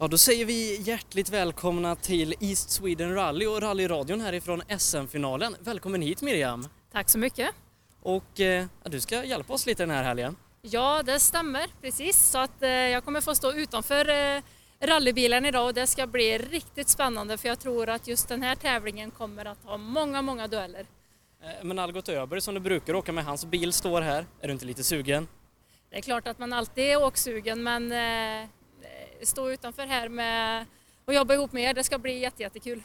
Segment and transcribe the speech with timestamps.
[0.00, 5.56] Ja, då säger vi hjärtligt välkomna till East Sweden Rally och rallyradion härifrån SM-finalen.
[5.60, 6.68] Välkommen hit Miriam!
[6.92, 7.50] Tack så mycket!
[8.02, 10.36] Och eh, du ska hjälpa oss lite den här helgen.
[10.62, 12.30] Ja, det stämmer precis.
[12.30, 14.42] Så att eh, jag kommer få stå utanför eh,
[14.80, 18.54] rallybilen idag och det ska bli riktigt spännande för jag tror att just den här
[18.54, 20.86] tävlingen kommer att ha många, många dueller.
[21.42, 24.26] Eh, men Algot Öberg som du brukar åka med, hans bil står här.
[24.40, 25.28] Är du inte lite sugen?
[25.90, 28.48] Det är klart att man alltid är åksugen men eh,
[29.22, 30.66] stå utanför här med
[31.04, 32.82] och jobba ihop med er, det ska bli jättekul.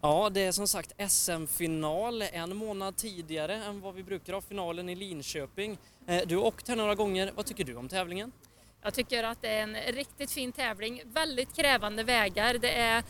[0.00, 4.88] Ja, det är som sagt SM-final en månad tidigare än vad vi brukar ha finalen
[4.88, 5.78] i Linköping.
[6.06, 8.32] Eh, du har åkt här några gånger, vad tycker du om tävlingen?
[8.82, 12.54] Jag tycker att det är en riktigt fin tävling, väldigt krävande vägar.
[12.54, 13.04] Det, är,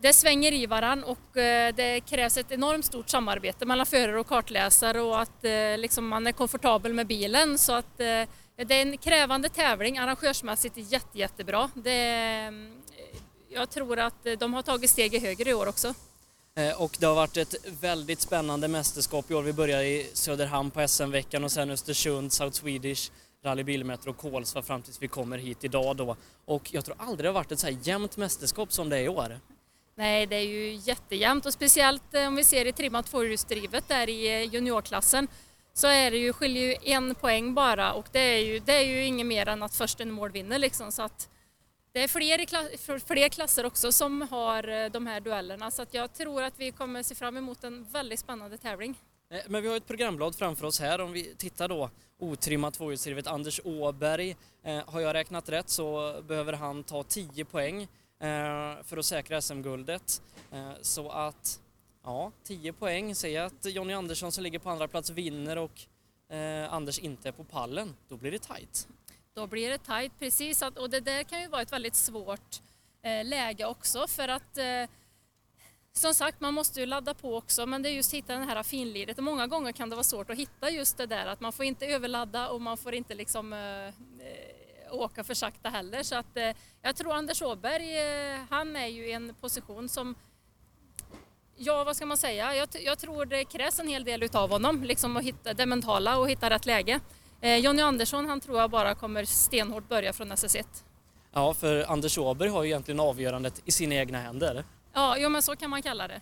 [0.00, 4.26] det svänger i varann och eh, det krävs ett enormt stort samarbete mellan förare och
[4.26, 8.00] kartläsare och att eh, liksom man är komfortabel med bilen så att
[8.56, 11.70] det är en krävande tävling, arrangörsmässigt jätte, jättebra.
[11.74, 12.52] Det,
[13.48, 15.94] jag tror att de har tagit steget högre i år också.
[16.56, 19.42] Eh, och det har varit ett väldigt spännande mästerskap i år.
[19.42, 23.10] Vi börjar i Söderhamn på SM-veckan och sen Östersund, South Swedish,
[23.44, 26.16] Rally Bilmetro och Kolsva fram tills vi kommer hit idag då.
[26.44, 29.02] Och jag tror aldrig det har varit ett så här jämnt mästerskap som det är
[29.02, 29.40] i år.
[29.94, 34.08] Nej, det är ju jättejämnt och speciellt eh, om vi ser i trimmat tvåhjulsdrivet där
[34.08, 35.28] i eh, juniorklassen
[35.76, 38.84] så är det ju, skiljer ju en poäng bara och det är ju, det är
[38.84, 41.28] ju inget mer än att först en mål vinner liksom så att
[41.92, 42.66] det är fler, klass,
[43.06, 46.72] fler klasser också som har eh, de här duellerna så att jag tror att vi
[46.72, 48.94] kommer se fram emot en väldigt spännande tävling.
[49.30, 51.00] Eh, men vi har ett programblad framför oss här.
[51.00, 54.36] Om vi tittar då otrimmat tvåhjulsdrivet Anders Åberg.
[54.64, 57.88] Eh, har jag räknat rätt så behöver han ta 10 poäng eh,
[58.82, 60.22] för att säkra SM-guldet.
[60.52, 61.60] Eh, så att
[62.06, 63.14] Ja, 10 poäng.
[63.14, 65.86] Säg att Jonny Andersson som ligger på andra plats vinner och
[66.36, 67.96] eh, Anders inte är på pallen.
[68.08, 68.88] Då blir det tajt.
[69.34, 70.62] Då blir det tajt, precis.
[70.62, 72.62] Och det där kan ju vara ett väldigt svårt
[73.02, 74.90] eh, läge också för att eh,
[75.92, 78.44] som sagt, man måste ju ladda på också, men det är just att hitta det
[78.44, 79.18] här finliret.
[79.18, 81.64] Och många gånger kan det vara svårt att hitta just det där att man får
[81.64, 83.92] inte överladda och man får inte liksom eh, eh
[84.90, 86.02] åka för sakta heller.
[86.02, 86.50] Så att eh,
[86.82, 90.14] jag tror Anders Åberg, eh, han är ju i en position som
[91.58, 92.54] Ja, vad ska man säga?
[92.54, 96.18] Jag, jag, tror det krävs en hel del utav honom, liksom att hitta det mentala
[96.18, 97.00] och hitta rätt läge.
[97.40, 100.66] Eh, Jonny Andersson, han tror jag bara kommer stenhårt börja från SS1.
[101.32, 104.64] Ja, för Anders Åberg har ju egentligen avgörandet i sina egna händer.
[104.94, 106.20] Ja, jo, men så kan man kalla det.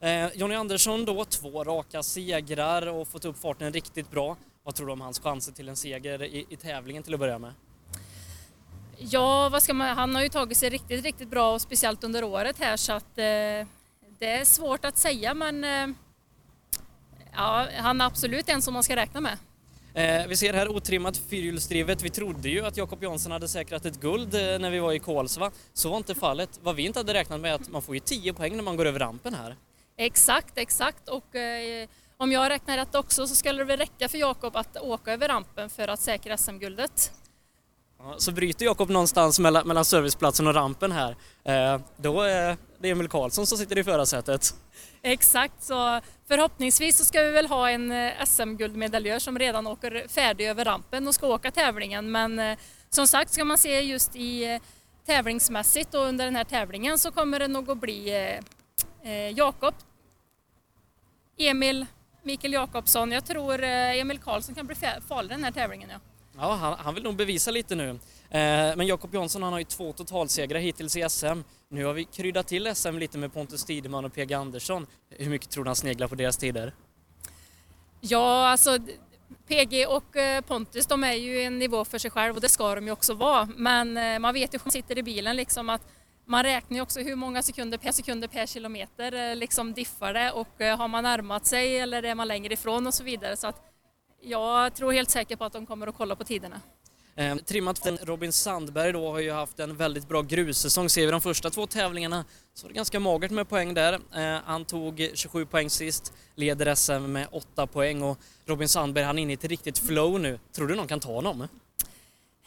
[0.00, 4.36] Eh, Jonny Andersson då, två raka segrar och fått upp farten riktigt bra.
[4.64, 7.38] Vad tror du om hans chanser till en seger i, i tävlingen till att börja
[7.38, 7.52] med?
[8.98, 12.24] Ja, vad ska man, han har ju tagit sig riktigt, riktigt bra och speciellt under
[12.24, 13.66] året här så att eh,
[14.18, 15.86] det är svårt att säga men eh,
[17.32, 19.38] ja, han är absolut en som man ska räkna med.
[19.94, 22.02] Eh, vi ser här otrimmat fyrhjulsdrivet.
[22.02, 24.98] Vi trodde ju att Jakob Jansson hade säkrat ett guld eh, när vi var i
[24.98, 25.50] Kolsva.
[25.72, 26.60] Så var inte fallet.
[26.62, 28.76] Vad vi inte hade räknat med är att man får ju 10 poäng när man
[28.76, 29.56] går över rampen här.
[29.96, 31.08] Exakt, exakt.
[31.08, 34.76] Och eh, om jag räknar rätt också så skulle det väl räcka för Jakob att
[34.76, 37.12] åka över rampen för att säkra SM-guldet.
[38.18, 43.08] Så bryter Jakob någonstans mellan, mellan serviceplatsen och rampen här, eh, då är det Emil
[43.08, 44.54] Karlsson som sitter i förarsätet.
[45.02, 50.48] Exakt, så förhoppningsvis så ska vi väl ha en eh, SM-guldmedaljör som redan åker färdig
[50.48, 52.12] över rampen och ska åka tävlingen.
[52.12, 52.58] Men eh,
[52.90, 54.60] som sagt, ska man se just i eh,
[55.06, 58.38] tävlingsmässigt och under den här tävlingen så kommer det nog att bli
[59.34, 59.74] Jakob,
[61.38, 61.86] Emil,
[62.22, 63.12] Mikael Jakobsson.
[63.12, 64.76] Jag tror Emil Karlsson kan bli
[65.08, 65.90] farlig den här tävlingen.
[65.90, 65.98] Ja.
[66.40, 67.98] Ja, han, han, vill nog bevisa lite nu.
[68.30, 71.40] Eh, men Jakob Jansson han har ju två totalsegrar hittills i SM.
[71.70, 74.86] Nu har vi kryddat till SM lite med Pontus Tideman och PG Andersson.
[75.10, 76.74] Hur mycket tror du han sneglar på deras tider?
[78.00, 78.78] Ja, alltså
[79.48, 82.74] PG och eh, Pontus de är ju en nivå för sig själv och det ska
[82.74, 83.48] de ju också vara.
[83.56, 85.82] Men eh, man vet ju hur man sitter i bilen liksom att
[86.24, 90.78] man räknar ju också hur många sekunder per sekunder per kilometer liksom diffar det och
[90.78, 93.36] har man närmat sig eller är man längre ifrån och så vidare.
[93.36, 93.62] Så att
[94.20, 96.60] jag tror helt säkert på att de kommer att kolla på tiderna.
[97.18, 100.88] Eh, trimmat från Robin Sandberg då har ju haft en väldigt bra grussäsong.
[100.88, 102.24] Ser vi de första två tävlingarna
[102.54, 103.92] så var det ganska magert med poäng där.
[103.92, 109.18] Eh, han tog 27 poäng sist, leder SM med 8 poäng och Robin Sandberg han
[109.18, 110.38] är inne i ett riktigt flow nu.
[110.52, 111.48] Tror du någon kan ta honom?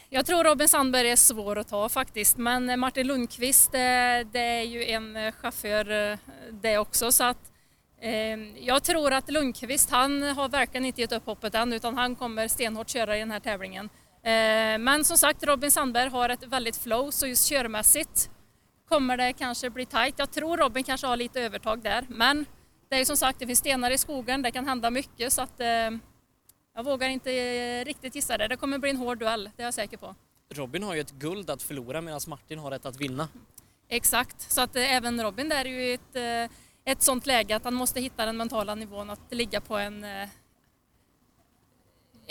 [0.09, 4.63] Jag tror Robin Sandberg är svår att ta faktiskt, men Martin Lundqvist det, det är
[4.63, 6.17] ju en eh, chaufför eh,
[6.51, 7.37] det också så att
[8.55, 12.47] jag tror att Lundqvist, han har verkligen inte gett upp hoppet än utan han kommer
[12.47, 13.89] stenhårt köra i den här tävlingen.
[14.23, 18.29] Ehm, men som sagt, Robin Sandberg har ett väldigt flow så just körmässigt
[18.89, 20.15] kommer det kanske bli tajt.
[20.17, 22.45] Jag tror Robin kanske har lite övertag där men
[22.89, 25.59] det är som sagt, det finns stenar i skogen, det kan hända mycket så att
[25.59, 25.99] ehm,
[26.75, 27.29] jag vågar inte
[27.83, 28.47] riktigt gissa det.
[28.47, 30.15] Det kommer bli en hård duell, det är jag säker på.
[30.53, 33.27] Robin har ju ett guld att förlora medan Martin har ett att vinna.
[33.89, 37.63] Exakt, så att eh, även Robin där är ju ett, eh, ett sånt läge att
[37.63, 40.29] han måste hitta den mentala nivån att ligga på en, eh,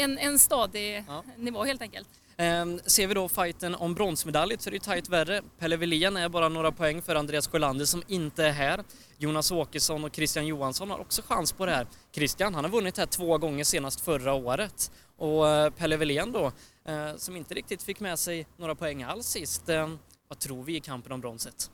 [0.01, 1.25] en, en stadig Ja.
[1.37, 2.09] nivå helt enkelt.
[2.37, 5.43] Ehm, ser vi då fighten om bronsmedalj så är det ju tajt värre.
[5.59, 8.85] Pelle Wilén är bara några poäng för Andreas Sjölander som inte är här.
[9.19, 11.87] Jonas Åkesson och Christian Johansson har också chans på det här.
[12.13, 14.91] Christian, han har vunnit här två gånger senast förra året.
[15.17, 16.53] Och eh, Pelle Wilén då,
[16.85, 19.69] eh, som inte riktigt fick med sig några poäng alls sist.
[19.69, 19.89] Eh,
[20.29, 21.71] vad tror vi i kampen om bronset?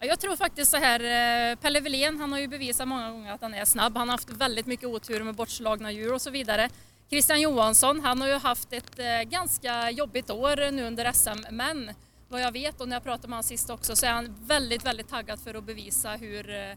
[0.00, 1.00] Ja, Jag tror faktiskt så här,
[1.52, 3.96] eh, Pelle Wilén han har ju bevisat många gånger att han är snabb.
[3.96, 6.70] Han har haft väldigt mycket otur med bortslagna djur och så vidare.
[7.10, 11.90] Christian Johansson, han har ju haft ett eh, ganska jobbigt år nu under SM, men
[12.28, 14.86] vad jag vet och när jag pratade med honom sist också så är han väldigt,
[14.86, 16.76] väldigt taggad för att bevisa hur eh,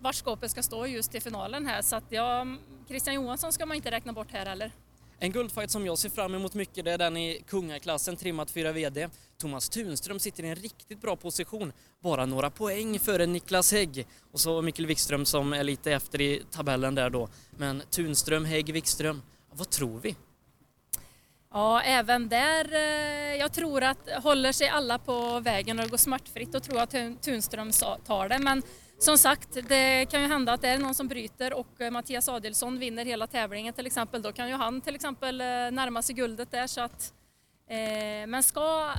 [0.00, 1.82] vart skåpet ska stå just i finalen här.
[1.82, 2.46] Så att ja,
[2.88, 4.72] Christian Johansson ska man inte räkna bort här heller.
[5.18, 8.72] En guldfight som jag ser fram emot mycket det är den i kungaklassen, trimmat 4
[8.72, 9.08] VD.
[9.38, 11.72] Thomas Tunström sitter i en riktigt bra position,
[12.02, 14.06] bara några poäng före Niklas Hägg.
[14.32, 17.28] Och så Mikkel Wikström som är lite efter i tabellen där då.
[17.50, 20.16] Men Tunström, Hägg, Wikström, vad tror vi?
[21.52, 22.74] Ja, även där.
[22.74, 26.78] Eh, jag tror att håller sig alla på vägen och det går smärtfritt då tror
[26.78, 27.70] jag att Tunström
[28.06, 28.38] tar det.
[28.38, 28.62] Men
[28.98, 32.28] som sagt, det kan ju hända att det är någon som bryter och eh, Mattias
[32.28, 34.22] Adelsson vinner hela tävlingen till exempel.
[34.22, 36.66] Då kan ju han till exempel eh, närma sig guldet där.
[36.66, 37.14] Så att,
[37.68, 38.90] eh, men ska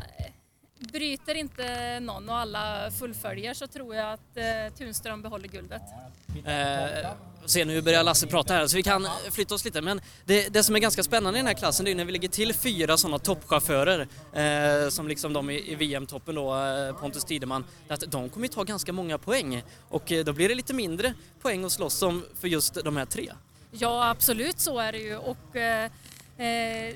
[0.82, 5.82] bryter inte någon och alla fullföljer så tror jag att eh, Tunström behåller guldet.
[6.46, 7.12] Eh,
[7.46, 10.64] se nu börjar Lasse prata här så vi kan flytta oss lite men det, det
[10.64, 12.98] som är ganska spännande i den här klassen det är när vi lägger till fyra
[12.98, 18.30] sådana toppchaufförer eh, som liksom de i, i VM-toppen då, eh, Pontus Tideman, att de
[18.30, 21.72] kommer ju ta ganska många poäng och eh, då blir det lite mindre poäng att
[21.72, 23.32] slåss om för just de här tre.
[23.72, 25.16] Ja, absolut så är det ju.
[25.16, 25.92] Och, eh,
[26.38, 26.96] eh,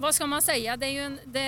[0.00, 0.76] vad ska man säga?
[0.76, 1.40] Det är, ju en, det,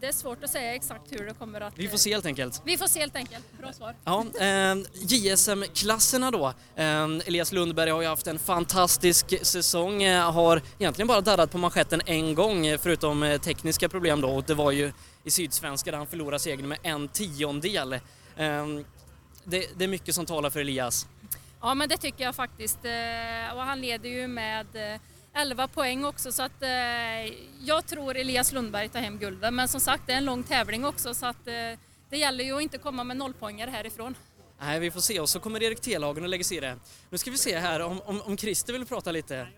[0.00, 1.78] det är svårt att säga exakt hur det kommer att...
[1.78, 2.62] Vi får se helt enkelt.
[2.64, 3.44] Vi får se helt enkelt.
[3.58, 3.94] Bra svar.
[4.04, 6.46] Ja, eh, JSM-klasserna då.
[6.76, 11.58] Eh, Elias Lundberg har ju haft en fantastisk säsong, eh, har egentligen bara darrat på
[11.58, 14.92] manschetten en gång eh, förutom eh, tekniska problem då och det var ju
[15.24, 17.92] i Sydsvenska där han förlorade segern med en tiondel.
[17.92, 18.00] Eh,
[19.44, 21.06] det, det är mycket som talar för Elias.
[21.60, 22.78] Ja, men det tycker jag faktiskt.
[23.54, 24.66] Och han leder ju med
[25.34, 26.68] 11 poäng också så att eh,
[27.60, 29.54] jag tror Elias Lundberg tar hem guldet.
[29.54, 31.52] Men som sagt, det är en lång tävling också så att eh,
[32.10, 34.14] det gäller ju att inte komma med nollpoängare härifrån.
[34.60, 36.76] Nej, vi får se och så kommer Erik Telhagen och lägger sig i det.
[37.10, 39.48] Nu ska vi se här om, om, om Christer vill prata lite.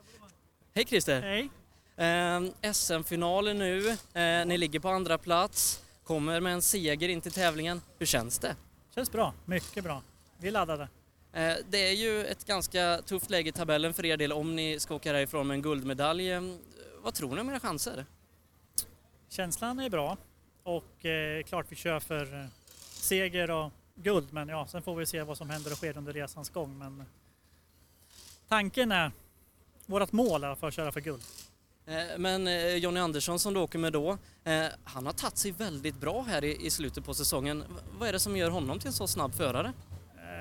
[0.75, 1.23] Hej Christer!
[1.23, 1.49] Hej.
[1.97, 7.33] Eh, SM-finalen nu, eh, ni ligger på andra plats, kommer med en seger in till
[7.33, 7.83] tävlingen.
[7.99, 8.57] Hur känns det?
[8.95, 9.35] Känns bra.
[9.45, 10.03] Mycket bra.
[10.39, 10.89] Vi är laddade.
[11.35, 14.81] Eh, det är ju ett ganska tufft läge i tabellen för er del om ni
[14.81, 16.31] ska åka härifrån med en guldmedalj.
[16.31, 16.43] Eh,
[17.03, 18.07] vad tror ni om era chanser?
[19.29, 20.17] Känslan är bra
[20.63, 22.47] och eh, klart vi kör för eh,
[22.91, 26.13] seger och guld men ja, sen får vi se vad som händer och sker under
[26.13, 26.79] resans gång.
[26.79, 27.05] Men
[28.49, 29.13] tanken är,
[29.87, 31.23] vårt mål är att köra för guld.
[32.19, 32.47] Men
[32.81, 34.19] Jonny Andersson som du åker med då,
[34.85, 37.65] han har tagit sig väldigt bra här i, slutet på säsongen.
[37.99, 39.73] Vad är det som gör honom till en så snabb förare?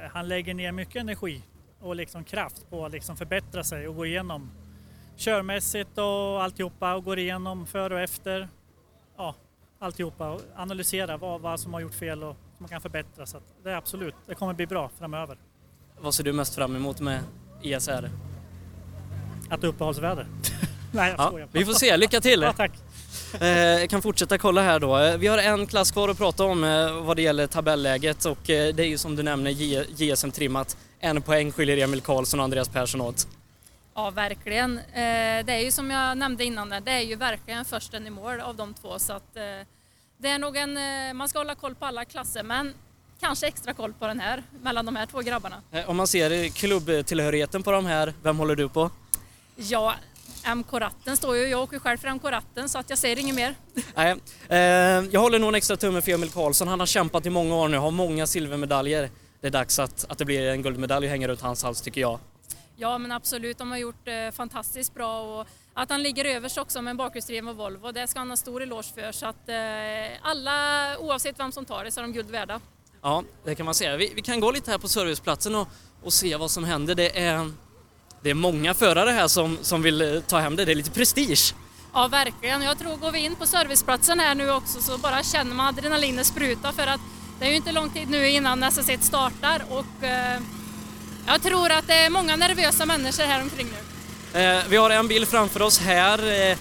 [0.03, 1.42] Eh, han lägger ner mycket energi
[1.80, 4.51] och liksom kraft på att liksom förbättra sig och gå igenom
[5.18, 8.48] körmässigt och alltihopa och går igenom före och efter.
[9.18, 9.36] Ja,
[9.80, 13.25] alltihopa och analysera vad, vad som har gjort fel och som man kan förbättra.
[13.25, 15.38] Så det är absolut, det kommer bli bra framöver.
[16.00, 17.20] Vad ser du mest fram emot med
[17.63, 18.10] ESR?
[19.50, 20.27] Att det är uppehållsväder.
[20.93, 21.48] Nej, jag Ja, skojar.
[21.51, 22.41] vi får se, lycka till!
[22.41, 22.72] Ja, tack.
[23.39, 24.97] Eh, Jag kan fortsätta kolla här då.
[24.97, 28.50] Eh, Vi har en klass kvar att prata om eh, vad det gäller tabelläget och
[28.50, 29.51] eh, det är ju som du nämner
[30.01, 30.77] JSM-trimmat.
[31.00, 33.27] En poäng skiljer Emil Karlsson och Andreas Persson åt.
[33.95, 34.77] Ja, verkligen.
[34.77, 38.39] Eh, Det är ju som jag nämnde innan, det är ju verkligen försten i mål
[38.39, 39.00] av de två.
[39.00, 39.67] Så att, eh,
[40.17, 42.73] det är nog en, eh, man ska hålla koll på alla klasser, men
[43.19, 45.61] kanske extra koll på den här, mellan de här två grabbarna.
[45.71, 48.89] Eh, Om man ser eh, klubbtillhörigheten på de här, vem håller du på?
[49.55, 49.93] Ja,
[50.45, 53.55] MK-ratten står ju, jag åker själv för MK-ratten så att jag säger inget mer.
[53.95, 54.15] Nej,
[54.50, 54.57] eh,
[55.12, 56.67] jag håller nog en extra tumme för Emil Karlsson.
[56.67, 59.10] Han har kämpat i många år nu, har många silvermedaljer.
[59.41, 62.01] Det är dags att, att det blir en guldmedalj och hänger runt hans hals tycker
[62.01, 62.19] jag.
[62.75, 66.81] Ja men absolut, de har gjort eh, fantastiskt bra och att han ligger överst också
[66.81, 69.12] med en bakhjulsdriven Volvo, det ska han ha stor eloge för.
[69.12, 72.60] Så att eh, alla, oavsett vem som tar det, så är de guld värda.
[73.01, 73.98] Ja, det kan man säga.
[73.98, 75.67] Vi, vi kan gå lite här på serviceplatsen och,
[76.03, 76.95] och se vad som händer.
[76.95, 77.51] Det är,
[78.23, 80.65] det är många förare här som, som vill eh, ta hem det.
[80.65, 81.53] Det är lite prestige.
[81.93, 85.55] Ja verkligen, jag tror går vi in på serviceplatsen här nu också så bara känner
[85.55, 86.99] man adrenalinet spruta för att
[87.39, 90.39] det är ju inte lång tid nu innan SS1 startar och eh,
[91.27, 93.67] jag tror att det är många nervösa människor här omkring
[94.33, 94.39] nu.
[94.39, 96.49] Eh, vi har en bil framför oss här.
[96.51, 96.57] Eh,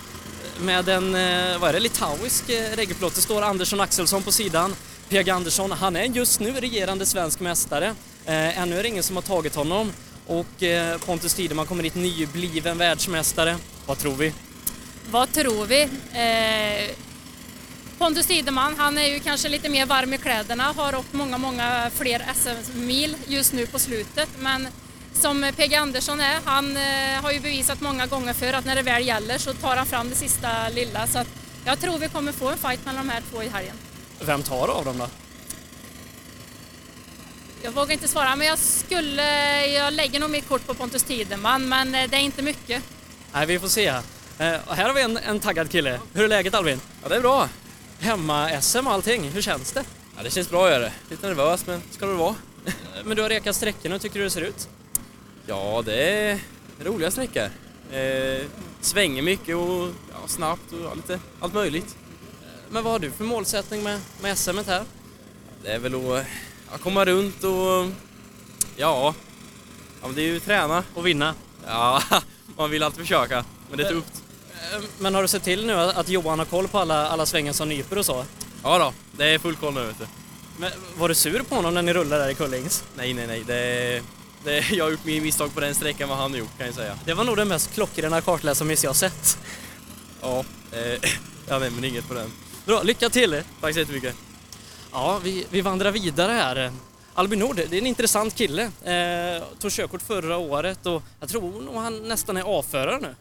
[0.60, 3.14] med en, eh, vad är det, litauisk eh, regelplåt.
[3.14, 4.74] Det står Andersson Axelsson på sidan.
[5.08, 7.94] PG Andersson, han är just nu regerande svensk mästare.
[8.26, 9.92] Eh, ännu är det ingen som har tagit honom.
[10.30, 13.56] Och eh, Pontus Tideman kommer hit nybliven världsmästare.
[13.86, 14.32] Vad tror vi?
[15.10, 15.82] Vad tror vi?
[15.82, 16.96] Eh,
[17.98, 21.90] Pontus Tideman, han är ju kanske lite mer varm i kläderna, har åkt många, många
[21.94, 24.28] fler SM-mil just nu på slutet.
[24.38, 24.68] Men
[25.12, 28.82] som PG Andersson är, han eh, har ju bevisat många gånger för att när det
[28.82, 31.06] väl gäller så tar han fram det sista lilla.
[31.06, 31.24] Så
[31.64, 33.76] jag tror vi kommer få en fight mellan de här två i helgen.
[34.20, 35.06] Vem tar av dem då?
[37.62, 41.68] Jag vågar inte svara, men jag skulle, jag lägger nog mitt kort på Pontus Tideman,
[41.68, 42.82] men eh, det är inte mycket.
[43.32, 43.86] Nej, vi får se.
[43.86, 46.00] Eh, och här har vi en, en taggad kille.
[46.14, 46.80] Hur är läget Albin?
[47.02, 47.48] Ja, det är bra.
[48.00, 49.84] Hemma-SM och allting, hur känns det?
[50.16, 50.92] Ja, det känns bra gör det.
[51.10, 52.34] Lite nervös, men ska det vara.
[52.66, 52.72] Eh,
[53.04, 54.68] Men du har rekat sträckorna, hur tycker du det ser ut?
[55.46, 56.38] Ja, det är
[56.84, 57.48] roliga sträckor.
[57.92, 58.46] Eh,
[58.80, 61.96] svänger mycket och ja, snabbt och ja, lite allt möjligt.
[62.70, 64.84] Men vad har du för målsättning med, med SM här?
[65.62, 66.24] Det är väl att
[66.72, 67.90] ja, komma runt och
[68.76, 69.14] ja,
[70.02, 70.84] ja det är ju träna.
[70.94, 71.34] Och vinna?
[71.66, 72.02] Ja,
[72.56, 74.22] man vill alltid försöka, men det är tufft.
[74.74, 77.52] Eh, Men har du sett till nu att Johan har koll på alla, alla svängar
[77.52, 78.24] som nyper och så?
[78.62, 80.06] Ja då, det är full koll nu vet du.
[80.58, 82.84] Men var du sur på honom när ni rullade där i Kullings?
[82.96, 83.44] Nej, nej, nej.
[83.46, 84.02] Det är,
[84.44, 86.74] det jag har gjort mer misstag på den sträckan vad han har gjort kan jag
[86.74, 86.98] säga.
[87.04, 89.38] Det var nog den mest klockrena kartläsarmiss jag sett.
[90.20, 91.10] Ja, eh,
[91.48, 92.32] jag nämner inget på den.
[92.66, 93.42] Bra, lycka till!
[93.60, 94.14] Tack så jättemycket.
[94.92, 96.72] Ja, vi, vi vandrar vidare här.
[97.14, 98.62] Albin Nord, det är en intressant kille.
[98.64, 103.14] Eh, tog körkort förra året och jag tror nog han nästan är A-förare nu.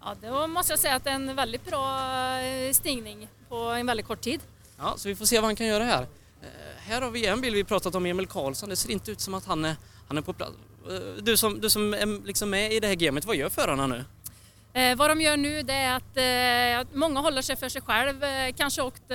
[0.00, 2.00] Ja, då måste jag säga att det är en väldigt bra
[2.40, 4.40] eh, stigning på en väldigt kort tid.
[4.78, 6.02] Ja, så vi får se vad han kan göra här.
[6.42, 8.68] Eh, här har vi en bild vi pratat om, Emil Karlsson.
[8.68, 9.76] Det ser inte ut som att han är,
[10.08, 10.52] han är på plats.
[10.90, 13.86] Eh, du som, du som är liksom med i det här gamet, vad gör förarna
[13.86, 14.04] nu?
[14.80, 16.16] Eh, vad de gör nu det är att,
[16.86, 19.10] eh, många håller sig för sig själv, eh, kanske åkt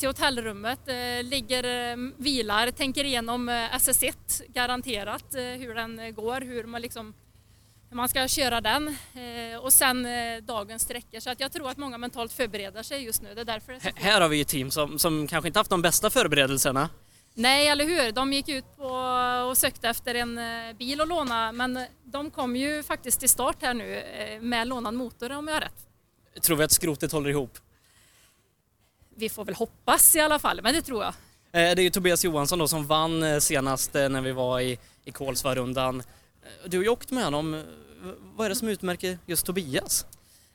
[0.00, 6.64] till hotellrummet, eh, ligger, eh, vilar, tänker igenom eh, SS1 garanterat hur den går, hur
[6.64, 7.14] man liksom
[7.88, 8.96] hur man ska köra den
[9.62, 10.06] och sen
[10.42, 11.20] dagens sträckor.
[11.20, 13.34] Så att jag tror att många mentalt förbereder sig just nu.
[13.34, 15.70] Det är därför det är här har vi ett team som, som kanske inte haft
[15.70, 16.88] de bästa förberedelserna.
[17.34, 18.12] Nej, eller hur?
[18.12, 18.88] De gick ut på
[19.50, 20.40] och sökte efter en
[20.76, 24.02] bil att låna men de kom ju faktiskt till start här nu
[24.40, 25.86] med lånad motor om jag har rätt.
[26.42, 27.58] Tror vi att skrotet håller ihop?
[29.20, 31.08] Vi får väl hoppas i alla fall, men det tror jag.
[31.52, 34.60] Eh, Det är ju Tobias Johansson då som vann eh, senast eh, när vi var
[34.60, 36.02] i, i Kolsvarundan.
[36.66, 37.64] Du har ju åkt med honom.
[38.36, 40.06] Vad är det som utmärker just Tobias?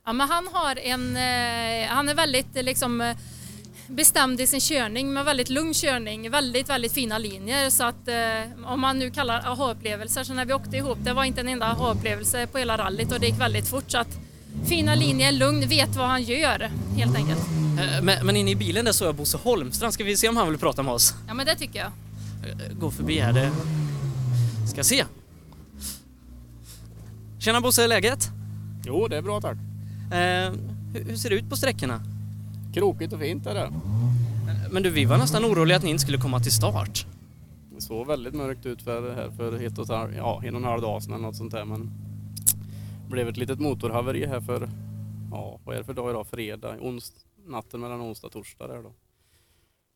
[0.06, 1.16] Ja, men han har en,
[1.90, 3.16] han är väldigt liksom
[3.88, 8.72] bestämd i sin körning med väldigt lugn körning, väldigt, väldigt fina linjer så att eh,
[8.74, 11.66] om man nu kallar aha-upplevelser så när vi åkte ihop, det var inte en enda
[11.66, 14.18] aha-upplevelse på hela rallyt och det gick väldigt fort så att
[14.64, 17.40] fina linjer, lugn, vet vad han gör helt enkelt.
[17.80, 19.94] Eh, Men, men inne i bilen där såg jag Bosse Holmstrand.
[19.94, 21.14] Ska vi se om han vill prata med oss?
[21.28, 21.88] Ja men det tycker jag.
[22.50, 23.34] Eh, Gå förbi här.
[23.34, 23.52] Det...
[24.68, 25.06] Ska se.
[27.40, 28.30] Tjena Bosse, läget?
[28.86, 29.58] Jo, det är bra tack.
[30.12, 30.54] Eh,
[31.08, 32.02] hur, ser det ut på sträckorna?
[32.74, 33.62] Krokigt och fint är det.
[33.62, 37.06] Eh, Men du, vi var nästan oroliga att ni inte skulle komma till start.
[37.76, 40.82] Det såg väldigt mörkt ut för, här för ett och ja, en och en halv
[40.82, 41.66] dag sedan eller något sånt där.
[41.66, 41.92] Men
[43.16, 44.70] blev ett litet motorhaveri här för,
[45.32, 46.28] ja, vad är det för dag idag?
[46.28, 48.94] Fredag, ons, natten mellan onsdag och torsdag där då.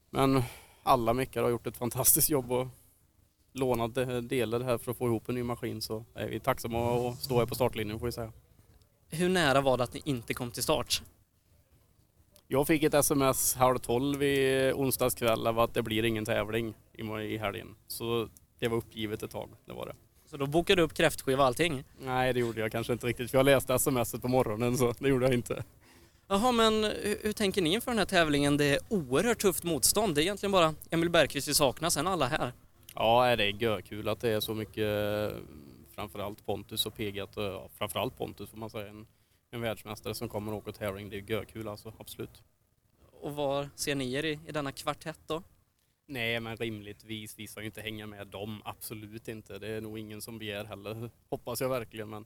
[0.10, 0.42] Men
[0.84, 2.68] alla meckar har gjort ett fantastiskt jobb och
[3.54, 7.10] lånat de- delar här för att få ihop en ny maskin så är vi tacksamma
[7.10, 8.32] att stå här på startlinjen får vi säga.
[9.10, 11.02] Hur nära var det att ni inte kom till start?
[12.48, 17.02] Jag fick ett sms halv tolv i onsdagskväll av att det blir ingen tävling i,
[17.04, 17.76] i helgen.
[17.88, 19.96] Så det var uppgivet ett tag, det var det.
[20.30, 21.84] Så då bokade du upp kräftskiva och allting?
[22.00, 25.10] Nej, det gjorde jag kanske inte riktigt för jag läste smset på morgonen så det
[25.10, 25.64] gjorde jag inte.
[26.28, 28.58] Jaha, men hur, hur tänker ni inför den här tävlingen?
[28.58, 30.16] Det är oerhört tufft motstånd.
[30.16, 32.54] Det är egentligen bara Emil Bergqvist vi saknar, sen alla här.
[32.96, 34.88] Ja, det är görkul att det är så mycket,
[35.96, 39.08] framförallt Pontus och PG, att, ja, framförallt Pontus får man säga, en,
[39.52, 41.10] en världsmästare som kommer och åker tävling.
[41.10, 42.44] Det är görkul alltså, absolut.
[43.22, 45.44] Och var ser ni er i, i denna kvartett då?
[46.12, 49.60] Nej, men rimligtvis, vi ska ju inte hänga med dem, absolut inte.
[49.60, 52.10] Det är nog ingen som begär heller, hoppas jag verkligen.
[52.10, 52.26] Men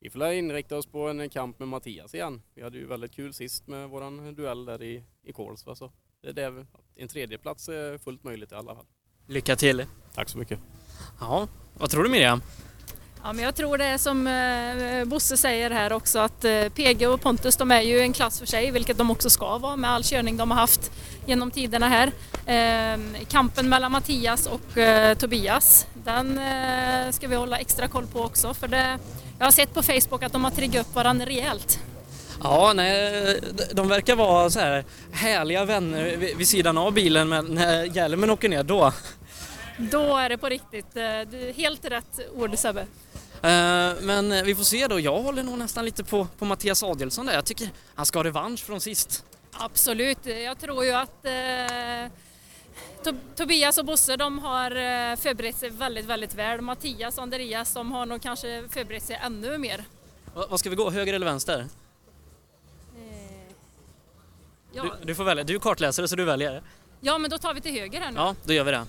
[0.00, 2.42] vi får inrikta oss på en kamp med Mattias igen.
[2.54, 5.74] Vi hade ju väldigt kul sist med våran duell där i, i Kolsva.
[5.74, 8.86] Så det är det, en tredje plats är fullt möjligt i alla fall.
[9.26, 9.84] Lycka till!
[10.14, 10.60] Tack så mycket.
[11.20, 12.42] Ja, vad tror du Miriam?
[13.24, 17.08] Ja, men jag tror det är som eh, Bosse säger här också att eh, PG
[17.08, 19.90] och Pontus de är ju en klass för sig, vilket de också ska vara med
[19.90, 20.92] all körning de har haft
[21.26, 22.12] genom tiderna här.
[22.46, 26.40] Eh, kampen mellan Mattias och eh, Tobias, den
[27.12, 28.98] ska vi hålla extra koll på också för det,
[29.38, 31.78] jag har sett på Facebook att de har triggat upp varandra rejält.
[32.42, 33.40] Ja, nej,
[33.72, 38.48] de verkar vara så här härliga vänner vid, sidan av bilen men när hjälmen åker
[38.48, 38.92] ner då.
[39.78, 40.86] Då är det på riktigt.
[41.56, 42.86] Helt rätt ord Sebbe.
[43.42, 45.00] Eh, Men vi får se då.
[45.00, 47.32] Jag håller nog nästan lite på, på Mattias Adelsson där.
[47.34, 49.24] Jag tycker han ska ha revansch från sist.
[49.52, 50.18] Absolut.
[50.26, 52.12] Jag tror ju att eh,
[53.04, 56.60] Tob- Tobias och Bosse de har eh, förberett sig väldigt, väldigt väl.
[56.60, 59.84] Mattias och Andreas de har nog kanske förberett sig ännu mer.
[60.34, 60.90] Va- Vad ska vi gå?
[60.90, 61.58] Höger eller vänster?
[62.96, 63.52] Eh,
[64.72, 65.44] ja, Du, du får välja.
[65.44, 66.62] Du är kartläsare så du väljer.
[67.00, 68.16] ja, men då tar vi till höger här nu.
[68.16, 68.86] Ja, då gör vi det.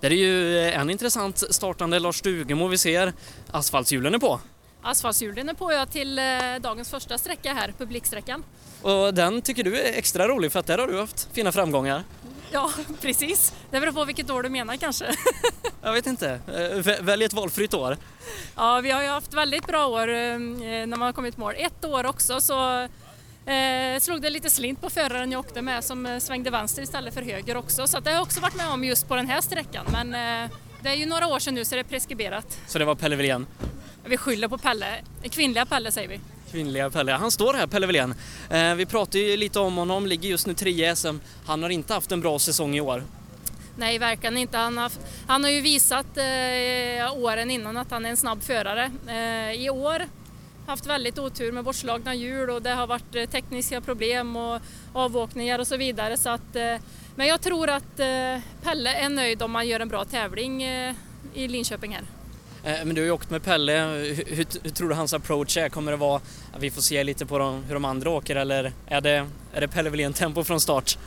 [0.00, 3.12] Det är ju en intressant startande Lars Stugemo vi ser.
[3.50, 4.40] Asfaltshjulen är på.
[4.82, 6.24] Asfaltshjulen är på jag till eh,
[6.60, 8.44] dagens första sträcka här, publiksträckan.
[8.82, 12.04] Och den tycker du är extra rolig för att där har du haft fina framgångar.
[12.50, 12.70] Ja,
[13.00, 13.52] precis.
[13.70, 15.04] Det beror på vilket år du menar kanske.
[15.82, 16.30] Jag vet inte.
[16.46, 17.96] Eh, vä- Välj ett valfritt år.
[18.56, 21.54] Ja, vi har ju haft väldigt bra år eh, när man har kommit mål.
[21.56, 22.88] Ett år också så
[23.48, 27.14] eh, slog det lite slint på föraren jag åkte med som eh, svängde vänster istället
[27.14, 27.86] för höger också.
[27.86, 29.86] Så att det har jag också varit med om just på den här sträckan.
[29.92, 30.14] Men
[30.44, 30.50] eh,
[30.82, 32.60] det är ju några år sedan nu så det är preskriberat.
[32.66, 33.46] Så det var Pelle Wilén.
[34.04, 34.86] Vi skyller på Pelle.
[35.30, 36.20] Kvinnliga Pelle säger vi.
[36.50, 37.12] Kvinnliga Pelle.
[37.12, 38.14] Han står här, Pelle Wilén.
[38.50, 41.16] Eh, vi pratade ju lite om honom, ligger just nu trea i SM.
[41.46, 43.04] Han har inte haft en bra säsong i år.
[43.76, 44.56] Nej, verkligen inte.
[44.56, 44.92] Han har,
[45.26, 48.90] han har ju visat eh, åren innan att han är en snabb förare.
[49.06, 50.02] Eh, I år
[50.68, 54.60] haft väldigt otur med bortslagna hjul och det har varit eh, tekniska problem och
[54.92, 56.16] avåkningar och så vidare.
[56.16, 56.76] Så att, eh,
[57.16, 60.64] men jag tror att eh, Pelle är nöjd om man gör en bra tävling
[61.34, 62.04] i Linköping här.
[62.84, 63.72] Men du har ju åkt med Pelle.
[63.72, 65.68] Hur, hur, tror du hans approach är?
[65.68, 66.16] Kommer det vara
[66.52, 69.60] att vi får se lite på dem, hur de andra åker eller är det, är
[69.60, 70.98] det Pelle Wilén-tempo från start?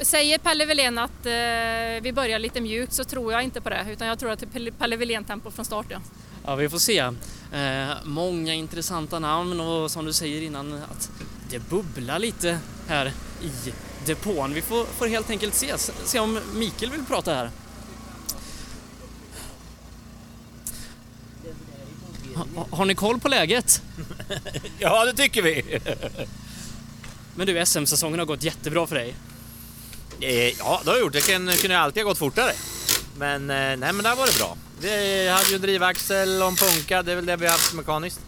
[0.00, 3.86] Säger Pelle Wilén att eh, vi börjar lite mjukt så tror jag inte på det
[3.90, 5.86] utan jag tror att det är Pelle Wilén-tempo från start.
[5.88, 5.98] Ja.
[6.44, 6.98] Ja, vi får se.
[7.52, 11.10] Eh, många intressanta namn och som du säger innan att
[11.50, 13.72] det bubblar lite här i
[14.06, 14.54] depån.
[14.54, 17.50] Vi får, får helt enkelt se, se om Mikael vill prata här.
[22.34, 23.82] Ha, har ni koll på läget?
[24.78, 25.80] Ja, det tycker vi.
[27.34, 29.14] Men du, SM-säsongen har gått jättebra för dig.
[30.20, 31.12] Eh, Ja, det har jag gjort.
[31.12, 32.52] Det kunde alltid ha gått fortare.
[33.16, 34.56] Men eh, nej, men det har varit bra.
[34.80, 38.20] Vi hade ju drivaxel och en punka, det är väl det vi har haft mekaniskt.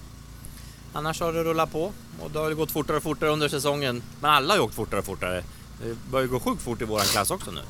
[0.92, 4.02] Annars har det rullat på och det har gått fortare och fortare under säsongen.
[4.20, 5.44] Men alla har ju åkt fortare och fortare.
[5.82, 7.60] Det börjar ju gå sjukt fort i våran klass också nu.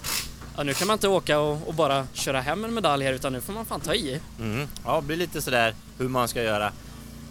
[0.57, 3.33] Ja, nu kan man inte åka och, och bara köra hem en medalj här utan
[3.33, 4.21] nu får man fan ta i.
[4.41, 4.69] Mm.
[4.85, 6.73] Ja, det blir lite sådär hur man ska göra.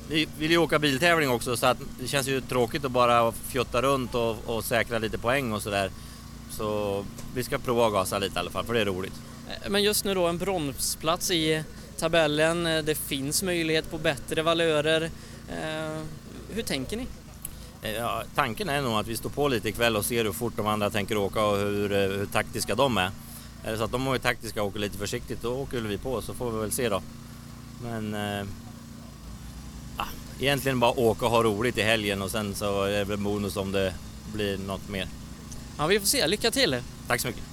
[0.08, 3.82] Vi vill ju åka biltävling också så att det känns ju tråkigt att bara fjotta
[3.82, 5.92] runt och, och säkra lite poäng och sådär.
[6.52, 9.14] Så vi ska prova att gasa lite i alla fall för det är roligt.
[9.70, 11.64] Men just nu då en bronsplats i
[11.98, 12.66] tabellen.
[12.68, 15.02] Eh, Det finns möjlighet på bättre valörer.
[15.50, 16.02] Eh,
[16.54, 17.08] hur tänker ni?
[17.82, 20.54] Eh, Ja, tanken är nog att vi står på lite ikväll och ser hur fort
[20.58, 23.12] de andra tänker åka och hur, hur taktiska de är.
[23.64, 26.22] Är det så att de är taktiska och åker lite försiktigt då åker vi på
[26.22, 27.02] så får vi väl se då.
[27.84, 28.46] Men eh,
[29.98, 30.06] ja,
[30.40, 33.58] egentligen bara åka och ha roligt i helgen och sen så är det väl bonus
[33.58, 33.94] om det
[34.34, 35.08] blir något mer.
[35.78, 36.28] Ja, vi får se.
[36.28, 36.82] Lycka till!
[37.08, 37.44] Tack så mycket!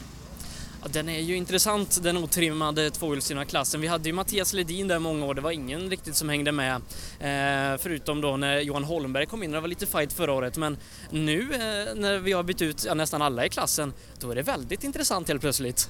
[0.86, 3.80] Ja, den är ju intressant, den otrimmade tvåhjulsdrivna klassen.
[3.80, 6.74] Vi hade ju Mattias Ledin där många år, det var ingen riktigt som hängde med.
[7.20, 10.56] Eh, förutom då när Johan Holmberg kom in, det var lite fight förra året.
[10.56, 10.76] Men
[11.10, 14.42] nu eh, när vi har bytt ut ja, nästan alla i klassen, då är det
[14.42, 15.88] väldigt intressant helt plötsligt.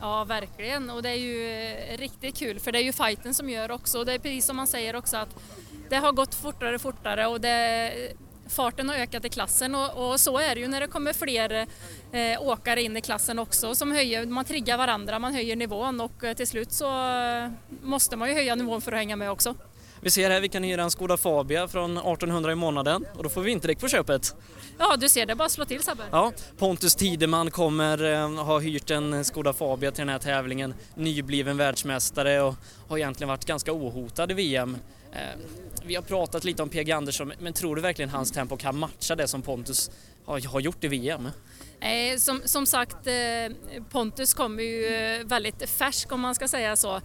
[0.00, 0.90] Ja, verkligen.
[0.90, 3.98] Och det är ju eh, riktigt kul för det är ju fighten som gör också.
[3.98, 5.36] Och det är precis som man säger också att
[5.88, 7.92] det har gått fortare och fortare och det,
[8.52, 11.66] farten har ökat i klassen och, och så är det ju när det kommer fler
[12.12, 16.24] eh, åkare in i klassen också som höjer, man triggar varandra, man höjer nivån och
[16.24, 17.50] eh, till slut så eh,
[17.82, 19.54] måste man ju höja nivån för att hänga med också.
[20.04, 23.28] Vi ser här, vi kan hyra en Skoda Fabia från 1800 i månaden och då
[23.28, 24.34] får vi vinterdäck på köpet.
[24.78, 26.02] Ja, du ser det, bara slå till Sebbe.
[26.10, 30.74] Ja, Pontus Tideman kommer eh, ha hyrt en Skoda Fabia till den här tävlingen.
[30.94, 32.54] Nybliven världsmästare och
[32.88, 34.76] har egentligen varit ganska ohotad i VM.
[35.12, 35.38] Eh,
[35.84, 39.14] vi har pratat lite om PG Andersson, men tror du verkligen hans tempo kan matcha
[39.14, 39.90] det som Pontus
[40.24, 41.28] har, gjort i VM?
[41.80, 47.00] Eh, som, som sagt, eh, Pontus kommer ju väldigt färsk om man ska säga så.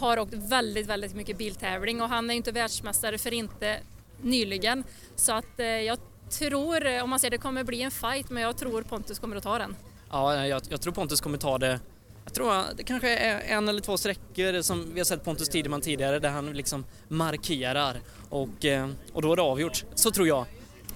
[0.00, 3.80] Har åkt väldigt, väldigt mycket biltävling och han är inte världsmästare för inte
[4.22, 4.84] nyligen.
[5.16, 5.98] Så att jag
[6.30, 9.42] tror, om man säger det kommer bli en fight, men jag tror Pontus kommer att
[9.42, 9.76] ta den.
[10.10, 11.80] Ja, jag, jag tror Pontus kommer ta det.
[12.26, 15.48] Jag tror att det kanske är en eller två sträckor som vi har sett Pontus
[15.48, 17.96] Tideman tidigare där han liksom markerar
[18.30, 19.84] och, eh, och då är det avgjort.
[19.94, 20.44] Så tror jag.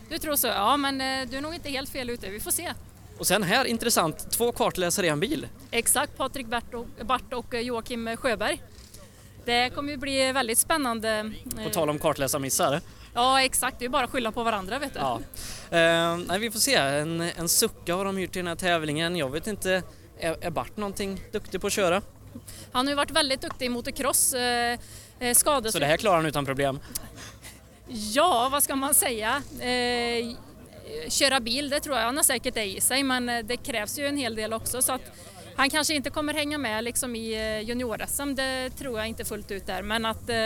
[0.08, 0.46] Du tror så?
[0.46, 2.30] Ja, men eh, du är nog inte helt fel ute.
[2.30, 2.72] Vi får se.
[3.18, 5.48] Och sen här, intressant, två kartläsare i en bil.
[5.70, 8.62] Exakt, Patrik Bart och, Bart och eh, Joakim Sjöberg.
[9.44, 11.32] Det kommer ju bli väldigt spännande.
[11.64, 12.80] På tal om kartläsarmissar.
[13.14, 13.78] Ja, exakt.
[13.78, 15.00] Det är bara att skylla på varandra, vet du.
[15.00, 15.20] Ja.
[15.70, 16.74] Eh, nej, vi får se.
[16.74, 19.16] En, en sucka har de hyrt till den här tävlingen.
[19.16, 19.82] Jag vet inte,
[20.20, 22.02] är, är Bart någonting duktig på att köra?
[22.72, 24.34] Han har ju varit väldigt duktig i motocross.
[24.34, 24.78] Eh,
[25.18, 25.72] eh, skadefri.
[25.72, 26.80] Så det här klarar han utan problem?
[27.88, 29.42] Ja, vad ska man säga?
[29.60, 30.36] Eh,
[31.08, 33.98] köra bil, det tror jag han har säkert det i sig, men eh, det krävs
[33.98, 34.82] ju en hel del också.
[34.82, 35.02] Så att
[35.56, 39.50] han kanske inte kommer hänga med liksom i eh, junior-SM, det tror jag inte fullt
[39.50, 39.82] ut där.
[39.82, 40.36] Men att eh,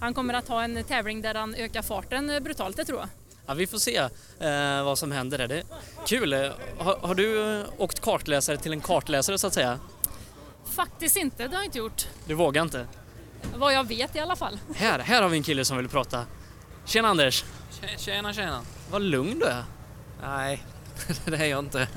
[0.00, 3.08] han kommer att ha en tävling där han ökar farten brutalt, det tror jag.
[3.46, 3.96] Ja, vi får se
[4.38, 5.48] eh, vad som händer där.
[5.48, 5.64] Det är
[6.06, 6.32] kul.
[6.78, 9.78] Har, har du eh, åkt kartläsare till en kartläsare så att säga?
[10.64, 12.08] Faktiskt inte, det har jag inte gjort.
[12.26, 12.86] Du vågar inte?
[13.56, 14.58] Vad jag vet i alla fall.
[14.74, 16.26] Här, här har vi en kille som vill prata.
[16.84, 17.44] Tjena Anders!
[17.98, 18.62] Tjena, tjena.
[18.90, 19.64] Vad lugn du är.
[20.22, 20.64] Nej,
[21.24, 21.88] det är jag inte.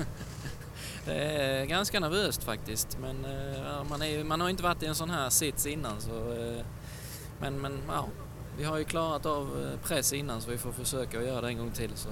[1.06, 4.86] Det är ganska nervöst faktiskt, men eh, man, är, man har ju inte varit i
[4.86, 6.32] en sån här sits innan så...
[6.32, 6.64] eh,
[7.40, 8.06] Men, men ja,
[8.58, 11.48] vi har ju klarat av eh, press innan så vi får försöka att göra det
[11.48, 11.90] en gång till.
[11.94, 12.08] Så.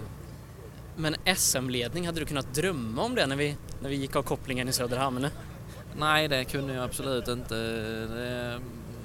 [0.96, 4.68] Men SM-ledning, hade du kunnat drömma om det när vi, när vi gick av kopplingen
[4.68, 5.26] i Söderhamn?
[5.96, 7.54] Nej, det kunde jag absolut inte.
[7.54, 8.60] Det,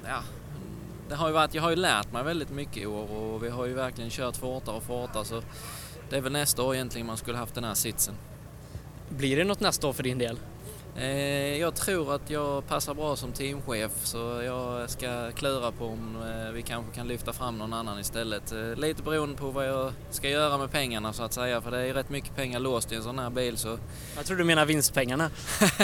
[0.05, 0.19] ja,
[1.09, 3.49] det har ju varit, jag har ju lärt mig väldigt mycket i år och vi
[3.49, 5.41] har ju verkligen kört fortare och fortare så
[6.09, 8.13] det är väl nästa år egentligen man skulle haft den här sitsen.
[9.09, 10.39] Blir det något nästa år för din del?
[10.99, 16.15] Eh, jag tror att jag passar bra som teamchef så jag ska klura på om
[16.15, 18.51] eh, vi kanske kan lyfta fram någon annan istället.
[18.51, 21.77] Eh, lite beroende på vad jag ska göra med pengarna så att säga för det
[21.77, 23.77] är rätt mycket pengar låst i en sån här bil så
[24.15, 25.29] Jag tror du menar vinstpengarna.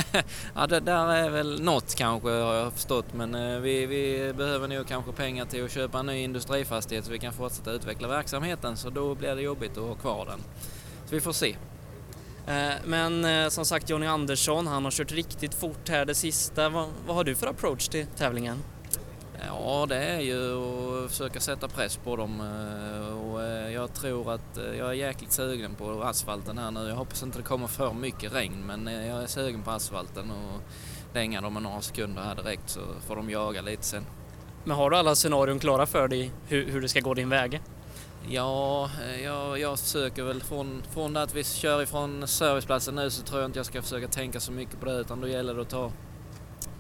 [0.56, 4.88] ja, det där är väl något kanske har jag förstått men vi, vi behöver nog
[4.88, 8.90] kanske pengar till att köpa en ny industrifastighet så vi kan fortsätta utveckla verksamheten så
[8.90, 10.40] då blir det jobbigt att ha kvar den.
[11.06, 11.56] Så vi får se.
[12.48, 16.70] Eh, Men eh, som sagt Jonny Andersson, han har kört riktigt fort här det sista.
[16.70, 18.58] Vad, vad har du för approach till tävlingen?
[19.50, 20.54] Ja, det är ju
[21.06, 25.76] att försöka sätta press på dem eh, och jag tror att jag är jäkligt sugen
[25.76, 26.88] på asfalten här nu.
[26.88, 30.62] Jag hoppas inte det kommer för mycket regn men jag är sugen på asfalten och
[31.14, 34.06] dänga dem några sekunder här direkt så får de jaga lite sen.
[34.64, 37.62] Men har du alla scenarion klara för dig hur, hur det ska gå din väg?
[38.30, 43.24] Ja, eh, jag, jag försöker väl från, från att vi kör ifrån serviceplatsen nu så
[43.24, 45.62] tror jag inte jag ska försöka tänka så mycket på det utan då gäller det
[45.62, 45.92] att ta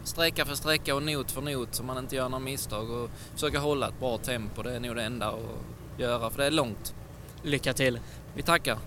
[0.03, 3.59] sträcka för sträcka och not för not så man inte gör några misstag och försöka
[3.59, 4.63] hålla ett bra tempo.
[4.63, 5.39] Det är nog det enda att
[5.97, 6.95] göra för det är långt.
[7.43, 7.99] Lycka till!
[8.35, 8.77] Vi tackar!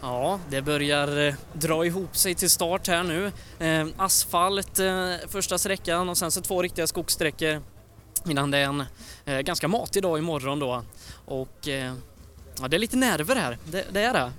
[0.00, 3.32] Ja, det börjar eh, dra ihop sig till start här nu.
[3.58, 4.80] Eh, asfalt
[5.28, 7.62] första sträckan och sen så två riktiga skogssträckor
[8.28, 8.84] innan det är en
[9.24, 10.82] eh, ganska matig dag imorgon då.
[11.24, 11.94] Och eh,
[12.60, 14.32] ja, det är lite nerver här, det, det är det.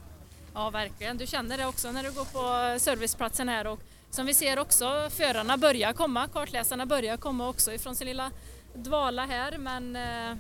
[0.54, 1.18] Ja, verkligen.
[1.18, 5.10] Du känner det också när du går på serviceplatsen här och som vi ser också,
[5.18, 8.32] förarna börjar komma, kartläsarna börjar komma också ifrån sin lilla
[8.74, 10.38] dvala här men eh,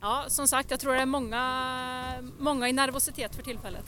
[0.00, 3.84] ja, som sagt, jag tror det är många, många i nervositet för tillfället.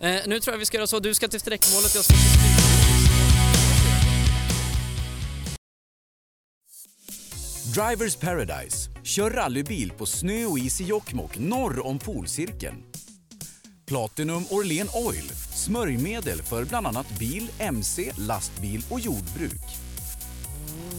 [0.00, 2.77] Eh, nu tror jag vi ska göra så, du ska till sträckmålet, jag ska till
[7.74, 8.90] Drivers Paradise.
[9.02, 12.82] Kör rallybil på snö och is i Jokkmokk norr om polcirkeln.
[13.86, 15.28] Platinum Orlen Oil.
[15.54, 19.62] Smörjmedel för bland annat bil, mc, lastbil och jordbruk.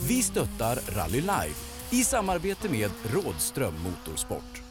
[0.08, 4.62] Vi stöttar Rally Life i samarbete med Rådström Motorsport.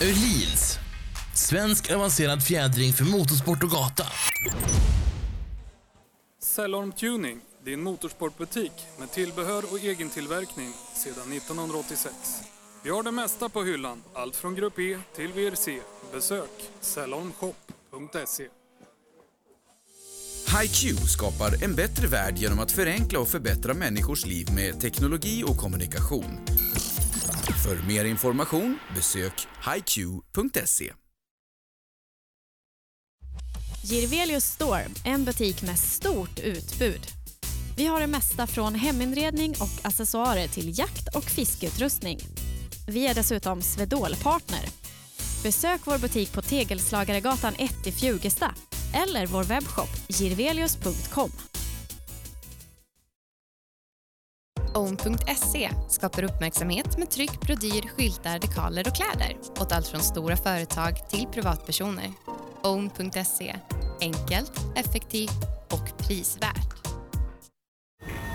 [0.00, 0.78] Öhlins.
[1.34, 4.06] Svensk avancerad fjädring för motorsport och gata.
[6.42, 12.14] Cellorm Tuning, din motorsportbutik med tillbehör och egentillverkning sedan 1986.
[12.82, 15.80] Vi har det mesta på hyllan, allt från Grupp E till VRC.
[16.12, 18.48] Besök cellormshop.se.
[20.60, 25.56] HiQ skapar en bättre värld genom att förenkla och förbättra människors liv med teknologi och
[25.56, 26.40] kommunikation.
[27.64, 30.92] För mer information besök hiq.se.
[33.82, 37.19] Girvelius Store, en butik med stort utbud.
[37.80, 42.18] Vi har det mesta från heminredning och accessoarer till jakt och fiskeutrustning.
[42.88, 44.60] Vi är dessutom Swedol-partner.
[45.42, 48.54] Besök vår butik på Tegelslagaregatan 1 i Fjugesta
[48.94, 51.30] eller vår webbshop girvelius.com.
[54.74, 61.10] Own.se skapar uppmärksamhet med tryck, brodyr, skyltar, dekaler och kläder åt allt från stora företag
[61.10, 62.12] till privatpersoner.
[62.62, 63.56] Own.se
[64.00, 66.79] enkelt, effektivt och prisvärt.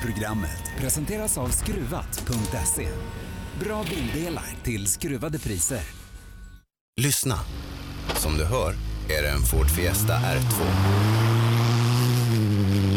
[0.02, 2.88] Programmet presenteras av Skruvat.se.
[3.60, 5.82] Bra bildelar till skruvade priser.
[7.02, 7.40] Lyssna.
[8.16, 8.76] Som du hör
[9.10, 10.66] är det en Ford Fiesta R2.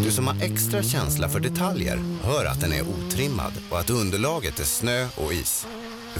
[0.05, 4.61] Du som har extra känsla för detaljer hör att den är otrimmad och att underlaget
[4.61, 5.67] är snö och is.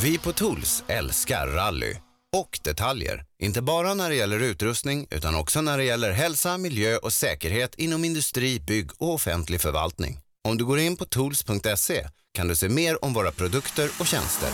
[0.03, 1.97] Vi på Tools älskar rally
[2.37, 3.25] och detaljer.
[3.43, 7.75] Inte bara när det gäller utrustning utan också när det gäller hälsa, miljö och säkerhet
[7.75, 10.21] inom industri, bygg och offentlig förvaltning.
[10.49, 14.49] Om du går in på tools.se kan du se mer om våra produkter och tjänster.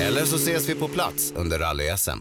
[0.00, 2.18] Eller så ses vi på plats under rally-SM.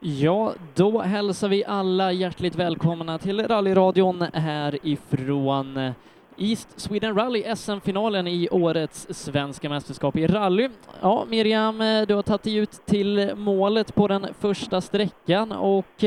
[0.00, 5.92] Ja, då hälsar vi alla hjärtligt välkomna till rallyradion härifrån
[6.38, 10.68] East Sweden Rally SM-finalen i årets svenska mästerskap i rally.
[11.00, 16.04] Ja, Miriam, du har tagit dig ut till målet på den första sträckan och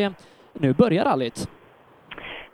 [0.53, 1.49] nu börjar rallyt.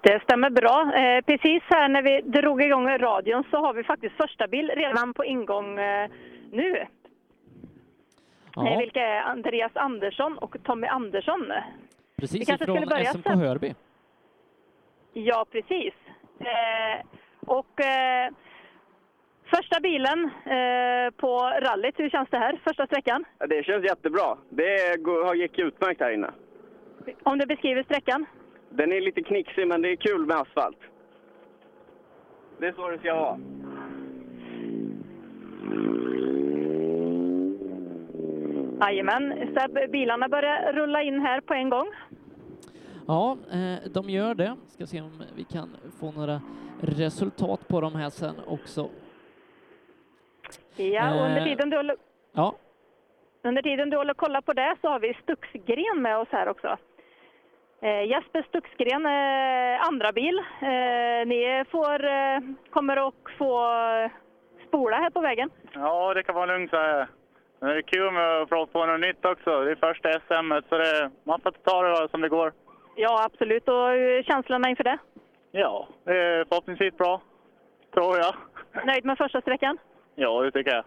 [0.01, 0.93] Det stämmer bra.
[0.95, 5.13] Eh, precis här när vi drog igång radion så har vi faktiskt första bil redan
[5.13, 6.09] på ingång eh,
[6.51, 6.87] nu.
[8.55, 8.67] Ja.
[8.67, 11.41] Eh, vilka är Andreas Andersson och Tommy Andersson.
[12.15, 13.39] Vi Precis kanske skulle ifrån börja SMK sen.
[13.39, 13.73] Hörby.
[15.13, 15.93] Ja, precis.
[16.39, 17.05] Eh,
[17.45, 18.31] och eh,
[19.45, 22.59] första bilen eh, på rallyt, hur känns det här?
[22.63, 23.25] Första sträckan?
[23.49, 24.37] Det känns jättebra.
[24.49, 24.97] Det
[25.35, 26.31] gick utmärkt här inne.
[27.23, 28.25] Om du beskriver sträckan?
[28.73, 30.77] Den är lite knixig, men det är kul med asfalt.
[32.59, 33.37] Det är så det ska vara.
[38.81, 39.53] Jajamän.
[39.57, 41.87] Seb, bilarna börjar rulla in här på en gång.
[43.07, 44.55] Ja, eh, de gör det.
[44.67, 46.41] Ska se om vi kan få några
[46.81, 48.89] resultat på dem här sen också.
[50.75, 51.43] Ja, och under Eh.
[51.43, 51.95] tiden du håller,
[52.33, 52.55] Ja,
[53.43, 56.77] under tiden du håller kolla på det så har vi Stuxgren med oss här också.
[57.81, 60.37] Eh, Jesper Stuxgren, eh, andra bil.
[60.61, 62.39] Eh, ni får, eh,
[62.69, 63.69] kommer att få
[64.67, 65.49] spola här på vägen.
[65.73, 67.07] Ja, det kan vara lugnt här.
[67.59, 69.63] Men Det är kul med att prova på något nytt också.
[69.63, 72.53] Det är första SM, så det, man får ta det som det går.
[72.95, 73.67] Ja, absolut.
[73.67, 74.97] Och hur är känslorna inför det?
[75.51, 77.21] Ja, det är förhoppningsvis bra.
[77.93, 78.35] Tror jag.
[78.85, 79.77] Nöjd med första sträckan?
[80.15, 80.83] Ja, det tycker jag.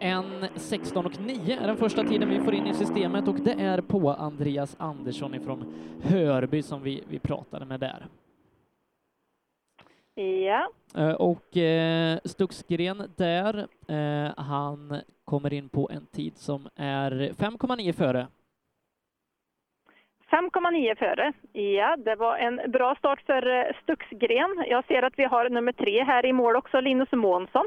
[0.00, 3.52] En 16 och 9 är den första tiden vi får in i systemet och det
[3.52, 8.06] är på Andreas Andersson ifrån Hörby som vi, vi pratade med där.
[10.46, 10.68] Ja.
[10.96, 17.92] Eh, Och eh, Stuxgren där, eh, han kommer in på en tid som är 5,9
[17.92, 18.26] före.
[20.30, 21.32] 5,9 före.
[21.52, 24.64] Ja, det var en bra start för eh, Stuxgren.
[24.66, 27.66] Jag ser att vi har nummer tre här i mål också, Linus Månsson.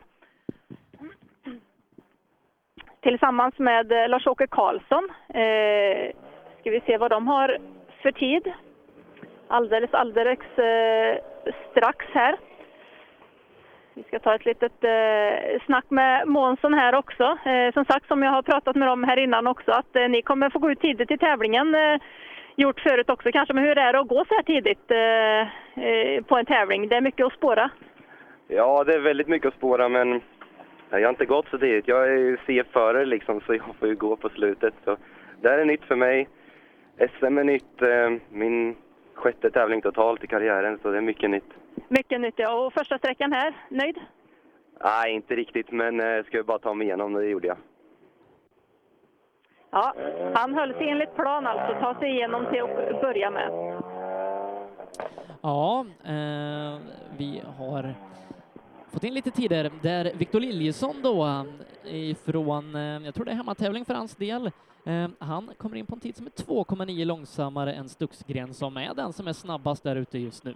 [3.02, 5.10] Tillsammans med eh, Lars-Åke Karlsson.
[5.30, 6.12] Eh,
[6.60, 7.58] ska vi se vad de har
[8.02, 8.54] för tid.
[9.48, 11.18] Alldeles, alldeles eh,
[11.72, 12.38] strax här.
[13.94, 17.38] Vi ska ta ett litet eh, snack med Månsson här också.
[17.46, 20.22] Eh, som sagt, som jag har pratat med dem här innan också, att eh, ni
[20.22, 21.76] kommer få gå ut tidigt i tävlingen.
[21.76, 22.02] Eh,
[22.56, 25.42] gjort förut också kanske, men hur är det att gå så här tidigt eh,
[25.86, 26.88] eh, på en tävling?
[26.88, 27.70] Det är mycket att spåra.
[28.48, 30.22] Ja, det är väldigt mycket att spåra, men
[30.90, 31.88] jag har inte gått så tidigt.
[31.88, 34.74] Jag är CF-förare liksom, så jag får ju gå på slutet.
[34.84, 34.98] Så
[35.42, 36.28] det här är nytt för mig.
[36.98, 38.76] SM är nytt, eh, min
[39.14, 41.54] sjätte tävling totalt i karriären, så det är mycket nytt.
[41.88, 42.66] Mycket nytt ja.
[42.66, 44.00] Och första sträckan här, nöjd?
[44.84, 47.58] Nej, inte riktigt, men eh, ska jag bara ta mig igenom det, det gjorde jag.
[49.72, 49.94] Ja,
[50.34, 53.52] han höll sig enligt plan alltså, ta sig igenom till att börja med.
[55.42, 56.80] Ja, eh,
[57.18, 57.94] vi har
[58.94, 61.46] fått in lite tider där Victor Liljesson då
[61.86, 64.52] ifrån, eh, jag tror det är hemmatävling för hans del,
[64.86, 68.94] eh, han kommer in på en tid som är 2,9 långsammare än Stuxgren som är
[68.94, 70.54] den som är snabbast där ute just nu.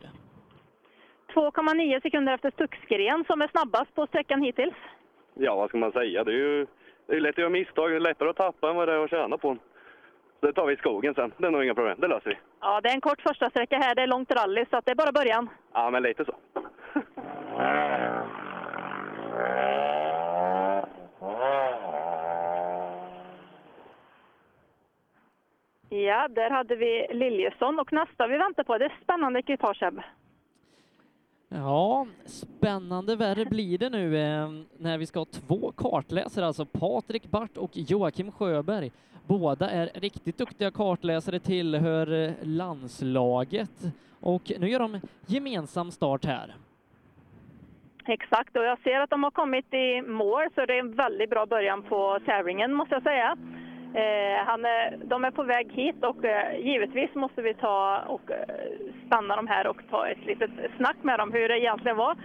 [1.34, 4.76] 2,9 sekunder efter Stuxgren som är snabbast på sträckan hittills.
[5.34, 6.24] Ja, vad ska man säga?
[6.24, 6.68] Det är ju
[7.08, 7.92] det är lätt att göra misstag.
[7.92, 9.58] Det är lättare att tappa än vad det är att tjäna på.
[10.40, 11.32] Så det tar vi i skogen sen.
[11.38, 11.98] Det är nog inga problem.
[12.00, 12.38] Det löser vi.
[12.62, 14.92] Ja, det är en kort första sträcka här, det är långt rally så att det
[14.92, 15.50] är bara början.
[15.74, 16.36] Ja, men lite så.
[25.90, 29.84] Ja, där hade vi Liljesson och nästa vi väntar på det är spännande ekipage
[31.50, 37.26] Ja, spännande värre blir det nu eh, när vi ska ha två kartläsare, alltså Patrik
[37.26, 38.92] Bart och Joakim Sjöberg.
[39.28, 46.56] Båda är riktigt duktiga kartläsare, tillhör eh, landslaget och nu gör de gemensam start här.
[48.08, 51.30] Exakt, och jag ser att de har kommit i mål så det är en väldigt
[51.30, 53.36] bra början på tävlingen måste jag säga.
[53.94, 58.32] Eh, han är, de är på väg hit och eh, givetvis måste vi ta och
[58.32, 58.38] eh,
[59.06, 62.16] stanna dem här och ta ett litet snack med dem hur det egentligen var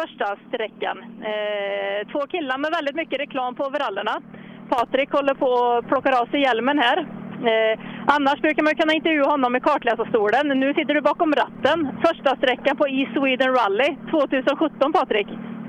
[0.00, 0.98] första sträckan.
[1.02, 4.20] Eh, två killar med väldigt mycket reklam på overallerna.
[4.68, 7.21] Patrik håller på och plockar av sig hjälmen här.
[7.46, 10.48] Eh, annars brukar man kunna intervjua honom i kartläsarstolen.
[10.48, 11.78] Nu sitter du bakom ratten.
[12.06, 15.28] Första sträckan på E Sweden Rally 2017 Patrik.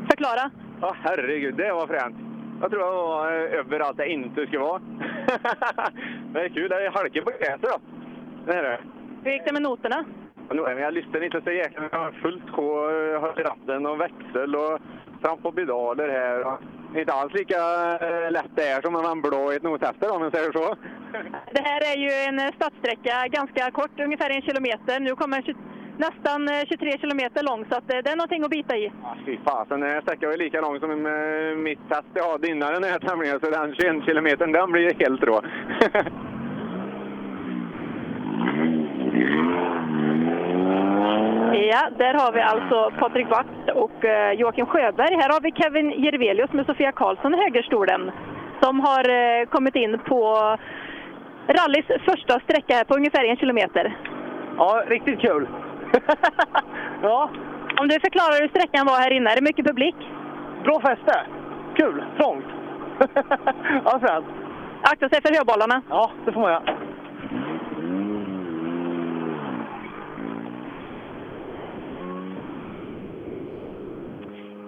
[0.10, 0.52] Förklara.
[0.82, 2.16] Ja, herregud, det var fränt.
[2.62, 4.82] Jag tror jag var eh, överallt jag inte skulle vara.
[6.34, 7.78] det är kul, det är halka på gräset då.
[8.46, 8.80] Det är det.
[9.24, 10.06] Hur gick det med noterna?
[10.50, 14.80] Jag lyssnade inte så jäkla Jag har fullt sjå, jag har ratten och växel och
[15.22, 16.58] fram på pedaler här.
[16.95, 17.58] Inte alls lika
[18.01, 20.75] eh, lätt det är som man blå i ett nothäfte om man säger så.
[21.51, 24.99] Det här är ju en eh, startsträcka, ganska kort, ungefär en kilometer.
[24.99, 25.56] Nu kommer den 20
[25.97, 28.91] nästan eh, 23 kilometer lång, så eh, det är någonting att bita i.
[29.25, 32.73] Fy fasen, den här sträckan var lika lång som eh, mitt test jag hade innan
[32.73, 35.41] den här tävlingen, så den 21 kilometern, den blir helt rå.
[41.51, 45.15] Ja, där har vi alltså Patrik Watt och eh, Joakim Sjöberg.
[45.15, 48.12] Här har vi Kevin Jirvelius med Sofia Karlsson i högerstolen
[48.63, 50.19] som har eh, kommit in på
[51.47, 53.97] rallys första sträcka här på ungefär en kilometer.
[54.58, 55.47] Ja, riktigt kul.
[57.01, 57.29] ja.
[57.79, 59.95] Om du förklarar hur sträckan var här inne, är det mycket publik?
[60.63, 61.25] Bra fäste.
[61.75, 62.03] Kul.
[62.17, 62.45] Trångt.
[63.86, 64.25] ja, fränt.
[64.82, 65.82] Akta sig för höbollarna.
[65.89, 66.83] Ja, det får man göra.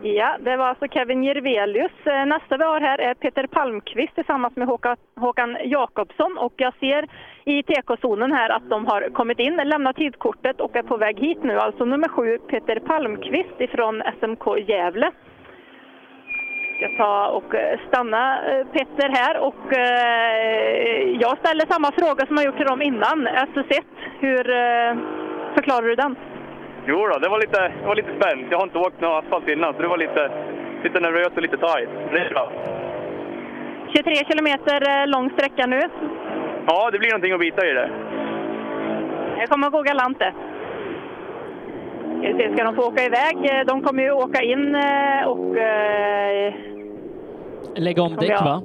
[0.08, 1.92] Ja, det var alltså Kevin Jervelius.
[2.06, 6.74] Eh, nästa vi har här är Peter Palmqvist tillsammans med Håkan, Håkan Jakobsson och jag
[6.80, 7.08] ser
[7.46, 11.44] i TK-zonen här att de har kommit in, lämnat tidkortet och är på väg hit
[11.44, 11.60] nu.
[11.60, 15.12] Alltså nummer sju, Peter Palmqvist ifrån SMK Gävle.
[16.80, 19.66] Jag ska ta och eh, stanna eh, Petter här och
[21.22, 23.84] jag ställer samma fråga som jag gjort till dem innan, SS1.
[24.20, 24.44] Hur
[25.56, 26.16] förklarar du den?
[26.88, 28.48] Jo då, det var lite, det var lite spänt.
[28.52, 30.32] Jag har inte åkt någon asfalt innan, så det var lite,
[30.84, 31.90] lite nervöst och lite tajt.
[32.12, 32.52] Det är bra.
[33.96, 35.82] 23 kilometer eh, lång sträcka nu.
[36.68, 37.90] Ja, det blir någonting att bita i det.
[39.40, 40.34] Det kommer att gå galant det.
[42.54, 43.36] Ska de få åka iväg?
[43.60, 45.56] Eh, De kommer ju åka in eh, och
[47.76, 48.62] Lägga om däck, va?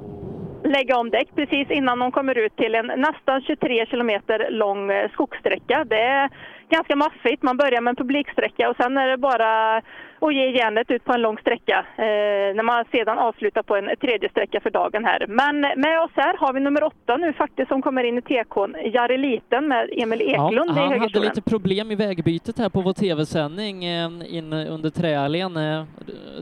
[0.63, 5.83] lägga om däck precis innan de kommer ut till en nästan 23 kilometer lång skogssträcka.
[5.89, 6.29] Det är
[6.71, 7.43] ganska maffigt.
[7.43, 9.77] Man börjar med en publiksträcka och sen är det bara
[10.23, 13.89] att ge järnet ut på en lång sträcka eh, när man sedan avslutar på en
[14.01, 15.25] tredje sträcka för dagen här.
[15.27, 18.75] Men med oss här har vi nummer åtta nu faktiskt som kommer in i TK'n,
[18.93, 22.81] Jari Liten med Emil Ja, Eklund i han hade lite problem i vägbytet här på
[22.81, 25.57] vår tv-sändning eh, in under träalén.
[25.57, 25.83] eh,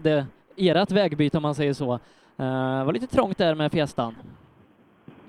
[0.03, 0.25] Det,
[0.57, 1.93] ert vägbyte om man säger så.
[2.39, 4.15] Eh, var lite trångt där med Fiestan.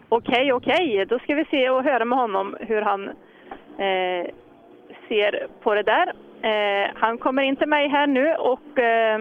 [0.08, 1.06] Okej, okej.
[1.08, 3.08] Då ska vi se och höra med honom hur han
[3.78, 4.30] eh,
[5.08, 6.06] ser på det där.
[6.42, 9.18] Eh, han kommer in till mig här nu och eh,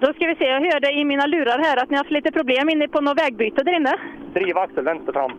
[0.00, 0.44] då ska vi se.
[0.44, 3.18] Jag hörde i mina lurar här att ni har haft lite problem inne på något
[3.18, 3.94] vägbyte där inne.
[4.34, 5.32] Drivaxel vänster fram.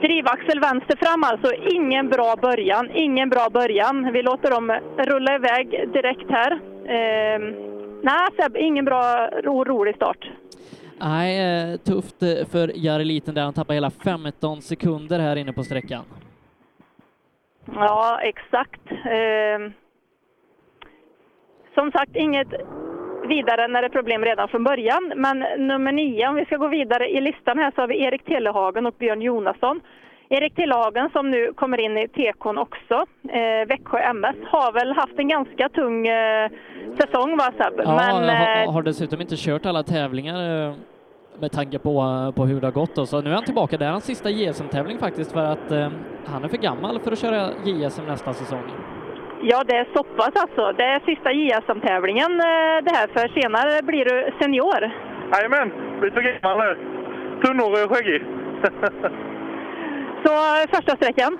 [0.00, 1.52] Drivaxel vänster fram alltså.
[1.54, 2.90] Ingen bra början.
[2.94, 4.12] Ingen bra början.
[4.12, 6.52] Vi låter dem rulla iväg direkt här.
[6.84, 7.38] Eh,
[8.02, 10.30] nej, Seb, ingen bra ro, rolig start.
[11.00, 15.52] Nej, eh, tufft eh, för Jari Liten där han tappar hela 15 sekunder här inne
[15.52, 16.04] på sträckan.
[17.74, 18.90] Ja, exakt.
[18.90, 19.70] Eh,
[21.74, 22.48] som sagt, inget
[23.28, 25.12] vidare när det är problem redan från början.
[25.16, 28.24] Men nummer nio, om vi ska gå vidare i listan här, så har vi Erik
[28.24, 29.80] Telehagen och Björn Jonasson.
[30.30, 35.18] Erik Telehagen som nu kommer in i TK'n också, eh, Växjö MS, har väl haft
[35.18, 36.50] en ganska tung eh,
[37.00, 37.74] säsong va Seb?
[37.76, 40.74] Ja, Men, har, eh, har dessutom inte kört alla tävlingar eh,
[41.40, 42.94] med tanke på, eh, på hur det har gått.
[42.94, 43.06] Då.
[43.06, 43.76] Så nu är han tillbaka.
[43.76, 45.88] Det är hans sista JSM-tävling faktiskt för att eh,
[46.26, 48.62] han är för gammal för att köra JSM nästa säsong.
[49.42, 49.84] ja, det är
[50.16, 50.72] pass alltså.
[50.78, 54.90] Det är sista JSM-tävlingen eh, det här, för senare blir du senior.
[55.32, 56.76] Jajamän, blir för gammal nu.
[57.42, 58.22] Tunnhårig och skäggig.
[60.24, 61.38] Så eh, första sträckan.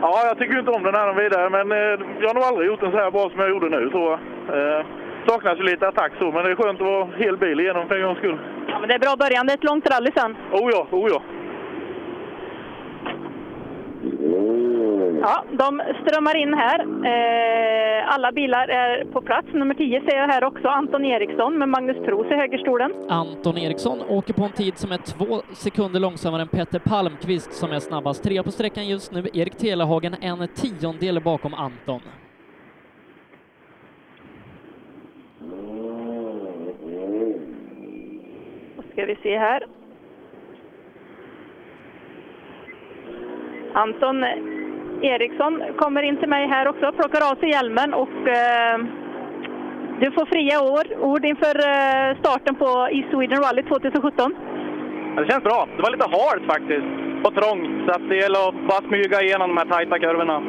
[0.00, 2.80] Ja, jag tycker inte om den här vidare, men eh, jag har nog aldrig gjort
[2.80, 4.20] den så här bra som jag gjorde nu, tror jag.
[5.28, 7.94] Saknas ju lite attack så, men det är skönt att vara hel bil igenom för
[7.96, 8.38] en gångs skull.
[8.68, 9.46] Ja, men det är bra början.
[9.46, 10.36] Det är ett långt rally sen.
[10.52, 11.22] Oh ja, oh ja.
[15.20, 16.80] Ja, de strömmar in här.
[16.80, 19.48] Eh, alla bilar är på plats.
[19.52, 22.92] Nummer 10 ser jag här också, Anton Eriksson med Magnus Pros i högerstolen.
[23.08, 27.72] Anton Eriksson åker på en tid som är två sekunder långsammare än Petter Palmqvist som
[27.72, 28.24] är snabbast.
[28.24, 29.24] Trea på sträckan just nu.
[29.34, 32.00] Erik Telehagen en tiondel bakom Anton.
[38.96, 39.66] Ska vi se här.
[43.72, 44.24] Anton
[45.02, 48.78] Eriksson kommer in till mig här också, plockar av sig hjälmen och eh,
[50.00, 54.34] du får fria ord, ord inför eh, starten på i Sweden Rally 2017.
[55.16, 55.68] Ja, Det känns bra.
[55.76, 56.86] Det var lite halt faktiskt
[57.24, 60.42] och trångt, så att det gäller att bara smyga igenom de här tajta kurvorna.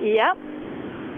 [0.00, 0.34] Ja.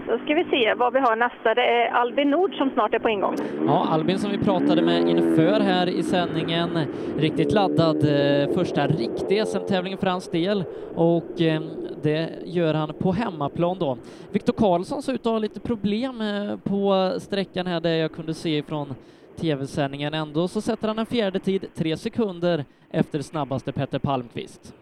[0.07, 1.53] Då ska vi se vad vi har nästa.
[1.53, 3.35] Det är Albin Nord som snart är på ingång.
[3.65, 6.69] Ja, Albin som vi pratade med inför här i sändningen,
[7.17, 10.63] riktigt laddad eh, första riktiga SM-tävlingen för hans del
[10.95, 11.61] och eh,
[12.03, 13.97] det gör han på hemmaplan då.
[14.31, 18.33] Viktor Karlsson såg ut att ha lite problem eh, på sträckan här, där jag kunde
[18.33, 18.95] se ifrån
[19.35, 20.13] tv-sändningen.
[20.13, 24.73] Ändå så sätter han en fjärde tid, tre sekunder efter snabbaste Petter Palmqvist.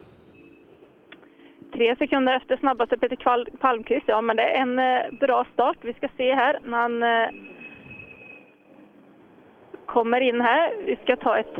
[1.79, 4.03] Tre sekunder efter snabbaste Peter Kval- Palmqvist.
[4.07, 5.77] Ja, men det är en eh, bra start.
[5.81, 7.29] Vi ska se här när han eh,
[9.85, 10.73] kommer in här.
[10.85, 11.55] Vi ska ta ett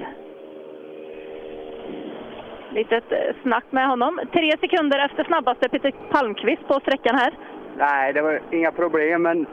[2.72, 4.20] litet eh, snack med honom.
[4.34, 7.34] Tre sekunder efter snabbaste Peter Palmqvist på sträckan här.
[7.78, 9.46] Nej, det var inga problem, men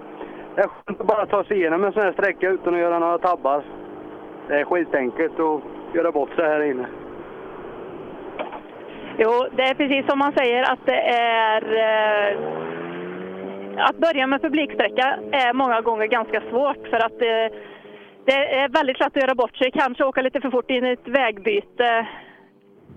[0.54, 2.98] det är skönt att bara ta sig igenom en sån här sträcka utan att göra
[2.98, 3.62] några tabbar.
[4.48, 5.60] Det är skitenkelt att
[5.94, 6.86] göra bort sig här inne.
[9.18, 11.62] Jo, det är precis som man säger att det är...
[11.76, 12.36] Eh,
[13.78, 17.56] att börja med publiksträcka är många gånger ganska svårt för att eh,
[18.24, 19.70] det är väldigt lätt att göra bort sig.
[19.70, 22.06] Kanske åka lite för fort in i ett vägbyte.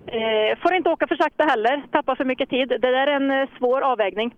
[0.07, 2.70] Eh, får inte åka för sakta heller, tappa för mycket tid.
[2.70, 4.36] Det där är en eh, svår avvägning.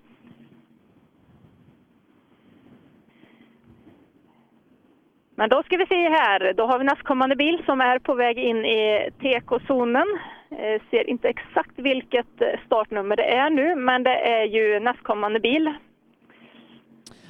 [5.41, 8.37] Men då ska vi se här, då har vi nästkommande bil som är på väg
[8.37, 10.07] in i TK-zonen.
[10.51, 12.27] Eh, ser inte exakt vilket
[12.65, 15.73] startnummer det är nu, men det är ju nästkommande bil.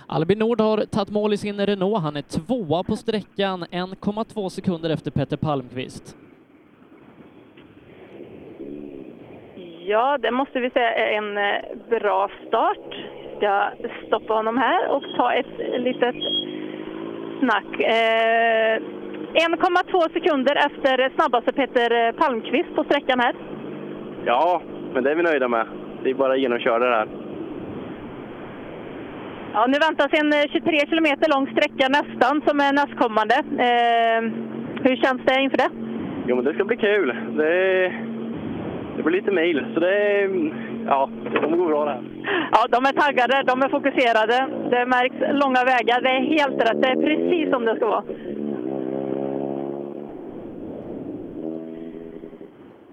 [0.07, 2.03] Albin Nord har tagit mål i sin Renault.
[2.03, 6.17] Han är tvåa på sträckan, 1,2 sekunder efter Petter Palmqvist.
[9.85, 12.95] Ja, det måste vi säga är en eh, bra start.
[13.39, 16.15] Jag ska stoppa honom här och ta ett litet
[17.41, 17.69] snack.
[17.79, 18.75] Eh,
[19.33, 23.35] 1,2 sekunder efter snabbaste Peter Palmqvist på sträckan här.
[24.25, 24.61] Ja,
[24.93, 25.65] men det är vi nöjda med.
[26.03, 27.07] Det är bara att genomköra det här.
[29.53, 33.35] Ja, nu väntas en eh, 23 kilometer lång sträcka nästan som är nästkommande.
[33.67, 34.21] Eh,
[34.83, 35.69] hur känns det inför det?
[36.27, 37.15] Jo, men det ska bli kul.
[37.37, 37.93] Det,
[38.97, 40.27] det blir lite mil, så det,
[40.87, 42.03] ja, det kommer gå bra det här.
[42.51, 44.37] Ja, de är taggade, de är fokuserade.
[44.69, 46.01] Det märks långa vägar.
[46.01, 46.81] Det är helt rätt.
[46.81, 48.03] Det är precis som det ska vara.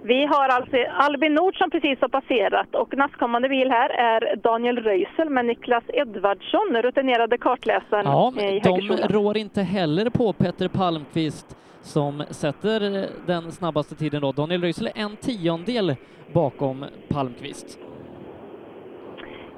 [0.03, 4.79] Vi har alltså Albin Nord som precis har passerat och nästkommande bil här är Daniel
[4.79, 11.57] Röisel med Niklas Edvardsson, rutinerade kartläsaren Ja, i de rår inte heller på Petter Palmqvist
[11.89, 14.33] som sätter den snabbaste tiden då.
[14.33, 15.97] Daniel Röisel är en tiondel
[16.33, 17.79] bakom Palmqvist.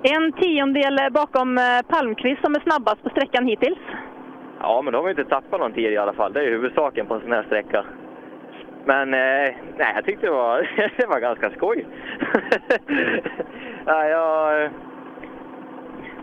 [0.03, 3.79] En tiondel bakom eh, Palmqvist som är snabbast på sträckan hittills.
[4.61, 6.33] Ja, men då har vi inte tappat någon tid i alla fall.
[6.33, 7.85] Det är ju huvudsaken på en sån här sträcka.
[8.85, 11.87] Men eh, nej, jag tyckte det var, det var ganska skoj.
[13.87, 14.71] ja, jag eh,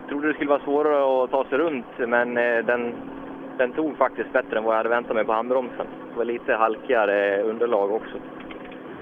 [0.08, 2.94] trodde det skulle vara svårare att ta sig runt, men eh, den,
[3.58, 5.86] den tog faktiskt bättre än vad jag hade väntat mig på handbromsen.
[6.12, 8.16] Det var lite halkigare underlag också.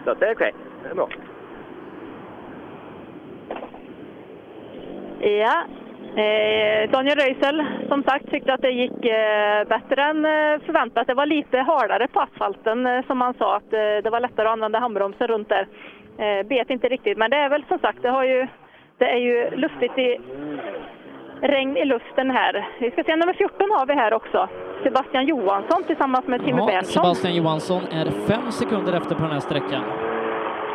[0.05, 0.53] Så det är okej,
[0.83, 1.09] det är bra.
[5.21, 5.65] Ja,
[6.23, 11.07] eh, Daniel Röisel som sagt tyckte att det gick eh, bättre än eh, förväntat.
[11.07, 14.47] Det var lite halare på asfalten eh, som han sa att eh, det var lättare
[14.47, 15.67] att använda handbromsen runt där.
[16.19, 18.47] Eh, inte riktigt, men det är väl som sagt, det, har ju,
[18.99, 20.19] det är ju luftigt i
[21.43, 22.69] regn i luften här.
[22.81, 24.49] Vi ska se nummer 14 har vi här också.
[24.83, 27.03] Sebastian Johansson tillsammans med Timmy Ja, Berntsson.
[27.05, 29.83] Sebastian Johansson är fem sekunder efter på den här sträckan.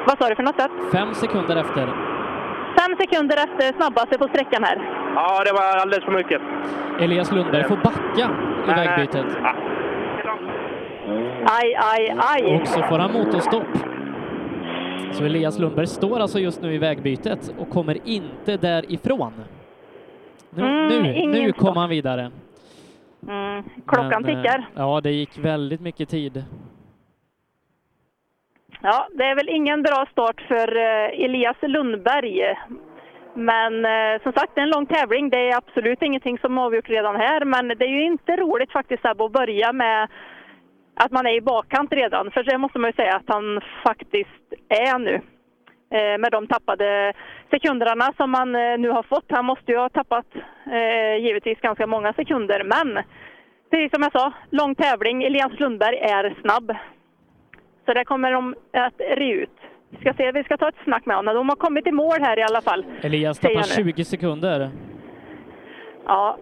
[0.08, 0.62] Vad sa du för något?
[0.62, 0.72] Sätt?
[0.94, 1.86] Fem sekunder efter.
[2.80, 4.78] Fem sekunder efter snabbaste på sträckan här.
[5.16, 6.42] Ja, det var alldeles för mycket.
[7.00, 8.88] Elias Lundberg får backa i Nej, nej.
[8.88, 9.26] vägbytet.
[11.46, 12.56] Aj, aj, aj.
[12.62, 13.68] Och så får han motorstopp.
[15.12, 19.34] Så Elias Lundberg står alltså just nu i vägbytet och kommer inte därifrån.
[20.56, 22.32] Nu, Mm, nu, nu kom han vidare.
[23.28, 24.66] Mm, klockan Men, eh, tickar.
[24.76, 26.44] Ja, det gick väldigt mycket tid.
[28.82, 32.56] Ja, det är väl ingen bra start för eh, Elias Lundberg.
[33.34, 35.30] Men eh, som sagt, det är en lång tävling.
[35.30, 37.46] Det är absolut ingenting som avgjort redan här.
[37.46, 40.08] Men det är ju inte roligt faktiskt Sebbe, att börja med
[40.96, 42.32] att man är i bakkant redan.
[42.32, 45.22] För det måste man ju säga att han faktiskt är nu.
[45.92, 47.14] Eh, med de tappade
[47.50, 49.26] sekunderna som han eh, nu har fått.
[49.30, 50.26] Han måste ju ha tappat
[50.66, 52.64] eh, givetvis ganska många sekunder.
[52.64, 53.04] Men
[53.72, 55.24] precis som jag sa, lång tävling.
[55.24, 56.76] Elias Lundberg är snabb.
[57.86, 59.58] Så det kommer de att re ut.
[59.90, 61.36] Vi ska se, vi ska ta ett snack med honom.
[61.36, 62.86] De har kommit i mål här i alla fall.
[63.02, 63.92] Elias tappar jag nu.
[63.92, 64.70] 20 sekunder.
[66.06, 66.38] Ja.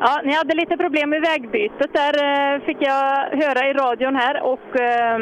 [0.00, 3.04] Ja, ni hade lite problem med vägbytet där eh, fick jag
[3.42, 5.18] höra i radion här och eh,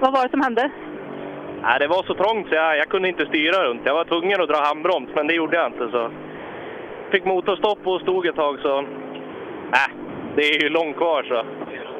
[0.00, 0.70] vad var det som hände?
[1.62, 3.82] Nej, det var så trångt så jag, jag kunde inte styra runt.
[3.84, 5.88] Jag var tvungen att dra handbroms, men det gjorde jag inte.
[5.90, 6.10] Så
[7.10, 8.80] fick motorstopp och stod ett tag så...
[9.76, 9.90] Nej,
[10.36, 11.44] det är ju långt kvar så.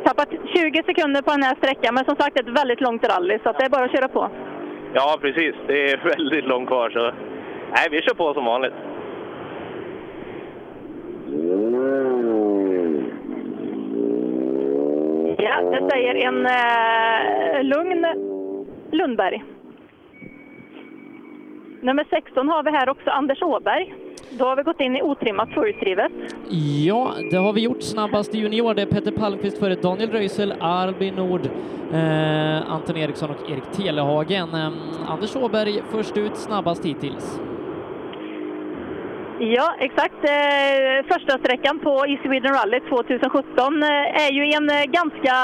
[0.04, 3.52] Tappat 20 sekunder på den här sträckan, men som sagt ett väldigt långt rally så
[3.52, 4.30] det är bara att köra på.
[4.94, 5.54] Ja, precis.
[5.66, 7.12] Det är väldigt långt kvar så...
[7.74, 8.74] Nej, vi kör på som vanligt.
[15.38, 18.06] Ja, det säger en eh, lugn
[18.92, 19.44] Lundberg.
[21.82, 23.94] Nummer 16 har vi här också Anders Åberg.
[24.38, 26.12] Då har vi gått in i otrimmat tvåhjulsdrivet.
[26.84, 27.82] Ja, det har vi gjort.
[27.82, 31.46] Snabbast junior, det är Petter Palmqvist före Daniel Röisel, Albin Nord,
[31.92, 34.54] eh, Anton Eriksson och Erik Telehagen.
[34.54, 34.70] Eh,
[35.06, 37.40] Anders Åberg först ut, snabbast hittills.
[39.42, 40.20] Ja, exakt.
[40.24, 45.34] Eh, första sträckan på Easy Sweden Rally 2017 eh, är ju i en eh, ganska,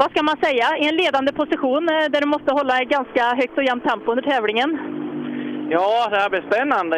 [0.00, 3.64] vad ska man säga, i en ledande position där du måste hålla ganska högt och
[3.64, 4.70] jämnt tempo under tävlingen.
[5.70, 6.96] Ja, det här blir spännande.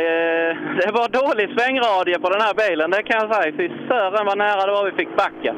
[0.80, 3.56] Det var dålig svängradie på den här bilen, det kan jag säga.
[3.56, 5.54] Fy sören vad nära det var vi fick backa.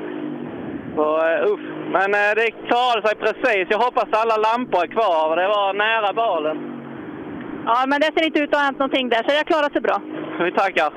[0.97, 1.07] Så,
[1.53, 1.64] uff.
[1.97, 3.66] Men det klarade sig precis.
[3.70, 5.37] Jag hoppas alla lampor är kvar.
[5.37, 6.57] Det var nära balen.
[7.66, 9.80] Ja, men det ser inte ut att ha hänt någonting där, så jag klarar sig
[9.80, 10.01] bra.
[10.39, 10.93] Vi tackar.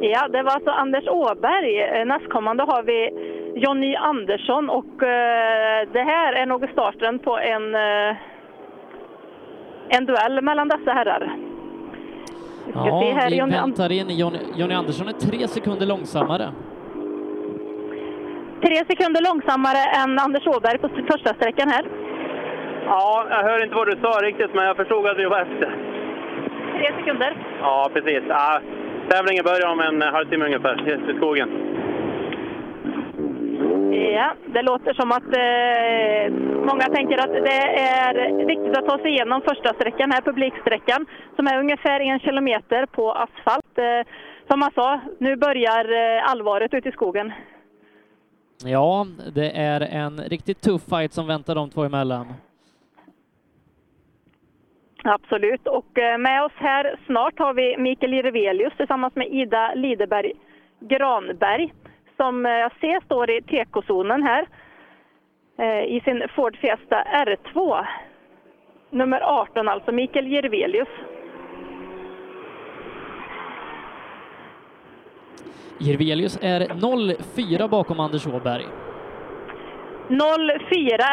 [0.00, 1.80] Ja, det var alltså Anders Åberg.
[1.82, 3.10] Eh, Nästkommande har vi
[3.60, 8.16] Jonny Andersson och eh, det här är nog starten på en, eh,
[9.88, 11.36] en duell mellan dessa herrar.
[12.70, 14.08] Ska se Ja, här, vi Jonny An- väntar in.
[14.18, 16.48] Jonny, Jonny Andersson är tre sekunder långsammare.
[18.62, 21.84] Tre sekunder långsammare än Anders Åberg på första sträckan här.
[22.86, 25.76] Ja, jag hörde inte vad du sa riktigt, men jag förstod att vi var efter.
[26.78, 27.36] Tre sekunder.
[27.60, 28.22] Ja, precis.
[28.28, 28.60] Ja,
[29.08, 31.48] tävlingen börjar om en halvtimme ungefär, i skogen.
[34.14, 36.32] Ja, det låter som att eh,
[36.70, 41.06] många tänker att det är viktigt att ta sig igenom första sträckan här, publiksträckan,
[41.36, 43.78] som är ungefär en kilometer på asfalt.
[43.78, 44.06] Eh,
[44.50, 47.32] som man sa, nu börjar eh, allvaret ute i skogen.
[48.64, 52.26] Ja, det är en riktigt tuff fight som väntar de två emellan.
[55.04, 55.66] Absolut.
[55.66, 60.32] Och eh, med oss här snart har vi Mikael Jirvelius tillsammans med Ida Lideberg
[60.80, 61.72] Granberg
[62.16, 64.46] som eh, jag ser står i tekozonen här
[65.58, 67.84] eh, i sin Ford Fiesta R2.
[68.90, 70.88] Nummer 18 alltså, Mikael Jirvelius.
[75.78, 78.64] Jirvelius är 0,4 bakom Anders Åberg.
[80.08, 80.18] 04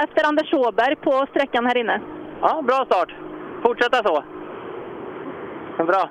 [0.03, 2.01] efter Anders Åberg på sträckan här inne.
[2.41, 3.26] Ja, bra start.
[3.63, 4.23] Fortsätta så.
[5.83, 6.09] Bra.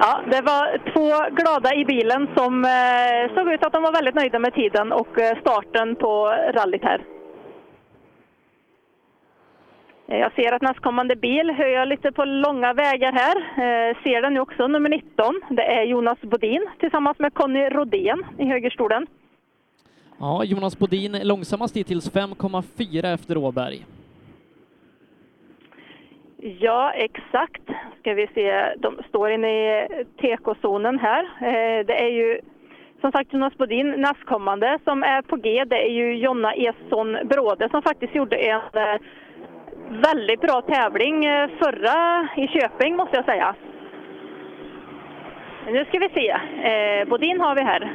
[0.00, 4.14] Ja, det var två glada i bilen som eh, såg ut att de var väldigt
[4.14, 7.00] nöjda med tiden och eh, starten på rallyt här.
[10.08, 13.36] Eh, Jag ser att nästkommande bil hör jag lite på långa vägar här.
[13.36, 15.40] Eh, ser den nu också, nummer 19.
[15.50, 19.06] Det är Jonas Bodin tillsammans med Conny Rodén i högerstolen.
[20.20, 23.84] Ja, Jonas Bodin långsammast hittills 5,4 efter Åberg.
[26.40, 27.62] Ja, exakt.
[28.00, 28.74] Ska vi se.
[28.76, 29.88] De står inne i
[30.20, 31.22] tekozonen här.
[31.22, 32.40] Eh, det är ju
[33.00, 35.64] som sagt Jonas Bodin nästkommande som är på G.
[35.64, 39.00] Det är ju Jonna Esson Bråde som faktiskt gjorde en eh,
[39.88, 43.54] väldigt bra tävling eh, förra i Köping måste jag säga.
[45.66, 46.36] Nu ska vi se.
[47.06, 47.92] Bodin har vi här.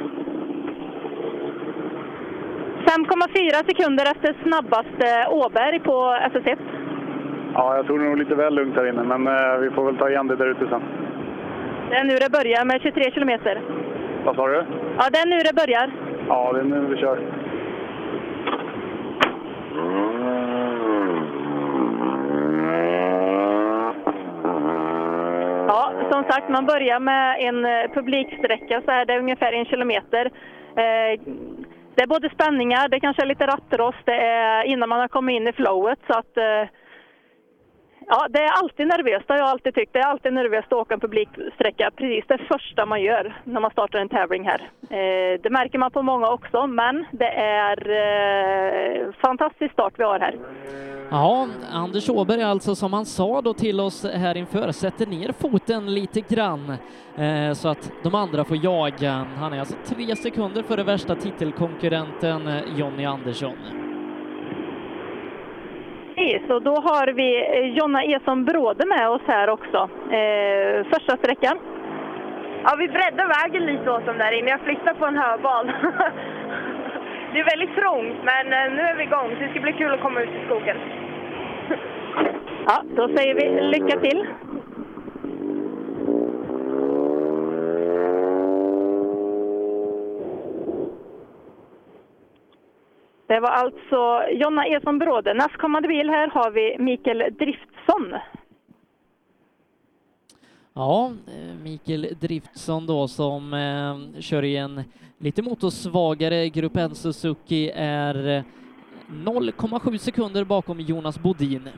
[2.86, 6.58] 5,4 sekunder efter snabbaste Åberg på SS1.
[7.54, 9.84] Ja, jag tror det är nog lite väl lugnt här inne, men eh, vi får
[9.84, 10.82] väl ta igen det där ute sen.
[11.90, 13.60] Det är nu det börjar med 23 kilometer.
[14.24, 14.64] Vad sa du?
[14.98, 15.90] Ja, det är nu det börjar.
[16.28, 17.18] Ja, det är nu vi kör.
[25.68, 29.64] Ja, som sagt, man börjar med en eh, publiksträcka så här, det är ungefär en
[29.64, 30.26] kilometer.
[30.76, 31.20] Eh,
[31.94, 35.34] det är både spänningar, det kanske är lite rattrost, det är innan man har kommit
[35.34, 36.68] in i flowet så att eh,
[38.06, 39.92] Ja, det är alltid nervöst, det har jag alltid tyckt.
[39.92, 43.70] Det är alltid nervöst att åka en publiksträcka, precis det första man gör när man
[43.70, 44.70] startar en tävling här.
[44.82, 50.20] Eh, det märker man på många också, men det är eh, fantastisk start vi har
[50.20, 50.34] här.
[51.10, 55.94] Ja, Anders Åberg alltså som han sa då till oss här inför sätter ner foten
[55.94, 56.76] lite grann
[57.16, 59.26] eh, så att de andra får jaga.
[59.36, 63.56] Han är alltså tre sekunder före värsta titelkonkurrenten eh, Jonny Andersson.
[66.14, 69.88] Precis, och då har vi eh, Jonna Eson Bråde med oss här också.
[70.10, 71.58] Eh, första sträckan.
[72.64, 74.50] Ja, vi breddar vägen lite åt dem där inne.
[74.50, 75.66] Jag flyttar på en höbal.
[77.32, 79.30] det är väldigt trångt, men eh, nu är vi igång.
[79.30, 80.76] Så det ska bli kul att komma ut i skogen.
[82.66, 84.26] Ja, då säger vi lycka till.
[93.34, 95.34] Det var alltså Jonna Eson Bråde.
[95.34, 98.14] Nästkommande bil här har vi Mikael Driftsson.
[100.74, 104.82] Ja, eh, Mikael Driftsson då som eh, kör i en
[105.18, 108.42] lite motorsvagare Grupp N Suzuki är eh,
[109.08, 111.68] 0,7 sekunder bakom Jonas Bodin.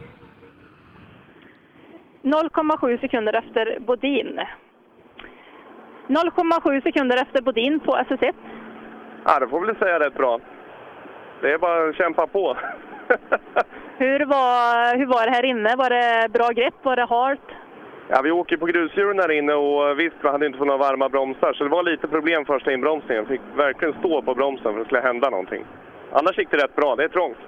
[2.22, 4.40] 0,7 sekunder efter Bodin.
[6.08, 8.34] 0,7 sekunder efter Bodin på SS1.
[9.24, 10.40] Ja, det får väl säga rätt bra.
[11.40, 12.56] Det är bara att kämpa på.
[13.98, 15.76] Hur var, hur var det här inne?
[15.76, 16.74] Var det bra grepp?
[16.82, 17.40] Var det halt?
[18.08, 21.08] Ja, vi åker på grusdjuren här inne och visst, vi hade inte fått några varma
[21.08, 23.26] bromsar så det var lite problem första inbromsningen.
[23.26, 25.64] Fick verkligen stå på bromsen för att det skulle hända någonting.
[26.12, 27.38] Annars gick det rätt bra, det är trångt.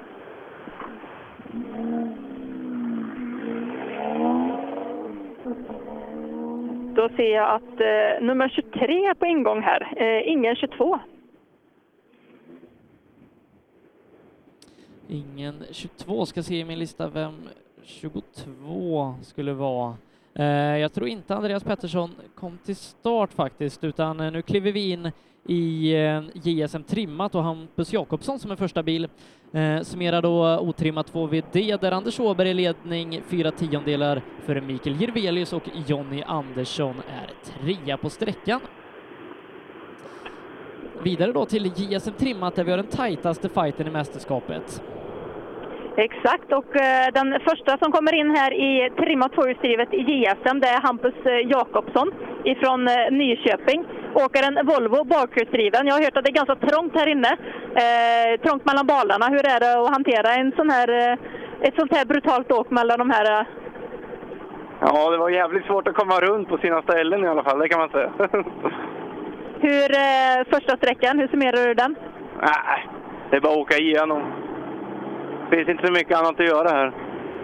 [6.94, 9.92] Då ser jag att eh, nummer 23 är på ingång här.
[9.96, 10.98] Eh, ingen 22.
[15.10, 17.34] Ingen 22 ska se i min lista vem
[17.84, 19.96] 22 skulle vara.
[20.34, 20.46] Eh,
[20.78, 25.12] jag tror inte Andreas Pettersson kom till start faktiskt, utan eh, nu kliver vi in
[25.46, 29.08] i eh, JSM trimmat och Hampus Jakobsson som är första bil.
[29.52, 35.52] Eh, summerar då otrimmat 2VD där Anders Åberg i ledning fyra tiondelar före Mikael Jirvelius
[35.52, 38.60] och Jonny Andersson är trea på sträckan.
[41.02, 44.82] Vidare då till JSM trimmat där vi har den tajtaste fighten i mästerskapet.
[46.06, 50.68] Exakt, och eh, den första som kommer in här i trimmat tvåhjulsdrivet i JSM, det
[50.68, 52.08] är Hampus eh, Jakobsson
[52.44, 53.84] ifrån eh, Nyköping.
[54.14, 55.86] Åker en Volvo bakhjulsdriven.
[55.86, 57.32] Jag har hört att det är ganska trångt här inne.
[57.84, 59.26] Eh, trångt mellan balarna.
[59.28, 60.88] Hur är det att hantera en sån här,
[61.60, 63.46] ett sånt här brutalt åk mellan de här?
[64.80, 67.68] Ja, det var jävligt svårt att komma runt på sina ställen i alla fall, det
[67.68, 68.10] kan man säga.
[69.66, 71.96] Hur, eh, första sträckan, hur summerar du den?
[72.40, 72.88] Nej,
[73.30, 74.22] det är bara att åka igenom.
[75.50, 76.92] Finns inte så mycket annat att göra här.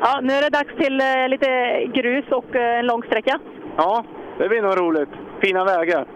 [0.01, 3.39] Ja, nu är det dags till eh, lite grus och eh, en lång sträcka.
[3.77, 4.05] Ja,
[4.39, 5.09] det blir nog roligt.
[5.41, 6.07] Fina vägar.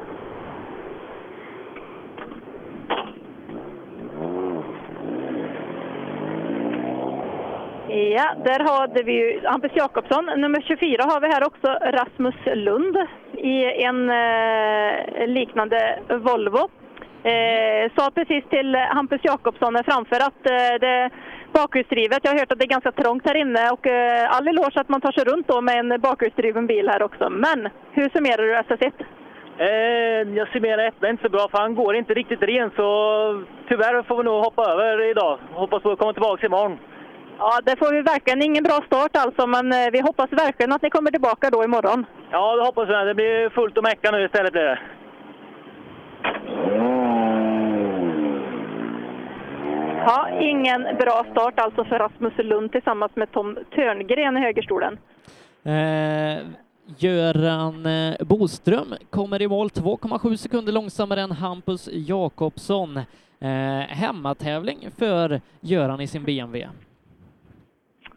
[7.88, 10.24] Ja, där hade vi ju Hampus Jakobsson.
[10.36, 12.96] Nummer 24 har vi här också, Rasmus Lund
[13.32, 16.68] i en eh, liknande Volvo.
[17.22, 21.10] Eh, sa precis till Hampus Jakobsson framför att eh, det
[21.52, 24.80] bakhjulsdrivet, jag har hört att det är ganska trångt här inne och eh, all eloge
[24.80, 27.30] att man tar sig runt då med en bakhjulsdriven bil här också.
[27.30, 28.92] Men hur summerar du SS1?
[29.58, 32.88] Eh, jag summerar ettan inte så bra för han går inte riktigt ren så
[33.68, 35.38] tyvärr får vi nog hoppa över idag.
[35.52, 36.78] Hoppas på att komma tillbaka imorgon.
[37.38, 38.42] Ja, det får vi verkligen.
[38.42, 42.06] Ingen bra start alltså, men eh, vi hoppas verkligen att ni kommer tillbaka då imorgon.
[42.30, 42.92] Ja, det hoppas vi.
[42.92, 44.78] Det blir fullt att mecka nu istället blir det.
[50.08, 54.98] Ja, ingen bra start alltså för Rasmus Lund tillsammans med Tom Törngren i högerstolen.
[55.64, 56.38] Eh,
[56.98, 62.96] Göran eh, Boström kommer i mål 2,7 sekunder långsammare än Hampus Jakobsson.
[63.40, 66.68] Eh, hemmatävling för Göran i sin BMW.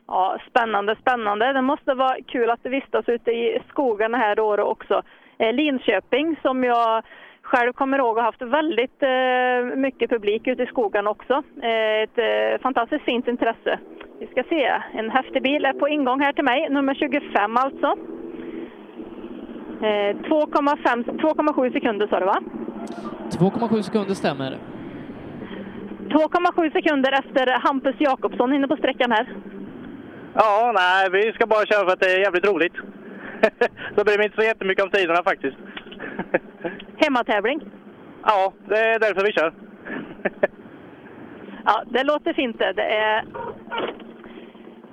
[0.08, 1.54] Ja, spännande, spännande.
[1.54, 5.02] Det måste vara kul att vistas ute i skogarna här då också.
[5.38, 7.04] Eh, Linköping som jag
[7.52, 11.34] själv kommer ihåg har haft väldigt eh, mycket publik ute i skogen också.
[11.62, 13.80] Eh, ett eh, fantastiskt fint intresse.
[14.20, 17.88] Vi ska se, en häftig bil är på ingång här till mig, nummer 25 alltså.
[19.88, 22.39] Eh, 2,5 2,7 sekunder sa du va?
[23.30, 24.58] 2,7 sekunder stämmer.
[26.10, 29.28] 2,7 sekunder efter Hampus Jakobsson inne på sträckan här.
[30.34, 32.74] Ja, nej, vi ska bara köra för att det är jävligt roligt.
[33.95, 35.58] så bryr mig inte så jättemycket om tiderna faktiskt.
[36.97, 37.62] Hemmatävling.
[38.24, 39.54] Ja, det är därför vi kör.
[41.66, 42.74] Ja, det låter fint det.
[42.74, 43.26] Det är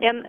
[0.00, 0.26] en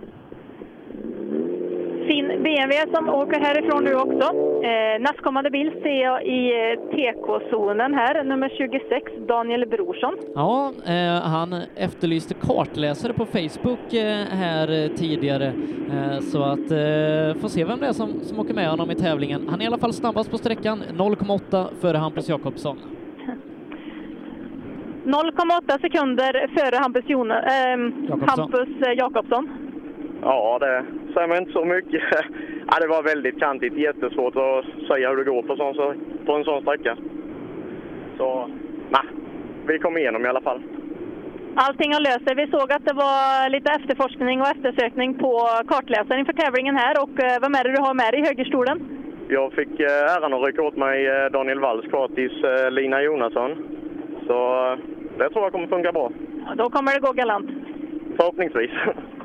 [2.09, 4.27] fin BMW som åker härifrån nu också.
[4.63, 10.15] Eh, nästkommande bil ser jag i eh, TK-zonen här, nummer 26, Daniel Brorsson.
[10.35, 15.45] Ja, eh, han efterlyste kartläsare på Facebook eh, här eh, tidigare,
[15.93, 18.95] eh, så att eh, får se vem det är som, som åker med honom i
[18.95, 19.47] tävlingen.
[19.49, 22.77] Han är i alla fall snabbast på sträckan, 0,8 före Hampus Jakobsson.
[25.05, 28.39] 0,8 sekunder före Hampus, Jone, eh, Jakobsson.
[28.39, 29.68] Hampus Jakobsson.
[30.21, 32.03] Ja, det säger man inte så mycket.
[32.71, 33.73] Ja, det var väldigt kantigt.
[33.73, 35.93] Jättesvårt att säga hur det går på, sån, så,
[36.25, 36.97] på en sån sträcka.
[38.17, 38.49] Så,
[38.89, 39.01] nej.
[39.67, 40.61] Vi kom igenom i alla fall.
[41.55, 42.35] Allting har löst sig.
[42.35, 45.33] Vi såg att det var lite efterforskning och eftersökning på
[45.67, 47.03] kartläsaren inför tävlingen här.
[47.03, 48.77] Och eh, vem är det du har med dig i högerstolen?
[49.29, 53.51] Jag fick eh, äran att rycka åt mig eh, Daniel Walls kvartis eh, Lina Jonasson.
[54.27, 54.37] Så
[55.17, 56.11] det tror jag kommer funka bra.
[56.55, 57.49] Då kommer det gå galant.
[58.17, 58.71] Förhoppningsvis.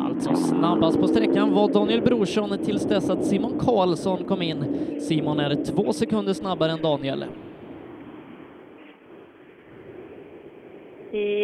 [0.00, 4.64] Alltså snabbast på sträckan var Daniel Brorsson tills dess att Simon Karlsson kom in.
[5.00, 7.24] Simon är två sekunder snabbare än Daniel.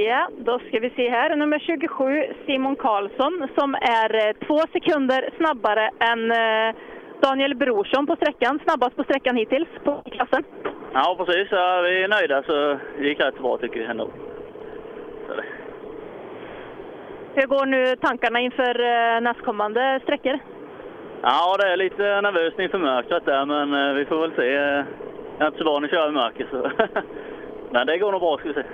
[0.07, 1.37] Ja, då ska vi se här.
[1.37, 6.77] Nummer 27, Simon Karlsson, som är eh, två sekunder snabbare än eh,
[7.21, 8.61] Daniel Brorsson på sträckan.
[8.64, 10.45] Snabbast på sträckan hittills på klassen.
[10.93, 11.49] Ja, precis.
[11.51, 14.09] Ja, vi är nöjda så det gick rätt bra tycker vi ändå.
[17.35, 20.39] Hur går nu tankarna inför eh, nästkommande sträckor?
[21.22, 24.47] Ja, det är lite nervöst inför mörkret där, men eh, vi får väl se.
[24.47, 24.87] Jag
[25.39, 26.70] är inte så van att köra i mörker, så...
[27.70, 28.64] men det går nog bra, ska vi se.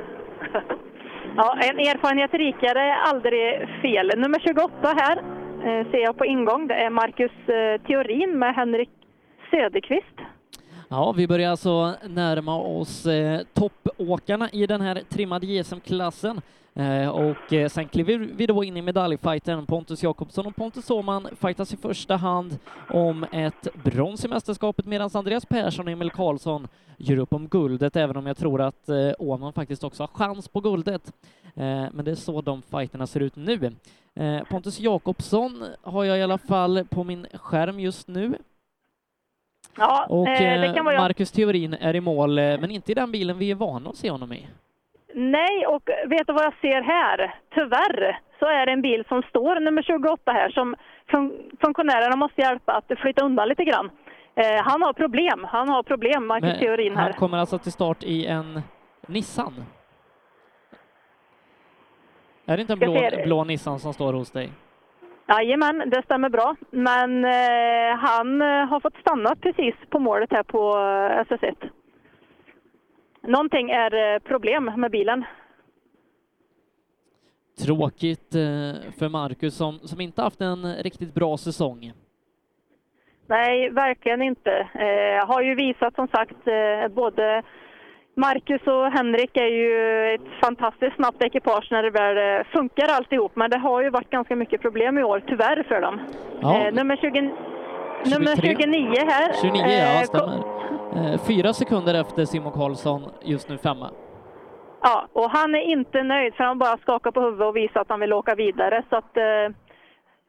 [1.37, 4.13] Ja, en erfarenhet rikare är aldrig fel.
[4.17, 5.17] Nummer 28 här
[5.67, 6.67] eh, ser jag på ingång.
[6.67, 7.33] Det är Marcus
[7.87, 8.91] Theorin med Henrik
[9.51, 10.19] Söderqvist.
[10.89, 13.07] Ja, vi börjar alltså närma oss
[13.55, 16.41] toppåkarna i den här trimmade JSM-klassen.
[16.77, 19.67] Eh, och eh, sen kliver vi då in i medaljfighten.
[19.67, 22.59] Pontus Jakobsson och Pontus Åhman fightas i första hand
[22.91, 27.97] om ett brons i mästerskapet medan Andreas Persson och Emil Karlsson gör upp om guldet,
[27.97, 31.13] även om jag tror att eh, Åhman faktiskt också har chans på guldet.
[31.93, 33.73] Men det är så de fighterna ser ut nu.
[34.51, 38.39] Pontus Jakobsson har jag i alla fall på min skärm just nu.
[39.77, 41.01] Ja, Och eh, det kan vara jag.
[41.01, 44.11] Marcus Theorin är i mål, men inte i den bilen vi är vana att se
[44.11, 44.49] honom i.
[45.19, 47.35] Nej, och vet du vad jag ser här?
[47.55, 50.77] Tyvärr så är det en bil som står, nummer 28 här, som
[51.11, 53.91] fun funktionärerna måste hjälpa att flytta undan lite grann.
[54.35, 57.03] Eh, han har problem, han har problem, Marcus Men Theorin här.
[57.03, 58.63] han kommer alltså till start i en
[59.07, 59.65] Nissan.
[62.47, 64.51] Är det inte en blå, blå Nissan som står hos dig?
[65.29, 66.57] Jajamän, det stämmer bra.
[66.71, 71.71] Men eh, han eh, har fått stanna precis på målet här på eh, SS1.
[73.27, 75.25] Någonting är eh, problem med bilen.
[77.65, 81.93] Tråkigt eh, för Marcus som, som inte haft en riktigt bra säsong.
[83.29, 84.51] Nej, verkligen inte.
[84.75, 86.45] Eh, har ju visat som sagt
[86.95, 87.43] både
[88.17, 93.37] Marcus och Henrik är ju ett fantastiskt snabbt ekipage när det väl funkar alltihop.
[93.37, 96.01] Men det har ju varit ganska mycket problem i år, tyvärr för dem.
[96.41, 96.71] Ja.
[96.71, 97.33] Nummer, 20,
[98.05, 98.57] nummer 23.
[98.57, 99.33] 29 här.
[99.43, 101.13] 29, eh, ja, kom- stämmer.
[101.13, 103.91] Eh, Fyra sekunder efter Simon Karlsson, just nu femma.
[104.83, 107.89] Ja, och han är inte nöjd för han bara skakar på huvudet och visar att
[107.89, 108.83] han vill åka vidare.
[108.91, 109.57] Så att eh,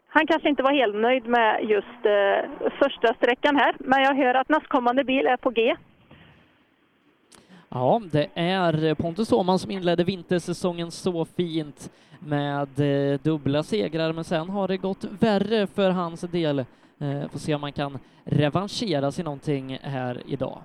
[0.10, 3.76] han kanske inte var helt nöjd med just eh, första sträckan här.
[3.80, 5.76] Men jag hör att nästkommande bil är på G.
[7.70, 14.24] Ja, det är Pontus Åhman som inledde vintersäsongen så fint med eh, dubbla segrar, men
[14.24, 16.66] sen har det gått värre för hans del.
[17.02, 20.62] Eh, får se om man kan revanschera sig någonting här idag.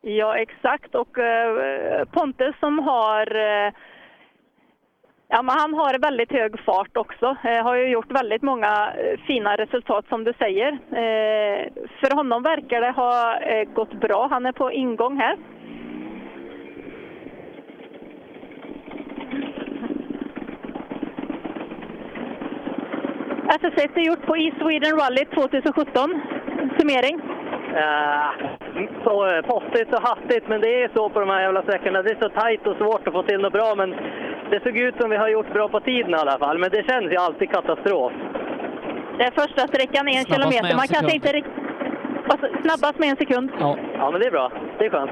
[0.00, 0.94] Ja, exakt.
[0.94, 3.72] Och eh, Pontus som har eh,
[5.30, 7.36] Ja, men han har väldigt hög fart också.
[7.44, 10.72] Eh, har ju gjort väldigt många eh, fina resultat som du säger.
[10.72, 11.68] Eh,
[12.00, 14.28] för honom verkar det ha eh, gått bra.
[14.30, 15.36] Han är på ingång här.
[23.48, 26.20] SS1 är gjort på E Sweden Rally 2017.
[26.78, 27.20] Summering.
[27.74, 28.34] Ja,
[29.04, 32.02] så eh, postigt och hattigt, men det är så på de här jävla sträckorna.
[32.02, 33.90] Det är så tajt och svårt att få till något bra, men
[34.50, 36.58] det såg ut som vi har gjort bra på tiden i alla fall.
[36.58, 38.12] Men det känns ju alltid katastrof.
[39.18, 40.76] Det är första sträckan, en Snabbast kilometer.
[40.76, 41.52] Man kanske inte riktigt...
[42.30, 43.50] Alltså, snabbast med en sekund.
[43.60, 43.78] Ja.
[43.98, 44.52] ja, men det är bra.
[44.78, 45.10] Det är skönt.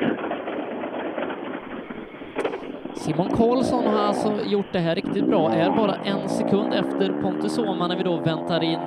[2.97, 7.59] Simon Karlsson har alltså gjort det här riktigt bra, är bara en sekund efter Pontus
[7.59, 8.81] Åhman när vi då väntar in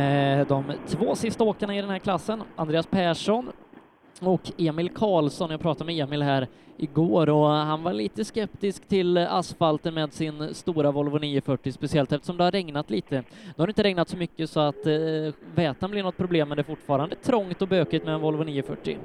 [0.00, 3.52] eh, de två sista åkarna i den här klassen, Andreas Persson
[4.20, 5.50] och Emil Karlsson.
[5.50, 6.46] Jag pratade med Emil här
[6.76, 12.36] igår och han var lite skeptisk till asfalten med sin stora Volvo 940, speciellt eftersom
[12.36, 13.14] det har regnat lite.
[13.46, 16.56] Nu har det inte regnat så mycket så att eh, vätan blir något problem, men
[16.56, 18.98] det är fortfarande trångt och bökigt med en Volvo 940.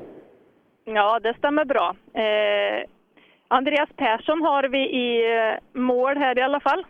[0.85, 1.95] Ja, det stämmer bra.
[2.13, 2.87] Eh,
[3.51, 6.85] Andreas Persson har vi i eh, mål här i alla fall.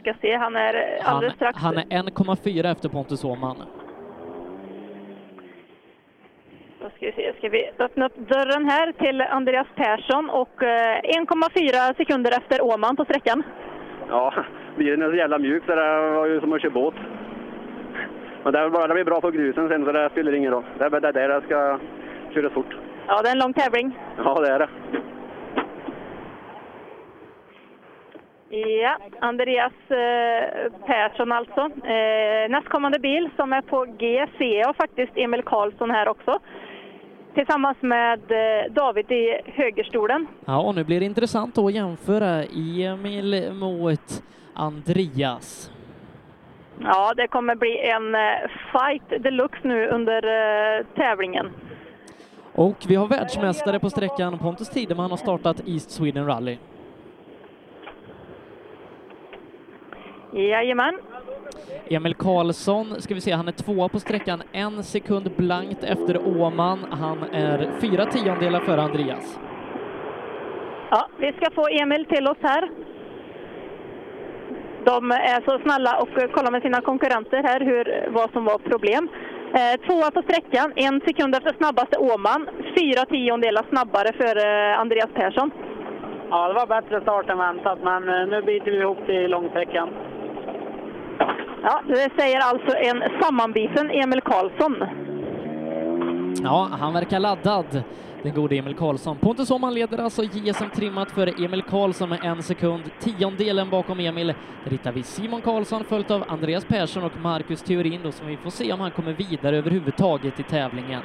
[0.00, 1.58] Ska se, han är eh, Han, alldeles strax...
[1.58, 3.56] han är 1,4 efter Pontus Åhman.
[6.80, 11.00] Då ska vi se, ska vi öppna upp dörren här till Andreas Persson och eh,
[11.02, 13.42] 1,4 sekunder efter Åman på sträckan.
[14.08, 14.34] Ja,
[14.76, 16.94] bilen är så jävla mjuk så det var ju som att köra båt.
[18.44, 20.64] Men det, är bara, det blir bra på grusen sen så det spelar ingen roll.
[20.78, 21.78] Det är bara där det ska
[22.34, 22.76] köras fort.
[23.06, 23.98] Ja, det är en lång tävling.
[24.16, 24.68] Ja, det är det.
[28.82, 31.60] Ja, Andreas eh, Persson alltså.
[31.86, 36.38] Eh, nästkommande bil som är på G ser jag faktiskt Emil Karlsson här också.
[37.34, 40.26] Tillsammans med eh, David i högerstolen.
[40.44, 44.22] Ja, och nu blir det intressant att jämföra Emil mot
[44.54, 45.70] Andreas.
[46.80, 51.50] Ja, det kommer bli en eh, fight deluxe nu under eh, tävlingen.
[52.56, 54.38] Och vi har världsmästare på sträckan.
[54.38, 56.56] Pontus Tideman har startat East Sweden Rally.
[60.32, 60.98] Jajamän.
[61.88, 66.78] Emil Karlsson, ska vi se, han är tvåa på sträckan, en sekund blankt efter Åman.
[66.90, 69.40] Han är fyra tiondelar före Andreas.
[70.90, 72.70] Ja, vi ska få Emil till oss här.
[74.84, 79.08] De är så snälla och kollar med sina konkurrenter här hur, vad som var problem.
[79.54, 82.48] Eh, tvåa på sträckan, en sekund efter snabbaste Åman.
[82.78, 85.50] Fyra tiondelar snabbare för eh, Andreas Persson.
[86.30, 89.88] Ja, det var bättre start än väntat, men eh, nu biter vi ihop i långsträckan.
[91.62, 94.84] Ja, det säger alltså en sammanbiten Emil Karlsson.
[96.42, 97.82] Ja, han verkar laddad,
[98.26, 99.16] den gode Emil Karlsson.
[99.16, 102.82] Pontus Åhman leder alltså JSM trimmat för Emil Karlsson med en sekund.
[103.00, 104.26] Tiondelen bakom Emil.
[104.64, 108.36] Där hittar vi Simon Karlsson följt av Andreas Persson och Marcus Theorin då, som vi
[108.36, 111.02] får se om han kommer vidare överhuvudtaget i tävlingen.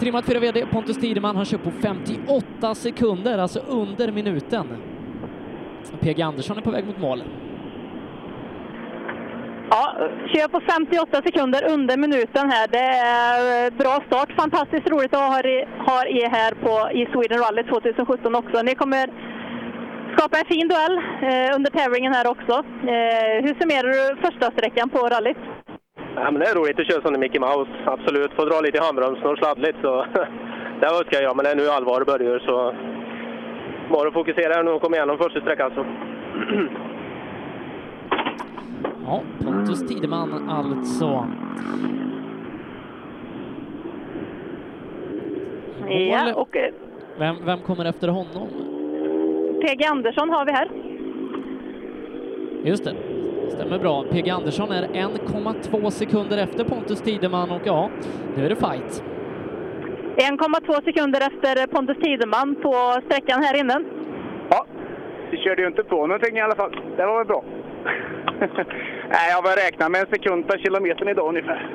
[0.00, 4.66] Trimmat 4 VD Pontus Tideman, han kör på 58 sekunder, alltså under minuten.
[6.00, 7.22] PG Andersson är på väg mot mål.
[9.70, 9.82] Ja,
[10.32, 12.66] kör på 58 sekunder under minuten här.
[12.76, 12.88] Det
[13.22, 14.30] är eh, bra start.
[14.42, 15.38] Fantastiskt roligt att ha
[16.20, 18.62] er, här på, i Sweden Rally 2017 också.
[18.62, 19.06] Ni kommer
[20.16, 20.96] skapa en fin duell
[21.28, 22.54] eh, under tävlingen här också.
[22.94, 25.42] Eh, hur summerar du första sträckan på rallyt?
[26.14, 28.32] Ja, men det är roligt att köra som en Mickey Mouse, absolut.
[28.36, 29.78] Få dra lite i handbromsen och sladdligt.
[29.82, 30.06] Så.
[30.80, 32.38] det önskar jag, men det är nu allvar börjar.
[32.38, 32.74] Så
[33.90, 35.70] bara att fokusera nu och kom igenom första sträckan.
[35.74, 35.84] Så.
[39.06, 41.26] Ja, Pontus Tideman alltså.
[45.88, 46.72] Ja, och eh,
[47.18, 48.48] Vem, vem kommer efter honom?
[49.62, 50.68] PG Andersson har vi här.
[52.64, 52.94] Just det,
[53.50, 54.04] stämmer bra.
[54.10, 57.90] PG Andersson är 1,2 sekunder efter Pontus Tideman och ja,
[58.36, 59.04] nu är det fight.
[60.16, 63.80] 1,2 sekunder efter Pontus Tideman på sträckan här inne.
[64.50, 64.66] Ja,
[65.30, 66.70] vi körde ju inte på någonting i alla fall.
[66.96, 67.44] Det var väl bra.
[69.08, 71.70] Nej, jag var räkna med en sekund per kilometer idag ungefär.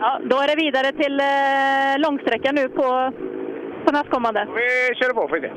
[0.00, 3.12] Ja, då är det vidare till eh, långsträcka nu på,
[3.84, 4.46] på nästkommande.
[4.54, 5.50] Vi kör på vi se.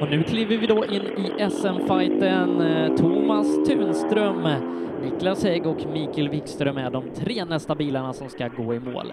[0.00, 2.60] Och nu kliver vi då in i SM-fighten.
[2.60, 4.48] Eh, Thomas Tunström,
[5.02, 9.12] Niklas Hägg och Mikael Wikström är de tre nästa bilarna som ska gå i mål.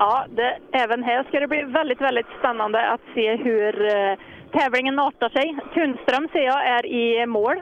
[0.00, 4.18] Ja, det, även här ska det bli väldigt, väldigt spännande att se hur eh,
[4.52, 5.56] tävlingen artar sig.
[5.74, 7.56] Tunström ser jag är i mål.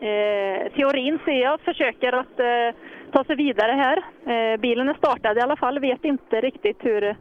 [0.00, 2.80] Eh, teorin ser jag försöker att eh,
[3.12, 3.96] ta sig vidare här.
[4.32, 7.16] Eh, bilen är startad i alla fall, vet inte riktigt hur,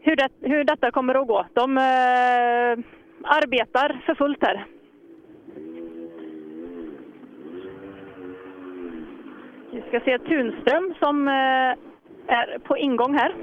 [0.00, 1.46] hur, det, hur detta kommer att gå.
[1.52, 2.84] De eh,
[3.22, 4.66] arbetar för fullt här.
[9.70, 11.93] Vi ska se Tunström som eh,
[12.28, 13.34] är på ingång här.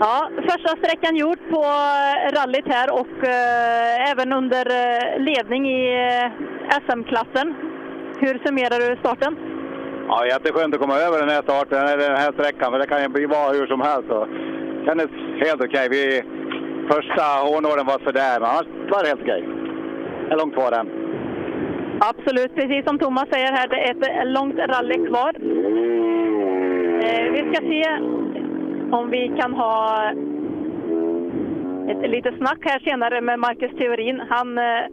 [0.00, 5.82] Ja, första sträckan gjord på eh, rallyt här och eh, även under eh, ledning i
[5.94, 7.54] eh, SM-klassen.
[8.20, 9.36] Hur summerar du starten?
[10.08, 13.02] Ja, jätteskönt att komma över den här starten, eller den här sträckan, för det kan
[13.02, 14.08] ju bli vad hur som helst.
[14.08, 14.24] Så.
[14.24, 15.10] Det kändes
[15.46, 15.88] helt okej.
[15.90, 16.22] Vi,
[16.92, 19.42] första hårnålen var sådär, men annars var det helt okej.
[19.42, 19.61] Okay
[20.32, 20.88] är långt kvar än.
[22.00, 25.32] Absolut, precis som Thomas säger här, det är ett långt rally kvar.
[27.04, 27.84] Eh, vi ska se
[28.96, 30.04] om vi kan ha
[31.88, 34.22] ett litet snack här senare med Marcus Theorin.
[34.28, 34.84] Han eh,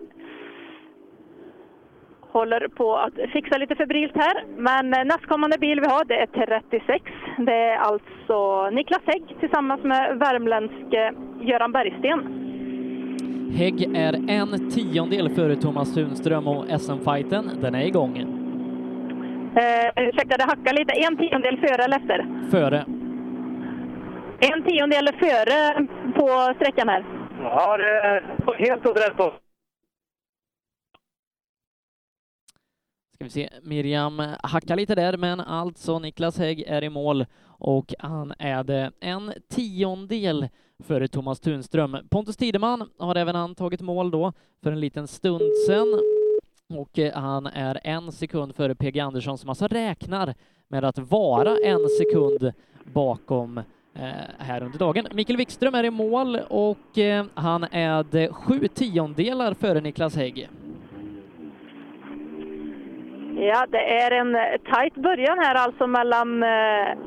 [2.21, 4.43] håller på att fixa lite febrilt här.
[4.57, 7.03] Men nästkommande bil vi har, det är 36.
[7.37, 12.48] Det är alltså Niklas Hägg tillsammans med värmländske Göran Bergsten.
[13.53, 18.17] Hägg är en tiondel före Thomas Tunström och SM-fighten, den är igång.
[19.55, 20.93] Eh, ursäkta, det hackar lite.
[20.93, 22.49] En tiondel före eller efter?
[22.51, 22.85] Före.
[24.39, 27.05] En tiondel före på sträckan här.
[27.41, 29.33] Ja, det är helt åt rätt håll.
[33.13, 37.93] Ska vi se, Miriam hackar lite där, men alltså Niklas Hägg är i mål och
[37.99, 40.47] han är det en tiondel
[40.83, 41.97] före Thomas Tunström.
[42.09, 45.99] Pontus Tideman har även han tagit mål då för en liten stund sedan
[46.73, 50.33] och eh, han är en sekund före PG Andersson som alltså räknar
[50.67, 52.53] med att vara en sekund
[52.93, 53.63] bakom eh,
[54.37, 55.07] här under dagen.
[55.11, 60.49] Mikael Wikström är i mål och eh, han är det sju tiondelar före Niklas Hägg.
[63.35, 66.97] Ja, det är en eh, tajt början här alltså mellan eh,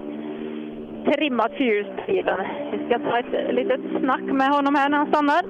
[1.04, 2.40] trimmat fyrhjulsdriven.
[2.72, 5.42] Vi ska ta ett litet snack med honom här när han stannar.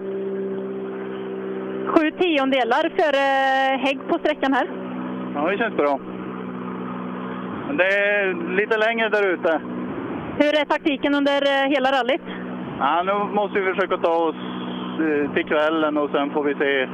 [1.93, 3.25] Sju tiondelar före
[3.77, 4.67] Hägg på sträckan här.
[5.35, 5.99] Ja, det känns bra.
[7.79, 9.61] Det är lite längre där ute.
[10.39, 12.27] Hur är taktiken under eh, hela rallyt?
[12.79, 14.37] Ja, nu måste vi försöka ta oss
[15.01, 16.89] eh, till kvällen och sen får vi se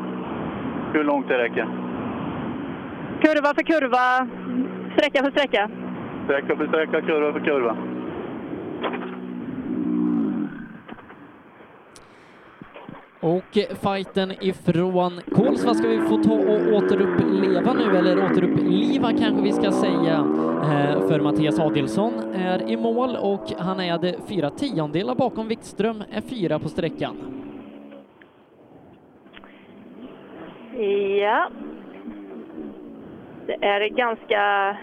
[0.92, 1.66] hur långt det räcker.
[3.22, 4.28] Kurva för kurva,
[4.96, 5.70] sträcka för sträcka.
[6.24, 7.76] Sträcka för sträcka, kurva för kurva.
[13.20, 19.52] Och fighten ifrån Kolsva ska vi få ta och återuppleva nu, eller återuppliva kanske vi
[19.52, 20.14] ska säga,
[20.62, 26.02] eh, för Mattias Adelsson är i mål och han är det fyra tiondelar bakom Wikström,
[26.10, 27.16] är fyra på sträckan.
[31.20, 31.50] Ja.
[33.46, 34.76] Det är ganska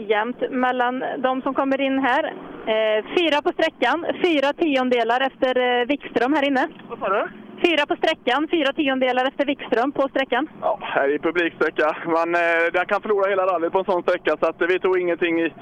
[0.00, 2.24] jämnt mellan de som kommer in här.
[2.66, 6.68] Eh, fyra på sträckan, fyra tiondelar efter eh, Wikström här inne.
[6.88, 7.28] Vad sa du?
[7.64, 10.48] Fyra på sträckan, fyra tiondelar efter Wikström på sträckan.
[10.60, 11.96] Ja, här är publiksträcka.
[12.06, 14.98] Man eh, kan förlora hela rallyt på en sån sträcka så att, eh, vi tog
[14.98, 15.52] ingenting i,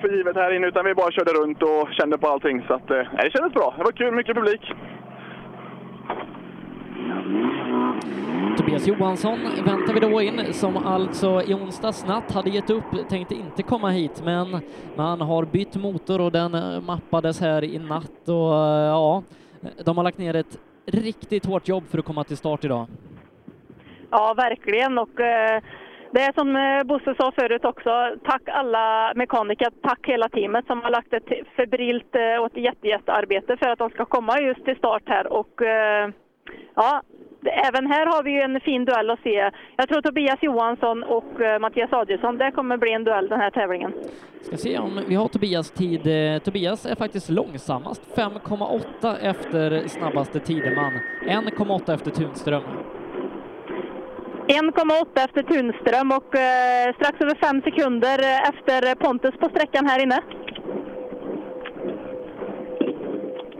[0.00, 2.64] för givet här inne utan vi bara körde runt och kände på allting.
[2.66, 3.74] Så att, eh, det kändes bra.
[3.78, 4.72] Det var kul, mycket publik.
[8.56, 13.34] Tobias Johansson väntar vi då in, som alltså i onsdags natt hade gett upp, tänkte
[13.34, 14.60] inte komma hit, men
[14.96, 19.22] man har bytt motor och den eh, mappades här i natt och eh, ja,
[19.84, 22.86] de har lagt ner ett riktigt hårt jobb för att komma till start idag.
[24.10, 24.98] Ja, verkligen.
[24.98, 25.62] Och, eh,
[26.10, 30.82] det är som eh, Bosse sa förut också, tack alla mekaniker, tack hela teamet som
[30.82, 34.76] har lagt ett febrilt och ett jätte, jättearbete för att de ska komma just till
[34.76, 35.32] start här.
[35.32, 36.10] Och, eh,
[36.74, 37.02] ja,
[37.66, 39.50] även här har vi en fin duell att se.
[39.76, 43.50] Jag tror Tobias Johansson och eh, Mattias Adielsson, det kommer bli en duell den här
[43.50, 43.92] tävlingen.
[44.40, 46.06] Ska se om vi har Tobias tid.
[46.06, 50.92] Eh, Tobias är faktiskt långsammast, 5,8 efter snabbaste Tideman,
[51.26, 52.62] 1,8 efter Tunström.
[54.46, 58.18] 1,8 efter Tunström och eh, strax över fem sekunder
[58.48, 60.20] efter Pontus på sträckan här inne.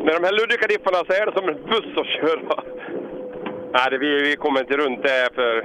[0.05, 2.57] Med de här Ludvika diffarna så är det som en buss att köra.
[3.73, 5.65] Nej, det, vi, vi kommer inte runt det för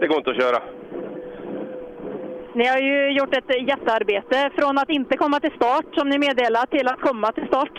[0.00, 0.62] det går inte att köra.
[2.54, 6.66] Ni har ju gjort ett jättearbete från att inte komma till start, som ni meddelar,
[6.66, 7.76] till att komma till start.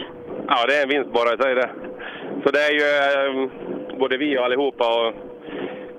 [0.48, 1.70] Ja, det är en vinst bara, jag säger det.
[2.44, 3.50] Så det är ju eh,
[4.00, 5.14] både vi och allihopa och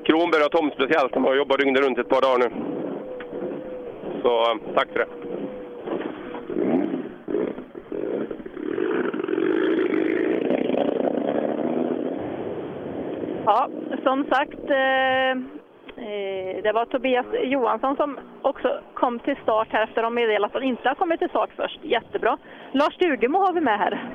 [0.06, 2.50] Kronberg och Tom speciellt, de har jobbat dygnet runt ett par dagar nu.
[4.22, 5.21] Så eh, tack för det.
[13.46, 13.68] Ja,
[14.04, 15.30] som sagt, eh,
[16.06, 20.48] eh, det var Tobias Johansson som också kom till start här efter att de meddelat
[20.48, 21.78] att han inte har kommit till start först.
[21.82, 22.38] Jättebra.
[22.72, 24.10] Lars Stugemo har vi med här.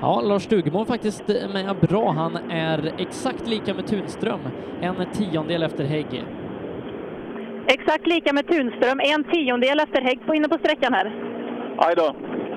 [0.00, 2.10] Ja, Lars Stugemo är faktiskt med bra.
[2.10, 4.40] Han är exakt lika med Tunström,
[4.80, 6.24] en tiondel efter Hägg.
[7.66, 11.12] Exakt lika med Tunström, en tiondel efter Hägg på inne på sträckan här.
[11.78, 12.14] Aj då.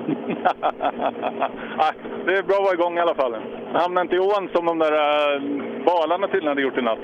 [2.26, 3.36] Det är bra att vara igång i alla fall.
[3.72, 5.40] Hamnade inte i ån som de där äh,
[5.84, 6.98] balarna tydligen hade gjort i natt.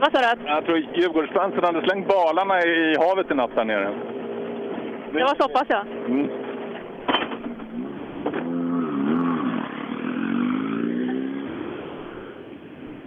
[0.00, 0.46] Vad sa du?
[0.46, 3.90] Jag tror Djurgårdsfansen hade slängt balarna i, i havet i natt där nere.
[5.12, 5.84] Det var så pass ja.
[6.06, 6.28] Mm.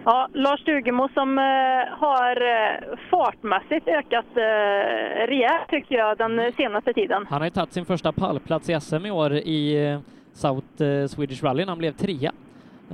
[0.05, 1.43] Ja, Lars Stugemo som eh,
[1.89, 7.25] har eh, fartmässigt ökat eh, rejält tycker jag den senaste tiden.
[7.29, 9.99] Han har ju tagit sin första pallplats i SM i år i
[10.33, 10.67] South
[11.07, 12.31] Swedish Rally när han blev trea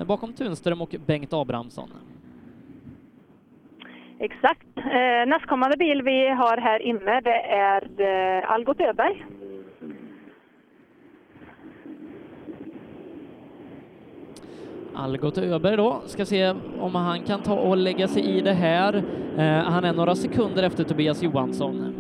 [0.08, 1.90] bakom Tunström och Bengt Abrahamsson.
[4.20, 4.68] Exakt.
[5.28, 9.26] Nästkommande bil vi har här inne det är Algot Öberg.
[14.96, 19.04] Algot Öberg då, ska se om han kan ta och lägga sig i det här.
[19.38, 21.96] Eh, han är några sekunder efter Tobias Johansson.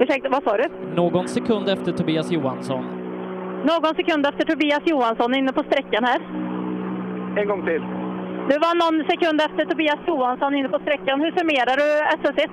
[0.00, 0.68] Ursäkta, vad sa du?
[0.94, 2.84] Någon sekund efter Tobias Johansson.
[3.64, 6.20] Någon sekund efter Tobias Johansson inne på sträckan här.
[7.36, 7.82] En gång till.
[8.48, 11.20] Du var någon sekund efter Tobias Johansson inne på sträckan.
[11.20, 11.88] Hur summerar du
[12.22, 12.50] SS1?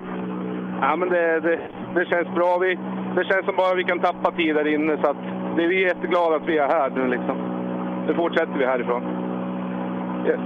[0.82, 1.60] Ja, men det, det,
[1.96, 2.58] det känns bra.
[2.58, 2.80] Vi,
[3.16, 4.98] det känns som bara vi kan tappa tid där inne.
[5.04, 5.18] Så att
[5.56, 7.08] det är vi är jätteglada att vi är här nu.
[7.08, 7.57] Liksom.
[8.08, 9.04] Nu fortsätter vi härifrån.
[10.28, 10.40] Yes.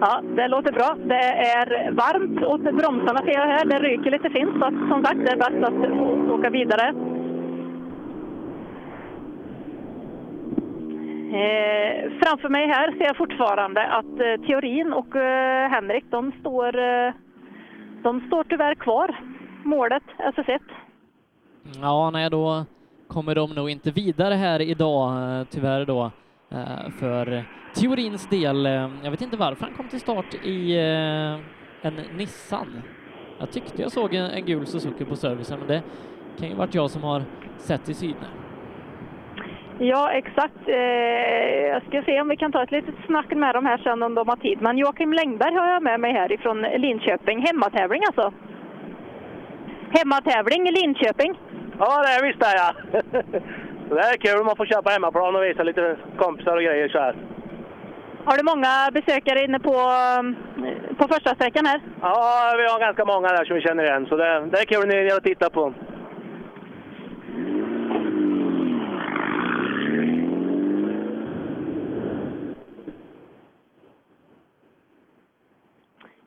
[0.00, 0.96] Ja, det låter bra.
[1.04, 1.24] Det
[1.58, 3.64] är varmt åt bromsarna ser jag här.
[3.64, 6.88] Det ryker lite fint, så som sagt, det är bäst att åka vidare.
[11.34, 16.78] Eh, framför mig här ser jag fortfarande att eh, Teorin och eh, Henrik, de står,
[16.78, 17.12] eh,
[18.02, 19.16] de står tyvärr kvar.
[19.64, 20.60] Målet, SS1.
[21.80, 22.64] Ja, nej, då
[23.06, 26.10] kommer de nog inte vidare här idag, eh, tyvärr då, eh,
[27.00, 27.44] för
[27.74, 28.66] Teorins del.
[28.66, 32.82] Eh, Jag vet inte varför han kom till start i eh, en Nissan.
[33.38, 35.82] Jag tyckte jag såg en, en gul Suzuki på servicen, men det
[36.38, 37.22] kan ju varit jag som har
[37.58, 38.28] sett i Sydney.
[39.78, 40.68] Ja, exakt.
[40.68, 40.74] Eh,
[41.72, 44.14] jag ska se om vi kan ta ett litet snack med dem här sen om
[44.14, 44.58] de har tid.
[44.62, 47.46] Men Joakim Längberg har jag med mig här ifrån Linköping.
[47.46, 48.32] Hemmatävling alltså.
[49.90, 51.34] Hemmatävling i Linköping.
[51.78, 52.74] Ja, det är visst det ja.
[53.94, 56.62] Så det är kul om man får köra på hemmaplan och visa lite kompisar och
[56.62, 57.16] grejer så här.
[58.24, 61.80] Har du många besökare inne på, eh, på första sträckan här?
[62.00, 64.88] Ja, vi har ganska många där som vi känner igen, så det, det är kul
[64.88, 65.74] ni att titta på.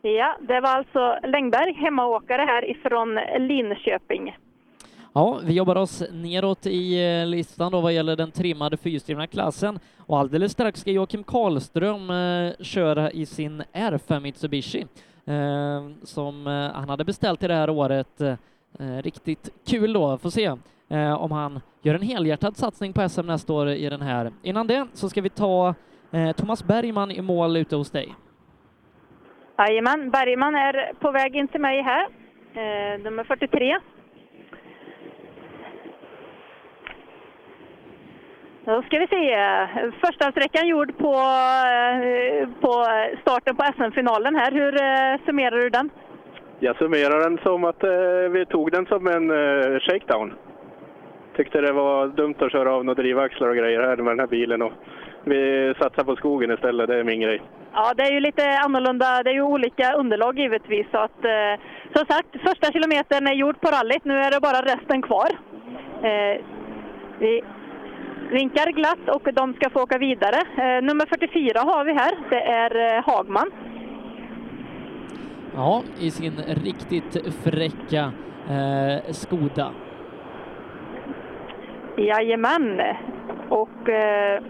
[0.01, 4.37] Ja, det var alltså Längberg, hemmaåkare här ifrån Linköping.
[5.17, 9.79] Ja, vi jobbar oss neråt i eh, listan då vad gäller den trimmade fyrhjulsdrivna klassen
[9.99, 14.85] och alldeles strax ska Joakim Karlström eh, köra i sin R5 Mitsubishi
[15.25, 18.21] eh, som eh, han hade beställt till det här året.
[18.21, 18.33] Eh,
[18.79, 20.51] eh, riktigt kul då, får se
[20.89, 24.31] eh, om han gör en helhjärtad satsning på SM nästa år i den här.
[24.43, 25.75] Innan det så ska vi ta
[26.11, 28.15] eh, Thomas Bergman i mål ute hos dig.
[29.57, 32.07] Jajamän, Bergman är på väg in till mig här.
[32.53, 33.77] Eh, nummer 43.
[38.67, 39.37] Då ska vi se.
[40.05, 42.85] Första sträckan gjord på, eh, på
[43.21, 44.51] starten på SM-finalen här.
[44.51, 45.89] Hur eh, summerar du den?
[46.59, 49.29] Jag summerar den som att eh, vi tog den som en
[49.79, 50.33] shakedown.
[51.35, 54.27] Tyckte det var dumt att köra av några drivaxlar och grejer här med den här
[54.27, 54.61] bilen.
[54.61, 54.73] Och
[55.23, 57.41] vi satsar på skogen istället, det är min grej.
[57.73, 59.23] Ja, det är ju lite annorlunda.
[59.23, 60.87] Det är ju olika underlag givetvis.
[60.91, 61.61] Så att, eh,
[61.93, 64.05] som sagt, första kilometern är gjord på rallyt.
[64.05, 65.29] Nu är det bara resten kvar.
[66.03, 66.41] Eh,
[67.19, 67.43] vi
[68.31, 70.37] vinkar glatt och de ska få åka vidare.
[70.57, 72.11] Eh, nummer 44 har vi här.
[72.29, 73.51] Det är eh, Hagman.
[75.55, 78.11] Ja, i sin riktigt fräcka
[78.49, 79.71] eh, Skoda.
[81.97, 82.81] Jajamän.
[83.49, 83.89] Och...
[83.89, 84.41] Eh,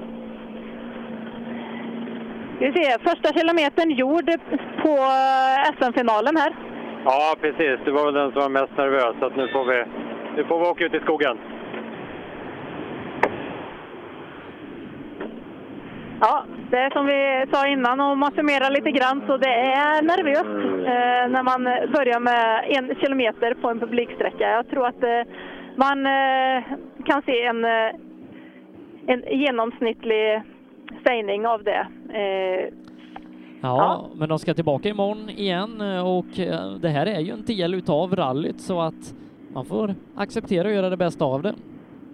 [2.59, 4.25] vi ser, första kilometern gjord
[4.81, 6.55] på eh, SM-finalen här.
[7.05, 7.79] Ja, precis.
[7.85, 9.15] Det var väl den som var mest nervös.
[9.19, 9.83] Så att nu, får vi,
[10.35, 11.37] nu får vi åka ut i skogen.
[16.21, 20.01] Ja, det är som vi sa innan, om man summerar lite grann så det är
[20.01, 20.57] nervöst
[20.87, 24.49] eh, när man börjar med en kilometer på en publiksträcka.
[24.49, 25.33] Jag tror att eh,
[25.75, 26.63] man eh,
[27.05, 27.91] kan se en, eh,
[29.07, 30.41] en genomsnittlig
[31.07, 31.87] sägning av det.
[32.13, 32.73] Eh,
[33.61, 36.25] Ja, men de ska tillbaka imorgon igen eh, och
[36.81, 39.15] det här är ju en del utav rallyt så att
[39.53, 41.53] man får acceptera och göra det bästa av det.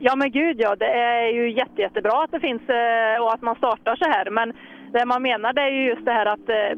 [0.06, 3.42] Ja men gud ja, det är ju jätte, jättebra att det finns eh, och att
[3.42, 4.30] man startar så här.
[4.30, 4.54] Men
[4.94, 6.72] det man menar det är ju just det här att eh,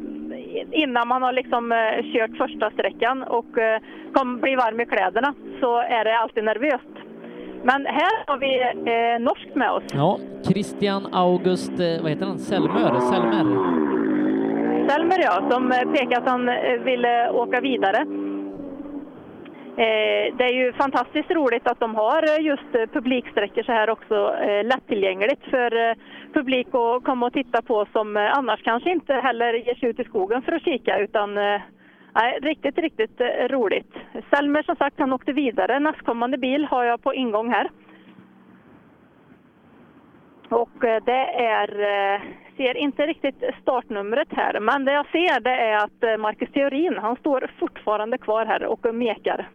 [0.72, 3.52] innan man har liksom eh, kört första sträckan och
[4.14, 6.96] kom, blir varm i kläderna så är det alltid nervöst.
[7.64, 8.52] Men här har vi
[8.92, 9.84] eh, norskt med oss.
[9.94, 13.00] Ja, Christian August, vad heter han, Selmer?
[13.00, 13.46] Selmer?
[14.90, 16.46] Selmer ja, som pekar att han
[16.84, 18.06] ville åka vidare.
[19.78, 23.90] Eh, det är ju fantastiskt roligt att de har eh, just eh, publiksträckor så här
[23.90, 25.96] också lättillgängligt för
[26.34, 30.04] publik att komma och titta på som annars kanske inte heller ger sig ut i
[30.04, 33.94] skogen för att kika utan nej, riktigt, riktigt roligt.
[34.30, 35.80] Selmer som sagt, han åkte vidare.
[35.80, 37.70] Nästkommande bil har jag på ingång här.
[40.50, 41.68] Och det är,
[42.58, 47.16] ser inte riktigt startnumret här, men det jag ser det är att Marcus Theorin, han
[47.16, 49.50] står fortfarande kvar här och mekar.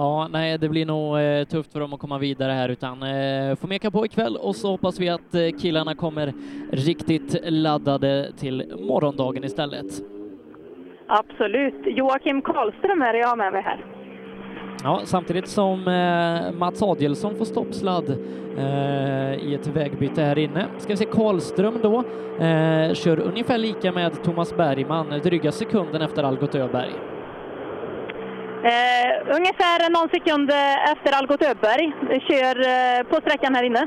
[0.00, 3.56] Ja, nej, det blir nog eh, tufft för dem att komma vidare här utan eh,
[3.56, 6.32] får meka på ikväll och så hoppas vi att eh, killarna kommer
[6.72, 9.86] riktigt laddade till morgondagen istället.
[11.06, 11.74] Absolut.
[11.86, 13.84] Joakim Karlström är jag med mig här.
[14.84, 18.10] Ja, samtidigt som eh, Mats Adielsson får stoppsladd
[18.58, 20.66] eh, i ett vägbyte här inne.
[20.78, 21.98] Ska vi se Karlström då,
[22.44, 26.92] eh, kör ungefär lika med Thomas Bergman, dryga sekunden efter Algot Öberg.
[28.64, 31.92] Eh, ungefär någon sekund eh, efter Algot Öberg
[32.28, 33.86] kör eh, på sträckan här inne.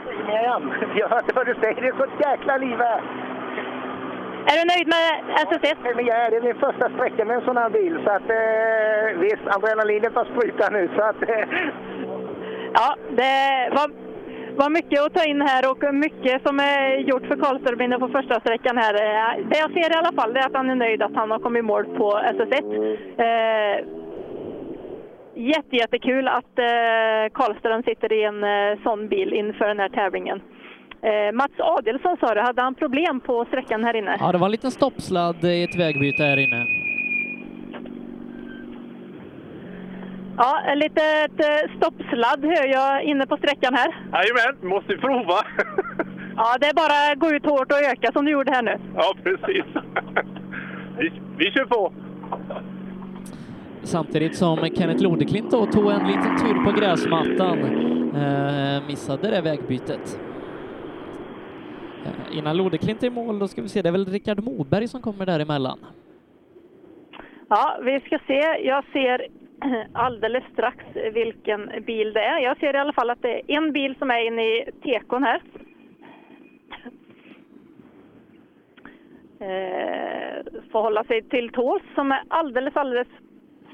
[0.95, 3.01] Jag hörde vad du säger, det är så jäkla liv här.
[4.49, 5.07] Är du nöjd med
[5.47, 5.75] SS1?
[5.95, 8.29] Men jag är det är min första sträcka med en sån här bil, så att
[8.29, 11.21] eh, visst, adrenalinet har sprutat nu, så att...
[11.29, 11.45] Eh,
[12.75, 13.87] Ja, det var,
[14.57, 18.07] var mycket att ta in här och mycket som är gjort för Karlström inne på
[18.07, 18.93] första sträckan här.
[18.93, 21.39] Eh, Det jag ser i alla fall är att han är nöjd att han har
[21.39, 22.57] kommit i mål på SS1.
[23.17, 23.85] Eh,
[25.35, 30.41] jätte, jättekul att eh, Karlström sitter i en eh, sån bil inför den här tävlingen.
[31.01, 34.17] Eh, Mats Adelsson sa du, hade han problem på sträckan här inne?
[34.19, 36.65] Ja, det var en liten stoppsladd i ett vägbyte här inne.
[40.37, 43.95] Ja, en litet eh, stoppsladd hör jag inne på sträckan här.
[44.13, 45.39] Jajamän, måste vi prova.
[46.35, 48.77] Ja, det är bara att gå ut hårt och öka som du gjorde här nu.
[48.95, 49.65] ja, precis.
[50.97, 51.93] vi, vi kör på.
[53.83, 57.57] Samtidigt som Kenneth Lodeklint då tog en liten tur på gräsmattan,
[58.15, 60.19] eh, missade det vägbytet.
[62.05, 64.87] Eh, innan Lodeklint är i mål, då ska vi se, det är väl Rickard Moberg
[64.87, 65.79] som kommer däremellan.
[67.49, 68.41] Ja, vi ska se.
[68.63, 69.27] Jag ser
[69.93, 72.39] alldeles strax vilken bil det är.
[72.39, 75.23] Jag ser i alla fall att det är en bil som är inne i tekon
[75.23, 75.41] här.
[79.39, 83.07] Eh, får hålla sig till tås som är alldeles, alldeles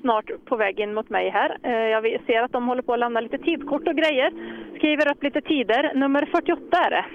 [0.02, 1.58] snart på väg in mot mig här.
[1.64, 4.32] Eh, jag ser att de håller på att lämna lite tidkort och grejer.
[4.78, 5.94] Skriver upp lite tider.
[5.96, 7.06] Nummer 48 är det.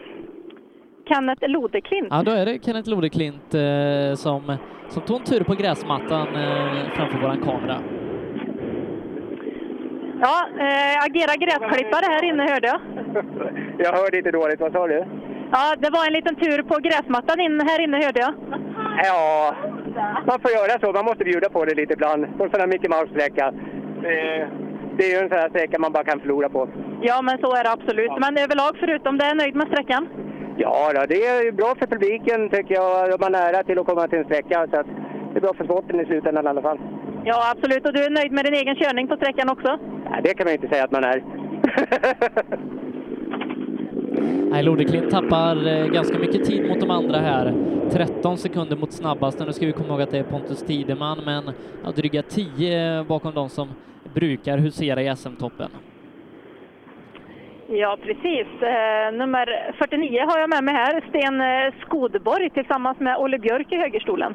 [1.09, 2.09] Kenneth Lodeklint.
[2.11, 4.57] Ja, då är det Kenneth Lodeklint eh, som,
[4.89, 7.81] som tog en tur på gräsmattan eh, framför våran kamera.
[10.21, 12.81] Ja, eh, agera gräsklippare här inne hörde jag.
[13.79, 15.05] jag hörde inte dåligt, vad sa du?
[15.53, 18.35] Ja, det var en liten tur på gräsmattan in, här inne hörde jag.
[19.05, 19.55] Ja,
[20.27, 20.93] man får göra så.
[20.93, 22.39] Man måste bjuda på det lite ibland.
[22.39, 23.53] På en sån här Mickey Mouse-sträcka.
[24.03, 24.49] Det,
[24.97, 26.69] det är ju en sån här sträcka man bara kan förlora på.
[27.03, 28.13] Ja, men så är det absolut.
[28.21, 30.09] Men överlag, förutom det, är nöjd med sträckan?
[30.57, 33.11] Ja, då, det är ju bra för publiken tycker jag.
[33.11, 34.67] De har nära till att komma till en sträcka.
[34.71, 34.83] Så
[35.33, 36.79] det är bra för sporten i slutändan i alla fall.
[37.25, 37.87] Ja, absolut.
[37.87, 39.79] Och du är nöjd med din egen körning på sträckan också?
[40.11, 41.25] Ja, det kan man inte säga att man är.
[44.51, 47.55] Nej, Lodeklint tappar eh, ganska mycket tid mot de andra här.
[47.91, 49.45] 13 sekunder mot snabbaste.
[49.45, 51.51] Nu ska vi komma ihåg att det är Pontus Tideman, men
[51.85, 53.69] ja, dryga 10 bakom de som
[54.15, 55.71] brukar husera i SM-toppen.
[57.69, 58.47] Ja, precis.
[58.63, 61.05] Eh, nummer 49 har jag med mig här.
[61.09, 64.35] Sten eh, Skodeborg tillsammans med Olle Björk i högerstolen.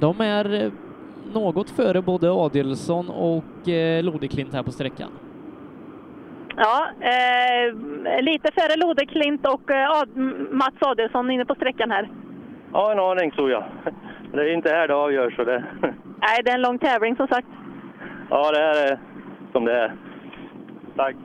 [0.00, 0.72] De är eh,
[1.32, 5.10] något före både Adelsson och eh, Lodeklint här på sträckan.
[6.56, 7.74] Ja, eh,
[8.22, 10.04] lite före Lodeklint och eh,
[10.50, 12.08] Mats Adelsson inne på sträckan här.
[12.72, 13.64] Ja, en aning tror jag.
[14.32, 15.36] Det är inte här det avgörs.
[15.36, 15.64] Så det...
[16.20, 17.48] Nej, det är en lång tävling som sagt.
[18.30, 18.98] Ja, det här är
[19.52, 19.92] som det är.
[20.96, 21.16] Tack.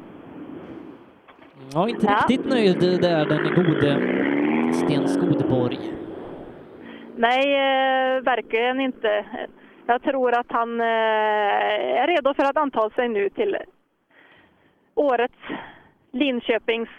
[1.74, 4.00] Ja, inte riktigt nöjd där den gode
[4.74, 5.80] Sten Skodeborg.
[7.16, 9.26] Nej, eh, verkligen inte.
[9.86, 10.88] Jag tror att han eh,
[12.02, 13.58] är redo för att anta sig nu till
[14.96, 15.40] årets
[16.12, 16.90] Linköpings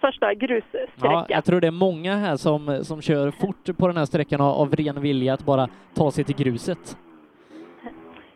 [0.00, 0.90] första grussträcka.
[1.02, 4.40] Ja, jag tror det är många här som, som kör fort på den här sträckan
[4.40, 6.96] av, av ren vilja att bara ta sig till gruset.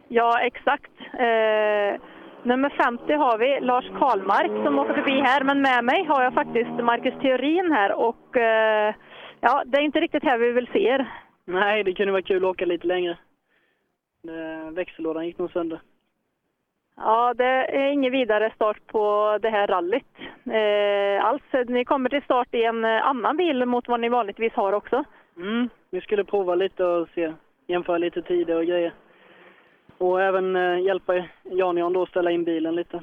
[0.09, 0.93] Ja, exakt.
[1.01, 2.01] Eh,
[2.43, 6.35] nummer 50 har vi Lars Karlmark som åker förbi här, men med mig har jag
[6.35, 8.95] faktiskt Marcus Theorin här och eh,
[9.41, 11.09] ja, det är inte riktigt här vi vill se er.
[11.47, 13.19] Nej, det kunde vara kul att åka lite längre.
[14.29, 15.81] Eh, Växellådan gick nog sönder.
[16.97, 21.43] Ja, det är ingen vidare start på det här rallyt eh, alls.
[21.69, 25.05] Ni kommer till start i en eh, annan bil mot vad ni vanligtvis har också.
[25.37, 27.33] Mm, vi skulle prova lite och se,
[27.67, 28.93] jämföra lite tider och grejer.
[29.99, 33.03] Och även eh, hjälpa Janion då att ställa in bilen lite.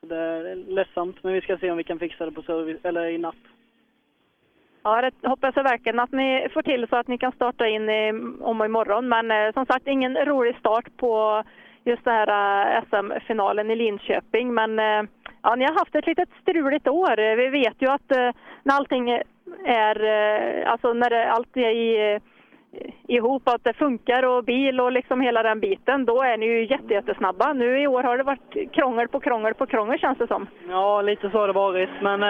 [0.00, 2.84] Så det är ledsamt, men vi ska se om vi kan fixa det på service,
[2.84, 3.36] eller i natt.
[4.82, 7.90] Ja, det hoppas jag verkligen att ni får till så att ni kan starta in
[7.90, 9.08] i, om imorgon.
[9.08, 11.42] Men eh, som sagt, ingen rolig start på
[11.86, 14.54] just det här äh, SM-finalen i Linköping.
[14.54, 15.02] Men äh,
[15.42, 17.36] ja, ni har haft ett litet struligt år.
[17.36, 18.30] Vi vet ju att äh,
[18.62, 19.10] när allting
[19.64, 19.96] är,
[20.66, 22.20] alltså när allt är i,
[23.06, 26.66] ihop, att det funkar och bil och liksom hela den biten, då är ni ju
[26.66, 27.52] jättesnabba.
[27.52, 30.46] Nu i år har det varit krångel på krångel på krångel känns det som.
[30.68, 31.90] Ja, lite så har det varit.
[32.02, 32.22] Men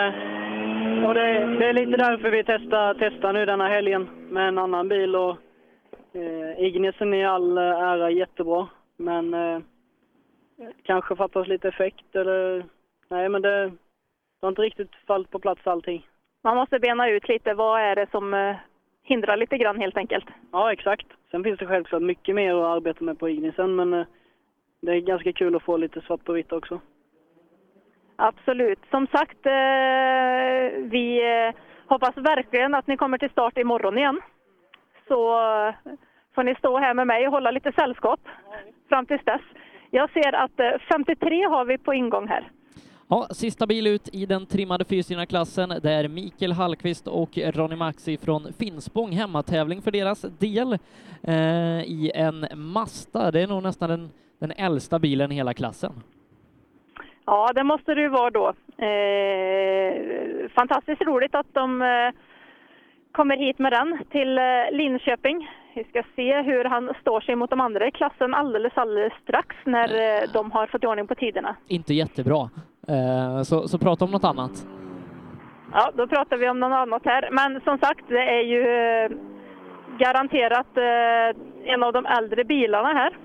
[1.04, 4.88] och det, det är lite därför vi testar, testar nu denna helgen med en annan
[4.88, 5.16] bil.
[5.16, 5.36] Och,
[6.14, 8.66] eh, Ignesen i all ära jättebra.
[8.96, 9.58] Men eh,
[10.82, 12.64] kanske fattas lite effekt eller...
[13.08, 16.08] Nej, men det, det har inte riktigt fallit på plats allting.
[16.42, 17.54] Man måste bena ut lite.
[17.54, 18.56] Vad är det som eh,
[19.02, 20.26] hindrar lite grann helt enkelt?
[20.52, 21.06] Ja, exakt.
[21.30, 24.06] Sen finns det självklart mycket mer att arbeta med på Ignisen, men eh,
[24.80, 26.80] det är ganska kul att få lite svart på vitt också.
[28.16, 28.78] Absolut.
[28.90, 31.54] Som sagt, eh, vi eh,
[31.86, 34.20] hoppas verkligen att ni kommer till start imorgon igen.
[35.08, 35.74] Så eh,
[36.36, 38.20] får ni stå här med mig och hålla lite sällskap
[38.88, 39.40] fram tills dess.
[39.90, 42.50] Jag ser att eh, 53 har vi på ingång här.
[43.08, 45.68] Ja, sista bil ut i den trimmade fyrhjulsdrivna-klassen.
[45.82, 50.72] Det är Mikael Hallqvist och Ronny Maxi från Finspång, hemmatävling för deras del
[51.22, 53.30] eh, i en Mazda.
[53.30, 55.92] Det är nog nästan den, den äldsta bilen i hela klassen.
[57.26, 58.48] Ja, det måste det ju vara då.
[58.84, 62.10] Eh, fantastiskt roligt att de eh,
[63.12, 65.48] kommer hit med den till eh, Linköping.
[65.76, 69.56] Vi ska se hur han står sig mot de andra i klassen alldeles, alldeles strax
[69.64, 71.56] när eh, de har fått ordning på tiderna.
[71.68, 72.50] Inte jättebra.
[72.88, 74.66] Eh, så, så prata om något annat.
[75.72, 77.28] Ja, då pratar vi om något annat här.
[77.32, 79.10] Men som sagt, det är ju eh,
[79.98, 83.16] garanterat eh, en av de äldre bilarna här.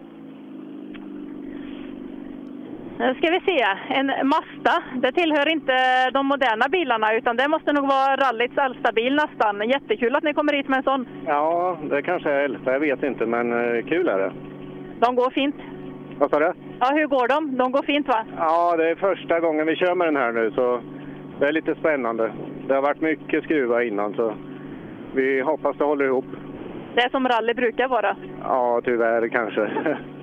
[3.00, 4.84] Nu ska vi se, en Mazda.
[4.96, 5.74] Det tillhör inte
[6.14, 9.70] de moderna bilarna utan det måste nog vara rallyts äldsta bil nästan.
[9.70, 11.08] Jättekul att ni kommer hit med en sån.
[11.26, 14.32] Ja, det kanske är äldsta, jag vet inte, men eh, kul är det.
[15.00, 15.56] De går fint.
[16.18, 16.54] Vad sa du?
[16.80, 17.58] Ja, hur går de?
[17.58, 18.26] De går fint va?
[18.38, 20.82] Ja, det är första gången vi kör med den här nu, så
[21.40, 22.32] det är lite spännande.
[22.68, 24.34] Det har varit mycket skruva innan, så
[25.14, 26.26] vi hoppas det håller ihop.
[26.96, 28.16] Det är som rally brukar vara.
[28.44, 29.70] Ja, tyvärr kanske.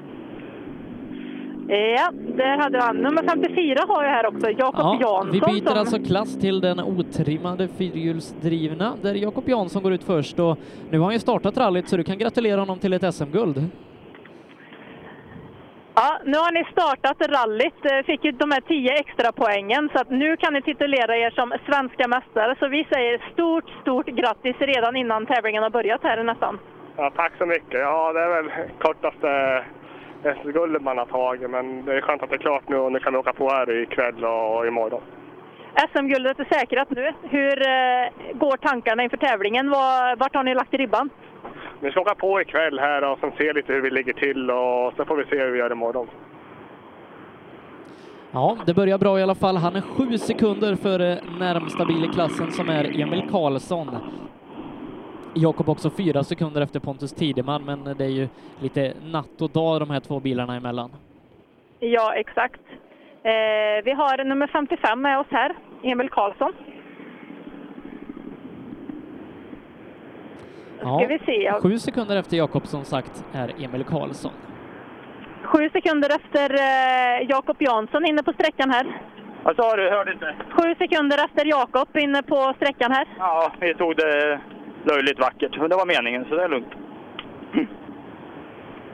[1.70, 2.96] Ja, där hade han.
[2.96, 5.30] Nummer 54 har jag här också, Jakob Ja, Jansson.
[5.32, 10.38] vi byter som- alltså klass till den otrimmade fyrhjulsdrivna där Jakob Jansson går ut först
[10.38, 10.58] och
[10.90, 13.56] nu har han ju startat rallyt så du kan gratulera honom till ett SM-guld.
[15.94, 20.00] Ja, nu har ni startat rallyt, eh, fick ju de här 10 extra poängen så
[20.00, 22.56] att nu kan ni titulera er som svenska mästare.
[22.58, 26.58] Så vi säger stort, stort grattis redan innan tävlingen har börjat här nästan.
[26.96, 27.80] Ja, tack så mycket.
[27.80, 29.64] Ja, det är väl kortaste
[30.22, 32.98] SM-guldet man har tagit, men det är skönt att det är klart nu och nu
[32.98, 35.00] kan vi åka på här ikväll och imorgon.
[35.92, 37.12] SM-guldet är säkrat nu.
[37.22, 39.70] Hur eh, går tankarna inför tävlingen?
[39.70, 41.10] Var, vart har ni lagt ribban?
[41.80, 44.92] Vi ska åka på ikväll här och sen se lite hur vi ligger till och
[44.96, 46.08] så får vi se hur vi gör imorgon.
[48.30, 49.56] Ja, det börjar bra i alla fall.
[49.56, 53.96] Han är sju sekunder före närmsta bil i klassen som är Emil Karlsson.
[55.34, 58.28] Jakob också fyra sekunder efter Pontus Tideman, men det är ju
[58.62, 60.90] lite natt och dag de här två bilarna emellan.
[61.80, 62.60] Ja, exakt.
[63.22, 66.52] Eh, vi har nummer 55 med oss här, Emil Karlsson.
[70.80, 71.52] Ja, vi se.
[71.62, 74.32] Sju sekunder efter Jakob som sagt är Emil Karlsson.
[75.42, 79.00] Sju sekunder efter eh, Jakob Jansson inne på sträckan här.
[79.42, 79.90] Vad sa du?
[79.90, 80.34] Hörde inte.
[80.50, 83.06] Sju sekunder efter Jakob inne på sträckan här.
[83.18, 84.40] Ja, vi tog det
[84.84, 85.58] löjligt vackert.
[85.58, 86.72] Men det var meningen, så det är lugnt.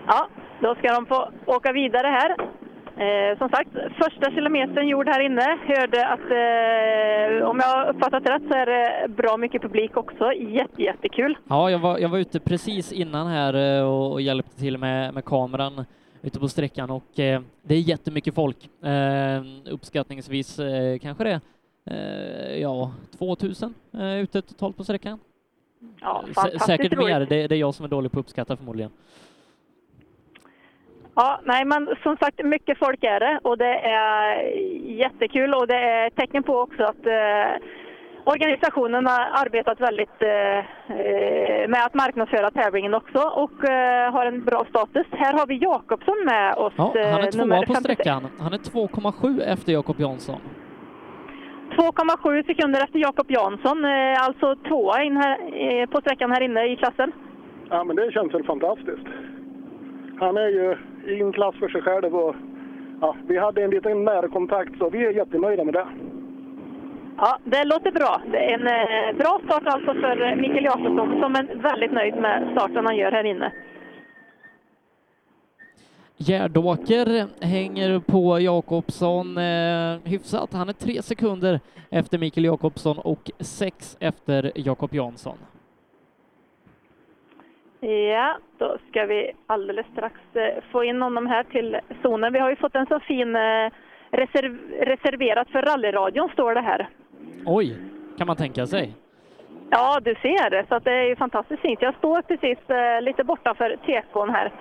[0.07, 0.29] Ja,
[0.61, 2.37] då ska de få åka vidare här.
[2.97, 3.71] Eh, som sagt,
[4.03, 5.59] första kilometern gjord här inne.
[5.67, 10.33] Hörde att, eh, om jag har uppfattat rätt, så är det bra mycket publik också.
[10.33, 11.39] Jätte, jättekul.
[11.49, 15.15] Ja, jag var, jag var ute precis innan här eh, och, och hjälpte till med,
[15.15, 15.85] med kameran
[16.23, 18.85] ute på sträckan och eh, det är jättemycket folk.
[18.85, 19.43] Eh,
[19.73, 21.41] uppskattningsvis eh, kanske det
[21.91, 25.19] eh, ja, 2000 eh, ute totalt på sträckan.
[26.01, 28.91] Ja, fantastiskt säkert mer, det, det är jag som är dålig på att uppskatta förmodligen.
[31.15, 34.43] Ja, nej men som sagt, mycket folk är det och det är
[35.01, 37.63] jättekul och det är tecken på också att eh,
[38.25, 40.59] organisationen har arbetat väldigt eh,
[40.99, 45.07] eh, med att marknadsföra tävlingen också och eh, har en bra status.
[45.11, 47.83] Här har vi Jakobsson med oss, Ja, han eh, är nummer tvåa på 56.
[47.83, 48.27] sträckan.
[48.39, 50.41] Han är 2,7 efter Jakob Jansson.
[51.77, 56.67] 2,7 sekunder efter Jakob Jansson, eh, alltså tvåa in här, eh, på sträckan här inne
[56.67, 57.13] i klassen.
[57.71, 59.07] Ja, men det känns väl fantastiskt.
[60.21, 60.77] Han är ju
[61.07, 62.37] i en klass för sig själv och
[63.01, 65.87] ja, vi hade en liten närkontakt så vi är jättenöjda med det.
[67.17, 68.21] Ja, det låter bra.
[68.33, 72.49] Det är en eh, bra start alltså för Mikael Jakobsson som är väldigt nöjd med
[72.53, 73.53] starten han gör här inne.
[76.17, 80.53] Gärdåker hänger på Jakobsson eh, hyfsat.
[80.53, 81.61] Han är tre sekunder
[81.91, 85.39] efter Mikael Jakobsson och sex efter Jakob Jansson.
[88.13, 92.33] Ja, då ska vi alldeles strax eh, få in honom här till zonen.
[92.33, 93.71] Vi har ju fått en så fin eh,
[94.11, 96.89] reserv reserverat för rallyradion står det här.
[97.47, 97.77] Oj,
[98.19, 98.95] kan man tänka sig.
[99.71, 100.65] Ja, du ser det.
[100.69, 101.83] Så det är ju fantastiskt fint.
[101.83, 104.53] Jag står precis eh, lite bortanför tekon här.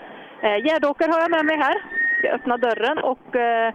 [0.44, 1.76] Eh, Gärdåker har jag med mig här.
[2.20, 3.74] Ska öppna dörren och eh,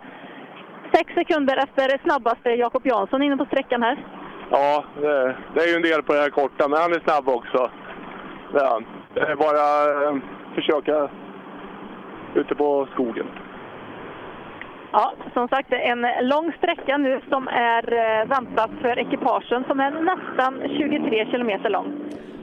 [0.94, 4.04] sex sekunder efter snabbaste Jakob Jansson inne på sträckan här.
[4.50, 7.28] Ja, det, det är ju en del på det här korta, men han är snabb
[7.28, 7.70] också.
[8.52, 8.84] Det är han.
[9.14, 9.64] Det är bara
[10.08, 10.16] eh,
[10.54, 11.08] försöka
[12.34, 13.26] ute på skogen.
[14.92, 19.64] Ja, som sagt, det är en lång sträcka nu som är eh, väntat för ekipagen
[19.68, 21.92] som är nästan 23 kilometer lång.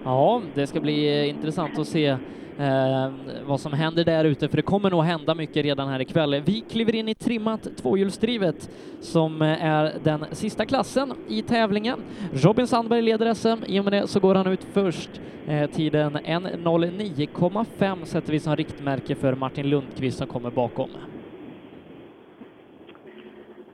[0.03, 2.17] Ja, det ska bli eh, intressant att se
[2.59, 3.11] eh,
[3.45, 6.41] vad som händer där ute, för det kommer nog hända mycket redan här ikväll.
[6.45, 8.69] Vi kliver in i trimmat tvåhjulsdrivet
[8.99, 11.99] som eh, är den sista klassen i tävlingen.
[12.33, 15.09] Robin Sandberg leder SM, i och med det så går han ut först.
[15.47, 20.89] Eh, tiden 1.09,5 sätter vi som riktmärke för Martin Lundqvist som kommer bakom.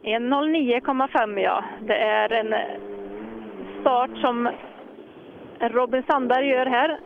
[0.03, 1.63] 1.09,5 ja.
[1.81, 2.53] Det är en
[3.81, 4.49] start som
[5.59, 6.99] Robin Sandberg gör här.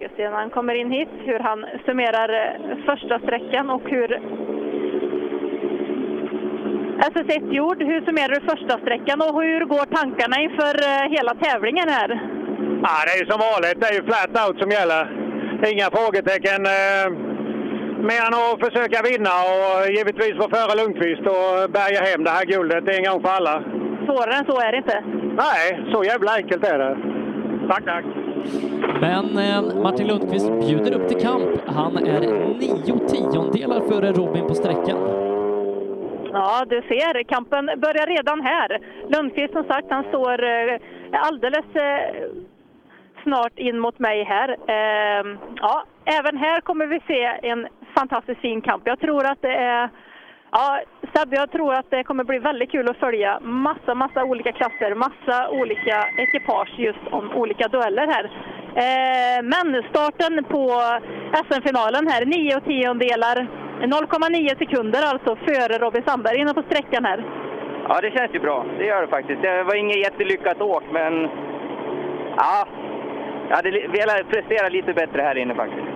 [0.00, 4.08] Ska se när han kommer in hit hur han summerar eh, första sträckan och hur
[7.12, 7.82] SS1 gjord.
[7.82, 12.08] Hur summerar du första sträckan och hur går tankarna inför eh, hela tävlingen här?
[12.86, 13.80] Ja, det är ju som vanligt.
[13.80, 15.02] Det är ju flat out som gäller.
[15.72, 16.60] Inga frågetecken.
[16.78, 17.06] Eh,
[18.10, 22.46] mer än att försöka vinna och givetvis vara före Lundqvist och bärga hem det här
[22.52, 23.54] guldet en gång för alla.
[24.06, 24.98] Svårare än så är det inte.
[25.44, 26.96] Nej, så jävla enkelt är det.
[27.68, 28.04] Tack, tack.
[29.00, 31.60] Men eh, Martin Lundqvist bjuder upp till kamp.
[31.66, 32.20] Han är
[32.60, 34.98] nio tiondelar före Robin på sträckan.
[36.32, 38.78] Ja, du ser, kampen börjar redan här.
[39.08, 40.78] Lundqvist som sagt, han står eh,
[41.12, 42.28] alldeles eh,
[43.22, 44.48] snart in mot mig här.
[44.48, 45.26] Eh,
[45.56, 48.82] ja, även här kommer vi se en fantastiskt fin kamp.
[48.86, 49.88] Jag tror att det är
[50.52, 50.80] Ja,
[51.14, 54.94] Seb, jag tror att det kommer bli väldigt kul att följa massa, massa olika klasser,
[54.94, 58.24] massa olika ekipage just om olika dueller här.
[58.74, 60.64] Eh, men starten på
[61.46, 63.46] SM-finalen här, 9 tiondelar,
[63.80, 67.24] 0,9 sekunder alltså före Robin Sandberg inne på sträckan här.
[67.88, 68.66] Ja, det känns ju bra.
[68.78, 69.42] Det gör det faktiskt.
[69.42, 71.28] Det var inget jättelyckat åk, men
[72.36, 72.66] ja,
[73.48, 75.86] jag hade velat prestera lite bättre här inne faktiskt.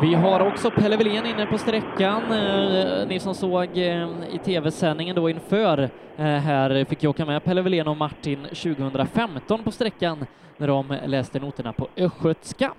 [0.00, 2.32] Vi har också Pelle Wilén inne på sträckan.
[2.32, 5.78] Eh, ni som såg eh, i tv-sändningen då inför
[6.16, 10.98] eh, här fick ju åka med Pelle Wilén och Martin 2015 på sträckan när de
[11.06, 12.72] läste noterna på östgötska.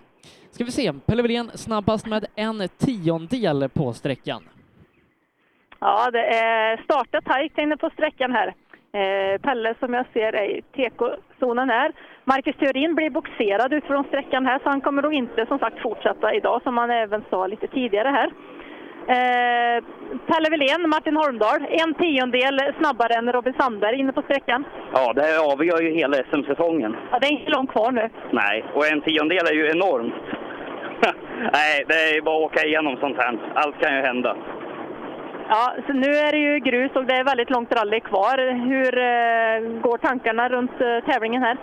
[0.52, 4.44] Ska vi se, Pelle Wilén snabbast med en tiondel på sträckan.
[5.80, 8.54] Ja, det är startat tajt inne på sträckan här.
[8.94, 11.92] Eh, Pelle som jag ser är i TK-zonen här.
[12.24, 16.34] Marcus Theorin blir boxerad utifrån sträckan här så han kommer nog inte som sagt fortsätta
[16.34, 18.32] idag som han även sa lite tidigare här.
[19.10, 19.84] Eh,
[20.28, 24.66] Pelle Wilén, Martin Holmdahl, en tiondel snabbare än Robin Sandberg inne på sträckan.
[24.94, 26.96] Ja, det här avgör ju hela SM-säsongen.
[27.12, 28.10] Ja, det är inte långt kvar nu.
[28.32, 30.14] Nej, och en tiondel är ju enormt.
[31.54, 33.40] Nej, det är bara att åka igenom sånt här.
[33.56, 34.36] Allt kan ju hända.
[35.50, 38.38] Ja, så nu är det ju grus och det är väldigt långt rally kvar.
[38.70, 41.58] Hur eh, går tankarna runt eh, tävlingen här?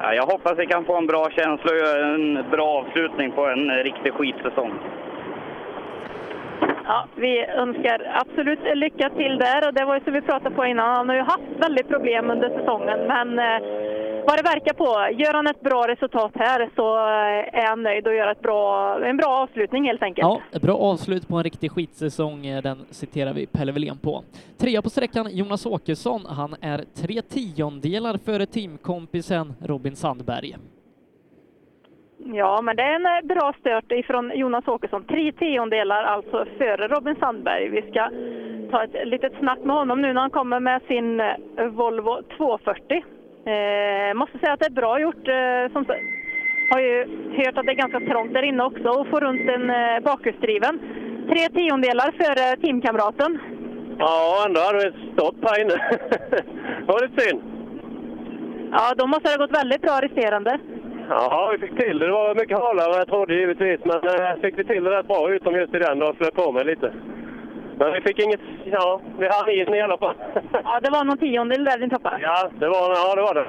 [0.00, 3.70] Ja, jag hoppas vi kan få en bra känsla och en bra avslutning på en
[3.70, 4.72] riktig skitsäsong.
[6.86, 10.64] Ja, vi önskar absolut lycka till där och det var ju som vi pratade på
[10.66, 13.58] innan, han har ju haft väldigt problem under säsongen men eh,
[14.26, 18.06] vad det verkar på, gör han ett bra resultat här så eh, är han nöjd
[18.06, 20.22] och gör ett bra, en bra avslutning helt enkelt.
[20.28, 24.24] Ja, ett bra avslut på en riktig skitsäsong, eh, den citerar vi Pelle Wilén på.
[24.58, 30.56] Trea på sträckan, Jonas Åkesson, han är tre tiondelar före teamkompisen Robin Sandberg.
[32.18, 35.04] Ja, men det är en eh, bra stört ifrån Jonas Åkesson.
[35.04, 37.68] Tre tiondelar alltså före Robin Sandberg.
[37.68, 38.10] Vi ska
[38.70, 41.22] ta ett litet snack med honom nu när han kommer med sin
[41.76, 43.04] Volvo 240.
[43.54, 45.28] Eh, måste säga att det är bra gjort.
[45.28, 45.86] Eh, som,
[46.70, 46.94] har ju
[47.36, 50.80] hört att det är ganska trångt där inne också och få runt en eh, bakhjulsdriven.
[51.30, 53.38] Tre tiondelar före teamkamraten.
[53.98, 55.74] Ja, ändå hade vi stått här inne.
[56.80, 57.42] det var lite synd.
[58.72, 60.58] Ja, då måste det ha gått väldigt bra resterande.
[61.08, 62.06] Ja, vi fick till det.
[62.06, 65.08] Det var mycket halare än jag trodde givetvis, men eh, fick vi till det rätt
[65.08, 66.92] bra utom just i den då, flöt på mig lite.
[67.78, 70.14] Men vi fick inget, ja, vi hann in i alla fall.
[70.52, 72.18] Ja, det var någon tiondel där din toppar.
[72.22, 73.46] Ja, det var, ja, det var det.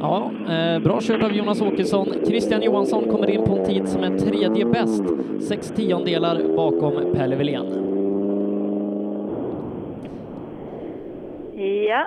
[0.00, 2.06] Ja, eh, bra kört av Jonas Åkesson.
[2.26, 5.04] Christian Johansson kommer in på en tid som är tredje bäst,
[5.48, 7.66] sex tiondelar bakom Pelle Wilén.
[11.88, 12.06] Ja,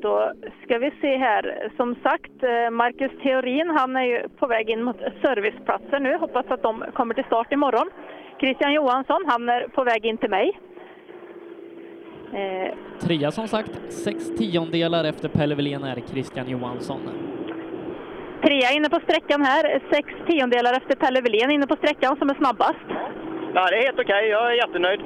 [0.00, 0.32] då
[0.64, 1.70] ska vi se här.
[1.76, 6.16] Som sagt, eh, Marcus Theorin, han är ju på väg in mot serviceplatser nu.
[6.16, 7.90] Hoppas att de kommer till start imorgon.
[8.40, 10.58] Christian Johansson, han är på väg in till mig.
[12.32, 17.00] Eh, Trea som sagt, sex tiondelar efter Pelle Wilén är Christian Johansson.
[18.42, 22.34] Trea inne på sträckan här, sex tiondelar efter Pelle Wilén inne på sträckan som är
[22.34, 22.86] snabbast.
[23.54, 24.28] Ja, det är helt okej.
[24.28, 25.00] Jag är jättenöjd.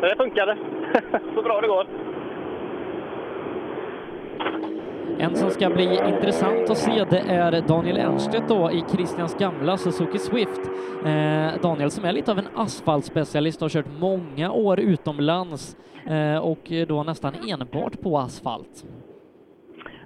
[0.00, 0.56] Det funkade.
[1.34, 2.11] Så bra det går.
[5.18, 9.76] En som ska bli intressant att se det är Daniel Ernstedt då i Christians gamla
[9.76, 10.60] Suzuki Swift.
[11.04, 16.72] Eh, Daniel som är lite av en asfaltspecialist har kört många år utomlands eh, och
[16.88, 18.84] då nästan enbart på asfalt.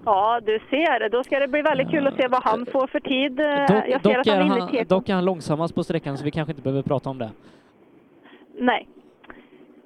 [0.04, 1.08] Ja, du ser.
[1.08, 3.40] Då ska det bli väldigt kul att se vad han får för tid.
[3.40, 6.18] Eh, Dock, Jag ser att han är inne han, dock är han långsammast på sträckan
[6.18, 7.30] så vi kanske inte behöver prata om det.
[8.58, 8.88] Nej.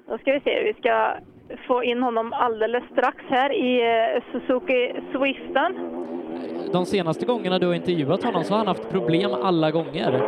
[0.08, 0.62] Då ska vi se.
[0.64, 1.14] Vi ska
[1.66, 5.72] få in honom alldeles strax här i eh, Suzuki Swiften.
[6.72, 10.22] De senaste gångerna du har intervjuat honom så har han haft problem alla gånger.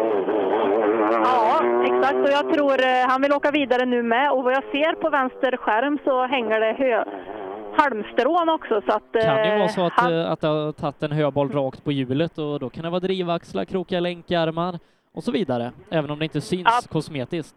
[1.13, 2.15] Ja, exakt.
[2.15, 4.33] Och jag tror eh, han vill åka vidare nu med.
[4.33, 7.05] Och vad jag ser på vänster skärm så hänger det hö
[7.77, 8.83] halmstrån också.
[8.87, 11.53] Så att, kan eh, vara så att, han, eh, att det har tagit en höboll
[11.53, 14.79] rakt på hjulet och då kan det vara drivaxlar, krokiga länkarmar
[15.15, 17.57] och så vidare, även om det inte syns kosmetiskt.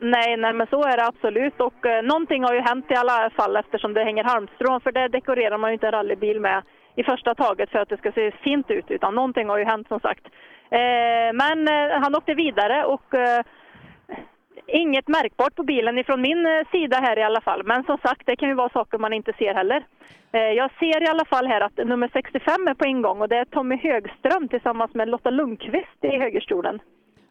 [0.00, 1.60] Nej, nej, men så är det absolut.
[1.60, 4.80] Och eh, någonting har ju hänt i alla fall eftersom det hänger halmstrån.
[4.80, 6.62] För det dekorerar man ju inte en rallybil med
[6.96, 8.90] i första taget för att det ska se fint ut.
[8.90, 10.26] Utan någonting har ju hänt som sagt.
[10.70, 13.42] Eh, men eh, han åkte vidare och eh,
[14.66, 17.62] inget märkbart på bilen ifrån min eh, sida här i alla fall.
[17.64, 19.84] Men som sagt, det kan ju vara saker man inte ser heller.
[20.32, 23.36] Eh, jag ser i alla fall här att nummer 65 är på ingång och det
[23.36, 26.80] är Tommy Högström tillsammans med Lotta Lundqvist i högerstolen.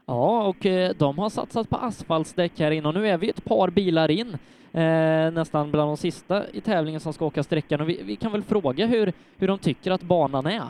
[0.10, 3.46] Ja, och eh, de har satsat på asfaltsdäck här inne och nu är vi ett
[3.46, 4.38] par bilar in,
[4.74, 8.32] eh, nästan bland de sista i tävlingen som ska åka sträckan och vi, vi kan
[8.32, 10.62] väl fråga hur, hur de tycker att banan är.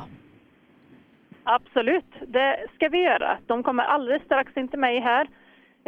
[1.44, 3.38] Absolut, det ska vi göra.
[3.48, 5.28] De kommer alldeles strax in till mig här.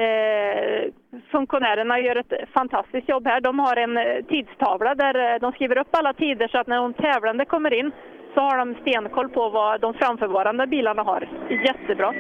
[0.06, 0.92] Eh,
[1.32, 3.42] funktionärerna gör ett fantastiskt jobb här.
[3.42, 6.78] De har en eh, tidstavla där eh, de skriver upp alla tider så att när
[6.78, 7.92] de tävlande kommer in
[8.34, 11.30] så har de stenkoll på vad de framförvarande bilarna har.
[11.50, 12.14] Jättebra.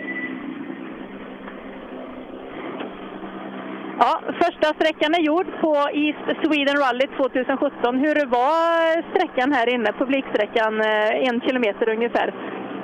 [4.01, 7.97] Ja, första sträckan är gjord på East Sweden Rally 2017.
[8.05, 12.33] Hur var sträckan här inne, publiksträckan, eh, en kilometer ungefär?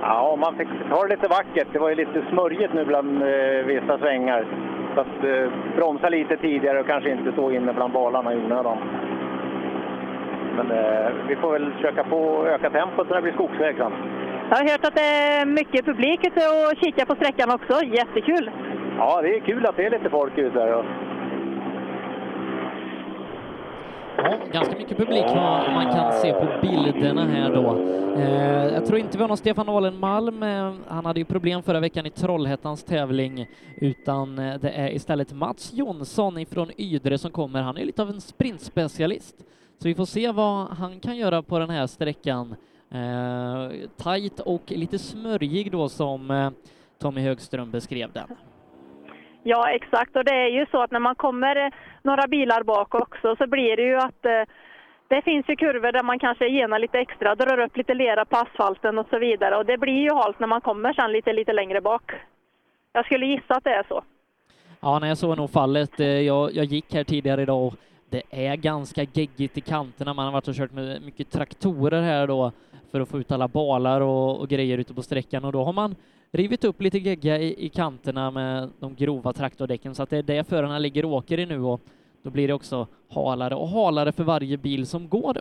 [0.01, 1.67] Ja, man fick ta det lite vackert.
[1.73, 4.45] Det var ju lite smörjigt nu bland eh, vissa svängar.
[4.95, 8.77] Så att eh, bromsa lite tidigare och kanske inte stå inne bland balarna i onödan.
[10.57, 13.93] Men eh, vi får väl försöka få öka tempot så det blir skogsväg sen.
[14.49, 17.85] Jag har hört att det är mycket publik ute och kikar på sträckan också.
[17.85, 18.51] Jättekul!
[18.97, 20.67] Ja, det är kul att det är lite folk ute där.
[20.67, 20.85] Ja,
[24.51, 27.77] ganska mycket publik vad man kan se på bilderna här då.
[28.15, 30.43] Eh, jag tror inte vi har någon Stefan Alenmalm.
[30.43, 33.47] Eh, han hade ju problem förra veckan i Trollhättans tävling,
[33.77, 37.61] utan eh, det är istället Mats Jonsson ifrån Ydre som kommer.
[37.61, 39.35] Han är lite av en sprintspecialist,
[39.77, 42.55] så vi får se vad han kan göra på den här sträckan.
[42.91, 46.49] Eh, tight och lite smörjig då som eh,
[46.99, 48.27] Tommy Högström beskrev den.
[49.47, 50.15] Ja, exakt.
[50.15, 53.47] Och det är ju så att när man kommer eh, några bilar bak också så
[53.47, 54.43] blir det ju att eh,
[55.07, 58.37] det finns ju kurvor där man kanske genar lite extra, drar upp lite lera på
[58.37, 59.57] asfalten och så vidare.
[59.57, 62.11] Och det blir ju halt när man kommer sen lite, lite längre bak.
[62.93, 64.03] Jag skulle gissa att det är så.
[64.79, 65.99] Ja, när så är nog fallet.
[65.99, 67.73] Eh, jag, jag gick här tidigare idag och
[68.09, 70.13] det är ganska geggigt i kanterna.
[70.13, 72.51] Man har varit och kört med mycket traktorer här då
[72.91, 75.73] för att få ut alla balar och, och grejer ute på sträckan och då har
[75.73, 75.95] man
[76.35, 80.23] rivit upp lite gegga i, i kanterna med de grova traktordäcken så att det är
[80.23, 81.81] det förarna ligger och åker i nu och
[82.23, 85.37] då blir det också halare och halare för varje bil som går.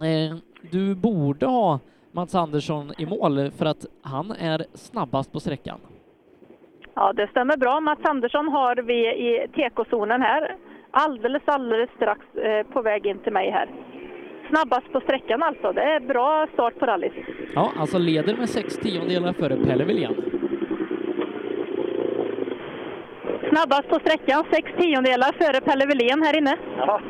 [0.00, 0.36] Eh,
[0.70, 1.80] du borde ha
[2.12, 5.78] Mats Andersson i mål för att han är snabbast på sträckan.
[6.94, 7.80] Ja, det stämmer bra.
[7.80, 10.56] Mats Andersson har vi i tekozonen här.
[10.90, 13.68] Alldeles, alldeles strax eh, på väg in till mig här.
[14.48, 15.72] Snabbast på sträckan alltså.
[15.72, 17.12] Det är bra start på rallyt.
[17.54, 20.14] Ja, alltså leder med sex tiondelar före Pelle Wilén.
[23.48, 26.56] Snabbast på sträckan, sex tiondelar före Pelle Wilén här inne.
[26.76, 27.00] Ja,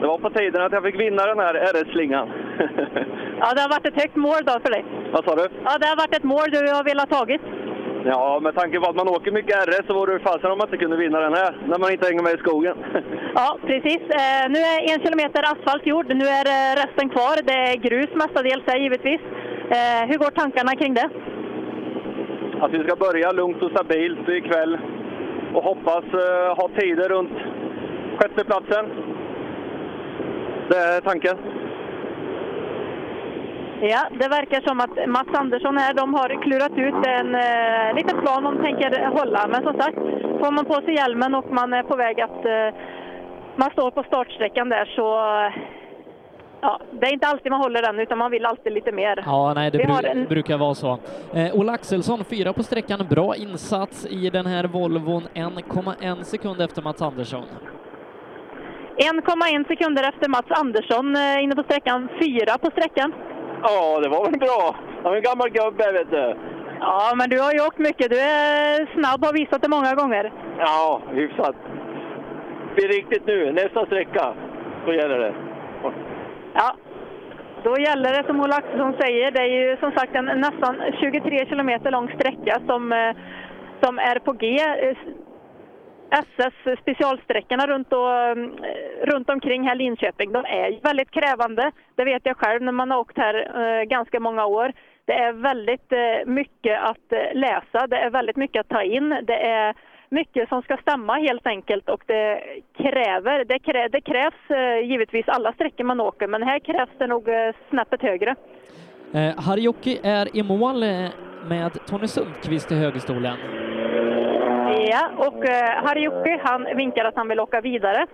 [0.00, 2.28] det var på tiden att jag fick vinna den här RS-slingan.
[3.40, 4.84] Ja, det har varit ett högt mål då för dig.
[5.12, 5.48] Vad sa du?
[5.64, 7.40] Ja, det har varit ett mål du har velat tagit.
[8.06, 10.66] Ja, med tanke på att man åker mycket RS så vore det fasen om man
[10.68, 12.76] inte kunde vinna den här, när man inte hänger med i skogen.
[13.34, 14.02] Ja, precis.
[14.20, 16.06] Eh, nu är en kilometer asfalt gjord.
[16.08, 17.42] Nu är eh, resten kvar.
[17.42, 19.20] Det är grus mestadels här givetvis.
[19.76, 21.08] Eh, hur går tankarna kring det?
[22.60, 24.78] Att vi ska börja lugnt och stabilt ikväll
[25.54, 27.38] och hoppas eh, ha tider runt
[28.18, 28.84] sjätteplatsen.
[30.68, 31.36] Det är tanken.
[33.80, 38.20] Ja, det verkar som att Mats Andersson här, de har klurat ut en eh, liten
[38.20, 39.46] plan de tänker hålla.
[39.48, 39.96] Men som sagt,
[40.40, 42.44] får man på sig hjälmen och man är på väg att...
[42.44, 42.80] Eh,
[43.56, 45.02] man står på startsträckan där så...
[46.60, 49.22] ja, det är inte alltid man håller den, utan man vill alltid lite mer.
[49.26, 50.98] Ja, nej, det bru en- brukar vara så.
[51.34, 53.06] Eh, Olle Axelsson, fyra på sträckan.
[53.10, 55.22] Bra insats i den här Volvon.
[55.34, 57.44] 1,1 sekund efter Mats Andersson.
[58.96, 63.12] 1,1 sekunder efter Mats Andersson eh, inne på sträckan, fyra på sträckan.
[63.66, 64.76] Ja, det var väl bra.
[65.02, 66.36] Han är en gammal gubbe, vet du.
[66.80, 68.10] Ja, men du har ju åkt mycket.
[68.10, 70.32] Du är snabb, har visat det många gånger.
[70.58, 71.56] Ja, hyfsat.
[72.74, 73.52] Blir riktigt nu.
[73.52, 74.34] Nästa sträcka,
[74.86, 75.34] då gäller det.
[76.54, 76.76] Ja,
[77.62, 79.30] då gäller det som Olle Axelsson säger.
[79.30, 83.16] Det är ju som sagt en nästan 23 kilometer lång sträcka som, eh,
[83.82, 84.58] som är på G.
[86.18, 88.50] SS specialsträckorna runt, och, mm,
[89.02, 91.70] runt omkring här Linköping, de är väldigt krävande.
[91.94, 94.72] Det vet jag själv när man har åkt här eh, ganska många år.
[95.04, 99.08] Det är väldigt eh, mycket att eh, läsa, det är väldigt mycket att ta in.
[99.22, 99.74] Det är
[100.08, 102.42] mycket som ska stämma helt enkelt och det
[102.76, 104.44] kräver, det, krä, det krävs
[104.84, 107.28] givetvis alla sträckor man åker men här krävs det nog
[107.70, 108.34] snäppet högre.
[109.14, 110.84] Eh, Harjoki är i mål
[111.48, 113.36] med Tony Sundqvist i högerstolen.
[114.94, 118.06] Ja, och eh, Harjuki han vinkar att han vill åka vidare.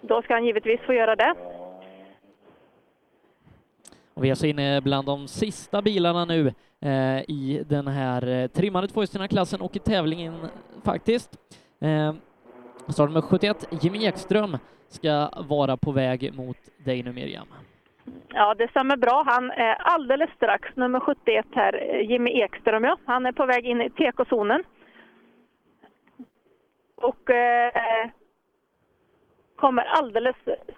[0.00, 1.34] Då ska han givetvis få göra det.
[4.14, 6.46] Och vi är så inne bland de sista bilarna nu
[6.80, 10.34] eh, i den här eh, trimmade tvåhjulsdrivna klassen och i tävlingen
[10.84, 11.30] faktiskt.
[11.80, 12.14] Eh,
[12.88, 14.58] startnummer 71, Jimmy Ekström,
[14.88, 17.46] ska vara på väg mot dig nu Miriam.
[18.28, 19.24] Ja, det stämmer bra.
[19.26, 22.84] Han är alldeles strax nummer 71 här, eh, Jimmy Ekström.
[22.84, 22.96] Ja.
[23.04, 24.62] Han är på väg in i TK-zonen.
[26.96, 28.10] Och eh,
[29.56, 30.36] kommer alldeles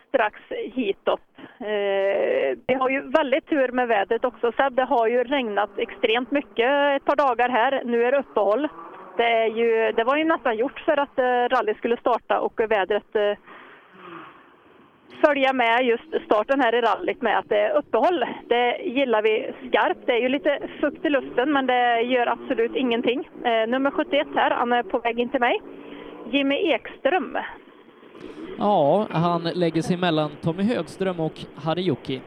[0.09, 1.21] strax hitåt.
[1.61, 4.75] Eh, vi har ju väldigt tur med vädret också Seb.
[4.75, 7.83] Det har ju regnat extremt mycket ett par dagar här.
[7.85, 8.69] Nu är det uppehåll.
[9.17, 12.61] Det, är ju, det var ju nästan gjort för att eh, rally skulle starta och
[12.61, 13.39] vädret eh,
[15.25, 18.25] följa med just starten här i rallyt med att det är uppehåll.
[18.47, 20.07] Det gillar vi skarpt.
[20.07, 23.29] Det är ju lite fukt i luften men det gör absolut ingenting.
[23.45, 25.61] Eh, nummer 71 här, han är på väg in till mig.
[26.31, 27.39] Jimmy Ekström.
[28.59, 32.21] Ja, han lägger sig mellan Tommy Högström och Harjoki.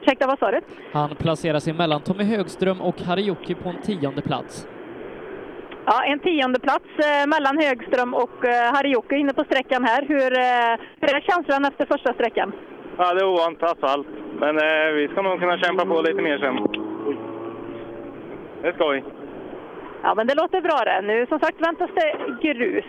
[0.00, 0.60] Ursäkta, vad sa du?
[0.92, 4.68] Han placerar sig mellan Tommy Högström och Harjoki på en tionde plats.
[5.86, 10.02] Ja, en tionde plats eh, mellan Högström och eh, Harjoki inne på sträckan här.
[10.08, 12.52] Hur, eh, hur är känslan efter första sträckan?
[12.98, 14.06] Ja, det är ovant asfalt.
[14.40, 16.56] Men eh, vi ska nog kunna kämpa på lite mer sen.
[18.62, 19.04] Det är skoj.
[20.02, 21.00] Ja, men det låter bra det.
[21.06, 22.12] Nu som sagt väntas det
[22.48, 22.84] grus.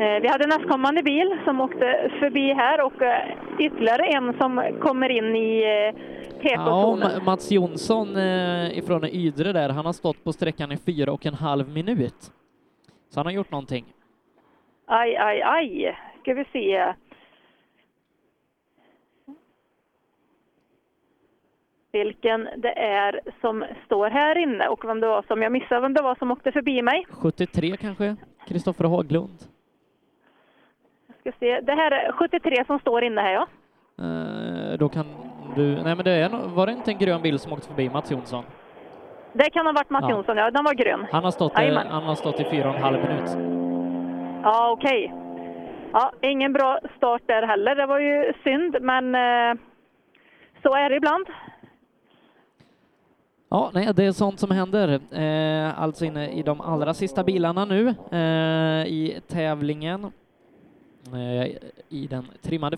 [0.00, 3.28] Eh, Vi hade nästkommande bil som åkte förbi här och eh,
[3.58, 6.00] ytterligare en som kommer in i eh,
[6.42, 11.26] Ja, Mats Jonsson eh, ifrån Ydre där, han har stått på sträckan i fyra och
[11.26, 12.32] en halv minut.
[13.10, 13.84] Så han har gjort någonting.
[14.86, 15.96] Aj, aj, aj.
[16.22, 16.94] Ska vi se.
[22.04, 25.94] Vilken det är som står här inne och vem det var som, jag missade vem
[25.94, 27.06] det var som åkte förbi mig.
[27.10, 28.16] 73 kanske?
[28.48, 29.38] Kristoffer Haglund?
[31.20, 31.60] Ska se.
[31.60, 33.46] Det här är 73 som står inne här ja.
[34.04, 35.06] Eh, då kan
[35.56, 35.62] du...
[35.82, 38.44] Nej men det är var det inte en grön bil som åkte förbi Mats Jonsson?
[39.32, 40.10] Det kan ha varit Mats Ja.
[40.10, 40.50] Jonsson, ja.
[40.50, 41.06] Den var grön.
[41.12, 41.86] Han har stått, Jajamän.
[41.90, 43.30] han har stått i fyra och en halv minut.
[44.42, 45.12] Ja, okej.
[45.92, 47.74] Ja, ingen bra start där heller.
[47.74, 49.54] Det var ju synd, men eh,
[50.62, 51.26] så är det ibland.
[53.50, 55.00] Ja, nej, det är sånt som händer.
[55.10, 60.04] Eh, alltså inne i de allra sista bilarna nu eh, i tävlingen.
[61.12, 61.56] Eh,
[61.88, 62.76] I den trimmade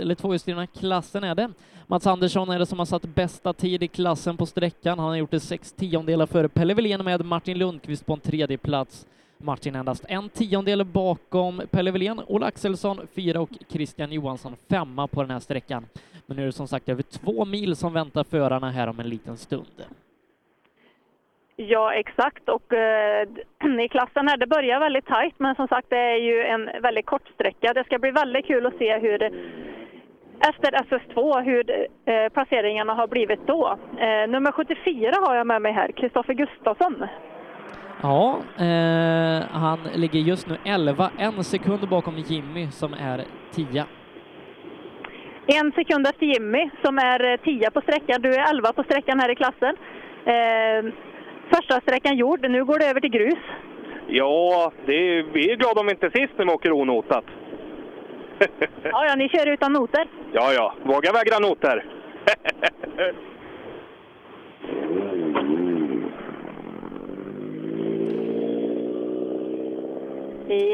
[0.00, 1.50] eller tvåhjulsdrivna klassen är det.
[1.86, 4.98] Mats Andersson är det som har satt bästa tid i klassen på sträckan.
[4.98, 8.58] Han har gjort det sex tiondelar före Pelle Wilén med Martin Lundqvist på en tredje
[8.58, 9.06] plats.
[9.38, 15.22] Martin endast en tiondel bakom Pelle Wilén, Ola Axelsson fyra och Christian Johansson femma på
[15.22, 15.86] den här sträckan.
[16.26, 19.08] Men nu är det som sagt över två mil som väntar förarna här om en
[19.08, 19.82] liten stund.
[21.68, 22.48] Ja, exakt.
[22.48, 23.28] Och eh,
[23.84, 27.06] i klassen här, det börjar väldigt tajt, men som sagt, det är ju en väldigt
[27.06, 27.72] kort sträcka.
[27.72, 29.22] Det ska bli väldigt kul att se hur
[30.48, 33.78] efter SS2, hur eh, placeringarna har blivit då.
[33.98, 37.06] Eh, nummer 74 har jag med mig här, Kristoffer Gustafsson.
[38.02, 43.84] Ja, eh, han ligger just nu 11, en sekund bakom Jimmy som är 10.
[45.46, 48.22] En sekund efter Jimmy som är 10 på sträckan.
[48.22, 49.76] Du är 11 på sträckan här i klassen.
[51.54, 53.38] Första sträckan gjord, nu går det över till grus.
[54.06, 57.24] Ja, är, vi är glada om vi inte är sist när vi åker onotat.
[58.82, 60.06] Ja, ja, ni kör utan noter.
[60.32, 60.74] Ja, ja.
[60.82, 61.84] Våga vägra noter.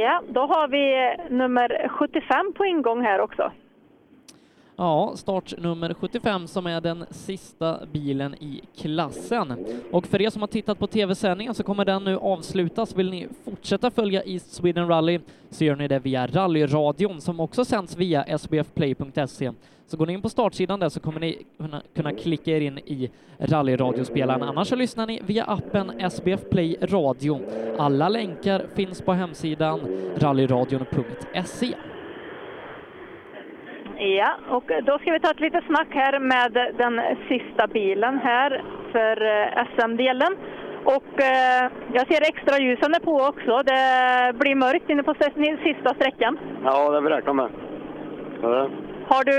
[0.03, 3.53] Ja, då har vi nummer 75 på ingång här också.
[4.81, 9.67] Ja, startnummer 75 som är den sista bilen i klassen.
[9.93, 12.97] Och för er som har tittat på tv-sändningen så kommer den nu avslutas.
[12.97, 17.65] Vill ni fortsätta följa East Sweden Rally så gör ni det via rallyradion som också
[17.65, 19.53] sänds via sbfplay.se.
[19.87, 22.79] Så går ni in på startsidan där så kommer ni kunna, kunna klicka er in
[22.79, 24.43] i rallyradiospelaren.
[24.43, 27.41] Annars så lyssnar ni via appen SBF Play Radio.
[27.79, 29.81] Alla länkar finns på hemsidan
[30.17, 31.75] rallyradion.se.
[33.99, 38.63] Ja, och då ska vi ta ett litet snack här med den sista bilen här
[38.93, 40.37] för eh, SM-delen.
[40.85, 43.63] Och eh, jag ser extra ljusen är på också.
[43.73, 45.15] Det blir mörkt inne på
[45.63, 46.39] sista sträckan.
[46.65, 47.49] Ja, det har vi med.
[48.43, 48.69] Ja,
[49.07, 49.37] Har du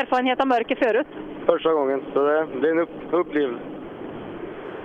[0.00, 1.06] erfarenhet av mörker förut?
[1.46, 3.60] första gången, så det, det är en upp, upplevelse.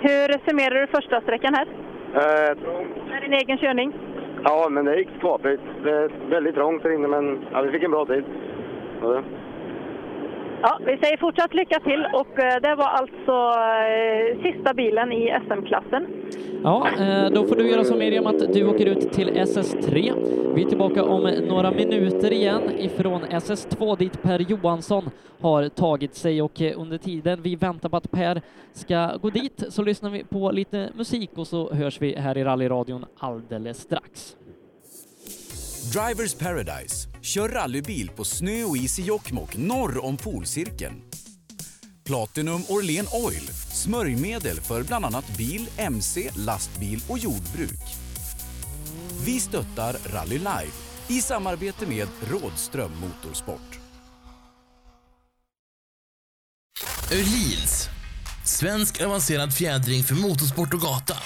[0.02, 1.68] Hur summerar du första sträckan här?
[2.14, 2.58] Eh,
[3.12, 3.94] Med din egen körning?
[4.44, 5.62] ja, men det gick skapligt.
[5.84, 8.24] Det är väldigt trångt här inne, men ja, vi fick en bra tid.
[10.62, 15.40] Ja, vi säger fortsatt lycka till och eh, det var alltså eh, sista bilen i
[15.48, 16.08] SM-klassen.
[16.64, 20.14] Ja, eh, då får du göra som Miriam att du åker ut till SS3.
[20.56, 25.10] Vi är tillbaka om några minuter igen ifrån SS2 dit Per Johansson
[25.42, 28.42] har tagit sig och under tiden vi väntar på att Per
[28.74, 32.44] ska gå dit så lyssnar vi på lite musik och så hörs vi här i
[32.44, 34.36] rallyradion alldeles strax.
[35.82, 37.08] Drivers Paradise.
[37.22, 41.02] Kör rallybil på snö och is i Jokkmokk norr om polcirkeln.
[42.04, 43.50] Platinum Orlen Oil.
[43.74, 47.82] Smörjmedel för bland annat bil, mc, lastbil och jordbruk.
[49.26, 50.78] Vi stöttar Rally Life
[51.08, 53.80] i samarbete med Rådström Motorsport.
[57.12, 57.90] Öhlins.
[58.46, 61.18] Svensk avancerad fjädring för motorsport och gata.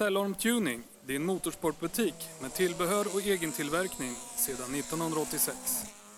[0.00, 5.56] Cellarm Tuning, din motorsportbutik med tillbehör och egen tillverkning sedan 1986.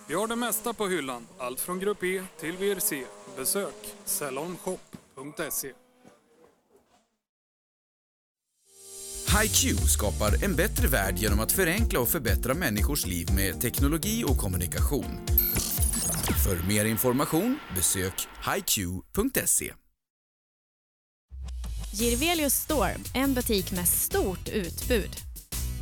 [0.08, 3.04] Vi har det mesta på hyllan, allt från Grupp E till VRC.
[3.36, 5.72] Besök cellormshop.se.
[9.40, 14.38] HiQ skapar en bättre värld genom att förenkla och förbättra människors liv med teknologi och
[14.38, 15.26] kommunikation.
[16.44, 19.72] För mer information besök hiq.se.
[21.94, 25.10] Girvelius Store, en butik med stort utbud.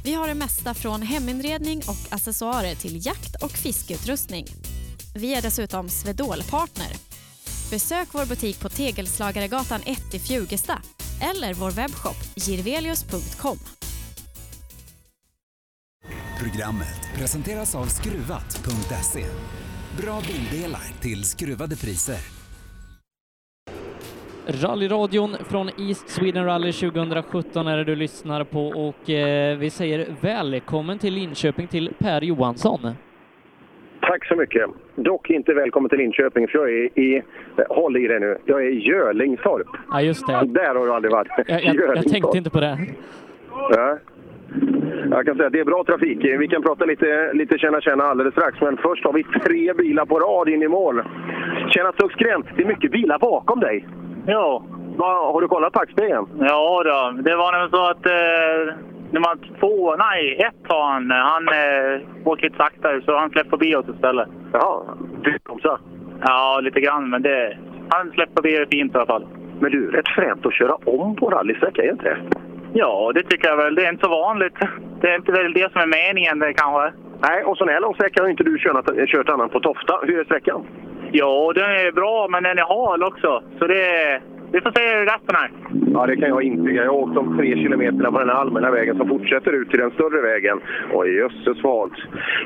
[0.05, 4.47] Vi har det mesta från heminredning och accessoarer till jakt och fiskeutrustning.
[5.15, 6.93] Vi är dessutom Swedol-partner.
[7.71, 10.83] Besök vår butik på Tegelslagaregatan 1 i Fjugesta
[11.21, 13.59] eller vår webbshop girvelius.com.
[16.39, 19.27] Programmet presenteras av Skruvat.se.
[20.03, 22.40] Bra bildelar till skruvade priser.
[24.47, 30.07] Rallyradion från East Sweden Rally 2017 är det du lyssnar på och eh, vi säger
[30.21, 32.81] välkommen till Linköping till Per Johansson.
[34.01, 34.71] Tack så mycket.
[34.95, 37.23] Dock inte välkommen till Linköping, för jag är i...
[37.69, 38.39] Håll i dig nu.
[38.45, 39.67] Jag är i Görlingstorp.
[39.91, 40.33] Ja, just det.
[40.33, 41.29] Där har du aldrig varit.
[41.47, 42.79] Jag, jag, jag tänkte inte på det.
[43.71, 43.99] Ja.
[45.11, 46.19] Jag kan säga att det är bra trafik.
[46.39, 50.07] Vi kan prata lite, lite känna känna alldeles strax, men först har vi tre bilar
[50.07, 51.03] på rad in i mål.
[51.69, 53.87] Känna Stuxgren, det är mycket bilar bakom dig.
[54.27, 54.63] Ja.
[54.99, 56.27] Har du kollat backspegeln?
[56.41, 58.75] Ja då, det var nämligen så att eh,
[59.11, 61.11] nummer två, nej ett har han.
[61.11, 64.29] Han eh, åker lite saktare så han släpper förbi oss istället.
[64.53, 64.83] Jaha,
[65.23, 65.79] du bromsar?
[66.23, 69.27] Ja, lite grann men det, han släpper förbi fint i alla fall.
[69.61, 72.19] Men du, rätt fränt att köra om på rallysträcka, är inte det?
[72.73, 73.75] Ja, det tycker jag väl.
[73.75, 74.59] Det är inte så vanligt.
[75.01, 76.93] Det är inte väl det som är meningen det kanske.
[77.23, 80.01] Nej, och sån här lång sträcka har inte du kört, kört annan på Tofta.
[80.03, 80.67] Hur är sträckan?
[81.13, 83.43] Ja, den är bra men den är hal också.
[83.59, 84.21] Så det,
[84.53, 85.51] vi får se hur resten är.
[85.93, 86.85] Ja, det kan jag intyga.
[86.85, 89.79] Jag har åkt de tre kilometerna på den här allmänna vägen som fortsätter ut till
[89.81, 90.61] den större vägen.
[90.93, 91.91] Oj, jösses vad.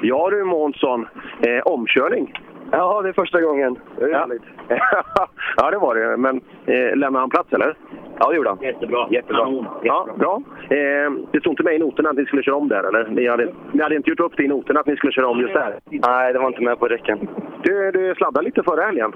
[0.03, 1.07] Ja du Månsson,
[1.47, 2.32] eh, omkörning.
[2.77, 3.79] Ja, det är första gången.
[3.99, 4.29] Det är ja.
[5.57, 6.17] ja, det var det.
[6.17, 7.77] Men eh, lämnade han plats eller?
[8.19, 8.59] Ja, det gjorde han.
[8.63, 9.07] Jättebra.
[9.11, 9.67] Jättebra.
[9.83, 10.43] Ja, bra.
[10.71, 13.09] Eh, det stod inte med i noterna att ni skulle köra om där, eller?
[13.09, 15.41] Ni hade, ni hade inte gjort upp det i noterna att ni skulle köra om
[15.41, 15.79] just där?
[15.91, 17.29] Nej, det var inte med på räcken.
[17.63, 19.13] Du, du sladdade lite förra helgen.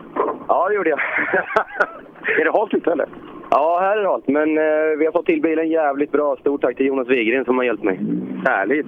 [0.49, 1.01] Ja, det gjorde jag.
[2.41, 3.09] är det halt ute eller?
[3.51, 4.29] Ja, här är det halt.
[4.29, 6.37] Men eh, vi har fått till bilen jävligt bra.
[6.41, 8.01] Stort tack till Jonas Wigren som har hjälpt mig.
[8.47, 8.87] Härligt!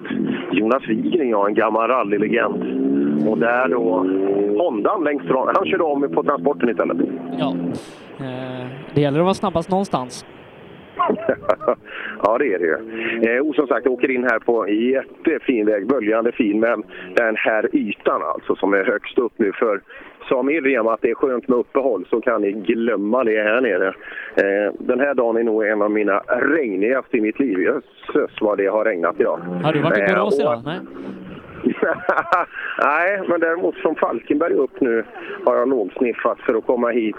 [0.53, 2.55] Jonas Wigren, ja, en gammal rallylegend.
[3.29, 4.07] Och där då
[4.63, 5.49] Hondan längst fram.
[5.55, 6.97] Han körde om på transporten istället.
[7.39, 7.55] Ja,
[8.19, 10.27] eh, det gäller att vara snabbast någonstans.
[12.23, 12.77] ja, det är det ju.
[13.31, 16.83] Eh, och som sagt, jag åker in här på jättefin väg, böljande fin, men
[17.15, 19.53] den här ytan alltså som är högst upp nu.
[19.53, 19.81] För
[20.31, 23.89] sa Miriam att det är skönt med uppehåll så kan ni glömma det här nere.
[24.37, 27.59] Eh, den här dagen är nog en av mina regnigaste i mitt liv.
[27.61, 29.39] Jösses vad det har regnat idag.
[29.65, 30.63] Har du varit i Eh, Borås och- idag?
[30.65, 30.79] Nej?
[32.85, 35.05] Nej, men däremot från Falkenberg upp nu
[35.47, 37.17] har jag lågsniffat för att komma hit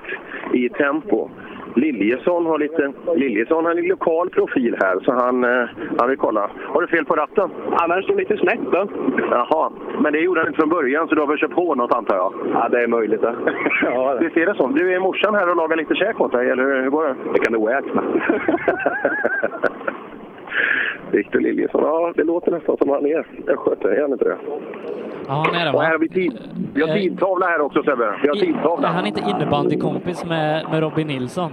[0.53, 1.29] i tempo.
[1.75, 6.49] Liljesson har lite Liljesson har en lokal profil här, så han, eh, han vill kolla.
[6.67, 7.49] Har du fel på ratten?
[7.71, 8.87] Ja, den står lite snett då.
[9.31, 11.93] Jaha, men det gjorde han inte från början, så du har väl kört på något
[11.93, 12.33] antar jag?
[12.53, 13.21] Ja, det är möjligt.
[13.21, 13.35] Det.
[13.83, 14.73] ja, det ser det som.
[14.75, 17.15] Du, är morsan här och lagar lite käk åt dig, eller hur går det?
[17.33, 18.03] Det kan du äta.
[21.11, 24.37] Victor Liljesson, ja det låter nästan som han är östgöte, är han inte det?
[25.27, 25.93] Ja, han är det Och här va?
[25.93, 26.39] har vi, tid,
[26.73, 28.19] vi har tidtavla här också Sebbe.
[28.21, 28.87] Vi har Är tidtavla.
[28.87, 31.51] han inte innebandykompis med, med Robin Nilsson?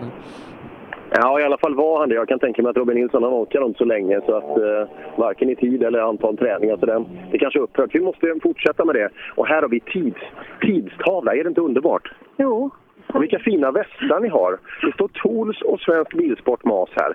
[1.10, 2.14] Ja, i alla fall var han det.
[2.14, 4.88] Jag kan tänka mig att Robin Nilsson han orkar inte så länge så att eh,
[5.16, 7.90] varken i tid eller antal träningar så den, det kanske är upphört.
[7.94, 9.08] Vi måste fortsätta med det.
[9.34, 10.20] Och här har vi tids,
[10.60, 11.34] tidstavla.
[11.34, 12.12] Är det inte underbart?
[12.36, 12.70] Jo.
[13.14, 14.58] Och vilka fina västar ni har.
[14.82, 17.12] Det står Tools och Svensk Bilsport MAS här.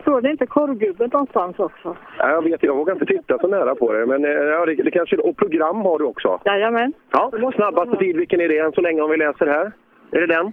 [0.00, 1.96] Står det inte korvgubben någonstans också?
[2.18, 4.06] Ja, jag vet, jag vågar inte titta så nära på det.
[4.06, 6.40] Men eh, ja, det, det kanske Och program har du också?
[6.44, 6.92] Jajamän.
[7.10, 9.72] Ja, snabbaste tid, vilken är det än så länge om vi läser här?
[10.10, 10.52] Är det den?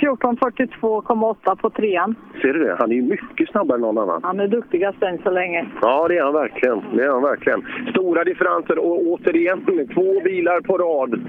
[0.00, 2.14] 14.42,8 på trean.
[2.42, 2.76] Ser du det?
[2.78, 4.20] Han är ju mycket snabbare än någon annan.
[4.22, 5.66] Han är duktigast än så länge.
[5.82, 6.82] Ja, det är han verkligen.
[6.96, 7.66] Det är han verkligen.
[7.90, 9.64] Stora differenser och återigen
[9.94, 11.20] två bilar på rad.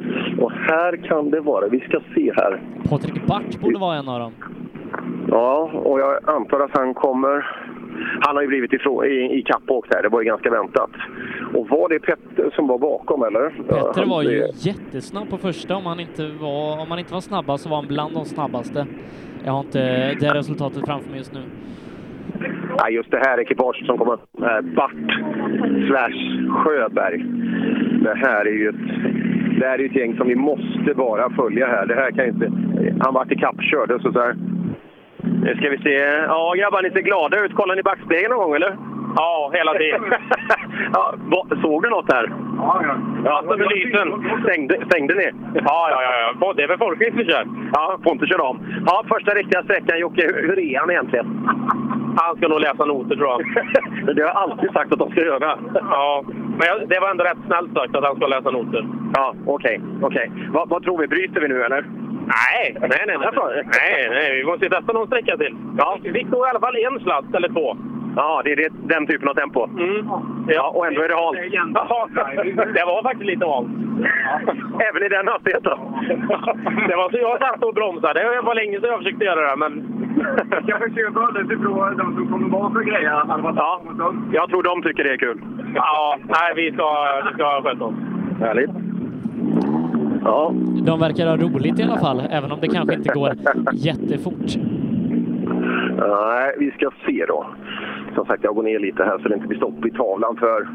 [0.41, 1.67] Och här kan det vara.
[1.67, 2.61] Vi ska se här.
[2.89, 4.31] Patrik Bart borde vara en av dem.
[5.27, 7.45] Ja, och jag antar att han kommer...
[8.21, 10.01] Han har ju blivit ifrån, i, i kappåk där.
[10.03, 10.89] Det var ju ganska väntat.
[11.53, 13.49] Och var det Petter som var bakom, eller?
[13.49, 15.75] Petter var ju det- jättesnabb på första.
[15.75, 18.85] Om han inte var, om han inte var snabbast så var han bland de snabbaste.
[19.45, 21.39] Jag har inte det resultatet framför mig just nu.
[22.77, 24.91] Ja, just det här ekipaget som kommer eh, Bart
[25.87, 27.25] slash Sjöberg.
[28.03, 31.67] Det här är ju ett, det här är ett gäng som vi måste bara följa
[31.67, 31.85] här.
[31.85, 32.51] Det här kan inte...
[32.99, 34.35] Han vart ikappkörd och så där.
[35.43, 35.93] Nu ska vi se.
[36.27, 37.55] Ja, grabbar, ni ser glada ut.
[37.55, 38.77] Kollar ni backspegeln någon gång, eller?
[39.15, 40.01] Ja, hela tiden.
[40.93, 41.13] ja,
[41.61, 42.31] såg du något där?
[42.57, 42.95] Ja, ja.
[43.25, 44.07] ja med lysen.
[44.43, 45.31] Stängde, stängde ni?
[45.53, 46.33] Ja, ja, ja.
[46.41, 46.53] ja.
[46.53, 47.47] Det är väl Folkvist vi kör?
[47.73, 48.83] Ja, Pontus kör om.
[48.85, 49.99] Ja, första riktiga sträckan.
[49.99, 51.47] Jocke, hur är han egentligen?
[52.21, 53.41] Han ska nog läsa noter, tror jag.
[54.15, 55.59] Det har jag alltid sagt att de ska göra.
[55.73, 56.23] Ja,
[56.57, 58.87] men jag, det var ändå rätt snällt sagt att han ska läsa noter.
[59.13, 59.81] Ja, okej.
[60.01, 60.31] okej.
[60.51, 61.07] Vad, vad tror vi?
[61.07, 61.85] Bryter vi nu, eller?
[62.27, 63.17] Nej, nej, nej.
[63.17, 64.37] Nej, nej, nej.
[64.37, 65.55] Vi måste testa någon sträcka till.
[65.77, 65.97] Ja.
[66.01, 67.77] Vi tog i alla fall en sladd, eller två.
[68.15, 69.63] Ja, det är det, den typen av tempo.
[69.63, 70.07] Mm.
[70.47, 71.37] Ja, och ändå är det halt.
[71.51, 72.07] Ja,
[72.75, 73.67] det var faktiskt lite halt.
[74.87, 75.77] Även i den hastigheten.
[76.89, 78.19] Det var så jag satt och bromsade.
[78.19, 79.73] Det var länge sedan jag försökte göra det, men...
[80.67, 83.11] Jag försöker lite prova de som kommer bakom grejer.
[83.11, 83.81] Ja,
[84.31, 85.41] jag tror de tycker det är kul.
[85.75, 86.87] Ja, nej, vi ska,
[87.25, 87.95] vi ska sköta oss.
[88.39, 88.86] Härligt.
[90.27, 90.53] Ja.
[90.85, 93.31] De verkar ha roligt i alla fall, även om det kanske inte går
[93.73, 94.49] jättefort.
[95.97, 97.45] Nej, vi ska se då.
[98.15, 100.67] Som sagt, jag går ner lite här så det inte blir stopp i tavlan för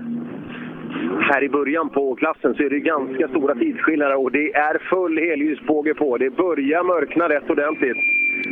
[1.21, 5.19] här i början på klassen så är det ganska stora tidsskillnader och det är full
[5.19, 6.19] helljusbåge på.
[6.19, 7.97] Det börjar mörkna rätt ordentligt.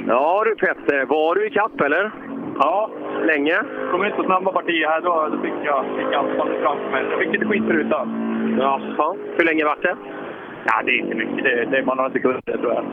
[0.07, 2.11] Ja du Petter, var du i kapp eller?
[2.59, 2.91] Ja.
[3.27, 3.57] Länge?
[3.91, 7.05] kom inte så snabba partier här, då, då fick jag fick anfallet framför mig.
[7.11, 7.87] Jag fick lite skit förut.
[8.59, 9.15] Jaha.
[9.37, 9.97] Hur länge vart det?
[10.73, 11.45] Ja, det är inte mycket.
[11.45, 12.85] Det, det är bara några sekunder, tror jag.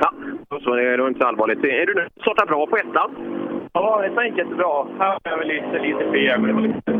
[0.00, 0.10] Ja,
[0.60, 1.64] så det är nog inte så allvarligt.
[1.64, 3.10] Är du nu startar bra på ettan?
[3.72, 4.86] Ja, ettan gick jättebra.
[4.98, 6.92] Här var jag väl lite, lite feg, men det var lite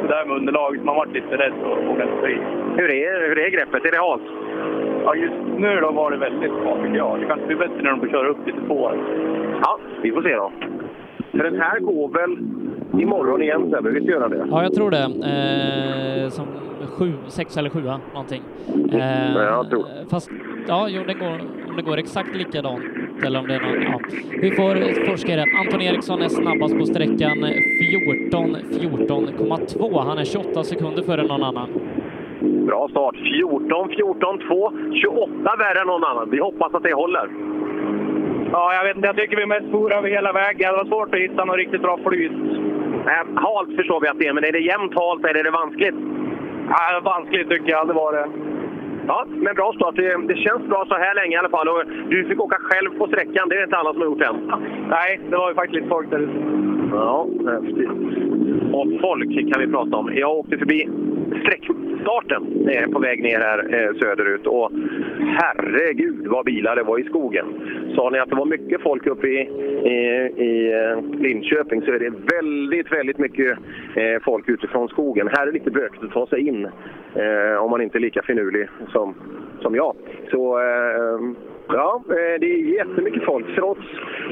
[0.00, 0.84] sådär med underlaget.
[0.84, 1.52] Man var lite rädd
[1.90, 2.38] inte ta i.
[2.76, 3.84] Hur är, hur är greppet?
[3.84, 4.22] Är det halt?
[5.04, 7.20] Ja, just nu då var det väldigt bra, tycker jag.
[7.20, 8.92] Det kanske blir bättre när de får köra upp lite på.
[9.62, 10.52] Ja, vi får se då.
[11.30, 12.36] För den här går väl
[13.00, 13.90] imorgon igen Sebbe?
[13.90, 14.46] Visst gör den det?
[14.50, 15.02] Ja, jag tror det.
[16.24, 16.46] Eh, som
[16.98, 18.42] sju, sex eller sjua, någonting.
[18.92, 19.86] Eh, Ja, jag tror.
[20.10, 20.30] Fast,
[20.68, 21.40] ja, jo, den går,
[21.70, 22.82] om det går exakt likadant
[23.26, 24.00] eller om det är någon, ja.
[24.40, 25.46] Vi får forska i det.
[25.60, 27.38] Anton Eriksson är snabbast på sträckan
[27.90, 30.04] 14, 14,2.
[30.04, 31.68] Han är 28 sekunder före någon annan.
[32.66, 33.16] Bra start.
[33.16, 34.72] 14, 14, 2.
[34.94, 36.30] 28 värre än någon annan.
[36.30, 37.28] Vi hoppas att det håller.
[38.52, 39.06] Ja, jag vet inte.
[39.08, 40.70] Jag tycker vi mest for över hela vägen.
[40.72, 42.32] Det var svårt att hitta något riktigt bra flyt.
[43.10, 45.50] Eh, halt förstår vi att det är, men är det jämnt halt eller är det
[45.50, 45.94] vanskligt?
[46.68, 47.88] Ja, vanskligt tycker jag.
[47.88, 48.26] Det var det.
[49.06, 49.96] Ja, men bra start.
[49.96, 51.68] Det, känns bra så här länge i alla fall.
[51.68, 53.48] Och du fick åka själv på sträckan.
[53.48, 54.52] Det är inte alla som har gjort än.
[54.88, 56.38] Nej, det var ju faktiskt lite folk där ute.
[56.92, 57.90] Ja, häftigt.
[58.72, 60.10] Och folk kan vi prata om.
[60.14, 60.88] Jag åkte förbi
[62.02, 64.70] Starten eh, på väg ner här eh, söderut och
[65.38, 67.46] herregud vad bilar det var i skogen.
[67.96, 69.38] Sa ni att det var mycket folk uppe i,
[69.84, 69.98] i,
[70.36, 73.58] i eh, Linköping så är det väldigt, väldigt mycket
[73.96, 75.28] eh, folk utifrån skogen.
[75.28, 76.64] Här är det lite bökigt att ta sig in
[77.14, 79.14] eh, om man inte är lika finurlig som,
[79.60, 79.96] som jag.
[80.30, 81.20] Så eh,
[81.74, 83.80] Ja, eh, det är jättemycket folk trots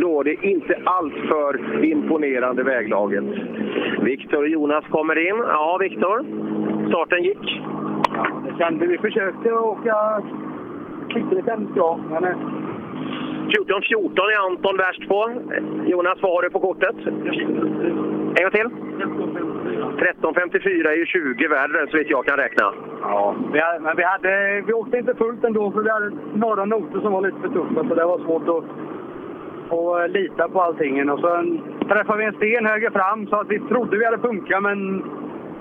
[0.00, 3.24] då det inte alltför imponerande väglaget.
[4.02, 5.36] Viktor och Jonas kommer in.
[5.36, 6.24] Ja, Viktor.
[6.88, 7.60] Starten gick.
[8.58, 10.22] kände vi försökte åka
[11.46, 12.00] hemskt bra.
[12.10, 12.36] Men, eh,
[13.50, 15.32] 14-14 är Anton värst på.
[15.86, 16.96] Jonas, vad har du på kortet?
[18.36, 18.70] En gång till.
[20.00, 22.72] 13.54 är ju 20 värre så vitt jag kan räkna.
[23.02, 26.64] ja, vi, hade- men vi, hade, vi åkte inte fullt ändå för vi hade några
[26.64, 28.64] noter som var lite för tuffa så det var svårt att,
[29.78, 31.10] att eh, lita på allting.
[31.10, 34.62] Och sen träffade vi en sten höger fram så att vi trodde vi hade funkat
[34.62, 35.02] men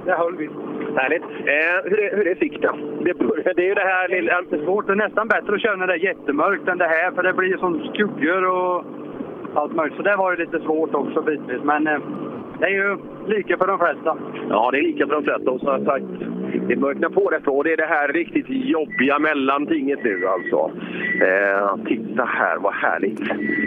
[0.05, 0.53] det höll visst.
[0.95, 1.23] Härligt.
[1.23, 2.75] Eh, hur, är, hur är sikten?
[3.03, 3.13] Det,
[3.55, 4.41] det är ju det här lilla...
[4.49, 4.87] Det är svårt.
[4.87, 7.33] Det är nästan bättre att köra när det är jättemörkt än det här för det
[7.33, 8.85] blir som skuggor och
[9.53, 9.97] allt möjligt.
[9.97, 11.63] Så det var ju lite svårt också bitvis.
[11.63, 11.99] Men eh,
[12.59, 14.17] det är ju lika för de flesta.
[14.49, 15.51] Ja, det är lika för de flesta.
[15.51, 16.05] Och som jag sagt,
[16.67, 17.53] det mörknar på rätt bra.
[17.53, 20.71] Och det är det här riktigt jobbiga mellantinget nu alltså.
[21.21, 23.19] Eh, titta här, vad härligt.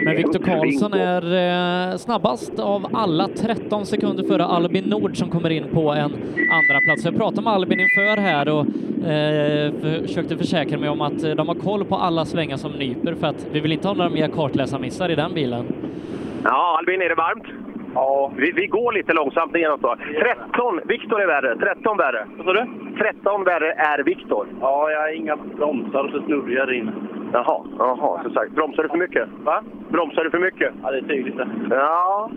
[0.05, 5.29] Men Viktor Uppsving Karlsson är eh, snabbast av alla, 13 sekunder före Albin Nord som
[5.29, 6.11] kommer in på en
[6.57, 7.05] andra plats.
[7.05, 8.65] Jag pratade med Albin inför här och
[9.07, 9.73] eh,
[10.07, 13.27] försökte försäkra mig om att eh, de har koll på alla svängar som nyper för
[13.27, 15.65] att vi vill inte ha några mer kartläsarmissar i den bilen.
[16.43, 17.72] Ja, Albin, är det varmt?
[17.93, 18.31] Ja.
[18.37, 19.95] Vi, vi går lite långsamt igenom så.
[20.19, 21.55] 13, Viktor är värre.
[21.55, 22.27] 13 värre.
[22.37, 22.65] Vad sa du?
[22.97, 24.47] 13 värre är Viktor.
[24.61, 26.91] Ja, jag har inga bromsar så snurrar inne.
[27.33, 28.51] Jaha, jaha, som sagt.
[28.51, 29.29] Bromsar du för mycket?
[29.43, 29.63] Va?
[29.89, 30.73] Bromsar du för mycket?
[30.83, 31.47] Ja, det är tydligt det.
[31.69, 32.31] Ja.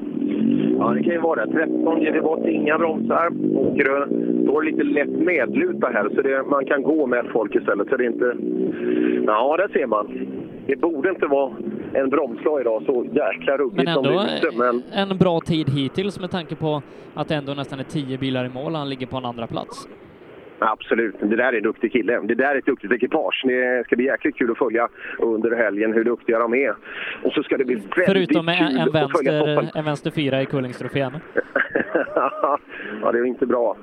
[0.79, 1.53] Ja, det kan ju vara det.
[1.53, 3.27] 13 ger vi bort inga bromsar.
[3.57, 4.07] Och eh,
[4.43, 7.89] står lite lätt medluta här, så det, man kan gå med folk istället.
[7.89, 8.37] Så det är inte...
[9.27, 10.29] Ja, där ser man.
[10.67, 11.53] Det borde inte vara
[11.93, 14.57] en bromslag idag, så jäkla ruggigt Men som det ändå är ute.
[14.59, 16.83] Men en bra tid hittills med tanke på
[17.15, 19.47] att det ändå nästan är 10 bilar i mål och han ligger på en andra
[19.47, 19.89] plats.
[20.59, 22.21] Absolut, det där är en duktig kille.
[22.21, 23.45] Det där är ett duktigt ekipage.
[23.45, 24.89] Det ska bli jäkligt kul att följa
[25.19, 26.75] under helgen hur duktiga de är.
[27.23, 30.11] Och så ska det bli väldigt Förutom en, kul en, att följa vänster, en vänster
[30.11, 31.13] fyra i Kullingstrofén.
[33.03, 33.77] ja, det är inte bra.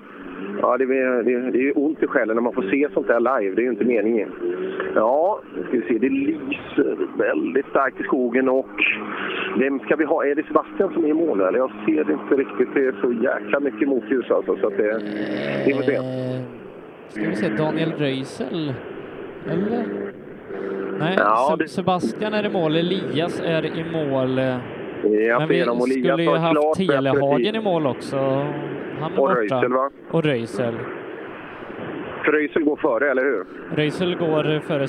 [0.61, 3.07] Ja, det, är, det, är, det är ont i själen när man får se sånt
[3.07, 3.55] där live.
[3.55, 4.29] Det är ju inte meningen.
[4.95, 5.97] Ja, ska vi se.
[5.97, 8.83] Det lyser väldigt starkt i skogen och
[9.57, 10.25] vem ska vi ha?
[10.25, 11.59] Är det Sebastian som är i mål eller?
[11.59, 12.69] Jag ser det inte riktigt.
[12.73, 14.57] Det är så jäkla mycket motljus alltså.
[14.57, 15.01] Så att det,
[15.65, 15.99] vi får se.
[17.13, 18.73] Ska vi se, Daniel Röisel?
[19.49, 19.85] Eller?
[20.99, 24.37] Nej, Ja, det- Sebastian är i mål, Elias är i mål.
[24.37, 28.17] Ja, Men vi skulle ju haft Telehagen i mål också.
[28.17, 28.47] Han
[29.01, 29.33] är Och borta.
[29.35, 29.89] Röisel, va?
[30.11, 30.73] Och Röisel.
[32.31, 33.43] Röisel går före, eller hur?
[33.75, 34.87] Röisel går före,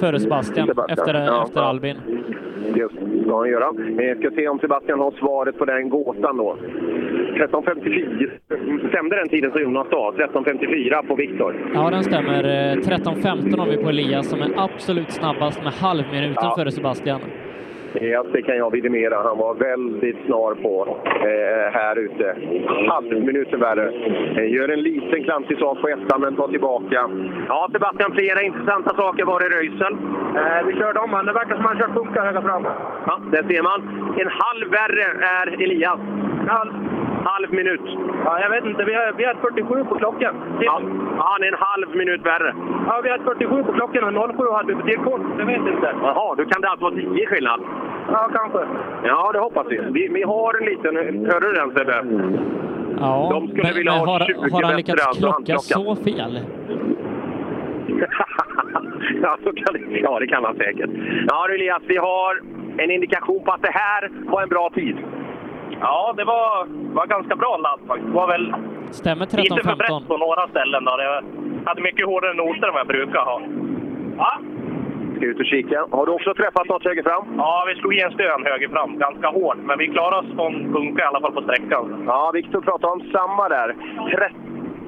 [0.00, 1.66] före Sebastian, Sebastian, efter, ja, efter ja.
[1.66, 1.96] Albin.
[2.74, 2.94] Just,
[3.24, 3.72] ska han göra.
[3.72, 6.56] Vi ska se om Sebastian har svaret på den gåtan då.
[7.36, 8.88] 13.54.
[8.88, 10.12] Stämde den tiden som Jonas sa?
[10.16, 11.70] 13.54 på Viktor.
[11.74, 12.44] Ja, den stämmer.
[12.44, 16.54] Eh, 13.15 har vi på Elias som är absolut snabbast med halvminuten Ja.
[16.58, 17.20] före Sebastian.
[18.00, 19.22] Ja, det kan jag vidimera.
[19.22, 22.36] Han var väldigt snar på eh, här ute.
[22.88, 23.92] Halvminuten värre.
[24.36, 27.10] Eh, gör en liten klantig sak på ettan, men tar tillbaka.
[27.48, 29.94] Ja, Sebastian, flera intressanta saker var det Röisel.
[30.36, 31.26] Eh, vi körde om han.
[31.26, 32.64] Det verkar som han kört funkar höga fram.
[33.06, 33.80] Ja, där ser man.
[34.20, 35.06] En halv värre
[35.38, 36.00] är Elias.
[36.48, 36.72] Halv,
[37.32, 37.84] halv minut.
[38.24, 38.84] Ja, jag vet inte.
[38.84, 40.34] Vi har, vi har 47 på klockan.
[40.60, 40.74] Ja,
[41.18, 42.54] han är en halv minut värre.
[42.86, 45.20] Ja, vi har 47 på klockan och 07 hade vi på tidkort.
[45.38, 45.88] Jag vet inte.
[46.02, 47.60] Jaha, då kan det alltså vara 10 skillnad.
[48.12, 48.60] Ja, kanske.
[49.04, 49.76] Ja, det hoppas vi.
[49.90, 50.94] Vi, vi har en liten...
[51.30, 51.96] Hörde du den Sebbe?
[53.00, 55.96] Ja, De skulle men, vilja men ha har, 20 har han lyckats alltså, klocka så
[55.96, 56.40] fel?
[59.22, 60.90] ja, så kan det, ja, det kan han säkert.
[61.28, 62.40] Ja, du Elias, vi har
[62.78, 64.96] en indikation på att det här var en bra tid.
[65.80, 68.08] Ja, det var, var ganska bra ladd faktiskt.
[68.08, 68.54] Det var väl
[68.90, 69.76] Stämmer lite för 13.15?
[69.76, 70.84] brett på några ställen.
[70.84, 70.92] Då.
[70.98, 71.22] Jag
[71.68, 73.40] hade mycket hårdare noter än vad jag brukar ha.
[74.18, 74.38] Ja,
[75.16, 75.86] Ska ut och kika.
[75.90, 77.24] Har du också träffat något höger fram?
[77.38, 79.56] ja vi slog i en stön höger fram, ganska hårt.
[79.68, 82.04] Men vi klarade oss från punka i alla fall på sträckan.
[82.06, 83.74] Ja, Viktor pratade om samma där.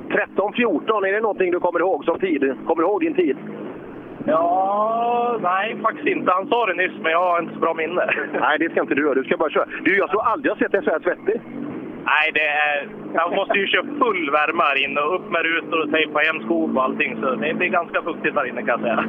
[0.09, 2.55] 13-14, är det någonting du kommer ihåg som tid?
[2.67, 3.37] Kommer du ihåg din tid?
[4.29, 6.33] Ja, nej faktiskt inte.
[6.33, 8.05] Han sa det nyss, men jag har inte så bra minne.
[8.41, 9.15] Nej, det ska inte du göra.
[9.15, 9.69] Du ska bara köra.
[9.85, 11.41] Du, jag tror aldrig jag sett dig så här svettig.
[12.05, 12.89] Nej, det är...
[13.15, 16.41] Jag måste ju köra full värme här inne och upp med rutor och tejpa hem
[16.45, 17.17] skop och allting.
[17.21, 19.05] Så det blir ganska fuktigt här inne kan jag säga.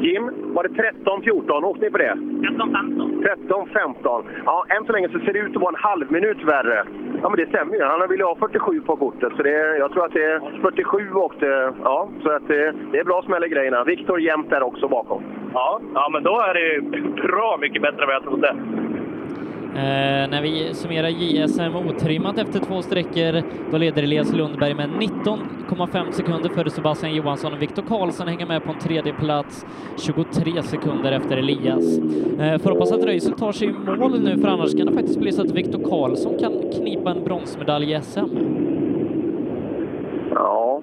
[0.00, 1.64] Jim, var det 13-14?
[1.64, 2.12] Åkte ni på det?
[2.12, 3.26] 13-15.
[3.48, 4.22] 13-15.
[4.44, 6.84] Ja, än så länge så ser det ut att vara en halv minut värre.
[7.22, 7.82] Ja, men det stämmer ju.
[7.82, 11.72] Han ville ha 47 på kortet, så det, jag tror att det är 47 åkte.
[11.84, 13.84] Ja, så att det, det är bra smäll i grejerna.
[13.84, 15.22] Viktor jämt där också bakom.
[15.52, 16.80] Ja, ja, men då är det
[17.22, 18.56] bra mycket bättre än vad jag trodde.
[19.76, 26.10] Eh, när vi summerar JSM otrimmat efter två sträckor, då leder Elias Lundberg med 19,5
[26.10, 29.66] sekunder före Sebastian Johansson och Viktor Karlsson hänger med på en tredje plats
[29.98, 31.98] 23 sekunder efter Elias.
[32.40, 35.20] Eh, får hoppas att Röisel tar sig i mål nu, för annars kan det faktiskt
[35.20, 38.18] bli så att Viktor Karlsson kan knipa en bronsmedalj i SM.
[40.34, 40.82] Ja.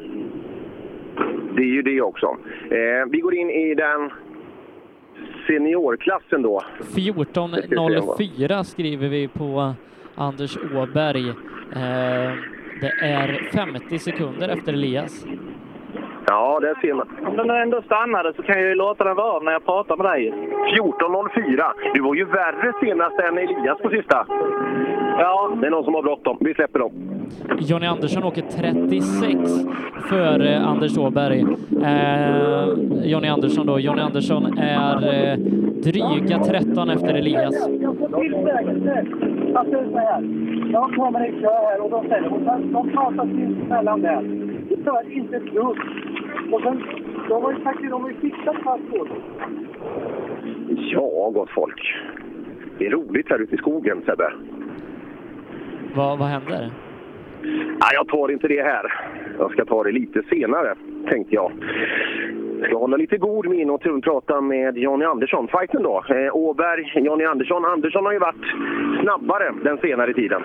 [1.55, 2.37] det är ju det också.
[2.69, 4.11] Eh, vi går in i den
[5.47, 6.61] seniorklassen då.
[6.95, 9.73] 14.04 skriver vi på
[10.15, 11.29] Anders Åberg.
[11.29, 12.33] Eh,
[12.81, 15.25] det är 50 sekunder efter Elias.
[16.27, 17.07] Ja, det ser man.
[17.27, 20.05] Om den ändå stannade så kan jag ju låta den vara när jag pratar med
[20.05, 20.33] dig.
[20.77, 21.63] 14.04.
[21.93, 24.25] Du var ju värre senast än Elias på sista.
[25.19, 26.37] Ja, det är någon som har bråttom.
[26.39, 26.91] Vi släpper dem.
[27.59, 29.39] Jonny Andersson åker 36
[30.09, 31.41] före Anders Åberg.
[31.83, 32.67] Eh,
[33.03, 33.79] Jonny Andersson då.
[33.79, 35.37] Jonny Andersson är eh,
[35.83, 37.67] dryga 13 efter Elias.
[39.55, 40.23] Alltså så här.
[40.71, 44.52] Jag kommer i kö här och de sen, de pratar sinsemellan där.
[44.75, 45.77] Det stör inte ett dugg.
[46.51, 46.83] Och sen,
[47.29, 49.15] de har ju sagt de har ju fixat fast på det.
[50.75, 51.95] Ja, gott folk.
[52.77, 54.33] Det är roligt här ute i skogen, Sebbe.
[55.95, 56.71] Vad, vad händer?
[57.43, 58.93] Nej, jag tar inte det här.
[59.39, 60.75] Jag ska ta det lite senare,
[61.09, 61.51] tänkte jag.
[62.59, 65.47] Jag ska hålla lite god min och prata med Jonny Andersson.
[65.47, 66.03] Fighten då.
[66.09, 67.65] Eh, Åberg, Jonny Andersson.
[67.65, 68.45] Andersson har ju varit
[69.01, 70.43] snabbare den senare tiden.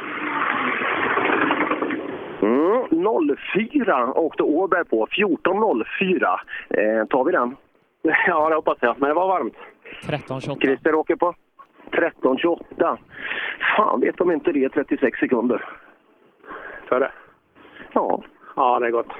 [2.42, 5.06] Mm, 04 åkte Åberg på.
[5.06, 6.40] 14.04.
[6.70, 7.56] Eh, tar vi den?
[8.26, 8.96] Ja, det hoppas jag.
[8.98, 9.56] Men det var varmt.
[10.02, 10.60] 13.28.
[10.60, 11.34] Christer åker på
[11.90, 12.96] 13.28.
[13.76, 15.64] Fan vet om inte det är 36 sekunder.
[16.88, 17.10] Före?
[17.92, 18.22] Ja.
[18.56, 19.12] Ja, det är gott.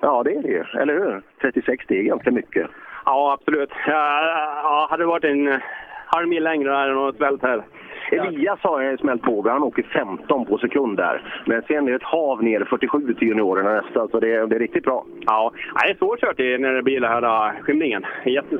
[0.00, 0.80] Ja, det är det.
[0.80, 1.22] Eller hur?
[1.40, 2.70] 36, det är ganska mycket.
[3.04, 3.70] Ja, absolut.
[3.86, 4.24] Ja,
[4.62, 5.60] ja, hade det varit en
[6.06, 7.62] halv mil längre hade det nog svällt här.
[8.10, 9.48] Elias har jag smält på.
[9.48, 11.42] Han åker 15 på sekund där.
[11.46, 14.56] Men sen är det ett hav ner 47 till juniorerna nästa, så det är, det
[14.56, 15.04] är riktigt bra.
[15.26, 15.52] Ja,
[15.84, 18.04] det är svårt kört när det blir den här äh, skymningen.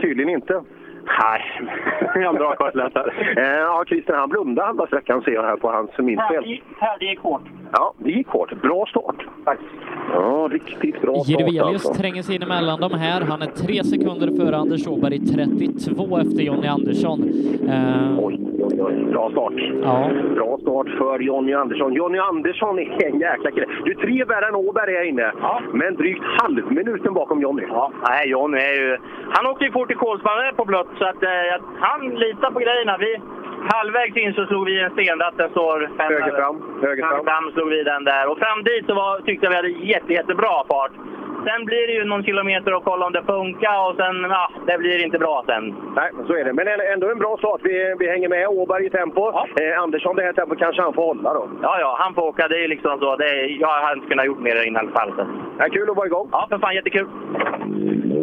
[0.00, 0.62] Tydligen inte.
[1.22, 1.42] Nej,
[2.14, 3.12] jag har en bra kartläsare.
[3.36, 6.60] Ja, Christer han blundade halva sträckan ser jag här på hans minspel.
[6.78, 7.42] Här, det gick hårt.
[7.72, 8.62] Ja, det gick hårt.
[8.62, 9.16] Bra start.
[9.44, 9.58] Tack.
[10.12, 11.94] Ja, riktigt bra start Jirvelius alltså.
[11.94, 13.20] tränger sig in emellan de här.
[13.20, 17.18] Han är tre sekunder före Anders Åberg, 32 efter Jonny Andersson.
[17.68, 19.04] Eh, oj, oj, oj.
[19.04, 19.52] Bra start.
[19.82, 20.10] Ja.
[20.34, 21.92] Bra start för Jonny Andersson.
[21.92, 23.66] Jonny Andersson är en jäkla kille.
[23.84, 25.32] Du är tre värre än Åberg här inne,
[25.72, 27.62] men drygt halvminuten bakom Jonny.
[27.68, 28.98] Ja, nej, John är ju...
[29.28, 32.96] Han åkte ju fort i Kolsvan på blött, så att, eh, han litar på grejerna.
[32.98, 33.20] Vi,
[33.74, 37.24] halvvägs in så slog vi en stenratt, den står fem Höger fram, höger fram.
[37.24, 38.30] fram slog vi den där.
[38.30, 40.92] Och fram dit så var, tyckte jag vi hade jätte, jättebra fart.
[41.46, 44.78] Sen blir det ju någon kilometer att kolla om det funkar och sen, ja, det
[44.78, 45.74] blir inte bra sen.
[45.96, 46.52] Nej, så är det.
[46.52, 47.60] Men ändå en bra start.
[47.64, 49.32] Vi, vi hänger med Åberg i tempo.
[49.60, 51.50] Eh, Andersson, det här tempot kanske han får hålla då.
[51.62, 52.48] Ja, ja, han får åka.
[52.48, 53.16] Det är liksom så.
[53.16, 55.12] Det är, jag hade inte kunnat gjort mer i alla fall.
[55.16, 55.26] Så.
[55.58, 56.28] Ja, kul att vara igång.
[56.32, 57.08] Ja, för fan jättekul.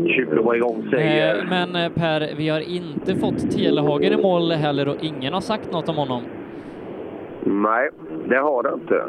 [0.08, 1.46] Kul att vara igång, säger...
[1.50, 5.72] men eh, Per, vi har inte fått Telehagen i mål heller och ingen har sagt
[5.72, 6.22] något om honom.
[7.44, 7.90] Nej,
[8.28, 9.04] det har det inte.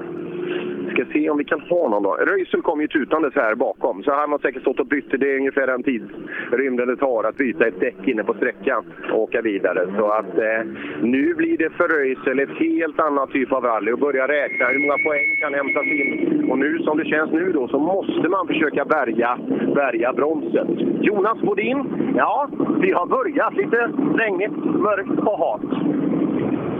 [0.92, 2.12] Ska se om vi kan ha någon då.
[2.12, 5.10] Röisel kom ju tutandes här bakom, så han har säkert stått och bytt.
[5.10, 9.20] Det är ungefär den tidsrymden det tar att byta ett däck inne på sträckan och
[9.20, 9.86] åka vidare.
[9.98, 10.62] Så att eh,
[11.02, 14.78] nu blir det för Röisel ett helt annat typ av rally och börja räkna hur
[14.78, 16.50] många poäng kan hämtas in.
[16.50, 19.38] Och nu som det känns nu då så måste man försöka bärga,
[19.74, 20.68] bärga bromset.
[21.00, 21.84] Jonas Bodin,
[22.16, 22.48] ja,
[22.80, 25.62] vi har börjat lite regnigt, mörkt och halt.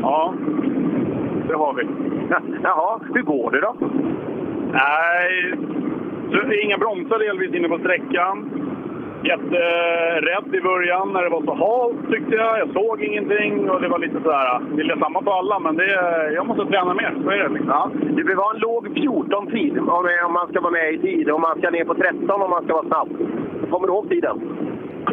[0.02, 0.35] Ja,
[1.51, 1.82] det har vi.
[2.62, 3.74] Jaha, hur går det då?
[4.72, 5.55] Nej,
[6.32, 8.51] så inga bromsar delvis inne på sträckan.
[9.24, 12.59] Jätterädd i början när det var så halt tyckte jag.
[12.59, 15.90] Jag såg ingenting och det var lite sådär, vill jag samma på alla men det,
[16.35, 17.14] jag måste träna mer.
[17.24, 17.68] Så är det liksom.
[17.68, 21.31] Ja, det behöver vara en låg 14-tid om, om man ska vara med i tid.
[21.31, 23.09] Om man ska ner på 13 om man ska vara snabb.
[23.70, 24.36] Kommer du ihåg tiden?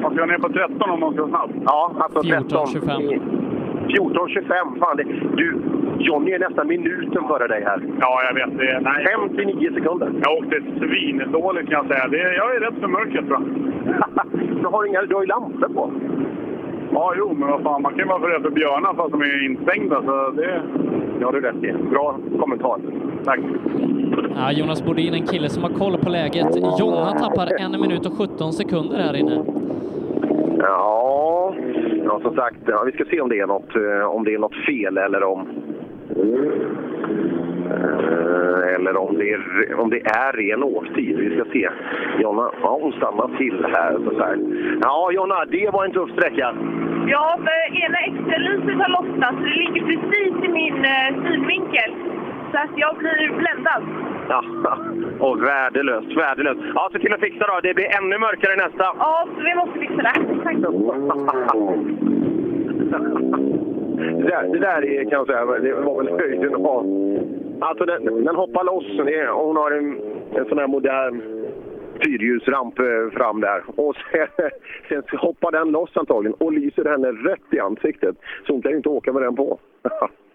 [0.02, 1.52] Man ska ner på 13 om man ska vara snabb.
[1.66, 2.66] Ja, alltså 13.
[2.66, 3.47] 14.25.
[3.88, 4.80] 14.25.
[4.80, 5.04] Fan, det,
[5.38, 5.62] du,
[6.00, 7.82] Johnny är nästan minuten före dig här.
[8.00, 8.58] Ja, jag vet.
[8.58, 9.08] Det, nej.
[9.36, 10.12] 59 sekunder.
[10.24, 12.08] Jag åkte svindåligt kan jag säga.
[12.08, 14.62] Det, jag är rädd för mörkret tror jag.
[14.62, 15.92] du har inga, du har ju lampor på.
[16.92, 17.82] Ja, jo, men vad fan.
[17.82, 20.02] Man kan ju vara för rädd för björnar fast de är instängda.
[20.06, 20.62] Så det...
[21.22, 21.74] Ja, du rätt i.
[21.92, 22.80] Bra kommentar.
[23.26, 23.40] Tack.
[24.36, 26.80] Ja, Jonas Bodin, en kille som har koll på läget.
[26.80, 29.44] Jonna tappar en minut och 17 sekunder här inne.
[30.60, 31.56] Ja,
[32.08, 34.40] ja som sagt, ja, vi ska se om det är något, eh, om det är
[34.40, 35.48] något fel eller om...
[37.72, 39.42] Eh, eller om det, är,
[39.80, 41.18] om det är ren åktid.
[41.18, 41.70] Vi ska se.
[42.20, 43.94] Jonna, ja, hon stannar till här.
[44.06, 44.38] Så här.
[44.82, 46.56] Ja, Jonna, det var en tuff sträcka.
[47.08, 51.92] Ja, för ena extralyset har lossnat det ligger precis i min eh, synvinkel.
[52.52, 53.84] Så att jag blir bländad.
[54.30, 54.44] Ja,
[55.20, 56.60] och värdelöst, värdelöst.
[56.76, 57.60] Ja, se till att fixa då.
[57.64, 58.84] Det blir ännu mörkare nästa.
[59.00, 60.14] Ja, så vi måste fixa det.
[60.44, 60.56] Tack.
[63.98, 66.86] Det där, det där är, kan jag säga, det var väl höjden av...
[67.62, 69.00] Alltså den, den hoppar loss.
[69.34, 70.00] Och hon har en,
[70.36, 71.22] en sån här modern
[72.04, 72.86] fyrhjulsramp eh,
[73.18, 73.64] fram där.
[73.76, 74.28] Och sen,
[75.10, 78.16] sen hoppar den loss antagligen och lyser henne rätt i ansiktet.
[78.48, 79.60] Så hon kan ju inte åka med den på.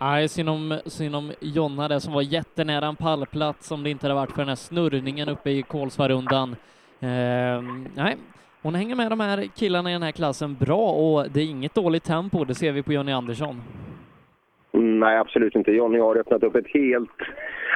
[0.00, 4.04] Nej, synd om, synd om Jonna där som var jättenära en pallplats om det inte
[4.06, 6.56] hade varit för den här snurrningen uppe i Kolsvarundan.
[7.00, 7.62] Eh,
[7.94, 8.16] nej,
[8.62, 11.74] hon hänger med de här killarna i den här klassen bra och det är inget
[11.74, 13.62] dåligt tempo, det ser vi på Jonny Andersson.
[14.78, 15.72] Nej, absolut inte.
[15.72, 17.10] Johnny har öppnat upp ett helt...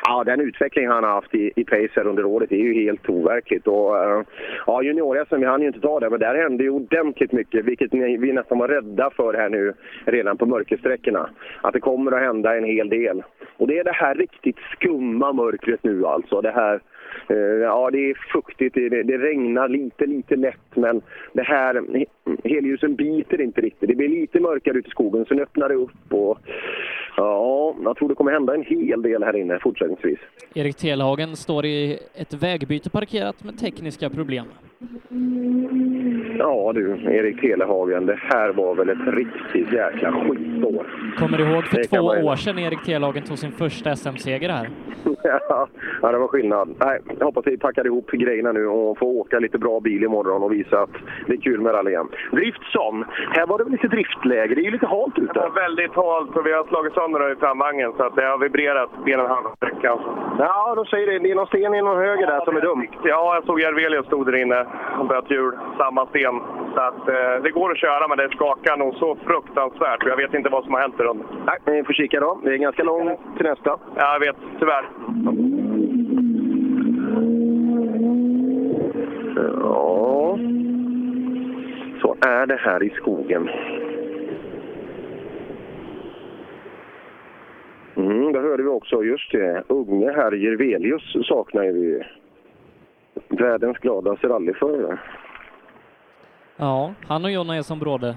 [0.02, 3.66] Ja, den utveckling han har haft i, i Pacer under året är ju helt overkligt.
[3.66, 4.22] Och, eh,
[4.66, 7.94] ja, junior-SM, vi hann ju inte ta det, men där hände ju ordentligt mycket, vilket
[7.94, 9.74] vi nästan var rädda för här nu
[10.04, 11.30] redan på mörkersträckorna.
[11.60, 13.22] Att det kommer att hända en hel del.
[13.56, 16.40] Och det är det här riktigt skumma mörkret nu alltså.
[16.40, 16.80] Det här
[17.62, 21.00] Ja, det är fuktigt, det, det regnar lite, lite lätt men
[21.32, 22.06] det här, he-
[22.44, 23.88] helljusen biter inte riktigt.
[23.88, 26.38] Det blir lite mörkare ute i skogen, sen öppnar det upp och
[27.16, 30.18] ja, jag tror det kommer hända en hel del här inne fortsättningsvis.
[30.54, 34.44] Erik Telhagen står i ett vägbyte parkerat med tekniska problem.
[36.38, 40.86] Ja du, Erik Telehagen, det här var väl ett riktigt jäkla skitår.
[41.18, 44.48] Kommer du ihåg för Det två man år sedan Erik Telhagen tog sin första SM-seger
[44.48, 44.70] här?
[45.24, 45.68] Ja,
[46.02, 46.74] ja, det var skillnad.
[46.80, 50.42] Nej, jag hoppas vi packar ihop grejerna nu och får åka lite bra bil imorgon
[50.42, 50.94] och visa att
[51.26, 52.08] det är kul med rally igen.
[52.32, 53.04] Driftsson,
[53.36, 54.54] här var det väl lite driftläge?
[54.54, 55.32] Det är ju lite halt ute.
[55.32, 58.24] Det var väldigt halt och vi har slagit sönder den i framvagnen så att det
[58.24, 59.98] har vibrerat benen halva sträckan.
[60.38, 61.18] Ja, de säger det.
[61.18, 62.86] Det är någon sten i någon höger där som är dum.
[63.04, 64.66] Ja, jag såg Järvelius stod där inne
[64.98, 65.54] och böt hjul.
[65.78, 66.40] Samma sten.
[66.74, 70.06] Så att, eh, det går att köra men det skakar nog så fruktansvärt.
[70.06, 71.26] Jag vet inte vad som har hänt i runden.
[71.46, 72.40] Nej, ni får kika då.
[72.44, 73.78] Det är ganska långt till nästa.
[73.96, 74.36] Ja, jag vet.
[74.58, 74.84] Tyvärr.
[79.62, 80.36] Ja,
[82.10, 83.48] så är det här i skogen.
[87.96, 89.04] Mm, det hörde vi också.
[89.04, 89.64] Just det.
[89.68, 92.04] Unge herr Jirvelius saknar ju vi.
[93.28, 94.98] Världens gladaste rallyförare.
[96.56, 98.16] Ja, han och Jonna är som bråde.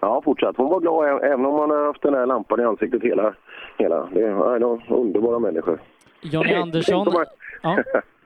[0.00, 0.56] Ja, fortsatt.
[0.56, 3.34] Hon var glad även om man har haft den här lampan i ansiktet hela...
[3.78, 4.08] hela.
[4.12, 5.80] Det är de underbara människor.
[6.20, 7.06] Jonny Andersson,
[7.62, 7.82] ja,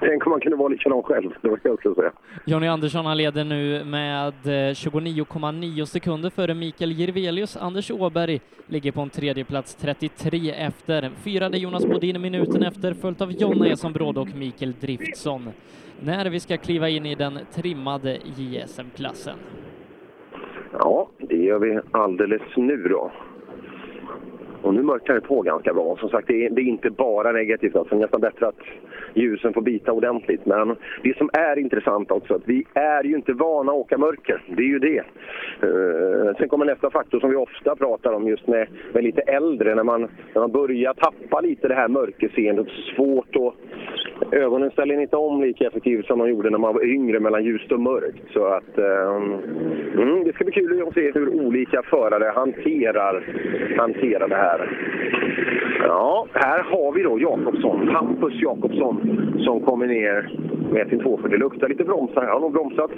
[0.00, 1.30] Tänk om man kunde vara likadan själv.
[1.42, 2.12] Det var det jag skulle säga.
[2.44, 7.56] Jonny Andersson han leder nu med eh, 29,9 sekunder före Mikael Jirvelius.
[7.56, 11.10] Anders Åberg ligger på en tredje plats 33 efter.
[11.24, 15.48] Fyrade Jonas Bodin minuten efter, följt av Jonna Eson Bråde och Mikael Driftsson.
[16.00, 19.36] När vi ska kliva in i den trimmade JSM-klassen.
[20.72, 23.12] Ja, det gör vi alldeles nu då.
[24.62, 25.96] Och nu mörknar det på ganska bra.
[25.96, 27.76] Som sagt, det är, det är inte bara negativt.
[27.76, 28.60] Alltså, nästan bättre att
[29.14, 30.46] ljusen får bita ordentligt.
[30.46, 34.42] Men det som är intressant också, att vi är ju inte vana att åka mörker.
[34.46, 35.02] Det är ju det.
[35.64, 39.74] Uh, sen kommer nästa faktor som vi ofta pratar om just med, med lite äldre.
[39.74, 42.66] När man, när man börjar tappa lite det här mörkerseendet.
[42.96, 43.54] Svårt att...
[44.32, 47.72] Ögonen ställer inte om lika effektivt som de gjorde när man var yngre mellan ljust
[47.72, 48.32] och mörkt.
[48.32, 48.78] Så att...
[48.78, 49.40] Uh,
[50.02, 53.24] mm, det ska bli kul att se hur olika förare hanterar,
[53.78, 54.49] hanterar det här.
[55.86, 58.96] Ja, här har vi då Jakobsson, Hampus Jakobsson,
[59.44, 60.30] som kommer ner
[60.72, 61.30] med sin 240.
[61.30, 62.24] Det luktar lite bromsar.
[62.24, 62.90] Jag har nog bromsat.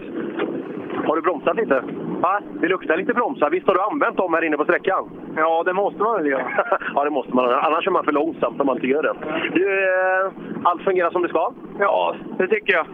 [1.06, 1.82] Har du bromsat lite?
[2.20, 2.40] Va?
[2.60, 3.50] Det luktar lite bromsar.
[3.50, 5.10] Visst har du använt dem här inne på sträckan?
[5.36, 6.46] Ja, det måste man väl göra.
[6.94, 7.44] ja, det måste man.
[7.44, 9.14] Annars är man för långsamt om man inte gör det.
[9.54, 11.52] Du, eh, allt fungerar som det ska?
[11.78, 12.86] Ja, det tycker jag.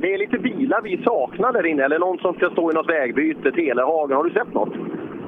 [0.00, 2.90] Det är lite bilar vi saknar där inne, eller någon som ska stå i något
[2.90, 4.16] vägbyte, Telehagen.
[4.16, 4.74] Har du sett något?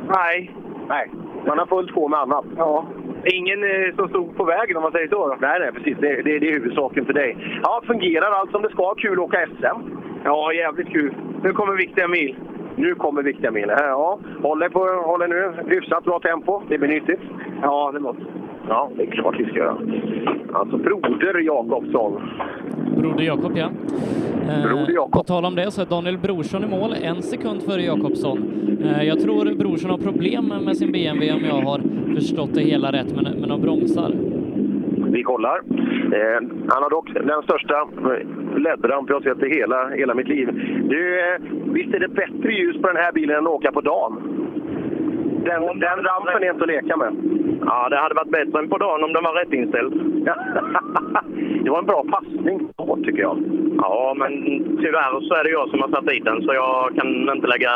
[0.09, 0.51] Nej.
[0.95, 1.11] Nej,
[1.47, 2.45] man har fullt på med annat.
[2.57, 2.87] Ja.
[3.25, 5.29] Ingen eh, som stod på vägen om man säger så?
[5.29, 5.37] Då.
[5.41, 5.97] Nej, nej, precis.
[6.01, 7.61] Det, det, det är huvudsaken för dig.
[7.63, 8.95] Ja, fungerar allt som det ska?
[8.95, 9.79] Kul att åka SM?
[10.25, 11.15] Ja, jävligt kul.
[11.43, 12.37] Nu kommer viktiga mil.
[12.77, 13.69] Nu kommer viktiga mil.
[13.69, 16.63] Ja, håller, på, håller nu hyfsat bra tempo.
[16.69, 17.21] Det blir nyttigt.
[17.63, 18.23] Ja, det måste.
[18.69, 19.77] Ja, det är klart vi ska göra.
[20.53, 22.23] Alltså, Broder Jakobsson.
[22.97, 23.71] Broder Jakob, ja.
[24.49, 25.13] Eh, Broder Jakob.
[25.13, 28.39] På tal om det så är Daniel Brorsson i mål, en sekund före Jakobsson.
[28.85, 31.81] Eh, jag tror Brorsson har problem med sin BMW om jag har
[32.15, 34.13] förstått det hela rätt, men, men de bromsar.
[35.13, 35.57] Vi kollar.
[36.19, 37.89] Eh, han har dock den största
[38.57, 40.49] LED-ramp jag sett i hela, hela mitt liv.
[40.89, 43.81] Du, eh, visst är det bättre ljus på den här bilen än att åka på
[43.81, 44.23] dagen?
[45.45, 47.13] Den, den rampen är inte att leka med.
[47.67, 49.93] Ja, det hade varit bättre än på dagen om den var rätt inställd.
[51.65, 53.37] det var en bra passning då, tycker jag.
[53.79, 54.33] Ja, men
[54.83, 57.71] tyvärr så är det jag som har satt dit den, så jag kan inte lägga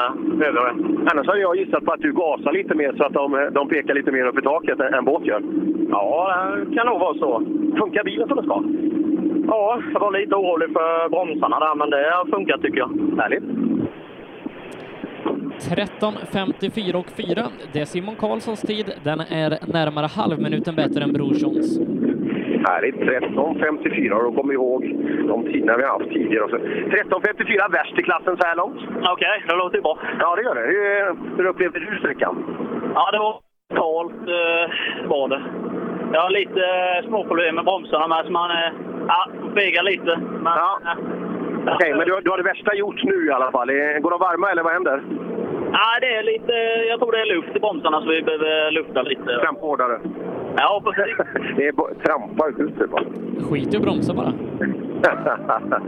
[0.49, 0.75] över det.
[1.11, 3.95] Annars hade jag gissat på att du gasar lite mer så att de, de pekar
[3.95, 5.43] lite mer upp i taket än, än båt gör.
[5.91, 7.43] Ja, det kan nog vara så.
[7.79, 8.63] Funkar bilen som den ska?
[9.49, 12.91] Ja, jag var lite orolig för bromsarna där, men det har funkat tycker jag.
[13.19, 13.45] Härligt.
[15.27, 17.47] 13.54 och 4.
[17.73, 18.93] Det är Simon Karlssons tid.
[19.05, 21.79] Den är närmare halvminuten bättre än Brorssons.
[22.69, 22.95] Härligt.
[22.97, 24.83] 13.54 och då kommer vi ihåg
[25.29, 26.45] de tiderna vi har haft tidigare.
[26.45, 26.57] också.
[26.57, 28.81] 13.54 värst i klassen så här långt.
[29.13, 29.99] Okej, det låter ju bra.
[30.21, 30.67] Ja, det gör det.
[30.73, 32.45] Hur, hur upplevde du sträckan?
[32.95, 33.41] Ja, det var
[33.75, 35.43] kallt eh, var det.
[36.13, 38.73] Jag har lite eh, småproblem med bromsarna med, så man eh,
[39.09, 40.17] ja, fegar lite.
[40.17, 40.79] Men, Ja.
[41.75, 43.71] Okej, men du, du har det värsta gjort nu i alla fall.
[43.71, 45.03] Eh, Går de varma eller vad händer?
[45.73, 46.53] Ja, det är lite,
[46.91, 49.39] jag tror det är luft i bromsarna så vi behöver lufta lite.
[49.43, 50.01] Trampa hårdare.
[50.57, 51.17] Ja, precis.
[51.57, 53.05] Det är trampar ut det bara.
[53.51, 54.33] Skit i att bromsa bara.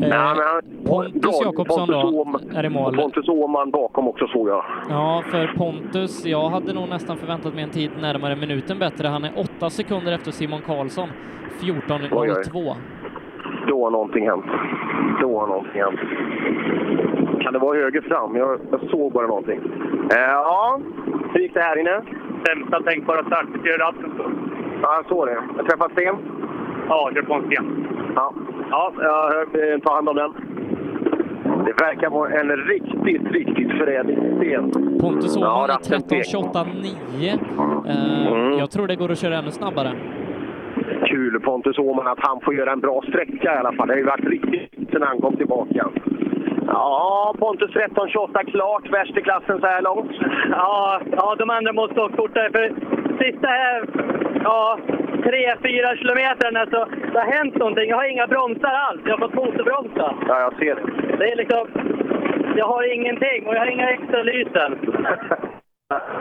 [0.00, 1.40] Nej, men Pontus.
[1.44, 2.96] Jakobsson då är i mål.
[2.96, 4.64] Pontus Åhman bakom också såg jag.
[4.88, 9.08] Ja, för Pontus, jag hade nog nästan förväntat mig en tid närmare minuten bättre.
[9.08, 11.08] Han är åtta sekunder efter Simon Karlsson.
[11.60, 12.74] 14.02.
[13.68, 14.44] Då har någonting hänt.
[15.20, 16.00] Då har någonting hänt.
[17.42, 18.36] Kan det vara höger fram?
[18.36, 19.60] Jag, jag såg bara någonting.
[20.12, 20.80] Eh, ja,
[21.32, 22.00] hur gick det här inne?
[22.46, 24.12] Sämsta tänkbara startbetyg ratten.
[24.82, 25.38] Ja, jag såg det.
[25.56, 26.16] Jag träffade sten.
[26.88, 27.86] Ja, kör på en sten.
[28.14, 28.32] Ja,
[28.70, 30.32] ja jag hör, eh, ta hand om den.
[31.64, 34.72] Det verkar vara en riktigt, riktigt förrädig sten.
[35.00, 35.76] Pontus Åhman pek.
[35.88, 37.38] 13.28,9.
[37.86, 38.58] Eh, Mm.
[38.58, 39.92] Jag tror det går att köra ännu snabbare.
[41.04, 43.88] Kul Pontus Åhman att han får göra en bra sträcka i alla fall.
[43.88, 45.88] Det har ju varit riktigt sen han kom tillbaka.
[46.66, 50.12] Ja, Pontus 13.28 klart värst i klassen så här långt.
[50.50, 52.50] Ja, ja, de andra måste åka fortare.
[52.50, 52.74] För
[53.24, 53.84] sista här,
[54.44, 54.78] ja,
[55.22, 57.88] tre, fyra kilometerna så det har hänt någonting.
[57.88, 59.00] Jag har inga bromsar alls.
[59.04, 60.14] Jag har fått motorbromsa.
[60.28, 61.16] Ja, jag ser det.
[61.18, 61.66] Det är liksom,
[62.56, 64.78] jag har ingenting och jag har inga extra lysen.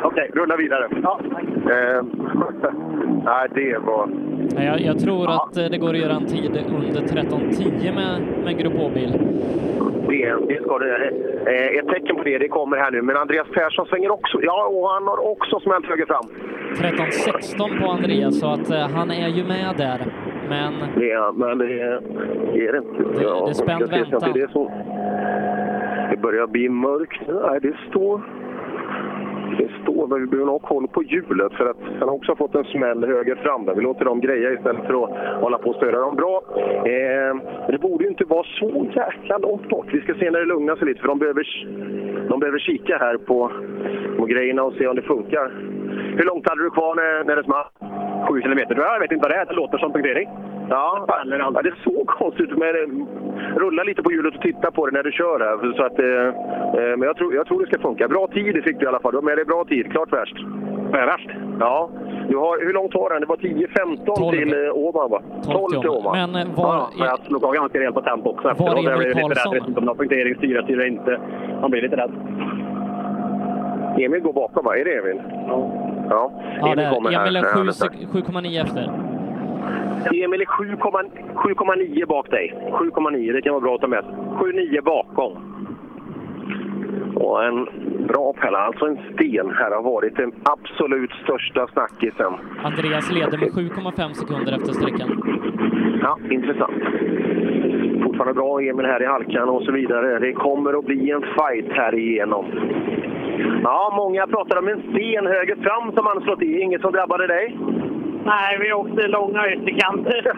[0.03, 0.87] Okej, rulla vidare.
[1.03, 1.19] Ja,
[1.71, 2.03] eh,
[3.25, 4.09] Nej, det var...
[4.55, 8.21] Nej, Jag, jag tror att eh, det går att göra en tid under 13.10 med,
[8.43, 9.11] med Grupp H-bil.
[10.07, 11.09] Det, det ska det.
[11.45, 13.01] Eh, ett tecken på det, det kommer här nu.
[13.01, 14.39] Men Andreas Persson svänger också.
[14.41, 16.25] Ja, och han har också smält höger fram.
[16.75, 19.99] 13.16 på Andreas, så att eh, han är ju med där.
[20.49, 22.01] Men Det är, men det är,
[22.53, 23.23] det är det inte.
[23.23, 24.31] Ja, det är spänd väntan.
[24.33, 24.71] Det, är så.
[26.11, 27.21] det börjar bli mörkt.
[27.27, 28.21] Nej, det står...
[29.57, 32.35] Det står, men vi behöver nog ha koll på hjulet för att han har också
[32.35, 33.75] fått en smäll höger fram där.
[33.75, 36.43] Vi låter dem greja istället för att hålla på och störa dem bra.
[36.85, 37.35] Eh,
[37.69, 39.87] det borde ju inte vara så jäkla långt bort.
[39.93, 41.45] Vi ska se när det lugnar sig lite för de behöver,
[42.29, 43.51] de behöver kika här på,
[44.17, 45.51] på grejerna och se om det funkar.
[46.17, 47.65] Hur långt hade du kvar när, när det small?
[48.27, 48.95] Sju kilometer tror jag.
[48.95, 49.45] Jag vet inte vad det är.
[49.45, 50.29] Det låter som punktering.
[50.69, 51.05] Ja,
[51.39, 52.57] ja, det såg konstigt ut.
[52.57, 53.07] Men
[53.55, 55.73] rulla lite på hjulet och titta på det när du kör här.
[55.77, 56.27] Så att, eh,
[56.83, 58.07] eh, men jag tror, jag tror det ska funka.
[58.07, 59.11] Bra tid fick du i alla fall.
[59.11, 59.91] Du har med dig bra tid.
[59.91, 60.35] Klart värst.
[60.93, 61.29] Är värst?
[61.59, 61.89] Ja.
[62.29, 63.21] Du har, hur långt var den?
[63.21, 65.21] Det var 10-15 till eh, Åman va?
[65.43, 66.31] 12 till Åman.
[66.31, 66.65] Men var...
[66.75, 68.43] Ja, men jag slog av ganska rejält på tempo också.
[68.43, 68.83] Var efteråt.
[68.83, 69.25] Jag Emil blev lite rädd.
[69.27, 69.53] Karlsson?
[69.53, 71.19] Jag vet inte om det var punktering, styra, styra inte.
[71.61, 72.11] Man blir lite rädd.
[73.99, 74.77] Emil går bakom va?
[74.77, 75.21] Är det Emil?
[75.47, 75.71] Ja.
[76.09, 76.31] Ja,
[76.61, 77.53] Ja, är kommer Emil är här.
[77.53, 78.91] sju Ja, sek- 7,9 efter.
[80.13, 82.53] Emil är 7,9 7,9 bak dig.
[82.71, 84.13] 7,9, det kan vara bra att ta med sig.
[84.13, 85.31] 7,9 bakom.
[87.15, 87.67] Och en
[88.07, 92.33] bra pella, alltså en sten här har varit den absolut största snackisen.
[92.63, 95.09] Andreas leder med 7,5 sekunder efter sträckan.
[96.01, 96.83] Ja, intressant.
[98.03, 100.19] Fortfarande bra Emil här i halkan och så vidare.
[100.19, 102.45] Det kommer att bli en fight här igenom.
[103.63, 106.61] Ja, många pratar om en sten höger fram som han slått i.
[106.61, 107.57] Inget som drabbade dig?
[108.25, 110.21] Nej, vi åkte långa ytterkanter.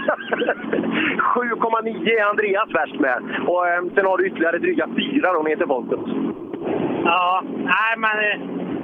[1.35, 3.23] 7,9 är Andreas värst med.
[3.47, 6.09] Och eh, sen har du ytterligare dryga fyra då ner till Pontus.
[7.03, 8.39] Ja, nej men eh,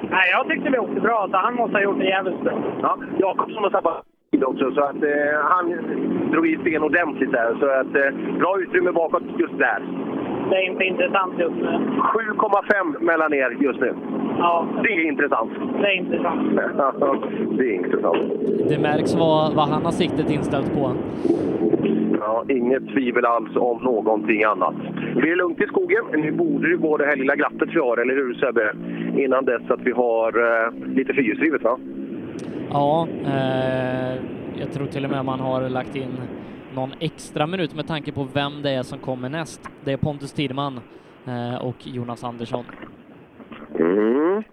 [0.09, 2.53] nej, jag tyckte vi åkte bra, så han måste ha gjort det jävligt bra.
[2.81, 5.65] Ja, Jakobsson har tappat tid också, så att eh, han
[6.31, 7.55] drog i sten ordentligt där.
[7.59, 9.81] Så att eh, bra utrymme bakåt just där.
[10.49, 11.79] Det är inte intressant just nu.
[11.97, 13.95] 7,5 mellan er just nu.
[14.37, 14.67] Ja.
[14.83, 15.51] Det är intressant.
[15.81, 16.55] Det är intressant.
[17.57, 18.17] det är intressant.
[18.69, 20.91] Det märks vad, vad han har siktet inställt på.
[22.19, 24.75] Ja, inget tvivel alls om någonting annat.
[25.15, 26.05] Det blir lugnt i skogen.
[26.13, 28.73] Nu borde det gå det här lilla glappet vi har, eller hur Sebbe?
[29.23, 31.77] Innan dess att vi har eh, lite fyrhjulsdrivet va?
[32.69, 34.21] Ja, eh,
[34.59, 36.17] jag tror till och med man har lagt in
[36.75, 39.69] någon extra minut med tanke på vem det är som kommer näst.
[39.83, 40.79] Det är Pontus Tidman
[41.25, 42.65] eh, och Jonas Andersson.
[43.79, 44.43] Mm.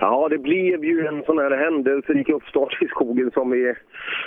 [0.00, 3.74] Ja, det blev ju en sån här händelserik uppstart i skogen som vi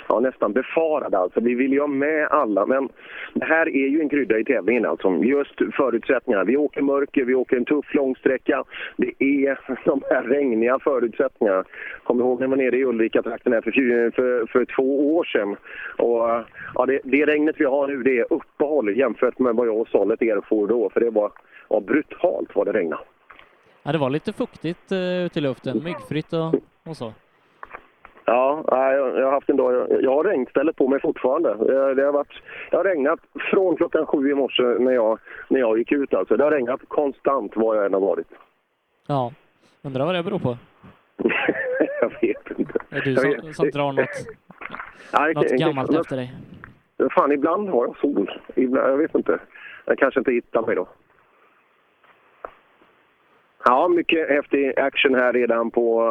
[0.08, 1.18] ja, nästan befarade.
[1.18, 1.40] Alltså.
[1.40, 2.88] Vi ville ju ha med alla, men
[3.34, 4.86] det här är ju en krydda i tävlingen.
[4.86, 5.14] Alltså.
[5.22, 6.44] Just förutsättningarna.
[6.44, 8.64] Vi åker mörker, vi åker en tuff långsträcka.
[8.96, 11.64] Det är de här regniga förutsättningarna.
[12.04, 13.70] Kommer ihåg när vi var nere i Ulrika-trakten här för,
[14.10, 15.56] för, för två år sedan.
[15.98, 16.44] Och,
[16.74, 19.88] ja, det, det regnet vi har nu det är uppehåll jämfört med vad jag och
[19.88, 20.90] Sollet erfor då.
[20.90, 21.32] För det var
[21.68, 23.02] ja, brutalt vad det regnade.
[23.86, 26.54] Ja, det var lite fuktigt eh, ute i luften, myggfritt och,
[26.90, 27.12] och så.
[28.24, 28.64] Ja,
[29.16, 29.86] jag har haft en dag.
[30.02, 31.50] Jag, har regnställe på mig fortfarande.
[31.50, 35.18] Eh, Det har, varit, det har regnat från klockan sju i morse när jag,
[35.48, 36.14] när jag gick ut.
[36.14, 36.36] Alltså.
[36.36, 38.26] Det har regnat konstant var jag än har varit.
[39.06, 39.32] Ja,
[39.82, 40.56] undrar vad det beror på.
[42.00, 42.78] jag vet inte.
[42.90, 44.08] Är du som, som drar något,
[45.18, 46.34] Nej, något inte- gammalt efter dig.
[47.10, 48.40] Fan, ibland har jag sol.
[48.54, 49.38] Ibland, jag vet inte.
[49.84, 50.88] Jag kanske inte hittar mig då.
[53.68, 56.02] Ja, mycket häftig action här redan på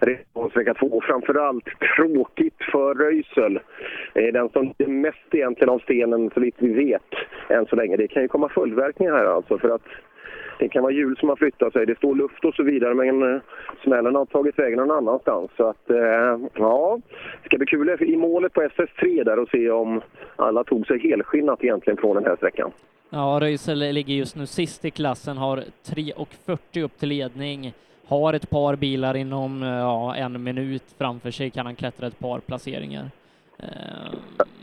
[0.00, 1.00] eh, uh, vecka två.
[1.00, 1.64] Framförallt
[1.96, 3.60] tråkigt för Röisel.
[4.14, 7.14] Eh, den som är mest egentligen av stenen, så vitt vi vet,
[7.48, 7.96] än så länge.
[7.96, 9.58] Det kan ju komma följdverkningar här alltså.
[9.58, 9.86] För att
[10.58, 13.34] det kan vara hjul som har flyttat sig, det står luft och så vidare, men
[13.34, 13.40] eh,
[13.82, 15.50] smällen har tagit vägen någon annanstans.
[15.56, 17.00] Så att, eh, ja,
[17.42, 20.00] det ska bli kul i målet på SS3 där och se om
[20.36, 22.72] alla tog sig helskinnat egentligen från den här sträckan.
[23.14, 27.72] Ja, Röisel ligger just nu sist i klassen, har 3.40 upp till ledning,
[28.06, 32.18] har ett par bilar inom eh, ja, en minut framför sig, kan han klättra ett
[32.18, 33.10] par placeringar.
[33.58, 33.68] Eh,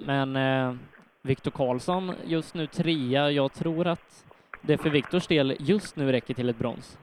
[0.06, 0.74] Men eh,
[1.22, 3.32] Viktor Karlsson just nu trea.
[3.32, 4.26] Jag tror att
[4.62, 6.98] det för Viktors del just nu räcker till ett brons.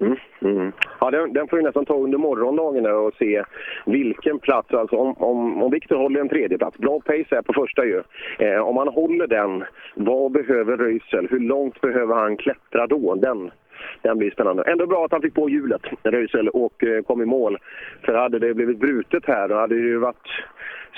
[0.00, 0.72] Mm, mm.
[1.00, 3.44] Ja, den, den får vi nästan ta under morgondagen och se
[3.86, 6.78] vilken plats, alltså om, om, om Viktor håller en tredje plats.
[6.78, 8.02] bra pace är på första ju.
[8.38, 9.64] Eh, om han håller den,
[9.94, 11.28] vad behöver Röisel?
[11.30, 13.14] Hur långt behöver han klättra då?
[13.14, 13.50] Den,
[14.02, 14.62] den blir spännande.
[14.62, 17.58] Ändå bra att han fick på hjulet, Röisel, och eh, kom i mål.
[18.04, 20.28] För hade det blivit brutet här, då hade det ju varit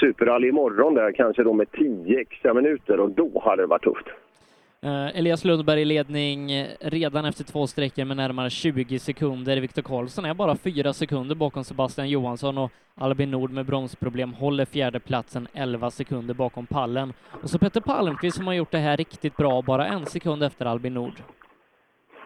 [0.00, 4.06] superrally imorgon där, kanske då med 10 extra minuter och då hade det varit tufft.
[4.84, 9.60] Eh, Elias Lundberg i ledning eh, redan efter två sträckor med närmare 20 sekunder.
[9.60, 14.64] Viktor Karlsson är bara fyra sekunder bakom Sebastian Johansson och Albin Nord med bromsproblem håller
[14.64, 17.12] fjärde platsen 11 sekunder bakom pallen.
[17.42, 20.66] Och så Petter Palmqvist som har gjort det här riktigt bra, bara en sekund efter
[20.66, 21.16] Albin Nord.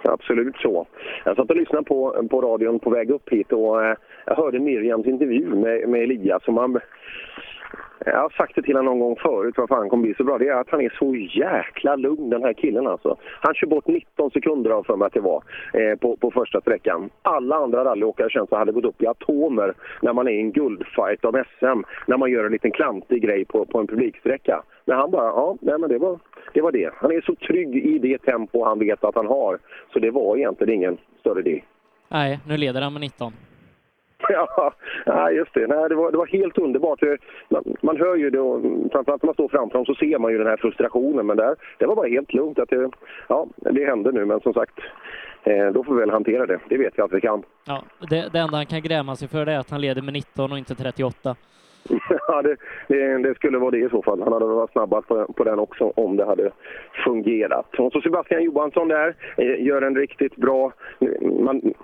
[0.03, 0.87] Absolut så.
[1.25, 3.97] Jag satt och lyssnade på, på radion på väg upp hit och eh,
[4.27, 6.43] jag hörde Miriams intervju med, med Elias.
[6.47, 6.81] Och man,
[8.13, 10.39] jag har sagt det till honom någon gång förut varför han kommer bli så bra.
[10.39, 13.17] Det är att han är så jäkla lugn den här killen alltså.
[13.41, 15.43] Han kör bort 19 sekunder av för mig att det var
[15.73, 17.11] eh, på, på första sträckan.
[17.23, 20.53] Alla andra rallyåkare känns som hade gått upp i atomer när man är i en
[20.53, 21.81] guldfight om SM.
[22.07, 24.63] När man gör en liten klantig grej på, på en publiksträcka.
[24.85, 26.19] Men han bara, ja, nej men det var,
[26.55, 26.91] det var det.
[26.97, 29.59] Han är så trygg i det tempo han vet att han har.
[29.93, 31.61] Så det var egentligen ingen större del.
[32.09, 33.33] Nej, nu leder han med 19.
[35.07, 35.67] Ja, just det.
[35.67, 37.01] Nej, det, var, det var helt underbart.
[37.49, 38.63] Man, man hör ju det, och
[38.93, 41.27] framförallt när man står framför dem så ser man ju den här frustrationen.
[41.27, 42.59] Men där, det var bara helt lugnt.
[42.59, 42.91] Att det,
[43.29, 44.79] ja, det hände nu, men som sagt,
[45.43, 46.61] eh, då får vi väl hantera det.
[46.69, 47.43] Det vet jag att vi kan.
[47.67, 50.53] Ja, det, det enda han kan gräma sig för är att han leder med 19
[50.53, 51.37] och inte 38.
[52.29, 52.57] Ja, det,
[52.89, 54.23] det, det skulle vara det i så fall.
[54.23, 56.51] Han hade varit snabbast på, på den också om det hade
[57.05, 57.75] fungerat.
[57.79, 60.73] Och så Sebastian Johansson där, eh, gör en riktigt bra...
[61.41, 61.75] Man,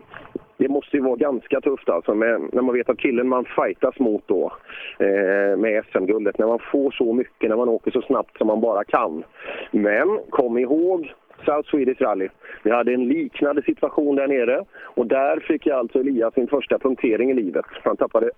[0.63, 3.99] det måste ju vara ganska tufft alltså med, när man vet att killen man fightas
[3.99, 4.53] mot då
[4.99, 8.61] eh, med SM-guldet, när man får så mycket, när man åker så snabbt som man
[8.61, 9.25] bara kan.
[9.71, 11.13] Men kom ihåg
[11.45, 12.29] South Swedish Rally.
[12.63, 16.79] Vi hade en liknande situation där nere och där fick jag alltså Elias sin första
[16.79, 17.67] punktering i livet.
[17.85, 18.31] Han tappade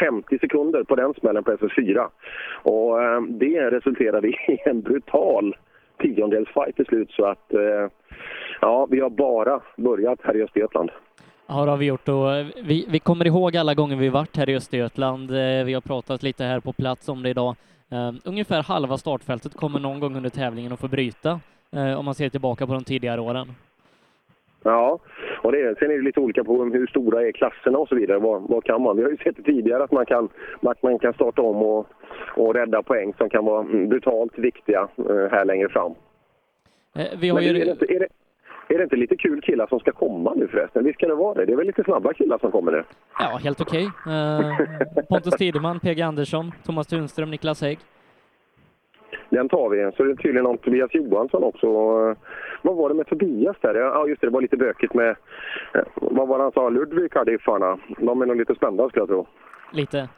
[0.00, 2.08] 50 sekunder på den smällen på SS4.
[2.62, 5.56] Och eh, det resulterade i en brutal
[5.98, 7.86] tiondels fight till slut så att eh,
[8.60, 10.90] ja, vi har bara börjat här i Östergötland.
[11.52, 14.36] Ja, det har vi gjort och eh, vi, vi kommer ihåg alla gånger vi varit
[14.36, 15.30] här i Östergötland.
[15.30, 17.54] Eh, Vi har pratat lite här på plats om det idag.
[17.92, 21.40] Eh, Ungefär halva startfältet kommer någon gång under tävlingen att få bryta,
[21.76, 23.46] eh, om man ser tillbaka på de tidigare åren.
[24.62, 24.98] Ja,
[25.42, 28.18] och det, sen är det lite olika på hur stora är klasserna och så vidare.
[28.18, 28.96] Vad, vad kan man?
[28.96, 30.28] Vi har ju sett tidigare att man kan,
[30.62, 31.86] att man kan starta om och,
[32.36, 34.88] och rädda poäng som kan vara brutalt viktiga
[35.30, 35.94] här längre fram.
[37.20, 37.48] Vi har ju...
[37.48, 38.08] är, det, är, det,
[38.74, 40.84] är det inte lite kul killar som ska komma nu förresten?
[40.84, 41.44] Visst ska det vara det?
[41.46, 42.84] Det är väl lite snabba killar som kommer nu?
[43.18, 43.90] Ja, helt okej.
[44.06, 47.78] Eh, Pontus Tideman, PG Andersson, Thomas Tunström, Niklas Hägg.
[49.30, 49.92] Den tar vi.
[49.96, 51.66] Så är det tydligen om Tobias Johansson också.
[51.66, 52.16] Eh,
[52.62, 53.74] Vad var det med Tobias där?
[53.74, 54.26] Ja, just det.
[54.26, 55.08] Det var lite bökigt med...
[55.74, 56.68] eh, Vad var det han sa?
[56.68, 57.38] Ludvig hade.
[57.98, 59.26] De är nog lite spända skulle jag tro.
[59.72, 60.08] Lite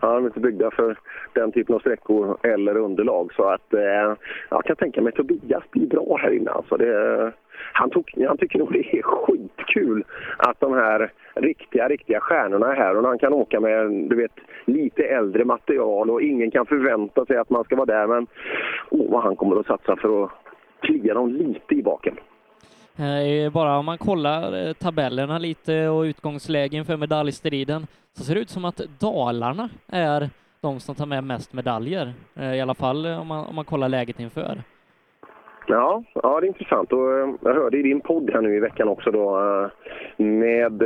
[0.00, 0.98] ja, de är inte byggda för
[1.32, 3.32] den typen av sträckor eller underlag.
[3.32, 4.14] Så att eh,
[4.50, 6.50] jag kan tänka mig att Tobias blir bra här inne.
[6.50, 7.32] Alltså det,
[7.72, 10.04] han, tog, han tycker nog det är skitkul
[10.36, 12.96] att de här riktiga, riktiga stjärnorna är här.
[12.96, 14.32] Och han kan åka med du vet,
[14.64, 18.06] lite äldre material och ingen kan förvänta sig att man ska vara där.
[18.06, 18.26] Men
[18.90, 20.30] åh, vad han kommer att satsa för att
[20.80, 22.16] klia dem lite i baken.
[23.00, 28.40] Eh, bara om man kollar eh, tabellerna lite och utgångslägen för medaljstriden så ser det
[28.40, 30.30] ut som att Dalarna är
[30.62, 32.12] de som tar med mest medaljer.
[32.36, 34.62] Eh, I alla fall om man, om man kollar läget inför.
[35.66, 36.92] Ja, ja, det är intressant.
[36.92, 39.40] Och, jag hörde i din podd här nu i veckan också då
[40.16, 40.82] med,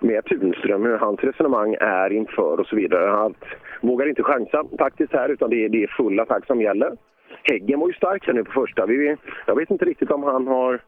[0.00, 3.10] med Tunström, hur hans resonemang är inför och så vidare.
[3.10, 3.34] Han
[3.80, 6.96] vågar inte chansa taktiskt här utan det är, det är full attack som gäller.
[7.42, 8.86] Häggen var ju stark här nu på första.
[8.86, 9.16] Vi,
[9.46, 10.80] jag vet inte riktigt om han har...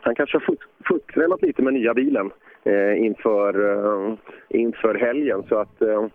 [0.00, 2.30] Han kanske har fot- lite med nya bilen
[2.64, 4.14] eh, inför, eh,
[4.48, 5.42] inför helgen.
[5.48, 6.06] Så att eh,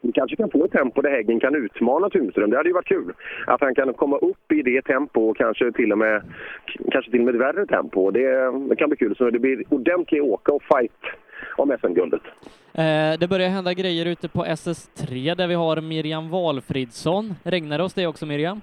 [0.00, 2.50] vi kanske kan få ett tempo där Häggen kan utmana Tunström.
[2.50, 3.12] Det hade ju varit kul.
[3.46, 6.22] Att han kan komma upp i det tempo och kanske till och med,
[6.92, 8.10] kanske till och med ett värre tempo.
[8.10, 9.16] Det, det kan bli kul.
[9.16, 10.92] Så det blir ordentlig åka och fight
[11.56, 12.22] om SM-guldet.
[12.74, 17.34] Eh, det börjar hända grejer ute på SS3 där vi har Miriam Valfridsson.
[17.44, 18.60] Regnar det hos dig också Miriam?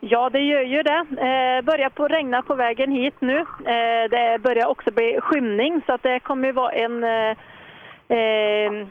[0.00, 1.04] Ja, det gör ju det.
[1.10, 3.38] Eh, börjar på regna på vägen hit nu.
[3.38, 7.36] Eh, det börjar också bli skymning så att det kommer ju vara en eh,
[8.08, 8.86] eh,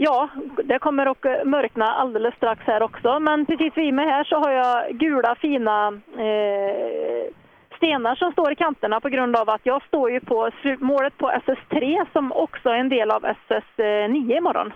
[0.00, 0.28] Ja,
[0.64, 3.20] det kommer att mörkna alldeles strax här också.
[3.20, 7.32] Men precis vid mig här så har jag gula fina eh,
[7.76, 11.30] stenar som står i kanterna på grund av att jag står ju på målet på
[11.30, 14.72] SS3 som också är en del av SS9 imorgon.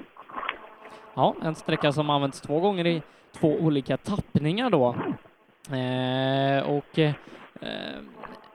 [1.15, 3.03] Ja, en sträcka som används två gånger i
[3.41, 4.95] två olika tappningar då.
[5.71, 7.13] Eh, och eh,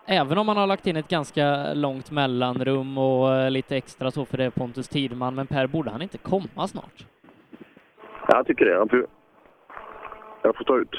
[0.05, 4.25] även om man har lagt in ett ganska långt mellanrum och eh, lite extra så
[4.25, 7.05] för det Pontus Tidman, men Per, borde han inte komma snart?
[8.27, 8.77] Jag tycker det.
[8.77, 9.07] Han får,
[10.41, 10.95] jag får ta ut.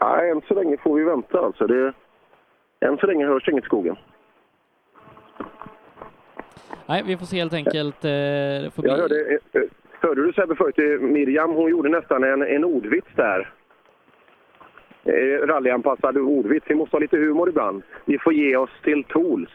[0.00, 1.66] Nej, än så länge får vi vänta alltså.
[1.66, 1.92] Det,
[2.80, 3.96] än så länge hörs inget i skogen.
[6.86, 8.04] Nej, vi får se helt enkelt.
[8.04, 8.10] Eh.
[8.10, 9.38] Jag hörde,
[10.00, 13.52] hörde du Sebbe förut, Miriam hon gjorde nästan en, en ordvits där.
[15.06, 16.66] Eh, rallyanpassad ordvits.
[16.68, 17.82] Vi måste ha lite humor ibland.
[18.04, 19.50] Vi får ge oss till tools.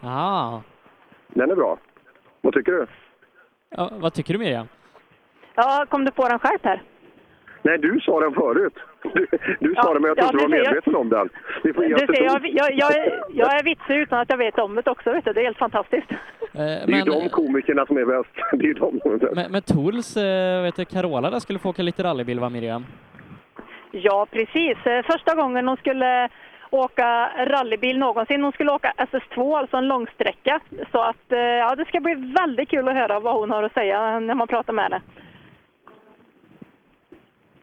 [0.00, 0.60] Ah.
[1.28, 1.78] Den är bra.
[2.40, 2.86] Vad tycker du?
[3.70, 4.66] Ja, vad tycker du Miriam?
[5.54, 6.82] Ja, kom du på den själv Per?
[7.62, 8.74] Nej, du sa den förut.
[9.02, 9.26] Du,
[9.60, 11.28] du sa det, men jag tror ja, inte du var ser, jag- medveten om den.
[11.64, 14.36] Vi får ge Du ser, jag, jag, jag, är- jag är vitsig utan att jag
[14.36, 15.12] vet om det också.
[15.12, 15.32] Vet du.
[15.32, 16.08] Det är helt fantastiskt.
[16.52, 18.34] Det är ju de komikerna som är bäst.
[18.52, 19.34] Det är de som är bäst.
[19.34, 22.84] Med, med Tools, eh, vet du, Carola där skulle få åka lite rallybil va Miriam?
[23.92, 24.86] Ja, precis.
[24.86, 26.28] Eh, Första gången hon skulle
[26.70, 28.42] åka rallybil någonsin.
[28.42, 30.60] Hon skulle åka SS2, alltså en långsträcka.
[30.92, 33.72] Så att, eh, ja, det ska bli väldigt kul att höra vad hon har att
[33.74, 35.00] säga när man pratar med henne.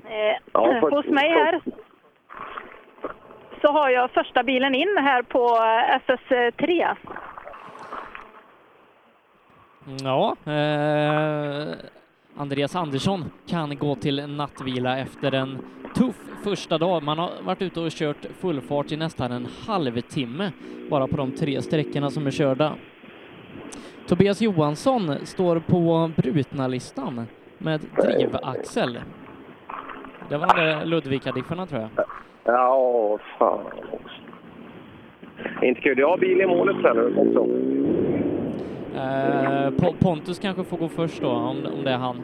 [0.05, 1.61] Eh, Ja, för- hos mig här
[3.61, 6.95] så har jag första bilen in här på eh, SS3.
[10.03, 11.75] Ja, eh,
[12.39, 15.57] Andreas Andersson kan gå till nattvila efter en
[15.95, 17.03] tuff första dag.
[17.03, 20.51] Man har varit ute och kört full fart i nästan en halvtimme
[20.89, 22.73] bara på de tre sträckorna som är körda.
[24.07, 28.99] Tobias Johansson står på brutna-listan med drivaxel.
[30.29, 31.89] Det var de där Ludvika-differna tror jag.
[32.43, 34.15] Ja, fan också.
[35.61, 35.99] Inte kul.
[35.99, 37.47] Jag har bil i målet sen nu också.
[38.95, 42.21] Eh, Po- Pontus kanske får gå först då, om, om det är han.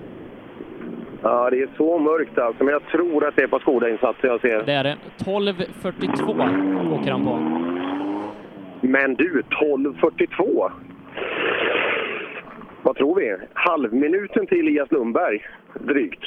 [1.24, 4.42] Ja, det är så mörkt alltså, men jag tror att det är på Skoda-insatser jag
[4.42, 4.64] ser.
[4.66, 4.98] Det är det.
[5.18, 7.36] 12.42 åker han på.
[8.88, 10.72] Men du, 12.42!
[12.84, 13.36] Vad tror vi?
[13.54, 15.42] Halvminuten till Elias Lundberg,
[15.80, 16.24] drygt.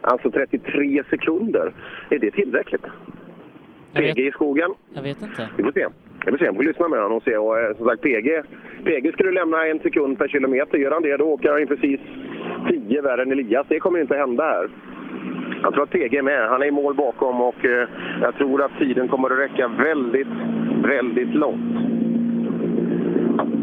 [0.00, 1.72] Alltså 33 sekunder.
[2.10, 2.84] Är det tillräckligt?
[3.94, 4.70] PG i skogen.
[4.94, 5.48] Jag vet inte.
[5.56, 5.86] Vi får se.
[6.26, 6.50] Vi får se.
[6.50, 7.36] Vi får lyssna med honom och se.
[7.36, 8.42] Och, eh, som sagt, PG,
[8.84, 10.78] PG skulle lämna en sekund per kilometer.
[10.78, 12.00] Gör han det, då åker han ju precis
[12.68, 13.66] 10 värre än Elias.
[13.68, 14.68] Det kommer ju inte hända här.
[15.62, 16.48] Jag tror att PG är med.
[16.48, 17.88] Han är i mål bakom och eh,
[18.22, 20.28] jag tror att tiden kommer att räcka väldigt,
[20.82, 21.76] väldigt långt.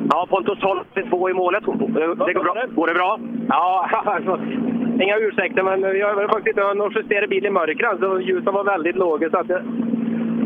[0.10, 0.60] Ja, Pontus
[0.96, 1.64] 12-2 i målet.
[1.66, 2.66] Det går bra.
[2.76, 3.20] Går det bra?
[3.50, 4.40] Ja, alltså,
[5.04, 8.64] inga ursäkter, men vi har faktiskt inte hunnit justera bilen i mörkret, så ljusen var
[8.64, 9.30] väldigt låga.
[9.30, 9.64] Så att, det-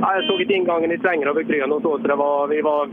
[0.02, 2.62] ja, jag såg inte ingången i svängar över grön och så, så det var, vi
[2.62, 2.90] var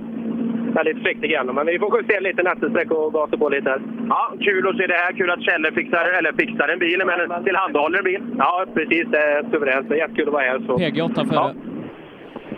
[0.74, 1.54] väldigt försiktiga igen.
[1.54, 3.80] Men vi får justera lite nästa sträcka och gasa på lite här.
[4.08, 5.12] Ja, kul att se det här.
[5.12, 8.22] Kul att Kjelle fixar, eller fixar en bil, men tillhandahåller en bil.
[8.38, 9.06] Ja, precis.
[9.10, 9.88] Det är suveränt.
[9.88, 10.58] Det är jättekul att vara här.
[10.66, 10.72] Så.
[10.78, 11.54] PG8 före.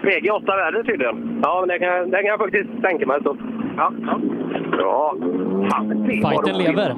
[0.03, 1.41] PG8 värre tydligen.
[1.43, 3.19] Ja, men det kan, det kan jag faktiskt tänka mig.
[3.23, 3.37] Så.
[3.77, 4.21] Ja, ja.
[4.79, 5.17] Ja.
[5.71, 6.95] Fan, Fighten lever.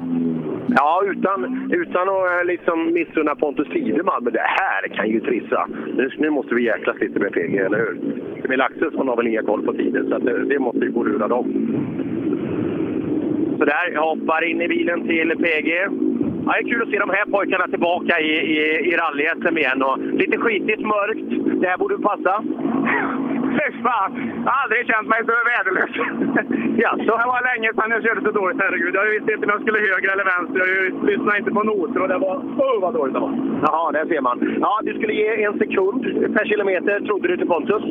[0.75, 4.23] Ja, utan, utan att eh, liksom missunna Pontus Tideman.
[4.23, 5.67] Men det här kan ju trissa.
[5.95, 7.97] Nu, nu måste vi jäklas lite med PG, eller hur?
[8.45, 11.01] Emil Axelsson har väl inga koll på tiden, så att det, det måste ju gå
[11.01, 11.45] att lura dem.
[13.57, 15.69] Så där, jag hoppar in i bilen till PG.
[16.45, 18.59] Ja, det är kul att se de här pojkarna tillbaka i, i,
[18.89, 19.83] i rally-SM igen.
[19.83, 21.61] Och lite skitigt mörkt.
[21.61, 22.43] Det här borde passa.
[23.59, 24.11] Fy fan!
[24.45, 25.93] Jag har aldrig känt mig så värdelös.
[26.83, 27.13] Jaså?
[27.21, 28.61] Det var länge sedan jag körde så dåligt.
[28.63, 28.95] Herregud.
[28.95, 30.59] Jag visste inte om jag skulle höger eller vänster.
[30.59, 32.35] Jag lyssnade inte på noter och det var...
[32.65, 33.33] Oh, vad dåligt det var.
[33.65, 34.57] Jaha, där ser man.
[34.61, 36.01] Ja, du skulle ge en sekund
[36.35, 37.83] per kilometer, trodde du till Pontus?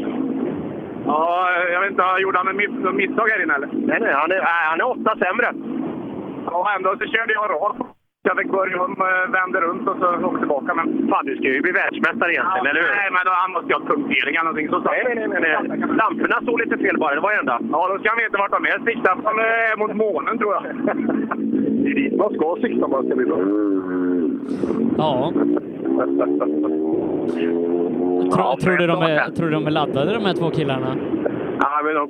[1.07, 3.71] Ja, jag vet inte, gjorde han något misstag här inne eller?
[3.73, 4.41] Nej, nej, han är,
[4.71, 5.49] han är åtta sämre.
[6.47, 7.98] Ja, ändå så körde jag rakt.
[8.23, 10.75] Jag fick börja om, eh, vände runt och så åkte tillbaka.
[10.75, 11.09] Men...
[11.11, 12.91] Fan, du ska ju bli världsmästare egentligen, ja, eller hur?
[13.01, 14.69] Nej, men då, han måste ju ha punktering eller någonting.
[14.69, 15.57] Så nej, nej, nej, nej.
[16.03, 17.57] Lamporna stod lite fel bara, det var det enda.
[17.73, 18.79] Ja, då ska han veta vart de är.
[18.91, 20.63] Sikta på eh, mot månen, tror jag.
[21.83, 23.39] det är dit man ska sikta om man ska bli bra.
[25.03, 25.33] Ja.
[27.35, 27.49] Tror,
[28.39, 30.97] Ja, tror, du de är, tror du de är laddade de här två killarna?
[31.61, 32.09] Ja, men de,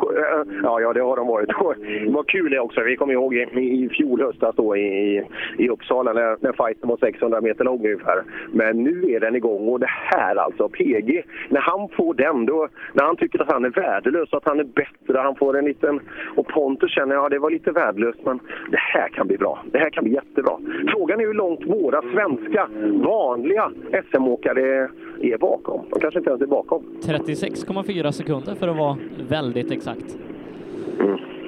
[0.62, 1.48] ja, ja, det har de varit.
[2.04, 2.80] Det var kul det också.
[2.80, 3.38] Vi kommer ihåg i,
[3.84, 5.24] i fjol höstas då i, i,
[5.58, 8.22] i Uppsala när, när fighten var 600 meter lång ungefär.
[8.52, 12.68] Men nu är den igång och det här alltså, PG, när han får den, då,
[12.92, 16.00] när han tycker att han är värdelös, att han är bättre, han får en liten...
[16.36, 19.64] Och Pontus känner, ja det var lite värdelöst, men det här kan bli bra.
[19.72, 20.58] Det här kan bli jättebra.
[20.92, 22.68] Frågan är hur långt våra svenska,
[23.04, 23.70] vanliga
[24.10, 24.88] SM-åkare
[25.20, 25.84] är bakom.
[25.90, 26.82] De kanske inte ens är bakom.
[27.00, 28.96] 36,4 sekunder för att vara
[29.28, 30.18] väldigt exakt.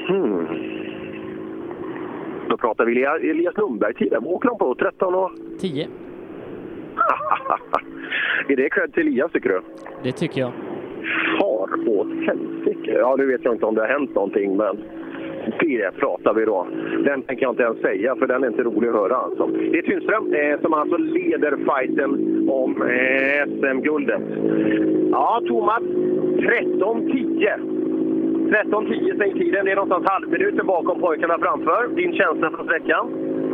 [0.09, 0.47] Hmm.
[2.49, 4.25] Då pratar vi Elias, Elias Lundberg-tiden.
[4.25, 4.75] Vad åker de på?
[4.75, 5.31] 13 och...
[5.61, 5.83] 10.
[8.49, 9.61] är det cred till Elias tycker du?
[10.03, 10.53] Det tycker jag.
[11.41, 12.93] Far åt helsike.
[12.93, 14.79] Ja, nu vet jag inte om det har hänt någonting, men
[15.61, 16.67] det pratar vi då.
[17.05, 19.17] Den tänker jag inte ens säga, för den är inte rolig att höra.
[19.17, 19.47] Alltså.
[19.47, 22.11] Det är Tunström eh, som alltså leder fighten
[22.49, 24.23] om eh, SM-guldet.
[25.11, 25.83] Ja, Thomas.
[25.83, 27.81] 13.10.
[28.51, 29.65] 13.10 säger tiden.
[29.65, 31.89] Det är någonstans halvminuten bakom pojkarna framför.
[31.89, 33.07] Din känsla från sträckan?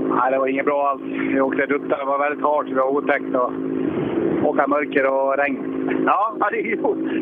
[0.09, 1.03] Nej, det var inget bra alls.
[1.33, 1.97] Vi åkte dutta.
[1.99, 2.67] Det var väldigt hårt.
[2.69, 3.35] Det var otäckt.
[3.35, 3.53] Och
[4.48, 5.56] åka mörker och regn.
[6.06, 6.64] Ja, ja det är,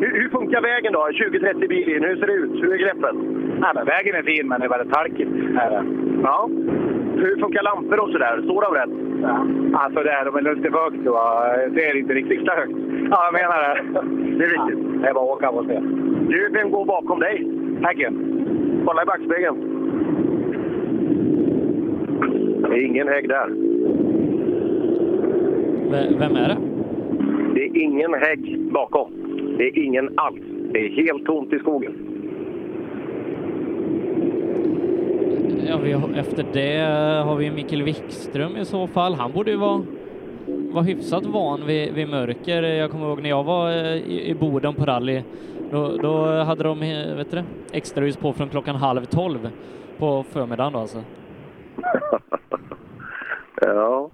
[0.01, 0.99] hur, hur funkar vägen då?
[0.99, 2.03] 20-30 bil in.
[2.03, 2.63] Hur ser det ut?
[2.63, 3.15] Hur är greppet?
[3.59, 5.31] Nej, men vägen är fin, men det är väldigt halkigt.
[5.55, 5.83] Här.
[6.23, 6.49] Ja.
[7.15, 8.41] Hur funkar lampor och sådär?
[8.43, 8.89] Står de rätt?
[9.21, 9.47] Ja.
[9.79, 11.03] Alltså där, de är lite för högt.
[11.75, 12.71] Det är inte riktigt så högt.
[13.11, 13.81] Ja, jag menar det.
[14.37, 15.01] Det är riktigt.
[15.01, 15.79] Det är bara att åka och se.
[16.29, 17.47] Du, vem går bakom dig?
[17.83, 18.13] Häggen.
[18.85, 19.57] Kolla i backspegeln.
[22.69, 23.47] Det är ingen hägg där.
[25.91, 26.57] V- Vem är det?
[27.75, 29.11] Är ingen hägg bakom.
[29.57, 30.41] Det är ingen alls.
[30.71, 31.93] Det är helt tomt i skogen.
[35.67, 36.77] Ja, vi har, efter det
[37.25, 39.13] har vi Mikael Wikström i så fall.
[39.13, 39.81] Han borde ju vara,
[40.73, 42.63] vara hyfsat van vid, vid mörker.
[42.63, 45.21] Jag kommer ihåg när jag var eh, i, i Boden på rally.
[45.71, 49.49] Då, då hade de eh, vet du, extraljus på från klockan halv tolv
[49.97, 51.03] på förmiddagen då alltså.
[53.61, 54.09] Ja,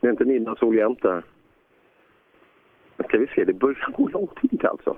[0.00, 1.22] det är inte midnattssol jämt där.
[3.00, 4.96] Nu ska vi se, det börjar gå lång tid alltså.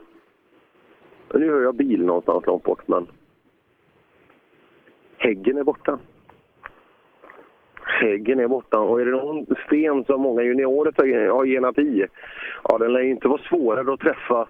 [1.35, 3.07] Nu hör jag bil någonstans långt bort, men...
[5.19, 5.99] Häggen är borta.
[7.83, 8.79] Häggen är borta.
[8.81, 12.07] Och är det någon sten som många juniorer har- genat i,
[12.69, 14.49] ja den lär ju inte vara svårare att träffa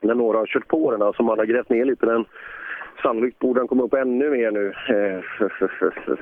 [0.00, 2.06] när några har kört på den, alltså man har grävt ner lite.
[2.06, 2.24] Den,
[3.02, 4.66] sannolikt borde den komma upp ännu mer nu.
[4.88, 6.16] Eh,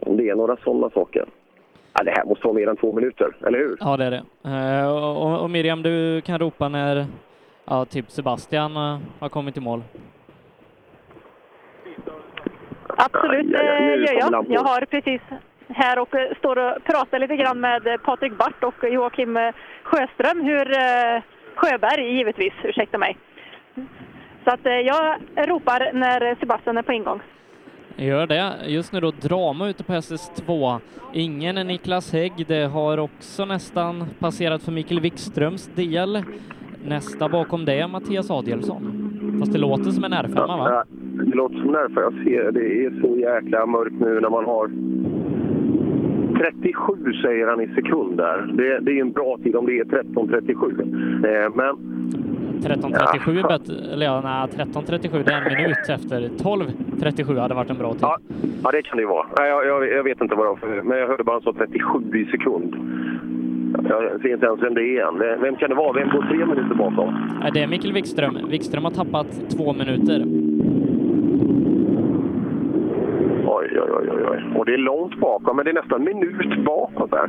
[0.00, 1.26] Om det är några sådana saker.
[1.98, 3.76] Ja, det här måste vara mer än två minuter, eller hur?
[3.80, 4.22] Ja, det är det.
[4.44, 7.06] Eh, och, och Miriam, du kan ropa när
[7.64, 9.82] ja, typ Sebastian eh, har kommit i mål.
[12.88, 14.46] Absolut, det gör kommer jag.
[14.48, 15.20] Jag har precis
[15.68, 19.54] här och eh, står och pratar lite grann med eh, Patrik Bart och Joakim eh,
[19.82, 21.22] Sjöström, hur eh,
[21.54, 23.16] Sjöberg givetvis, ursäkta mig.
[24.44, 27.20] Så att eh, jag ropar när Sebastian är på ingång.
[27.98, 28.54] Gör det.
[28.66, 30.78] Just nu då drama ute på SS2.
[31.12, 32.32] Ingen är Niklas Hägg.
[32.48, 36.22] Det har också nästan passerat för Mikael Wikströms del.
[36.86, 39.12] Nästa bakom det är Mattias Adielsson.
[39.40, 40.68] Fast det låter som en R5 va?
[40.70, 40.84] Ja,
[41.24, 42.00] det låter som en R5.
[42.00, 44.70] Jag ser det är så jäkla mörkt nu när man har
[46.38, 48.50] 37 säger han i sekund där.
[48.52, 51.44] Det, det är en bra tid om det är 13.37.
[51.44, 51.76] Eh, men
[52.60, 56.20] 13.37 är bättre, eller ja, nej, 13.37 det är en minut efter.
[56.20, 58.02] 12.37 hade varit en bra tid.
[58.02, 58.18] Ja,
[58.62, 59.26] ja det kan det ju vara.
[59.38, 61.52] Nej, jag, jag, jag vet inte vad de för, men jag hörde bara han sa
[61.52, 62.76] 37 i sekund.
[63.88, 65.40] Jag ser inte ens vem det är än.
[65.40, 65.92] Vem- kan det vara?
[65.92, 67.14] Vem går tre minuter bakom?
[67.54, 68.38] Det är Mikael Wikström.
[68.50, 70.24] Wikström har tappat två minuter.
[73.72, 74.58] Oj, oj, oj, oj.
[74.58, 77.28] Och det är långt bakom, men det är nästan en minut bakåt där.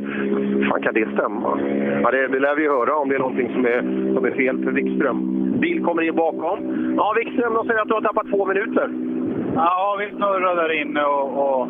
[0.70, 1.58] fan kan det stämma?
[2.02, 3.80] Ja, det, det lär vi höra om det är någonting som är,
[4.14, 5.18] som är fel för Wikström.
[5.60, 6.58] Bil kommer in bakom.
[6.96, 8.90] Ja, Wikström, de säger att du har tappat två minuter.
[9.54, 11.68] Ja, vi snurrade där inne och, och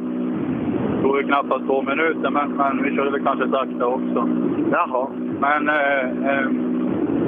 [1.03, 4.29] tog ju knappast två minuter, men, men vi körde väl kanske sakta också.
[4.73, 5.09] Jaha.
[5.41, 6.49] Men eh, eh,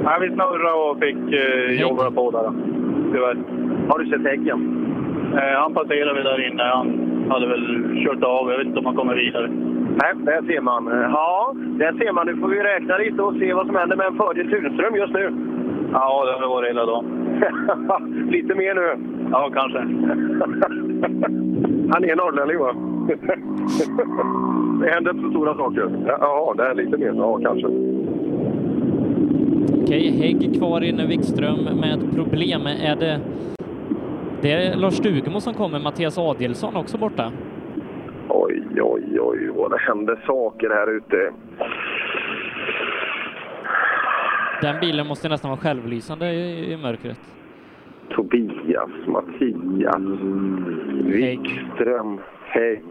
[0.03, 2.51] nej, vi snurrade och fick eh, jobba på där.
[3.13, 3.37] Tyvärr.
[3.89, 4.77] Har du sett häggen?
[5.37, 6.63] Eh, han passerade vi där inne.
[6.63, 6.87] Han
[7.29, 7.65] hade väl
[8.05, 8.51] kört av.
[8.51, 9.47] Jag vet inte om han kommer vidare.
[10.01, 10.87] Nej, där ser man.
[10.87, 12.27] Ja, där ser man.
[12.27, 15.13] Nu får vi räkna lite och se vad som händer med en fördel Tunström just
[15.13, 15.33] nu.
[15.93, 17.05] Ja, det har det varit hela dagen.
[18.31, 18.95] Lite mer nu?
[19.31, 19.79] Ja, kanske.
[21.93, 22.75] Han är norrlänning va?
[24.81, 25.89] det händer inte så stora saker.
[26.07, 27.13] Ja, det är lite mer.
[27.17, 27.67] Ja, kanske.
[29.83, 32.61] Okej, Hägg kvar inne, Wikström med problem.
[32.67, 33.19] Är det,
[34.41, 37.31] det är Lars Stugemo som kommer, Mattias Adielsson också borta.
[38.29, 41.33] Oj, oj, oj, vad det händer saker här ute.
[44.61, 47.19] Den bilen måste nästan vara självlysande i, i mörkret.
[48.09, 50.01] Tobias, Mattias,
[51.05, 52.83] Wikström, Hägg.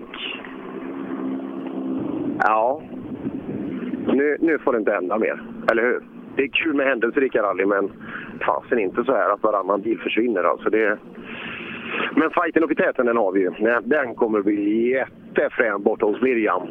[2.38, 2.82] Ja,
[4.06, 6.02] nu, nu får det inte hända mer, eller hur?
[6.36, 7.90] Det är kul med händelserika rally, men
[8.46, 10.44] fasen inte så här att varannan bil försvinner.
[10.44, 10.98] Alltså det...
[12.16, 13.50] Men fighten och i täten, den har vi ju.
[13.82, 16.62] Den kommer att bli jättefrän borta hos Miriam.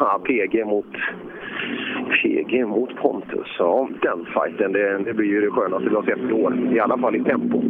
[0.00, 0.86] Ja, PG mot
[2.22, 3.56] PG mot Pontus.
[3.58, 6.74] Ja, den fighten, det, det blir ju det skönaste vi har sett i år.
[6.76, 7.62] I alla fall i tempo.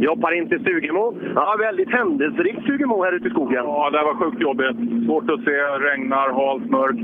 [0.00, 1.14] Vi hoppar in till Stugemo.
[1.34, 3.64] Ja, väldigt händelserikt Stugemo här ute i skogen.
[3.64, 5.06] Ja, det var sjukt jobbigt.
[5.06, 5.56] Svårt att se,
[5.88, 7.02] regnar, halt, mörkt.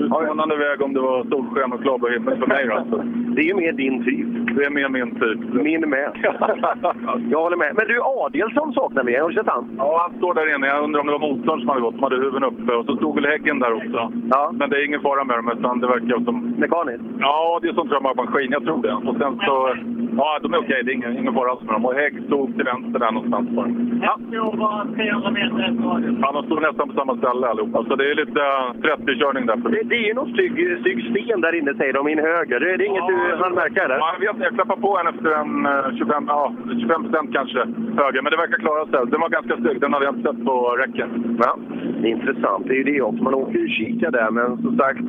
[0.00, 2.68] Utmanande väg om det var solsken och klarbarhet för mig.
[2.70, 2.96] Alltså.
[3.34, 4.56] Det är ju mer din typ.
[4.56, 5.38] Det är mer min typ.
[5.64, 6.10] Min med.
[7.30, 7.72] Jag håller med.
[7.76, 9.16] Men du, Adielsson saknar vi.
[9.16, 9.74] Har du sett han?
[9.78, 10.66] Ja, han står där inne.
[10.66, 12.72] Jag undrar om det var motorn som hade gått, som hade huven uppe.
[12.74, 14.12] Och så stod väl Häggen där också.
[14.30, 14.50] Ja.
[14.58, 16.36] Men det är ingen fara med dem, utan det verkar som...
[16.58, 17.04] Mekaniskt?
[17.20, 18.50] Ja, det är som trummaskin.
[18.50, 18.94] Jag tror det.
[19.08, 19.76] Och sen så...
[20.18, 20.82] Ja, de är okej.
[20.84, 21.84] Det är ingen, ingen fara alls med dem.
[21.86, 23.68] Och Hägg stod till vänster där någonstans bara.
[24.08, 27.84] Jag tror bara 300 meter efter Ja, de står nästan på samma ställe allihopa.
[27.88, 29.56] Så det är lite eh, 30-körning där.
[29.56, 32.60] Det, det är ju någon stygg, stygg sten där inne säger de, in höger.
[32.60, 33.96] Det är inget du hann märka eller?
[33.96, 37.58] Ja, jag vet Jag klappar på en efter en eh, 25, ja, 25 procent kanske
[38.02, 38.22] höger.
[38.22, 39.00] Men det verkar klara sig.
[39.12, 39.80] Den var ganska stygg.
[39.80, 41.08] Den hade jag inte sett på räcken.
[41.44, 41.52] Ja,
[42.00, 42.66] det är intressant.
[42.66, 43.22] Det är ju det också.
[43.22, 45.00] Man åker ju kika där, men som sagt,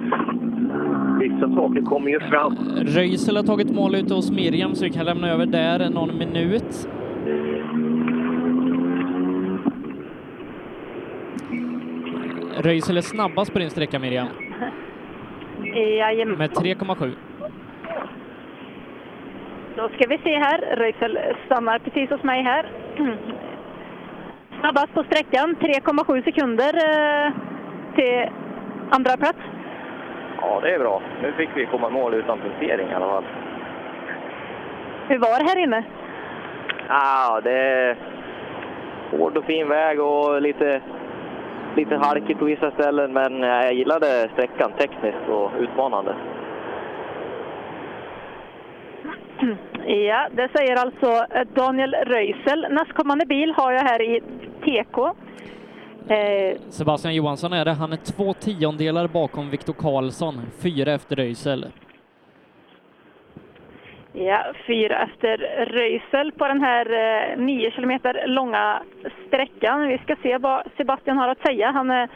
[1.22, 2.56] vissa saker kommer ju fram.
[2.76, 6.90] Röisel har tagit mål ute hos Miriam så vi kan lämna över där någon minut.
[12.64, 14.28] Röisel är snabbast på din sträcka Miriam,
[15.76, 16.38] Jajamän.
[16.38, 17.12] med 3,7.
[19.76, 20.76] Då ska vi se här.
[20.76, 22.66] Röisel stannar precis hos mig här.
[24.60, 27.34] Snabbast på sträckan, 3,7 sekunder eh,
[27.96, 28.32] till
[28.90, 29.38] andra plats.
[30.42, 31.02] Ja, det är bra.
[31.22, 33.24] Nu fick vi komma mål utan punktering i alla fall.
[35.08, 35.84] Hur var det här inne?
[36.88, 37.98] Ja, det är
[39.12, 40.82] hård och fin väg och lite,
[41.76, 46.16] lite halkigt på vissa ställen, men jag gillade sträckan tekniskt och utmanande.
[49.88, 52.68] Ja, det säger alltså eh, Daniel Röisel.
[52.70, 54.22] Nästkommande bil har jag här i
[54.62, 54.98] TK.
[56.10, 57.74] Eh, Sebastian Johansson är det.
[57.74, 61.66] Han är två tiondelar bakom Viktor Karlsson, fyra efter Röisel.
[64.14, 68.82] Ja, fyra efter Röisel på den här eh, nio kilometer långa
[69.28, 69.88] sträckan.
[69.88, 71.72] Vi ska se vad Sebastian har att säga.
[71.72, 72.10] Han är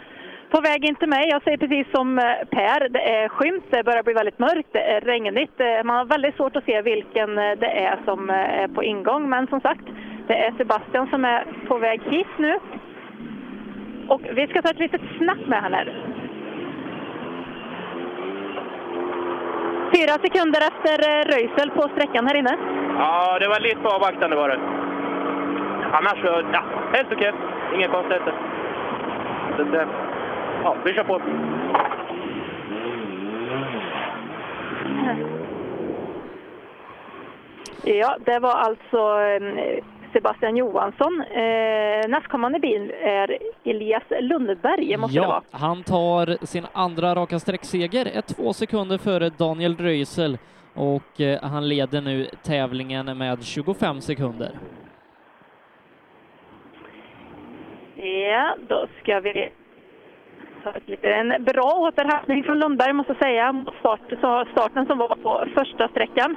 [0.51, 1.29] på väg in till mig.
[1.29, 4.83] Jag säger precis som eh, Per, det är skymt, det börjar bli väldigt mörkt, det
[4.93, 5.59] är regnigt.
[5.59, 9.29] Eh, man har väldigt svårt att se vilken eh, det är som är på ingång.
[9.29, 9.85] Men som sagt,
[10.27, 12.59] det är Sebastian som är på väg hit nu.
[14.07, 15.85] Och vi ska ta ett litet snack med henne.
[19.95, 20.97] Fyra sekunder efter
[21.31, 22.57] Röisel på sträckan här inne.
[22.97, 24.59] Ja, det var lite avvaktande var det.
[25.91, 26.63] Annars så, ja,
[26.93, 27.33] helt okej.
[27.75, 28.33] Inga konstigheter.
[30.63, 31.21] Ja, vi kör på.
[37.83, 39.83] Ja, det var alltså eh,
[40.13, 41.21] Sebastian Johansson.
[41.21, 45.43] Eh, nästkommande bil är Elias Lundberg, måste det vara.
[45.51, 50.37] Ja, han tar sin andra raka sträckseger, är två sekunder före Daniel Röisel
[50.73, 54.51] och eh, han leder nu tävlingen med 25 sekunder.
[57.95, 59.49] Ja, då ska vi
[61.01, 63.99] en bra återhämtning från Lundberg måste jag säga, mot start,
[64.51, 66.35] starten som var på första sträckan.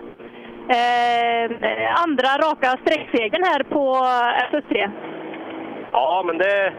[0.68, 3.84] Eh, andra raka sträcksegern här på
[4.52, 4.90] SS3.
[5.92, 6.72] Ja, men det,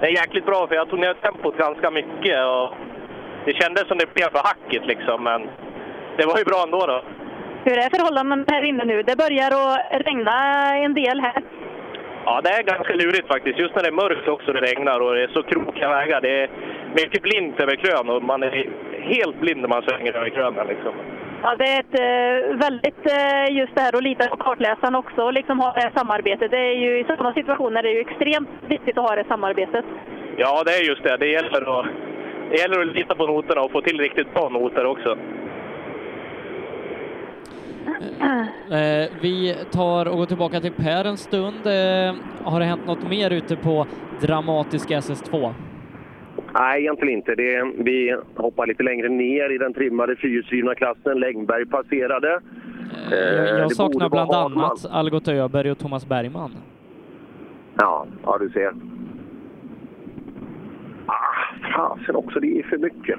[0.00, 2.74] det är jäkligt bra för jag tog ner tempot ganska mycket och
[3.44, 5.50] det kändes som det blev för hackigt liksom, men
[6.16, 7.02] det var ju bra ändå då.
[7.64, 9.02] Hur är förhållandena här inne nu?
[9.02, 10.34] Det börjar att regna
[10.76, 11.42] en del här.
[12.24, 13.58] Ja, det är ganska lurigt faktiskt.
[13.58, 16.20] Just när det är mörkt också, det regnar och det är så krokiga vägar.
[16.20, 16.50] Det är
[16.94, 18.68] mycket blint över krön och man är
[19.12, 20.92] helt blind när man svänger över krönen liksom.
[21.42, 25.22] Ja, det är ett eh, väldigt, eh, just det här att lita på kartläsaren också
[25.22, 26.50] och liksom ha det här samarbetet.
[26.50, 29.84] Det är ju i sådana situationer är det ju extremt viktigt att ha det samarbetet.
[30.36, 31.16] Ja, det är just det.
[31.16, 31.86] Det gäller att,
[32.50, 35.16] det gäller att lita på noterna och få till riktigt bra noter också.
[38.70, 41.66] Eh, vi tar och går tillbaka till Per en stund.
[41.66, 43.86] Eh, har det hänt något mer ute på
[44.20, 45.52] dramatiska SS2?
[46.54, 47.34] Nej, egentligen inte.
[47.34, 51.20] Det, vi hoppar lite längre ner i den trimmade fyrhjulsdrivna klassen.
[51.20, 52.40] Längberg passerade.
[53.12, 56.50] Eh, Jag, det saknar bland annat Algot Öberg och Thomas Bergman.
[57.78, 58.72] Ja, ja du ser.
[61.10, 63.18] Ah, fasen också, det är för mycket.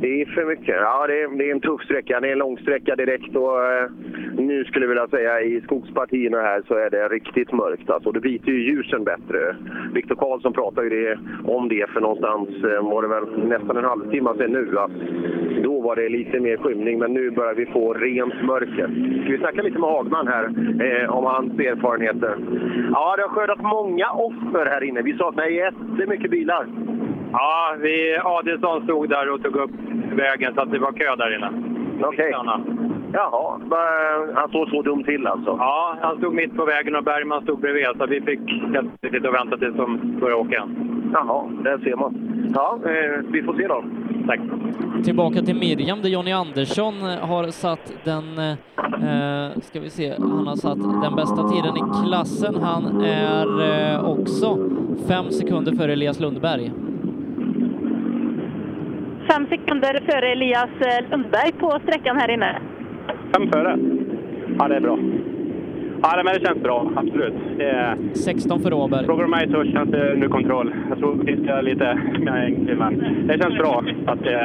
[0.00, 0.76] Det är för mycket.
[0.80, 2.20] Ja, det är, det är en tuff sträcka.
[2.20, 3.90] Det är en lång sträcka direkt och eh,
[4.36, 7.90] nu skulle jag vilja säga i skogspartierna här så är det riktigt mörkt.
[7.90, 9.56] Alltså, det biter ju ljusen bättre.
[9.94, 13.84] Viktor Karlsson pratade ju det, om det för någonstans, eh, var det väl nästan en
[13.84, 14.78] halvtimme sedan nu.
[14.78, 14.90] Att
[15.62, 18.86] då var det lite mer skymning, men nu börjar vi få rent mörker.
[19.22, 20.44] Ska vi snacka lite med Hagman här
[20.84, 22.36] eh, om hans erfarenheter?
[22.92, 25.02] Ja, det har skördat många offer här inne.
[25.02, 26.66] Vi saknar jättemycket bilar.
[27.32, 29.70] Ja, vi, Adelsson stod där och tog upp
[30.12, 31.50] vägen så att det var kö där inne.
[32.04, 32.34] Okej.
[33.12, 35.56] Jaha, men han står så dumt till alltså?
[35.58, 38.40] Ja, han stod mitt på vägen och Bergman stod bredvid så vi fick
[38.74, 40.90] helt enkelt att vänta tills de började åka igen.
[41.12, 42.14] Jaha, där ser man.
[42.54, 43.84] Ja, eh, vi får se då.
[44.26, 44.40] Tack.
[45.04, 50.56] Tillbaka till Miriam där Jonny Andersson har satt den, eh, ska vi se, han har
[50.56, 52.54] satt den bästa tiden i klassen.
[52.62, 53.46] Han är
[53.94, 54.58] eh, också
[55.08, 56.72] fem sekunder före Elias Lundberg.
[59.32, 62.60] Fem sekunder före Elias eh, Lundberg på sträckan här inne.
[63.34, 63.78] Fem före?
[64.58, 64.98] Ja, det är bra.
[66.02, 67.34] Ja, men det känns bra, absolut.
[67.56, 67.96] Det är...
[68.14, 69.06] 16 för Åberg.
[69.06, 70.74] Frågar du mig så känns det nu kontroll.
[70.88, 73.84] Jag tror det finns lite mer ängslig, men det känns bra.
[74.06, 74.38] Att det,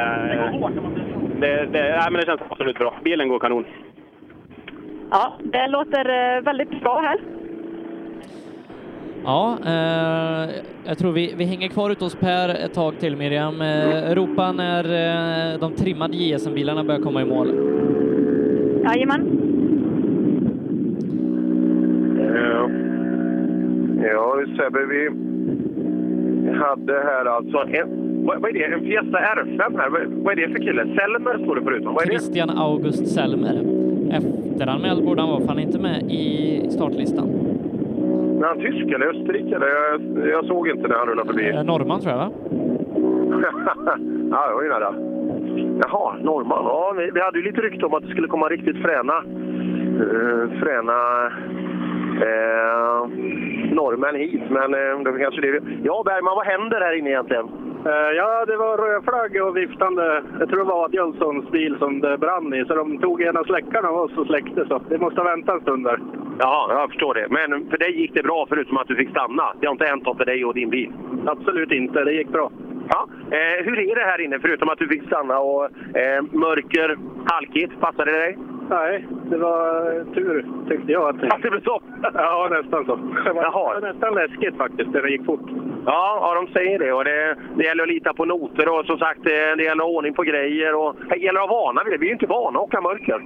[1.40, 2.94] det, det, nej, men det känns absolut bra.
[3.04, 3.64] Bilen går kanon.
[5.10, 7.18] Ja, det låter eh, väldigt bra här.
[9.26, 10.50] Ja, eh,
[10.84, 13.60] jag tror vi, vi hänger kvar ute hos Per ett tag till Miriam.
[13.60, 17.48] Eh, ropa när eh, de trimmade JSM-bilarna börjar komma i mål.
[18.84, 19.20] Jajamän.
[22.18, 22.70] Ja,
[24.08, 25.08] ja Sebbe, vi
[26.52, 28.06] hade här alltså en...
[28.26, 28.74] Vad, vad är det?
[28.74, 29.90] En Fiesta R5 här?
[29.90, 30.82] Vad, vad är det för kille?
[30.82, 31.94] Selmer står det förutom.
[31.94, 32.12] Vad är det?
[32.12, 33.62] Christian August Selmer.
[34.10, 37.30] Efteranmäld borde han vara, för han är inte med i startlistan.
[38.40, 39.64] Är han tysk eller österrikare?
[39.68, 41.48] Jag, jag såg inte när han rullade förbi.
[41.48, 42.30] Eh, Norrman tror jag, va?
[44.30, 44.94] ja, det var ju nära.
[45.82, 46.64] Jaha, norrman.
[46.64, 49.16] Ja, vi, vi hade ju lite rykte om att det skulle komma riktigt fräna,
[50.02, 51.26] eh, fräna
[52.28, 53.08] eh,
[53.72, 54.42] norrmän hit.
[54.50, 55.60] Men eh, det var kanske det.
[55.82, 57.48] Ja, Bergman, vad händer här inne egentligen?
[57.86, 60.22] Eh, Ja, det var rödflagg och viftande.
[60.38, 63.84] Jag tror det var Adjölssons bil som det brann i, så de tog ena släckaren
[63.86, 64.66] av oss och släckte.
[64.68, 65.98] Så det måste ha väntat en stund där.
[66.38, 67.26] Ja, jag förstår det.
[67.30, 69.52] Men för dig gick det bra förutom att du fick stanna.
[69.60, 70.92] Det har inte hänt något för dig och din bil?
[71.26, 72.50] Absolut inte, det gick bra.
[72.88, 73.08] Ja.
[73.30, 75.64] Eh, hur är det här inne förutom att du fick stanna och
[75.96, 77.80] eh, mörker, halkigt?
[77.80, 78.38] Passade det dig?
[78.70, 81.08] Nej, det var tur tyckte jag.
[81.08, 81.80] Att Att det blev så?
[82.14, 82.96] Ja, nästan så.
[83.24, 83.80] Det var, Jaha.
[83.80, 85.50] nästan läskigt faktiskt, det gick fort.
[85.86, 86.92] Ja, ja, de säger det.
[86.92, 89.88] Och det, det gäller att lita på noter och som sagt, det, det gäller att
[89.88, 90.74] ha ordning på grejer.
[90.74, 91.98] Och, det gäller att vara vana vid det.
[91.98, 93.20] Vi är ju inte vana att åka mörker.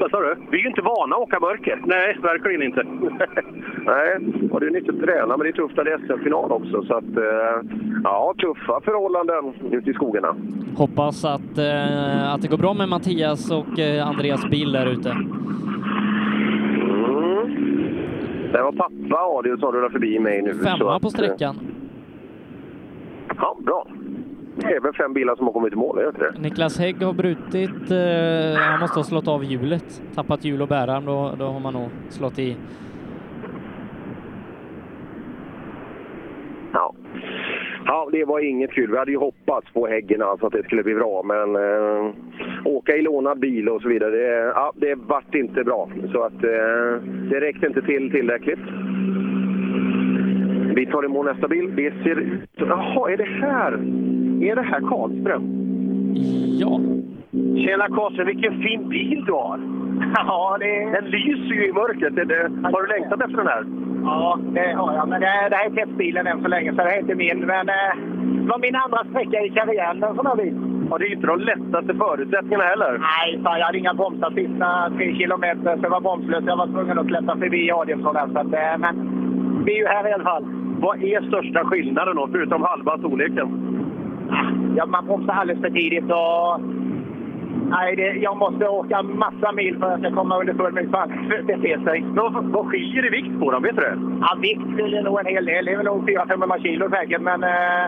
[0.00, 0.36] Vad sa du?
[0.50, 1.82] Vi är ju inte vana att åka mörker.
[1.84, 2.82] Nej, verkligen inte.
[3.86, 4.16] Nej,
[4.50, 6.82] och det är nyttigt att träna, men det är tufft när det är SM-final också.
[6.82, 7.72] Så att, eh,
[8.04, 10.36] ja, tuffa förhållanden ute i skogarna.
[10.76, 15.10] Hoppas att, eh, att det går bra med Mattias och eh, Andreas bil där ute.
[15.10, 15.26] Mm.
[18.52, 20.54] Det var pappa Adiel som rullade förbi mig nu.
[20.54, 21.58] så Femma att, på sträckan.
[23.36, 23.86] Ja, bra.
[24.60, 26.40] Det är väl fem bilar som har kommit i mål, är det inte det?
[26.40, 30.02] Niklas Hägg har brutit, eh, han måste ha slått av hjulet.
[30.14, 32.56] Tappat hjul och bärarm, då, då har man nog slått i.
[36.72, 36.94] Ja.
[37.86, 38.90] ja, det var inget kul.
[38.90, 42.14] Vi hade ju hoppats på Häggen alltså att det skulle bli bra, men eh,
[42.64, 45.90] åka i lånad bil och så vidare, det, ja, det vart inte bra.
[46.12, 48.60] Så att eh, det räckte inte till tillräckligt.
[50.74, 51.76] Vi tar emot nästa bil.
[51.76, 52.38] Det ser.
[52.56, 53.78] Jaha, är det här?
[54.40, 55.42] Är det här Karlström?
[56.60, 56.80] Ja.
[57.62, 59.60] Tjena Karlström, vilken fin bil du har!
[60.14, 60.90] Ja, det...
[60.90, 62.14] Den lyser ju i mörkret.
[62.72, 63.64] Har du längtat efter den här?
[64.04, 65.08] Ja, det har jag.
[65.08, 67.38] Men det, det här är testbilen än så länge, så det här är inte min.
[67.40, 67.92] Men eh,
[68.42, 70.54] det var min andra sträcka i karriären, en sån här bil.
[70.90, 72.92] Ja, det är ju inte de lättaste förutsättningarna heller.
[72.98, 76.44] Nej, fan, jag hade inga bromsar sista tre kilometer, så jag var bromslös.
[76.46, 78.28] Jag var tvungen att släppa förbi Adielsson där.
[78.32, 78.94] Så att, eh, men
[79.64, 80.44] vi är ju här i alla fall.
[80.80, 83.69] Vad är största skillnaden då, förutom halva storleken?
[84.76, 86.60] Ja, man bromsar alldeles för tidigt och...
[87.70, 91.36] Nej, det, jag måste åka massa mil för att jag komma under full med hur
[91.36, 92.04] det beter sig.
[92.06, 93.62] Vad, vad skiljer i vikt på dem?
[93.62, 93.98] Vet du det?
[94.20, 95.64] Ja, vikt skiljer nog en hel del.
[95.64, 97.42] Det är väl nog 400-500 kilo säkert, men...
[97.44, 97.86] Eh,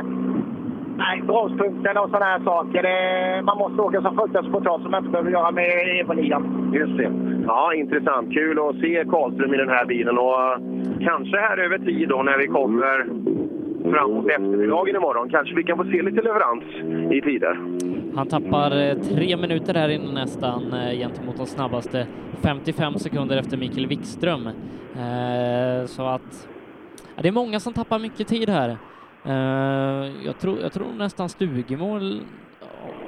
[0.97, 2.83] nej, bromspunkten och sådana här saker.
[2.83, 5.65] Det, man måste åka så fruktansvärt spontant som man inte behöver göra med
[6.01, 6.43] Evo 9.
[6.73, 7.12] Just det.
[7.47, 8.33] Ja, intressant.
[8.33, 10.59] Kul att se Karlström i den här bilen och eh,
[11.01, 13.07] kanske här över tid då när vi kommer
[13.91, 15.28] framåt eftermiddagen imorgon.
[15.31, 16.65] Kanske vi kan få se lite leverans
[17.12, 17.59] i tider.
[18.17, 22.07] Han tappar eh, tre minuter här innan nästan eh, gentemot de snabbaste
[22.43, 24.47] 55 sekunder efter Mikael Wikström.
[24.47, 26.49] Eh, så att
[27.23, 28.77] det är många som tappar mycket tid här.
[30.25, 32.01] Jag, tror, jag tror nästan Stugemo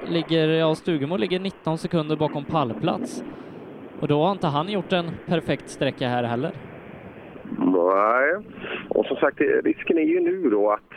[0.08, 3.24] ligger, ja, Stugemo ligger 19 sekunder bakom pallplats.
[4.00, 6.52] Och då har inte han gjort en perfekt sträcka här heller.
[7.58, 8.34] Nej,
[8.88, 10.92] och som sagt risken är ju nu då att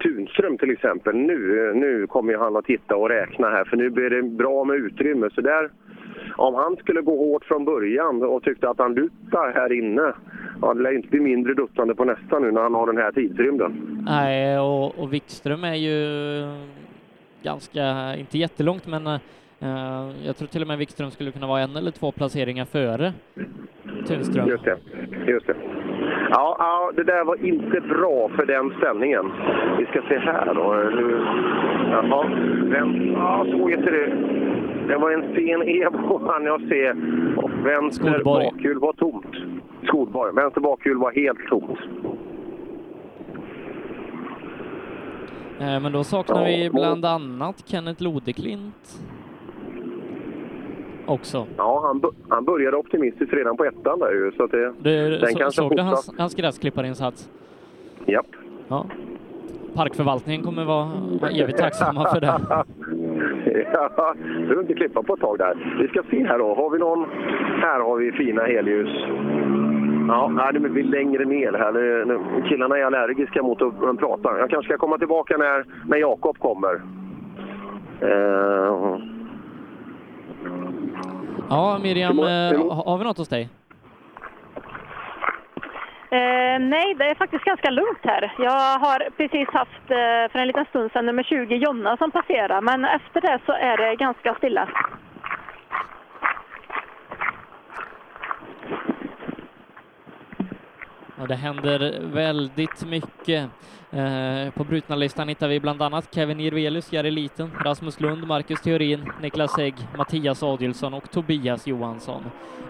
[0.00, 4.10] Tunström till exempel, nu, nu kommer han att titta och räkna här för nu blir
[4.10, 5.30] det bra med utrymme.
[5.34, 5.70] Så där,
[6.36, 10.12] om han skulle gå hårt från början och tyckte att han duttar här inne,
[10.62, 13.12] ja, det lär inte bli mindre duttande på nästa nu när han har den här
[13.12, 13.98] tidsrymden.
[14.06, 16.00] Nej, och, och Wikström är ju
[17.42, 19.20] ganska, inte jättelångt, men eh,
[20.26, 23.12] jag tror till och med Wikström skulle kunna vara en eller två placeringar före
[24.06, 24.48] Tunström.
[24.48, 24.78] Just det.
[25.26, 25.54] Just det.
[26.30, 29.32] Ja, ja, det där var inte bra för den ställningen.
[29.78, 30.74] Vi ska se här då.
[31.90, 32.24] Jaha,
[32.64, 34.12] vem, ja, så heter det.
[34.88, 36.90] Det var en sen Evo hann jag se.
[37.36, 38.44] Och vänster Skolborg.
[38.52, 39.36] bakhjul var tomt.
[39.86, 40.32] Skolborg.
[40.34, 41.78] Vänster bakhjul var helt tomt.
[45.60, 49.00] Eh, Men då saknar vi bland annat Kenneth Lodeklint
[51.06, 51.46] också.
[51.56, 54.32] Ja, han, han började optimistiskt redan på ettan där ju.
[54.36, 57.30] Så att det, Du, den så, kanske såg du hans, hans gräsklipparinsats?
[58.06, 58.26] Japp.
[58.68, 58.86] Ja.
[59.74, 60.88] Parkförvaltningen kommer vara,
[61.30, 62.26] evigt tacksamma för det.
[63.72, 64.14] ja,
[64.48, 65.76] du inte klippa på ett tag där.
[65.80, 66.54] Vi ska se här då.
[66.54, 67.06] Har vi någon...
[67.60, 68.88] Här har vi fina helljus.
[70.08, 71.72] Ja, nej, det blir längre ner här.
[71.72, 74.38] Nu- nu- Killarna är allergiska mot att prata.
[74.38, 76.80] Jag kanske ska komma tillbaka när, när Jakob kommer.
[78.00, 78.98] Eh,
[81.48, 83.48] Ja, Miriam, eh, ha- har vi något hos dig?
[86.10, 88.32] Eh, nej, det är faktiskt ganska lugnt här.
[88.38, 92.60] Jag har precis haft eh, för en liten stund sedan nummer 20 Jonna som passerar,
[92.60, 94.68] men efter det så är det ganska stilla.
[101.22, 103.50] Ja, det händer väldigt mycket.
[103.92, 108.62] Eh, på brutna listan hittar vi bland annat Kevin Jirvelius, Jari Liten, Rasmus Lund, Marcus
[108.62, 112.22] Theorin, Niklas Hägg, Mattias Adilsson och Tobias Johansson.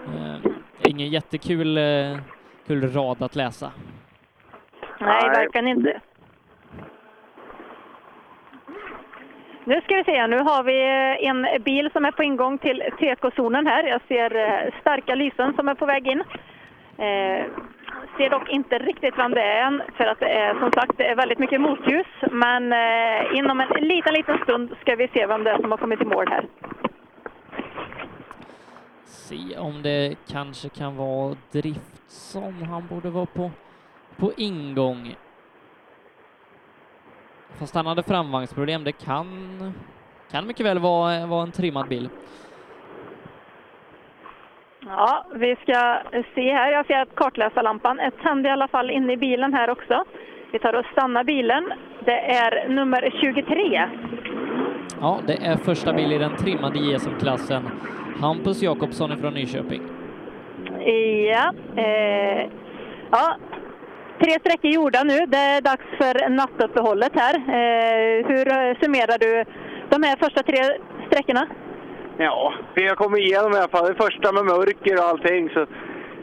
[0.07, 0.51] Eh,
[0.89, 2.17] ingen jättekul eh,
[2.67, 3.71] kul rad att läsa.
[4.99, 6.01] Nej, verkligen inte.
[9.65, 12.83] Nu ska vi se, nu har vi eh, en bil som är på ingång till
[12.99, 13.83] tekozonen här.
[13.83, 16.23] Jag ser eh, starka lysen som är på väg in.
[16.97, 17.45] Eh,
[18.17, 21.05] ser dock inte riktigt vem det är än, för att det är som sagt det
[21.07, 22.07] är väldigt mycket motljus.
[22.31, 25.77] Men eh, inom en liten, liten stund ska vi se vem det är som har
[25.77, 26.45] kommit i mål här.
[29.05, 32.63] Se om det kanske kan vara Driftsson.
[32.69, 33.51] Han borde vara på,
[34.17, 35.15] på ingång.
[37.59, 38.83] Fast han hade framvagnsproblem.
[38.83, 39.27] Det kan,
[40.31, 42.09] kan mycket väl vara, vara en trimmad bil.
[44.87, 45.97] Ja, vi ska
[46.35, 46.71] se här.
[46.71, 50.03] Jag ser att kartläsarlampan är tänd i alla fall inne i bilen här också.
[50.51, 51.73] Vi tar och stannar bilen.
[52.05, 53.89] Det är nummer 23.
[55.01, 57.63] Ja, det är första bil i den trimmade JSM-klassen.
[58.21, 59.81] Hampus Jakobsson från Nyköping.
[61.29, 62.49] Ja, eh,
[63.11, 63.35] ja.
[64.19, 65.25] Tre sträckor gjorda nu.
[65.25, 67.35] Det är dags för nattuppehållet här.
[67.35, 68.45] Eh, hur
[68.83, 69.45] summerar du
[69.89, 70.57] de här första tre
[71.07, 71.47] sträckorna?
[72.17, 73.87] Ja, vi har kommit igenom i alla fall.
[73.87, 75.49] Det första med mörker och allting.
[75.49, 75.65] Så,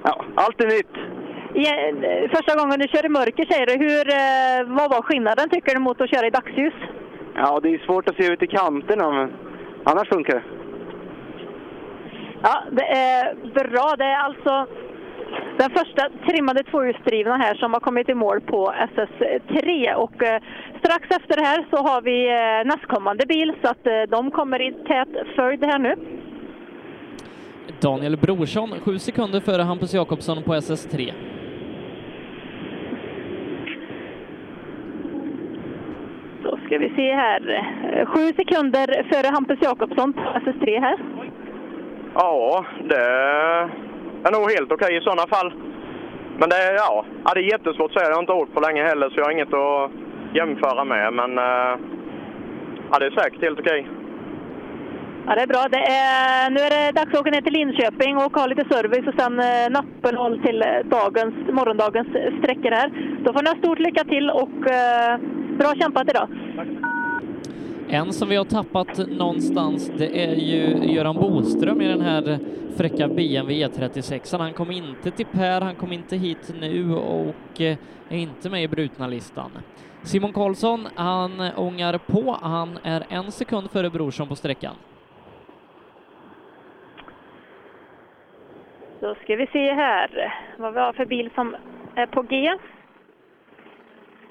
[0.05, 0.97] ja, allt är nytt.
[1.55, 1.73] Ja,
[2.37, 3.73] första gången du kör i mörker säger du.
[3.87, 6.75] Hur, eh, vad var skillnaden tycker du mot att köra i dagsljus?
[7.35, 9.33] Ja, det är svårt att se ut i kanterna, men
[9.85, 10.43] annars funkar det.
[12.43, 13.95] Ja, det är bra.
[13.99, 14.67] Det är alltså
[15.61, 19.95] den första trimmade tvåhjulsdrivna här som har kommit i mål på SS3.
[19.95, 20.43] Och eh,
[20.79, 24.63] strax efter det här så har vi eh, nästkommande bil så att eh, de kommer
[24.63, 25.95] i tät följd här nu.
[27.81, 31.13] Daniel Brorsson, sju sekunder före Hampus Jakobsson på SS3.
[36.43, 37.65] Då ska vi se här.
[38.07, 40.99] Sju sekunder före Hampus Jakobsson på SS3 här.
[42.15, 43.90] Ja, det
[44.25, 45.53] är nog helt okej i sådana fall.
[46.39, 48.09] Men det är, ja, det är jättesvårt att säga.
[48.09, 49.91] Jag har inte åkt på länge heller, så jag har inget att
[50.35, 51.13] jämföra med.
[51.13, 51.73] Men eh,
[52.91, 53.89] ja, det är säkert helt okej.
[55.27, 55.65] Ja, det är bra.
[55.71, 59.07] Det är, nu är det dags att åka ner till Linköping och ha lite service
[59.07, 62.09] och sen eh, nattuppehåll till eh, dagens, morgondagens
[62.39, 62.89] sträckor här.
[63.25, 65.19] Då får ni ha stort lycka till och eh,
[65.59, 66.29] bra kämpat idag.
[67.93, 72.39] En som vi har tappat någonstans, det är ju Göran Boström i den här
[72.77, 74.39] fräcka BMW E36.
[74.39, 77.77] Han kom inte till Per, han kom inte hit nu och eh,
[78.09, 79.51] är inte med i brutna listan.
[80.03, 82.39] Simon Karlsson, han ångar på.
[82.43, 84.75] Han är en sekund före Brorsson på sträckan.
[89.01, 91.57] Då ska vi se här vad vi har för bil som
[91.95, 92.59] är på G.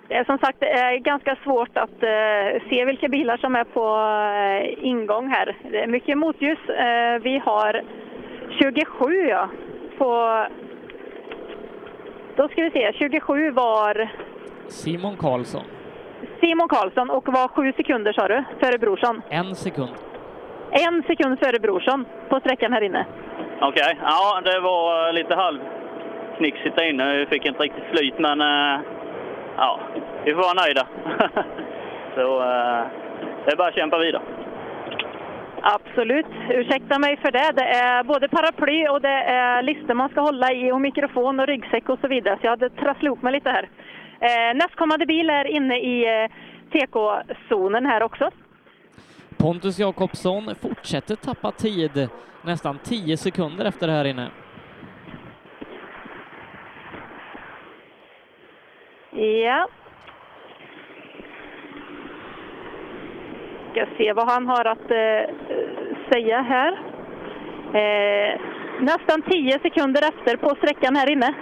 [0.09, 3.63] Det är som sagt det är ganska svårt att eh, se vilka bilar som är
[3.63, 3.85] på
[4.35, 5.57] eh, ingång här.
[5.71, 6.69] Det är mycket motljus.
[6.69, 7.83] Eh, vi har
[8.61, 9.49] 27 ja,
[9.97, 10.45] på...
[12.35, 14.09] Då ska vi se, 27 var
[14.67, 15.63] Simon Karlsson,
[16.41, 19.21] Simon Karlsson och var sju sekunder sa du, före Brorsson.
[19.29, 19.91] en sekund.
[20.71, 23.05] En sekund före Brorsson på sträckan här inne.
[23.61, 27.17] Okej, ja det var lite halvknixigt där inne.
[27.17, 28.79] Vi fick inte riktigt flyt men eh,
[29.59, 29.79] ja,
[30.25, 30.87] vi får vara nöjda.
[32.15, 32.83] Så eh,
[33.45, 34.23] det är bara att kämpa vidare.
[35.61, 36.25] Absolut.
[36.49, 37.51] Ursäkta mig för det.
[37.55, 41.47] Det är både paraply och det är listor man ska hålla i och mikrofon och
[41.47, 42.37] ryggsäck och så vidare.
[42.41, 43.69] Så jag hade trasslat ihop mig lite här.
[44.19, 46.31] Eh, nästkommande bil är inne i eh,
[46.71, 48.31] TK-zonen här också.
[49.37, 52.09] Pontus Jakobsson fortsätter tappa tid,
[52.41, 54.29] nästan 10 sekunder efter det här inne.
[59.11, 59.67] Ja.
[63.71, 65.35] Ska se vad han har att eh,
[66.11, 66.71] säga här.
[67.73, 68.39] Eh,
[68.79, 71.33] nästan 10 sekunder efter på sträckan här inne.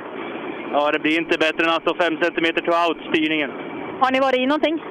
[0.72, 3.52] Ja, det blir inte bättre än alltså 5 cm to out-styrningen.
[4.00, 4.84] Har ni varit i någonting?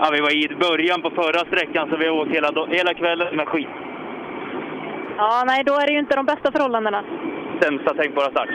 [0.00, 3.36] Ja, vi var i början på förra sträckan så vi har åkt hela, hela kvällen
[3.36, 3.68] med skit.
[5.16, 7.04] Ja, nej, då är det ju inte de bästa förhållandena.
[7.60, 8.48] Sämsta tänkbara start.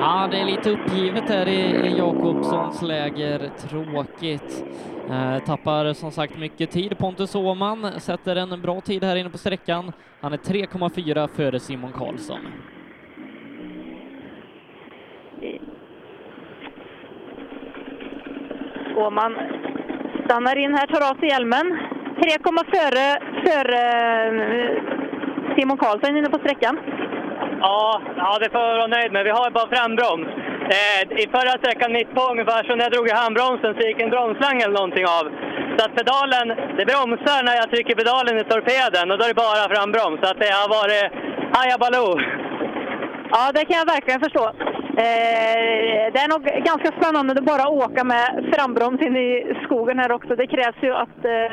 [0.00, 3.50] Ja, det är lite uppgivet här i i Jakobssons läger.
[3.68, 4.64] Tråkigt.
[5.10, 6.98] Eh, tappar som sagt mycket tid.
[6.98, 9.92] Pontus Åhman sätter en bra tid här inne på sträckan.
[10.20, 12.38] Han är 3,4 före Simon Karlsson.
[18.96, 19.36] Åhman
[20.24, 21.78] stannar in här, tar av sig hjälmen.
[22.16, 23.82] 3,4 före, före
[24.26, 24.82] eh,
[25.56, 26.78] Simon Karlsson inne på sträckan.
[27.60, 29.24] Ja, ja, det får jag vara nöjd med.
[29.24, 30.28] Vi har bara frambroms.
[30.76, 34.00] Eh, I förra sträckan mitt på ungefär, så när jag drog i handbromsen så gick
[34.00, 35.24] en bromsslang eller någonting av.
[35.76, 36.46] Så att pedalen,
[36.78, 40.18] det bromsar när jag trycker pedalen i torpeden och då är det bara frambroms.
[40.22, 41.06] Så att det har varit
[41.56, 42.12] hajabaloo.
[43.34, 44.44] Ja, det kan jag verkligen förstå.
[45.04, 50.12] Eh, det är nog ganska spännande att bara åka med frambroms in i skogen här
[50.12, 50.36] också.
[50.36, 51.50] Det krävs ju att eh,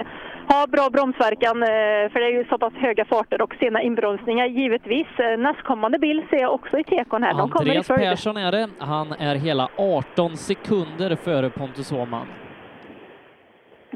[0.53, 4.45] ha bra bromsverkan, eh, för det är ju så pass höga farter och sena inbromsningar
[4.45, 5.07] givetvis.
[5.17, 7.33] Eh, nästkommande bil ser jag också i tekon här.
[7.33, 7.87] De Andreas.
[7.87, 8.69] Persson är det.
[8.79, 12.27] Han är hela 18 sekunder före Pontus Åhman.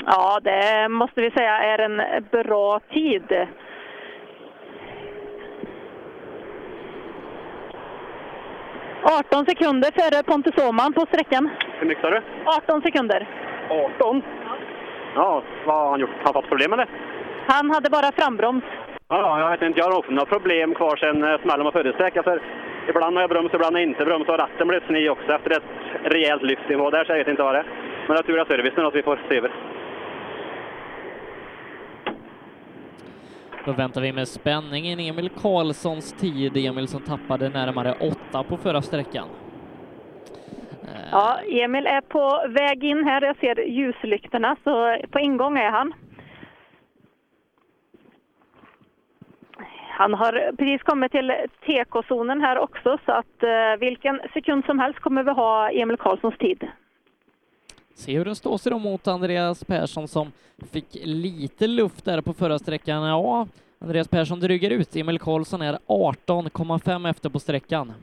[0.05, 2.01] Ja, det måste vi säga är en
[2.31, 3.47] bra tid.
[9.31, 11.49] ...18 sekunder före Pontus Åhman på sträckan.
[11.79, 12.21] Hur mycket sa du?
[12.45, 13.27] 18 sekunder.
[13.69, 14.21] 18?
[15.15, 16.09] Ja, vad har han gjort?
[16.17, 16.87] Har han fått problem med det?
[17.47, 18.63] Han hade bara frambroms.
[19.07, 19.79] Ja, jag vet inte.
[19.79, 22.23] Jag har också några problem kvar sen eh, smällen var förutsträcka.
[22.23, 22.41] För
[22.89, 24.27] ibland har jag broms, ibland har jag inte broms.
[24.29, 25.63] Och ratten blev sned också efter ett
[26.03, 27.65] rejält lyft nivå där, så jag vet inte vad det är.
[28.07, 29.51] Men jag tror att servicen är något vi får se över.
[33.65, 36.57] Då väntar vi med spänning in Emil Karlssons tid.
[36.57, 39.27] Emil som tappade närmare åtta på förra sträckan.
[41.11, 43.21] Ja, Emil är på väg in här.
[43.21, 45.93] Jag ser ljuslyktorna, så på ingång är han.
[49.89, 51.33] Han har precis kommit till
[51.65, 56.37] TK-zonen här också, så att eh, vilken sekund som helst kommer vi ha Emil Karlssons
[56.37, 56.67] tid.
[57.95, 60.31] Se hur den står sig då mot Andreas Persson som
[60.71, 63.03] fick lite luft där på förra sträckan.
[63.03, 63.47] Ja,
[63.79, 64.95] Andreas Persson dryger ut.
[64.95, 67.93] Emil Karlsson är 18,5 efter på sträckan.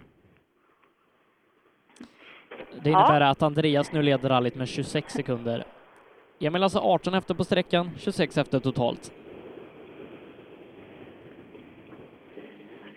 [2.83, 5.65] Det innebär att Andreas nu leder rallyt med 26 sekunder.
[6.41, 9.13] Emil alltså 18 efter på sträckan, 26 efter totalt.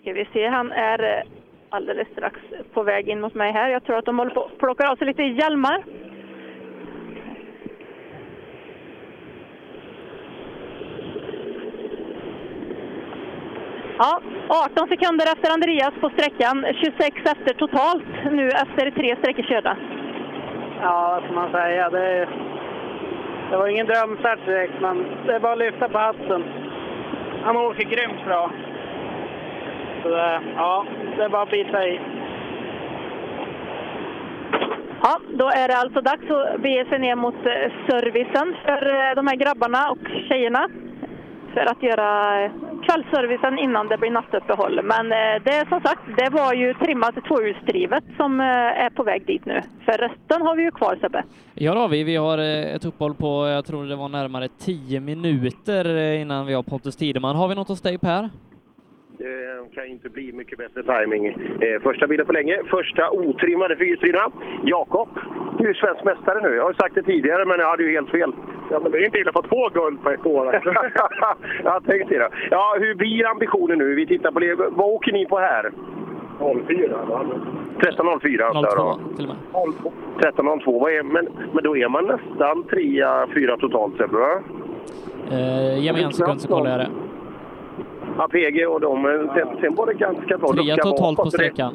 [0.00, 1.22] Ska vi se, han är eh,
[1.68, 2.40] alldeles strax
[2.72, 3.68] på väg in mot mig här.
[3.68, 5.84] Jag tror att de håller på att plocka av sig lite hjälmar.
[13.98, 19.76] Ja, 18 sekunder efter Andreas på sträckan, 26 efter totalt nu efter tre sträckor körda.
[20.82, 21.90] Ja, vad ska man säga?
[21.90, 22.28] Det,
[23.50, 26.44] det var ingen drömstart direkt, men det är bara att lyfta på hatten.
[27.44, 28.50] Han åker grymt bra.
[30.02, 32.00] Så det, ja, det är bara att bita i.
[35.02, 39.14] Ja, då är det alltså dags att bege sig ner mot eh, servicen för eh,
[39.14, 40.68] de här grabbarna och tjejerna.
[41.54, 42.50] För att göra
[42.86, 44.80] kvällsservicen innan det blir nattuppehåll.
[44.82, 48.46] Men eh, det som sagt, det var ju trimmat tvåhjulsdrivet som eh,
[48.86, 49.62] är på väg dit nu.
[49.84, 51.24] För resten har vi ju kvar Sebbe.
[51.54, 52.04] Ja, det har vi.
[52.04, 56.54] Vi har eh, ett uppehåll på, jag tror det var närmare 10 minuter innan vi
[56.54, 57.36] har Pontus Tideman.
[57.36, 58.30] Har vi något hos dig Per?
[59.18, 61.26] Det kan inte bli mycket bättre timing.
[61.26, 62.62] Eh, första bilen på länge.
[62.70, 64.30] Första otrimmade fyrhjulsdrivna.
[64.64, 65.08] Jakob,
[65.58, 66.54] du är svensk mästare nu.
[66.56, 68.32] Jag har ju sagt det tidigare, men jag hade ju helt fel.
[68.70, 70.60] Ja, men det är inte illa att få två guld på ett år.
[71.64, 72.30] ja, tänk dig det.
[72.50, 73.94] Ja, hur blir ambitionen nu?
[73.94, 74.54] Vi tittar på det.
[74.54, 75.70] Vad åker ni på här?
[76.38, 76.98] 04.
[77.78, 78.98] 13.04 antar jag.
[78.98, 80.34] 02 till och med.
[80.34, 80.80] 13.02.
[80.80, 84.42] Vad är, men, men då är man nästan trea, fyra totalt sett, va?
[85.30, 87.03] Eh, ge mig en sekund så kollar jag det.
[88.18, 89.02] Ja, PG och de.
[89.02, 90.48] men Sen, sen var det ganska bra.
[90.52, 91.74] Trea totalt på sträckan.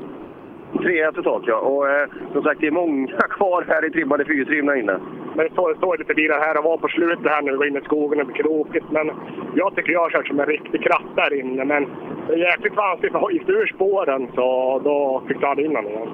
[0.82, 1.58] Trea totalt, ja.
[1.58, 5.00] Och eh, som sagt, det är många kvar här i trimmade fyrhjulsdrivna inne.
[5.36, 7.78] Men det står, står lite bilar här och var på slutet här nu, går in
[7.78, 8.86] i skogen och blir krokigt.
[8.92, 9.12] Men
[9.56, 11.66] jag tycker jag har kört som en riktig kratt där inne.
[11.66, 11.88] Men
[12.28, 15.74] det är jäkligt vanskligt, för gick du ur spåren så då fick du aldrig in
[15.74, 16.08] den igen.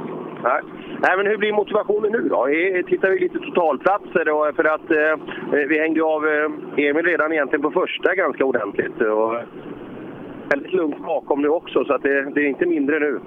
[0.44, 0.62] Nej.
[1.00, 2.48] Nej, men hur blir motivationen nu då?
[2.48, 7.34] Eh, Tittar vi lite totalplatser då, för att eh, vi hängde av eh, Emil redan
[7.34, 9.02] egentligen på första ganska ordentligt.
[9.02, 9.34] Och,
[10.50, 13.20] väldigt lugnt bakom nu också, så att det, det är inte mindre nu.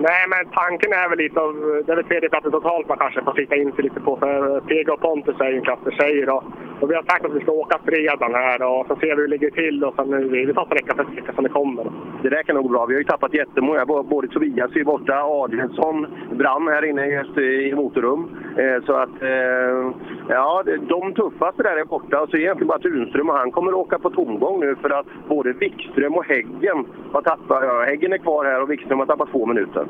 [0.00, 1.82] Nej, men tanken är väl lite av...
[1.86, 4.16] Det är väl tredjeplatsen totalt man kanske får sikta in sig lite på.
[4.16, 6.28] För Pega och Pontus är ju en klass för sig.
[6.28, 6.44] Och,
[6.80, 9.28] och vi har sagt att vi ska åka fredagen här och så ser vi hur
[9.28, 9.84] det ligger till.
[9.84, 11.84] Och sen nu, vi tar sträcka för sträcka som det kommer.
[12.22, 12.86] Det där kan nog gå bra.
[12.86, 13.86] Vi har ju tappat jättemånga.
[13.86, 18.28] Både Tobias är ju borta, Adrielsson brann här inne just i motorrum.
[18.58, 19.92] Eh, så att, eh,
[20.28, 22.20] ja, de tuffaste där är borta.
[22.20, 24.76] Och så är det egentligen bara Tunström och han kommer att åka på tomgång nu
[24.82, 28.98] för att både Wikström och Häggen har tappat, ja, Häggen är kvar här och Wikström
[28.98, 29.86] har tappat två minuter.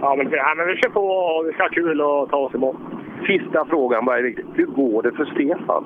[0.00, 2.54] Ja, men, ja, men vi kör på och vi ska ha kul och ta oss
[2.54, 2.76] i mål.
[3.26, 4.44] Sista frågan bara är viktig.
[4.54, 5.84] Hur går det för Stefan?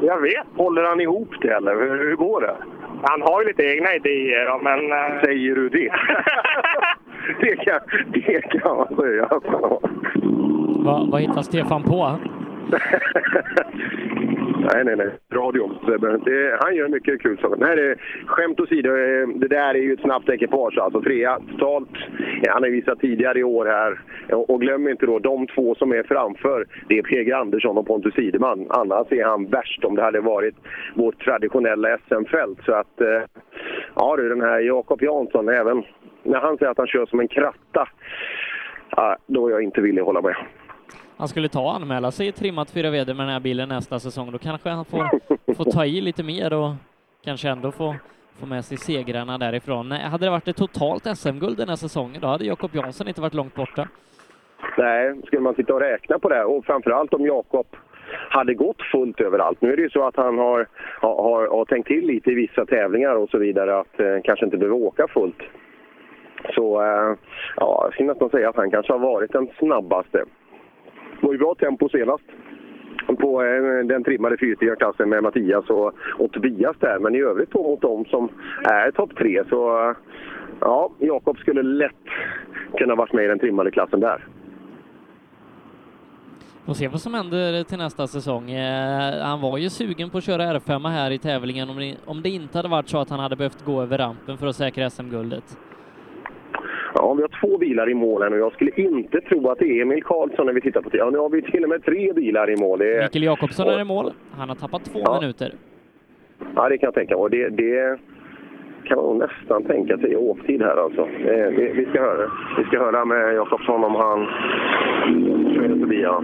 [0.00, 0.46] Jag vet.
[0.56, 2.56] Håller han ihop det eller hur, hur går det?
[3.02, 4.92] Han har ju lite egna idéer, men...
[4.92, 5.92] eh, Säger du det?
[7.40, 9.28] det, kan, det kan man säga.
[10.84, 12.10] Va, vad hittar Stefan på?
[14.74, 15.10] nej, nej, nej.
[15.32, 15.70] Radio.
[15.86, 16.18] Sebbe.
[16.24, 17.56] Det, han gör mycket kul saker.
[17.56, 17.96] Nej, det,
[18.26, 20.78] skämt åsido, eh, det där är ju ett snabbt ekipage.
[20.78, 21.88] Alltså trea totalt.
[22.48, 24.00] Han har ju visat tidigare i år här.
[24.36, 27.86] Och, och glöm inte då, de två som är framför, det är PG Andersson och
[27.86, 28.66] Pontus Sideman.
[28.68, 30.54] Annars är han värst om det hade varit
[30.94, 32.58] vårt traditionella SM-fält.
[32.64, 33.22] Så att, eh,
[33.94, 35.82] ja du, den här Jakob Jansson, även
[36.22, 37.88] när han säger att han kör som en kratta,
[39.26, 40.36] då är jag inte villig att hålla med.
[41.16, 44.32] Han skulle ta och anmäla sig i trimmat 4VD med den här bilen nästa säsong.
[44.32, 45.10] Då kanske han får,
[45.54, 46.70] får ta i lite mer och
[47.24, 47.94] kanske ändå få,
[48.40, 49.90] få med sig segrarna därifrån.
[49.90, 53.34] Hade det varit ett totalt SM-guld den här säsongen, då hade Jakob Jansson inte varit
[53.34, 53.88] långt borta.
[54.78, 57.66] Nej, skulle man sitta och räkna på det och framförallt om Jakob
[58.30, 59.60] hade gått fullt överallt.
[59.60, 60.66] Nu är det ju så att han har,
[61.00, 64.44] har, har, har tänkt till lite i vissa tävlingar och så vidare att eh, kanske
[64.44, 65.42] inte behöver åka fullt.
[66.54, 67.16] Så eh,
[67.56, 70.24] ja, jag skulle nästan säga att han kanske har varit den snabbaste.
[71.20, 72.24] Det var ju bra tempo senast
[73.14, 76.98] på eh, den trimmade fyrhjulsdrivarklassen med Mattias och, och Tobias där.
[76.98, 78.28] Men i övrigt då mot dem som
[78.64, 79.94] är topp tre så
[80.60, 81.92] ja, Jakob skulle lätt
[82.78, 84.24] kunna varit med i den trimmade klassen där.
[86.66, 88.50] Vi Får se vad som händer till nästa säsong.
[88.50, 92.22] Eh, han var ju sugen på att köra R5 här i tävlingen om det, om
[92.22, 94.90] det inte hade varit så att han hade behövt gå över rampen för att säkra
[94.90, 95.58] SM-guldet.
[96.98, 98.36] Ja, vi har två bilar i mål här nu.
[98.36, 100.98] Jag skulle inte tro att det är Emil Karlsson när vi tittar på det.
[100.98, 102.78] Ja, nu har vi till och med tre bilar i mål.
[102.78, 103.02] Det är...
[103.02, 104.12] Mikael Jakobsson är i mål.
[104.32, 105.18] Han har tappat två Ja.
[105.20, 105.52] minuter.
[106.54, 107.22] Ja, det kan jag tänka mig.
[107.22, 107.98] Och det, det
[108.84, 111.08] kan man nästan tänka sig i åktid här alltså.
[111.24, 112.30] Det, vi, ska höra.
[112.58, 114.26] vi ska höra med Jakobsson om han
[115.54, 116.02] kör förbi.
[116.02, 116.22] Ja.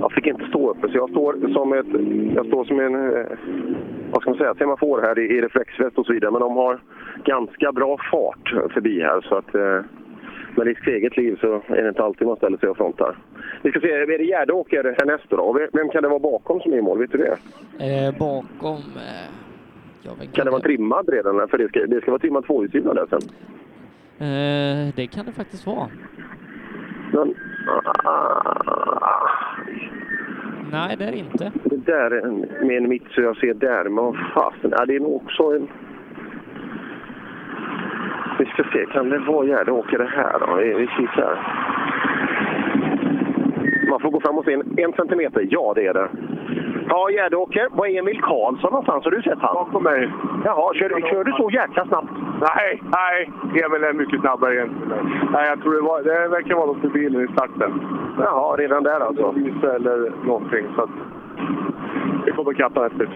[0.00, 1.86] Jag fick inte stå uppe, så jag står som, ett,
[2.36, 3.26] jag står som en eh,
[4.18, 6.30] vad ska man säga, semafor här i, i reflexväst och så vidare.
[6.30, 6.78] Men de har
[7.24, 9.20] ganska bra fart förbi här.
[9.20, 9.80] Så att, eh,
[10.56, 13.16] med risk eget liv så är det inte alltid man ställer sig och frontar.
[13.62, 15.58] Vi ska se, är det Gärdåker härnäst då?
[15.72, 16.98] Vem- kan det vara bakom som är i mål?
[16.98, 17.36] Vet du det?
[17.84, 18.76] Eh, bakom...
[18.76, 21.48] Eh, Kan det vara trimmad redan?
[21.48, 23.20] För det ska, det ska vara trimmad tvåhjulsdrivna där sen.
[24.28, 25.88] Eh, det kan det faktiskt vara.
[27.12, 27.34] Men,
[30.72, 31.52] Nej, det är det inte.
[31.64, 34.86] det där är en, med en mitt så jag ser där, men vad fasen, ja,
[34.86, 35.68] det är nog också en...
[38.38, 40.54] Vi ska se, kan det vara Gärdåker det här då?
[40.54, 41.38] Vi, vi kikar här.
[43.90, 45.46] Man får gå fram och se en, en centimeter.
[45.50, 46.08] Ja, det är det.
[46.88, 47.68] Ja, Gärdåker.
[47.72, 49.04] Var är Emil Karlsson någonstans?
[49.04, 49.54] Har du sett han?
[49.54, 50.12] Bakom mig.
[50.44, 52.12] Jaha, kör, kör du så jäkla snabbt?
[52.40, 53.30] Nej, nej.
[53.64, 55.10] Emil är mycket snabbare egentligen.
[55.32, 57.80] Nej, jag tror det, var, det verkar vara något med bilen i starten.
[58.18, 59.34] Jaha, redan där alltså?
[59.76, 60.66] Eller någonting.
[60.76, 60.90] Så att
[62.26, 63.08] vi kommer kappa efter.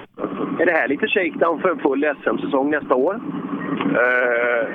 [0.61, 3.21] Är det här lite shakedown för en full SM-säsong nästa år?
[4.03, 4.69] Eh,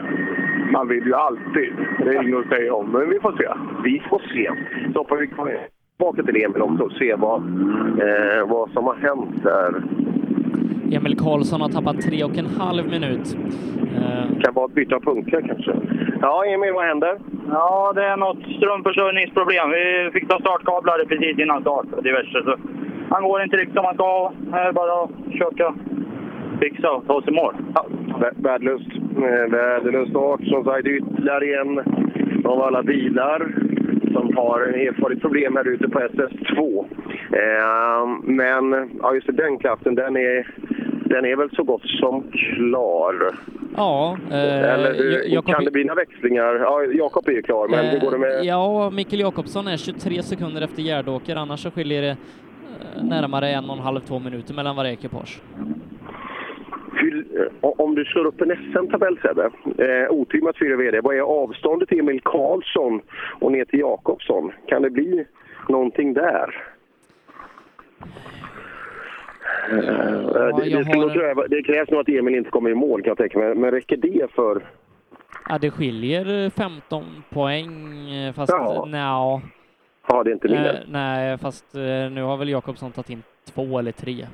[0.71, 1.73] man vill ju alltid.
[1.99, 3.47] Det är inget att säga om, men vi får se.
[3.83, 4.51] Vi får se.
[4.93, 5.27] Så hoppar vi
[5.97, 7.39] tillbaka till Emil också och se vad,
[8.05, 9.73] eh, vad som har hänt där.
[10.97, 13.37] Emil Karlsson har tappat tre och en halv minut.
[13.95, 15.73] Eh, Kan vara ett byte av punkter kanske.
[16.21, 17.17] Ja, Emil, vad händer?
[17.51, 19.69] Ja, det är något strömförsörjningsproblem.
[19.69, 22.43] Vi fick ta startkablar precis innan start och diverse.
[22.43, 22.55] Så
[23.09, 24.31] han går inte riktigt som han ska.
[24.51, 25.73] Det är bara att försöka
[26.61, 27.53] fixa och ta oss i mål.
[27.75, 27.85] Ja,
[28.21, 28.91] vä- värdelöst.
[29.17, 30.41] Eh, Värdelös start.
[30.47, 31.79] Som sagt, ytterligare en
[32.45, 33.47] av alla bilar
[34.37, 36.85] har erfarit problem här ute på SS2.
[37.33, 40.47] Eh, men ja, just det, den klassen, den är,
[41.09, 43.31] den är väl så gott som klar.
[43.77, 45.11] ja, eh, Eller hur?
[45.11, 46.53] Ja- Jakob- kan det bli några växlingar?
[46.55, 48.39] Ja, Jakob är ju klar, men hur går det med...
[48.39, 53.49] Eh, Ja, Mikael Jakobsson är 23 sekunder efter Gärdåker, annars så skiljer det eh, närmare
[53.49, 55.41] en och en halv, två minuter mellan varje ekipage.
[57.13, 61.89] Eh, om du slår upp en SM-tabell Sebbe, eh, otrimmat 4 VD, vad är avståndet
[61.89, 63.01] till Emil Karlsson
[63.39, 64.51] och ner till Jakobsson?
[64.67, 65.25] Kan det bli
[65.69, 66.55] någonting där?
[69.71, 69.77] Eh,
[70.57, 73.01] det, jag det, nog har- kräva, det krävs nog att Emil inte kommer i mål
[73.01, 74.61] kan jag tänka mig, men räcker det för...
[75.49, 78.85] Ja, det skiljer 15 poäng, eh, fast Jaha.
[78.85, 79.41] nja,
[80.09, 80.85] Ja, det är inte mer.
[80.87, 81.65] nej, fast
[82.11, 84.25] nu har väl Jakobsson tagit in två eller tre.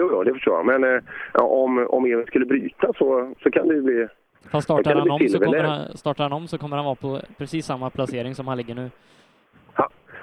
[0.00, 0.66] Jo, ja, det förstår jag.
[0.66, 1.00] Men eh,
[1.34, 4.08] om, om Emil skulle bryta så, så kan det ju bli...
[4.50, 6.94] Fast då startar han, om så kommer han, startar han om så kommer han vara
[6.94, 8.90] på precis samma placering som han ligger nu.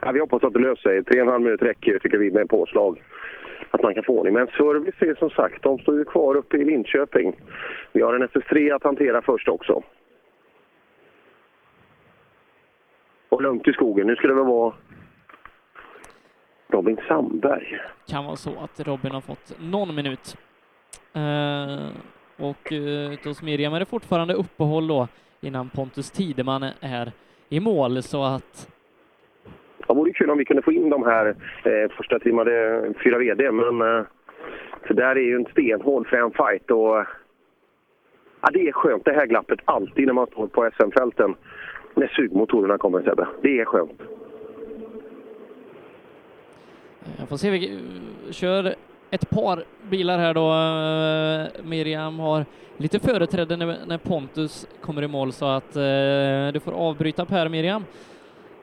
[0.01, 1.03] Ja, vi hoppas att det löser sig.
[1.03, 3.01] Tre och en halv minut räcker tycker vi med påslag.
[3.71, 4.33] Att man kan få ordning.
[4.33, 7.33] Men service är som sagt, de står ju kvar uppe i Linköping.
[7.93, 9.83] Vi har en SS3 att hantera först också.
[13.29, 14.07] Och lugnt i skogen.
[14.07, 14.73] Nu ska det väl vara
[16.67, 17.79] Robin Sandberg.
[18.07, 20.37] Kan vara så att Robin har fått någon minut.
[21.13, 21.87] Eh,
[22.37, 25.07] och eh, hos Miriam är det fortfarande uppehåll då
[25.41, 27.11] innan Pontus Tideman är
[27.49, 28.69] i mål så att
[29.87, 31.25] Det vore kul om vi kunde få in de här
[31.63, 34.05] eh, första trimmade fyra VD, men eh,
[34.87, 37.05] för där är ju en stenhård frän fight och
[38.41, 41.35] ja, det är skönt det här glappet alltid när man står på SM-fälten
[41.95, 43.27] när sugmotorerna kommer Sebbe.
[43.41, 44.01] Det är skönt.
[47.19, 47.79] Jag får se, vi
[48.31, 48.75] kör
[49.11, 50.47] ett par bilar här då.
[50.47, 52.45] Eh, Miriam har
[52.77, 55.81] lite företräde när, Pontus kommer i mål så att eh,
[56.53, 57.85] du får avbryta Per Miriam.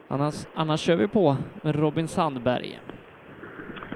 [0.07, 2.79] Annars, annars kör vi på med Robin Sandberg.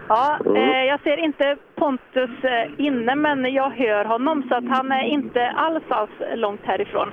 [0.08, 4.92] Ja, eh, jag ser inte Pontus eh, inne, men jag hör honom så att han
[4.92, 7.12] är inte alls, alls långt härifrån.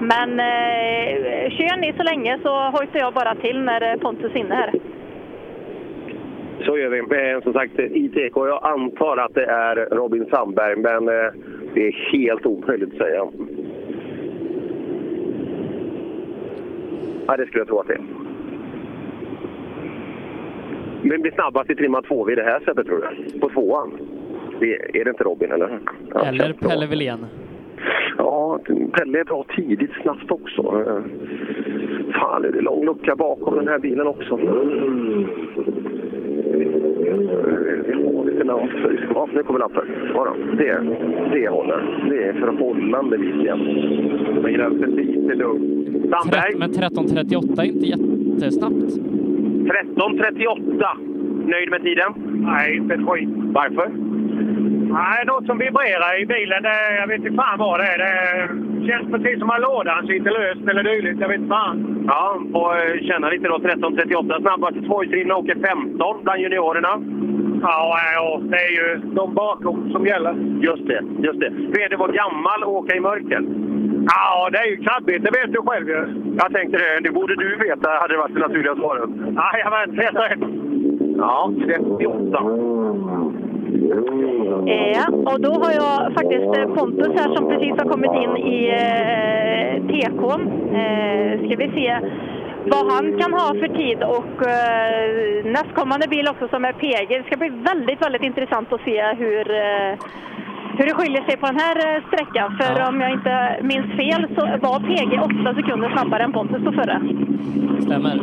[0.00, 4.38] Men eh, kör ni så länge så hojtar jag bara till när eh, Pontus är
[4.38, 4.72] inne här.
[6.66, 6.98] Så gör vi.
[6.98, 11.32] Eh, som sagt, i TK, jag antar att det är Robin Sandberg, men eh,
[11.74, 13.28] det är helt omöjligt att säga.
[17.26, 18.00] Ja, det skulle jag tro att det är.
[21.02, 23.38] Vem blir snabbast i trimma 2 vid det här sättet tror du?
[23.40, 23.98] På tvåan?
[24.60, 25.80] Det, är det inte Robin eller?
[26.14, 26.52] Ja, Eller.
[26.52, 27.26] Pelle Wilén.
[28.18, 28.58] Ja,
[28.92, 30.62] Pelle är bra tidigt, snabbt också.
[32.12, 34.38] Fan, är det lång lucka bakom den här bilen också?
[38.02, 39.08] Ja, lite lampor.
[39.14, 39.84] Ja, nu kommer lampor.
[40.14, 40.80] Ja, det,
[41.32, 42.06] det håller.
[42.10, 43.78] Det är förhållandevis jämnt.
[44.42, 45.84] Men gränsen lite lugn.
[46.10, 48.74] Sandberg, Men 13.38 är inte jättesnabbt.
[48.74, 50.86] 13.38.
[51.46, 52.12] Nöjd med tiden?
[52.26, 53.28] Nej, inte ett skit.
[53.34, 53.90] Varför?
[54.88, 56.62] Nej, något som vibrerar i bilen.
[56.62, 57.98] Det, jag vet inte fan vad det är.
[57.98, 61.20] Det känns precis som att lådan sitter löst eller dylikt.
[61.20, 62.04] Jag vet inte fan.
[62.06, 64.40] Ja, och eh, känna lite då 13.38.
[64.40, 66.92] Snabbaste tvåhjulsdrivna åker 15 bland juniorerna.
[67.62, 70.34] Ja, ja, det är ju de bakom som gäller.
[70.68, 71.50] Just det, just det.
[71.50, 73.42] Hur var gammal och åka i mörker?
[74.06, 75.24] Ja, det är ju krabbigt.
[75.24, 76.00] Det vet du själv ju.
[76.42, 77.00] Jag tänkte det.
[77.02, 79.10] Det borde du veta, hade det varit det naturliga svaret.
[79.40, 80.42] Jajamän, helt rätt.
[81.18, 82.42] Ja, 38.
[84.94, 88.68] Ja, och då har jag faktiskt eh, Pontus här som precis har kommit in i
[88.68, 90.22] eh, TK.
[90.80, 92.00] Eh, ska vi se
[92.72, 97.08] vad han kan ha för tid och eh, nästkommande bil också som är PG.
[97.08, 99.92] Det ska bli väldigt, väldigt intressant att se hur, eh,
[100.76, 102.58] hur det skiljer sig på den här eh, sträckan.
[102.60, 106.72] För om jag inte minns fel så var PG åtta sekunder snabbare än Pontus på
[106.72, 107.00] förra.
[107.86, 108.16] Stämmer.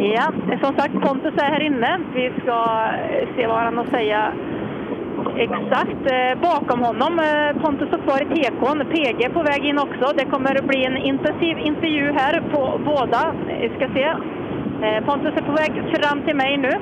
[0.00, 1.98] Ja, som sagt Pontus är här inne.
[2.14, 4.32] Vi ska eh, se vad han har att säga
[5.36, 6.12] Exakt.
[6.12, 8.86] Eh, bakom honom, eh, Pontus står kvar i tekon.
[8.90, 10.12] PG på väg in också.
[10.16, 13.34] Det kommer att bli en intensiv intervju här på båda.
[13.60, 14.14] Vi ska se.
[15.06, 16.72] Pontus är på väg fram till mig nu.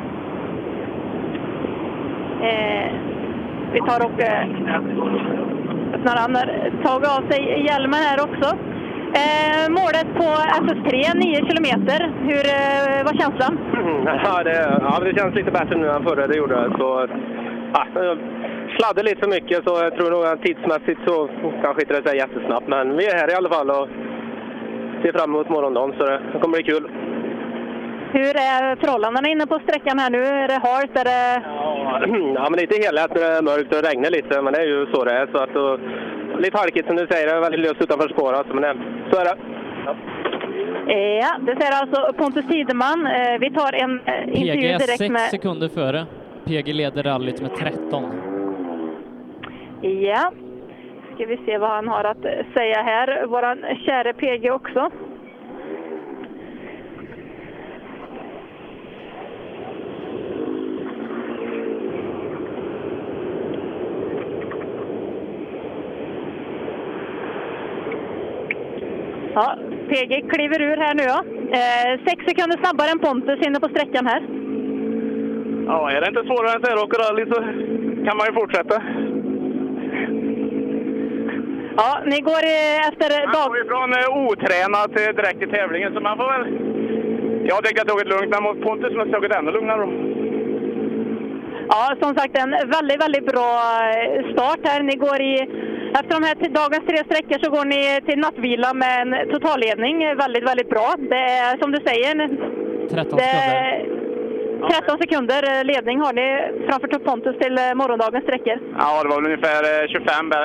[3.72, 4.20] Vi tar och
[5.94, 8.75] öppnar han har tagit av sig hjälmen här också.
[9.18, 10.28] Eh, målet på
[10.64, 11.98] SS3, 9 kilometer.
[12.28, 13.58] Hur eh, var känslan?
[14.24, 16.70] Ja, det, ja, det känns lite bättre nu än förra det gjorde det.
[16.78, 17.08] Så,
[17.74, 17.86] ja,
[18.78, 21.28] sladdade lite för mycket så jag tror nog att tidsmässigt så
[21.62, 22.68] kanske inte det är jättesnabbt.
[22.68, 23.88] Men vi är här i alla fall och
[25.02, 26.84] ser fram emot morgondagen så det kommer bli kul.
[28.12, 30.22] Hur är förhållandena inne på sträckan här nu?
[30.24, 30.98] Är det halt?
[31.00, 31.42] Är det...
[32.34, 34.86] Ja, men lite helhjärtat när det är mörkt och regnar lite, men det är ju
[34.92, 35.26] så det är.
[35.32, 35.80] Så att, och,
[36.40, 38.76] lite halkigt som du säger, det är väldigt löst utanför spåret, alltså, men det,
[39.10, 39.36] så är det.
[41.20, 43.06] Ja, det säger alltså Pontus Tideman.
[43.06, 45.20] Eh, Vi tar en eh, intervju PG är direkt 6 med...
[45.20, 46.06] sekunder före.
[46.44, 48.04] PG leder rallyt med 13.
[49.80, 50.32] Ja,
[51.14, 52.22] ska vi se vad han har att
[52.54, 53.26] säga här.
[53.26, 54.90] Våran käre PG också.
[69.96, 71.20] PG kliver ur här nu ja.
[71.58, 74.20] Eh, sex sekunder snabbare än Pontus inne på sträckan här.
[75.66, 77.38] Ja, är det inte svårare än så åka rally så
[78.06, 78.76] kan man ju fortsätta.
[81.80, 83.48] Ja, ni går eh, efter Man dag...
[83.48, 86.44] går ju från eh, otränad till direkt till tävlingen, så man får väl...
[87.50, 89.80] Jag tycker att jag tagit lugnt, men mot Pontus måste jag tagit ännu lugnare.
[89.84, 89.88] då.
[91.68, 93.50] Ja, som sagt en väldigt, väldigt bra
[93.90, 94.82] eh, start här.
[94.82, 95.34] Ni går i,
[96.00, 99.96] efter de här dagens tre sträckor så går ni till nattvila med en totalledning.
[100.24, 100.88] Väldigt, väldigt bra.
[101.12, 102.38] Det är som du säger, en-
[102.90, 103.56] 13 det sekunder.
[103.62, 106.26] är 13 sekunder ledning har ni
[106.68, 108.56] framför Pontus till eh, morgondagens sträckor.
[108.82, 110.32] Ja, det var väl ungefär eh, 25.
[110.32, 110.38] eh,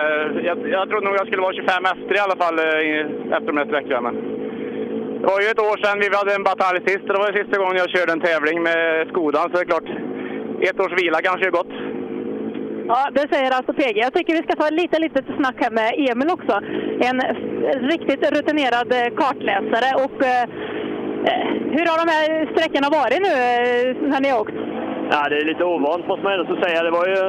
[0.50, 3.58] Jag, jag trodde nog jag skulle vara 25 efter i alla fall eh, efter de
[3.60, 4.02] här sträckorna.
[4.08, 4.16] Men
[5.22, 7.04] det var ju ett år sedan vi hade en batalj sist.
[7.08, 9.90] Det var ju sista gången jag körde en tävling med Skodan, så det är klart.
[10.70, 11.74] Ett års vila kanske är gott.
[12.94, 13.98] Ja, det säger alltså PG.
[14.06, 16.54] Jag tycker vi ska ta lite litet snack här med Emil också.
[17.10, 17.18] En
[17.92, 19.90] riktigt rutinerad eh, kartläsare.
[20.06, 20.44] Och, eh,
[21.30, 21.46] eh,
[21.76, 24.58] hur har de här sträckorna varit nu eh, när ni har åkt?
[25.14, 26.84] Ja, det är lite ovant måste man ändå säga.
[26.84, 27.22] Det var ju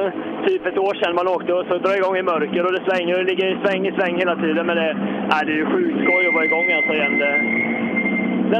[0.47, 3.13] typ ett år sedan man åkte och så drar igång i mörker och det svänger
[3.13, 4.65] och det ligger i sväng i sväng hela tiden.
[4.67, 4.89] Men det,
[5.31, 7.13] ja, det är ju sjukt skoj att vara igång alltså igen.
[7.19, 7.31] Det,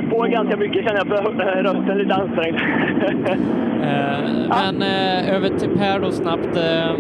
[0.02, 1.16] det på ganska mycket känner jag för
[1.64, 2.58] rösten är lite ansträngd.
[3.84, 6.58] Eh, Men eh, över till Per då snabbt.
[6.58, 6.92] Eh,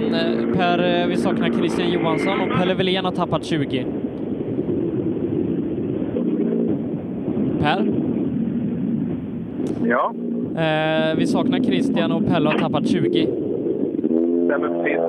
[0.57, 3.85] per, eh, vi saknar Christian Johansson och Pelle Wilén har tappat 20.
[7.61, 7.85] Per?
[9.85, 10.13] Ja,
[10.57, 13.27] Eh, vi saknar Christian och Pelle har tappat 20.
[14.45, 14.99] stämmer precis.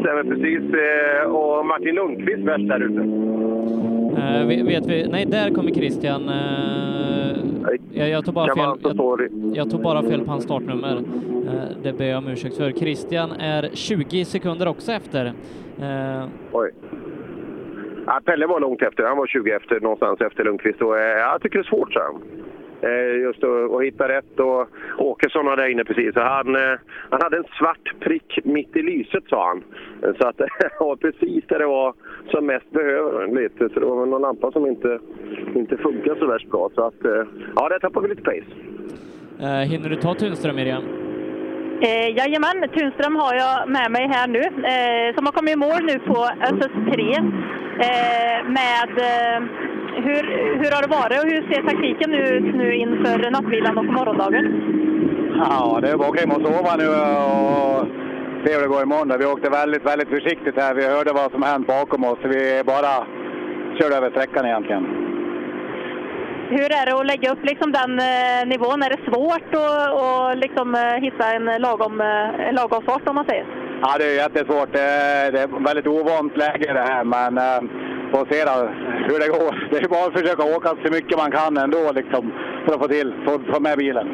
[0.00, 0.74] Stämmer precis.
[0.74, 3.00] Eh, Och Martin Lundqvist värst där ute.
[4.22, 6.28] Eh, vi- vet vi, nej, där kommer Christian.
[6.28, 7.01] Eh,
[7.92, 10.96] jag, jag, tog bara fel, jag, jag tog bara fel på hans startnummer.
[11.46, 12.70] Eh, det ber jag om ursäkt för.
[12.70, 15.26] Christian är 20 sekunder också efter.
[15.26, 16.70] Eh, Oj.
[18.06, 19.02] Ja, Pelle var långt efter.
[19.04, 20.82] Han var 20 efter, någonstans efter Lundqvist.
[20.82, 22.00] Och, eh, jag tycker det är svårt, så.
[22.82, 24.40] Eh, just att, hitta rätt.
[24.40, 26.14] Och Åkesson var där inne precis.
[26.14, 26.78] Så han, eh,
[27.10, 29.62] han hade en svart prick mitt i lyset, sa han.
[30.18, 30.48] Så att det
[30.80, 31.94] var precis där det var
[32.30, 33.42] som mest behöver.
[33.42, 33.68] Lite.
[33.74, 34.98] Så det var väl någon lampa som inte,
[35.54, 36.70] inte funkar så värst bra.
[36.74, 37.24] Så att, eh,
[37.56, 38.50] ja, där tappade vi lite pace.
[39.40, 40.82] eh, hinner du ta Tunström, Miriam?
[41.82, 45.82] Eh, jajamän, Tunström har jag med mig här nu, eh, som har kommit i mål
[45.82, 47.16] nu på SS3.
[47.88, 49.42] Eh, med, eh,
[49.96, 50.22] hur,
[50.60, 54.44] hur har det varit och hur ser taktiken ut nu inför nattvilan och morgondagen?
[55.36, 57.86] Ja, det är bara att och sova nu och
[58.44, 59.18] se hur det går imorgon.
[59.18, 60.74] Vi åkte väldigt, väldigt försiktigt här.
[60.74, 62.18] Vi hörde vad som hänt bakom oss.
[62.22, 63.06] Vi bara
[63.78, 64.84] körde över sträckan egentligen.
[66.50, 68.82] Hur är det att lägga upp liksom den eh, nivån?
[68.82, 73.14] Är det svårt att och liksom, eh, hitta en lagom, eh, en lagom fart om
[73.14, 73.46] man säger?
[73.82, 74.72] Ja, det är jättesvårt.
[74.72, 77.62] Det är, det är väldigt ovant läge det här, men eh,
[78.12, 78.56] får se då
[79.08, 79.68] hur det går.
[79.70, 82.32] Det är bara att försöka åka så mycket man kan ändå liksom,
[82.64, 84.08] för att få till, få, få med bilen.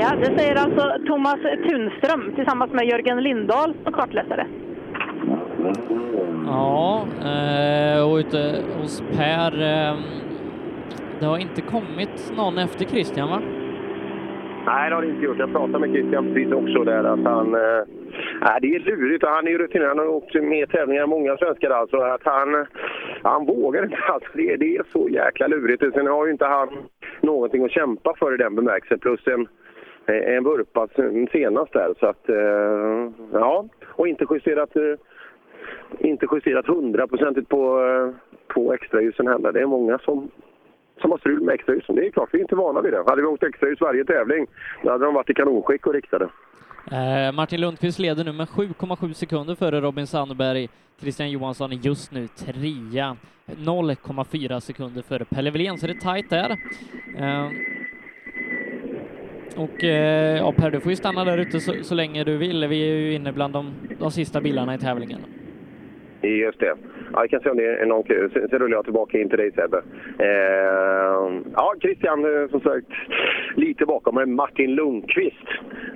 [0.00, 4.46] Ja, det säger alltså Thomas Tunström tillsammans med Jörgen Lindahl som kartläsare.
[6.46, 9.96] Ja, eh, och ute hos Per, eh,
[11.20, 13.40] det har inte kommit någon efter Christian, va?
[14.66, 15.38] Nej, det har det inte gjort.
[15.38, 17.04] Jag pratade med Christian precis också där.
[17.04, 17.82] Att han, eh,
[18.40, 19.88] nej, det är lurigt och han är ju rutinerad.
[19.88, 21.70] Han har åkt mer tävlingar än många svenskar.
[21.70, 22.66] Alltså, att han,
[23.22, 24.24] han vågar inte alls.
[24.32, 25.94] Det, det är så jäkla lurigt.
[25.94, 26.68] Sen har ju inte han
[27.20, 28.98] någonting att kämpa för i den bemärkelsen.
[28.98, 29.48] Plus en,
[30.06, 30.88] en vurpa
[31.32, 31.94] senast där.
[32.00, 34.94] Så att, eh, ja, och inte justerat, eh,
[35.98, 37.80] inte justerat hundraprocentigt på,
[38.48, 39.52] på extraljusen heller.
[39.52, 40.30] Det är många som,
[41.00, 41.96] som har strul med extraljusen.
[41.96, 43.04] Det är klart, vi är inte vana vid det.
[43.06, 44.46] Hade vi åkt extraljus varje tävling,
[44.82, 46.28] då hade de varit i kanonskick och riktade.
[46.92, 50.68] Eh, Martin Lundqvist leder nu med 7,7 sekunder före Robin Sandberg.
[51.00, 53.16] Christian Johansson är just nu trea.
[53.46, 56.50] 0,4 sekunder före Pelle Wilén, så det är tajt där.
[57.16, 57.48] Eh,
[59.56, 62.66] och eh, ja, Per, du får ju stanna där ute så, så länge du vill.
[62.66, 65.20] Vi är ju inne bland de, de sista bilarna i tävlingen.
[66.24, 66.74] Just det.
[67.12, 68.28] Ja, vi kan se om det är någon kö.
[68.32, 69.82] Sen, sen rullar jag tillbaka in till dig Sebbe.
[70.18, 72.86] Eh, ja, Christian, eh, som sagt,
[73.56, 74.14] lite bakom.
[74.14, 74.26] mig.
[74.26, 75.48] Martin Lundqvist,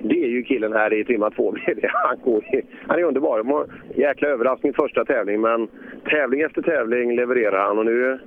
[0.03, 2.43] det är ju killen här i trimma 2 han, går,
[2.87, 3.65] han är underbar.
[3.95, 5.67] Jäkla överraskning första tävling, men
[6.09, 7.77] tävling efter tävling levererar han.
[7.77, 8.19] Och nu,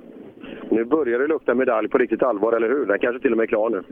[0.69, 2.85] nu börjar det lukta medalj på riktigt allvar, eller hur?
[2.85, 3.83] Den kanske till och med är klar nu.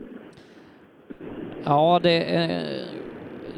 [1.64, 3.02] Ja, det är,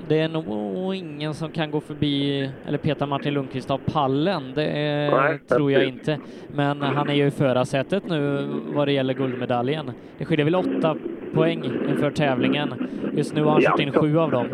[0.09, 4.53] det är nog ingen som kan gå förbi eller peta Martin Lundqvist av pallen.
[4.55, 6.19] Det är, Nej, tror jag inte.
[6.55, 9.91] Men han är ju i förarsätet nu vad det gäller guldmedaljen.
[10.19, 10.97] Det skiljer väl åtta
[11.35, 12.75] poäng inför tävlingen.
[13.17, 14.47] Just nu har han kört in sju av dem.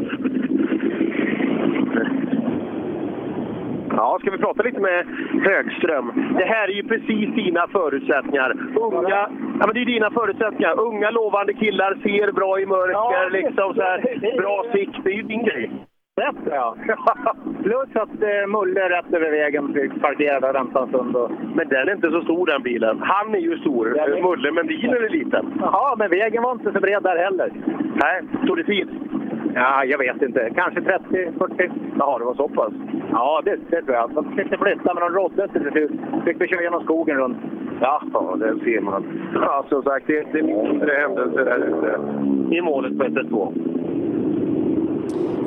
[3.97, 5.07] Ja, ska vi prata lite med
[5.44, 6.35] Högström?
[6.39, 8.51] Det här är ju precis dina förutsättningar.
[8.81, 9.28] Unga, ja,
[9.67, 10.81] men det är dina förutsättningar.
[10.81, 14.97] Unga lovande killar, ser bra i mörker, liksom så här, bra sikt.
[15.05, 15.70] Det är ju din grej.
[16.20, 16.77] Rätt ja.
[17.62, 21.17] Plus att eh, Mulle rätt över vägen fick parkera där och vänta en stund.
[21.17, 21.31] Och...
[21.55, 22.99] Men den är inte så stor den bilen.
[23.02, 25.55] Han är ju stor, Ja, det- Mulle, men bilen är liten.
[25.60, 27.52] Jaha, men vägen var inte så bred där heller.
[28.05, 28.89] Nej, tog det tid?
[29.55, 30.51] Ja, jag vet inte.
[30.55, 31.70] Kanske 30, 40.
[31.99, 32.73] Jaha, det var så pass?
[33.11, 34.11] Ja, det, det tror jag.
[34.15, 35.91] De försökte flytta, men de rådde inte till slut.
[36.25, 37.39] Fick vi köra genom skogen runt.
[37.81, 39.31] Ja, ja, det ser man.
[39.35, 43.53] Ja, som sagt, det är mindre händelser där ute i målet på SS2.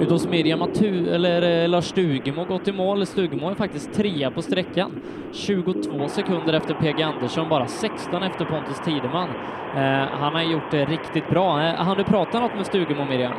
[0.01, 0.61] Ut hos Mirjam
[1.07, 3.05] eller eh, Lars Stugemo gått i mål.
[3.05, 4.91] Stugemo är faktiskt trea på sträckan.
[5.31, 9.29] 22 sekunder efter PG Andersson, bara 16 efter Pontus Tideman.
[9.75, 11.61] Eh, han har gjort det riktigt bra.
[11.61, 13.33] Eh, har du pratat något med Stugemo, Miriam?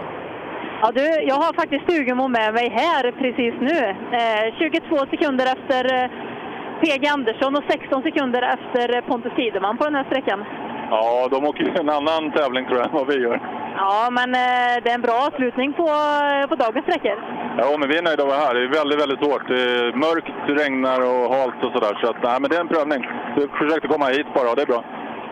[0.85, 3.79] Ja, du, jag har faktiskt Stugemo med mig här precis nu.
[4.21, 6.11] Eh, 22 sekunder efter eh,
[6.81, 10.45] PG Andersson och 16 sekunder efter eh, Pontus Tideman på den här sträckan.
[10.91, 13.39] Ja, de åker ju en annan tävling tror jag än vad vi gör.
[13.77, 15.89] Ja, men eh, det är en bra avslutning på,
[16.33, 17.17] eh, på dagens sträckor.
[17.59, 18.55] Ja, men vi är nöjda att vara här.
[18.55, 19.49] Det är väldigt, väldigt hårt.
[19.49, 21.95] Det är mörkt, regnar och halt och sådär.
[22.01, 23.03] Så att, nej, men det är en prövning.
[23.37, 24.83] Vi försökte komma hit bara och det är bra.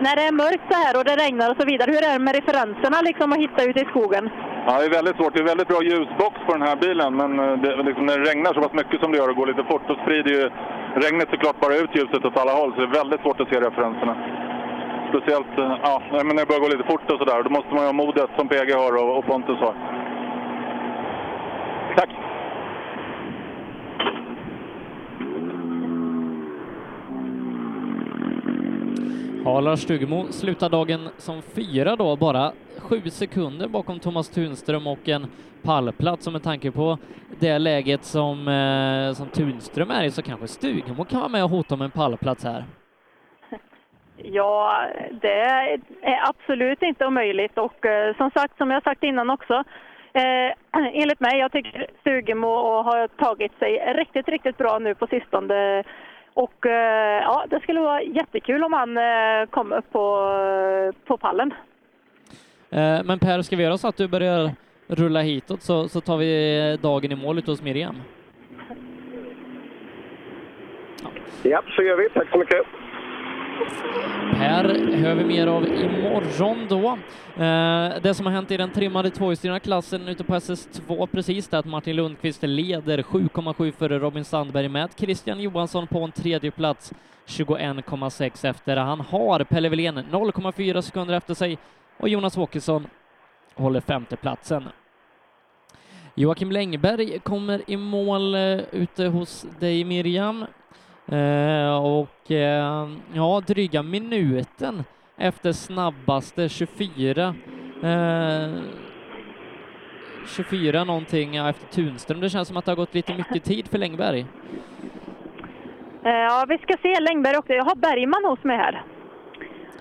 [0.07, 2.25] När det är mörkt så här och det regnar och så vidare, hur är det
[2.27, 4.25] med referenserna liksom att hitta ute i skogen?
[4.67, 5.35] Ja, det är väldigt svårt.
[5.35, 8.31] Det är väldigt bra ljusbox på den här bilen, men eh, det, liksom, när det
[8.31, 10.51] regnar så pass mycket som det gör och går lite fort, då sprider ju
[11.05, 13.61] regnet såklart bara ut ljuset åt alla håll, så det är väldigt svårt att se
[13.61, 14.15] referenserna.
[15.11, 17.43] Speciellt eh, ja, men när det börjar gå lite fort och sådär.
[17.43, 19.75] Då måste man ju ha modet som PG har och, och Pontus har.
[21.97, 22.11] Tack!
[29.53, 35.09] Ja, Lars Stugemo slutar dagen som fyra då, bara sju sekunder bakom Thomas Tunström och
[35.09, 35.27] en
[35.63, 36.27] pallplats.
[36.27, 36.99] Och med tanke på
[37.41, 41.51] det läget som, eh, som Tunström är i så kanske Stugemo kan vara med och
[41.51, 42.65] hota om en pallplats här.
[44.17, 44.87] Ja,
[45.23, 45.41] det
[46.03, 49.65] är absolut inte omöjligt och eh, som sagt, som jag sagt innan också,
[50.13, 50.53] eh,
[50.93, 55.85] enligt mig, jag tycker Stugemo har tagit sig riktigt, riktigt bra nu på sistone.
[56.35, 60.33] Och eh, ja, det skulle vara jättekul om han eh, kom upp på,
[61.07, 61.55] på pallen.
[62.71, 64.51] Eh, Men Per, ska vi göra så att du börjar
[64.87, 67.97] rulla hitåt så, så tar vi dagen i mål ute hos Miriam?
[71.43, 72.09] Ja, så gör vi.
[72.09, 72.67] Tack så mycket.
[74.33, 76.99] Per hör vi mer av imorgon då.
[77.45, 81.57] Eh, det som har hänt i den trimmade tvåhjulsdrivna klassen ute på SS2 precis det
[81.57, 86.51] är att Martin Lundqvist leder 7,7 före Robin Sandberg med Christian Johansson på en tredje
[86.51, 86.93] plats
[87.27, 88.77] 21,6 efter.
[88.77, 91.59] Han har Pelle Wilén 0,4 sekunder efter sig
[91.97, 92.87] och Jonas Åkesson
[93.55, 94.65] håller femteplatsen.
[96.15, 100.45] Joakim Längberg kommer i mål eh, ute hos dig Miriam.
[101.07, 104.85] Eh, och eh, ja, dryga minuten
[105.17, 107.35] efter snabbaste 24.
[107.83, 108.51] Eh,
[110.27, 112.21] 24 någonting ja, efter Tunström.
[112.21, 114.27] Det känns som att det har gått lite mycket tid för Längberg.
[116.05, 117.53] Eh, ja, vi ska se Längberg också.
[117.53, 118.83] Jag har Bergman hos mig här.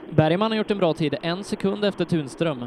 [0.10, 2.66] Bergman har gjort en bra tid, en sekund efter Tunström.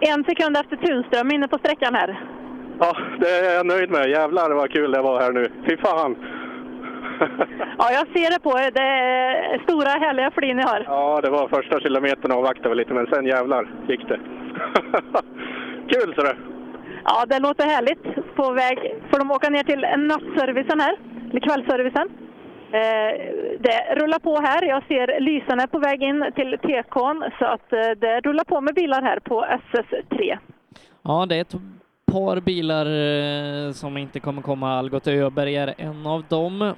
[0.00, 2.20] En sekund efter Tunström inne på sträckan här.
[2.78, 4.10] Ja, det är jag nöjd med.
[4.10, 5.50] Jävlar vad kul det var här nu.
[5.66, 6.16] Fy fan!
[7.78, 8.70] Ja, jag ser det på er.
[8.70, 10.84] Det är stora härliga flin ni har.
[10.86, 14.18] Ja, det var första kilometern avvaktade vi lite, men sen jävlar gick det.
[15.92, 16.36] Kul, så det.
[17.04, 18.34] Ja, det låter härligt.
[18.36, 18.78] På väg,
[19.10, 20.96] får de åka ner till nattservicen här,
[21.30, 22.08] eller kvällsservicen.
[22.72, 23.12] Eh,
[23.60, 24.62] det rullar på här.
[24.62, 28.74] Jag ser Lysen på väg in till TK'n, så att eh, det rullar på med
[28.74, 30.38] bilar här på SS3.
[31.02, 31.54] Ja, det är ett
[32.12, 34.78] par bilar eh, som inte kommer komma.
[34.78, 36.74] Algot Öberg är en av dem.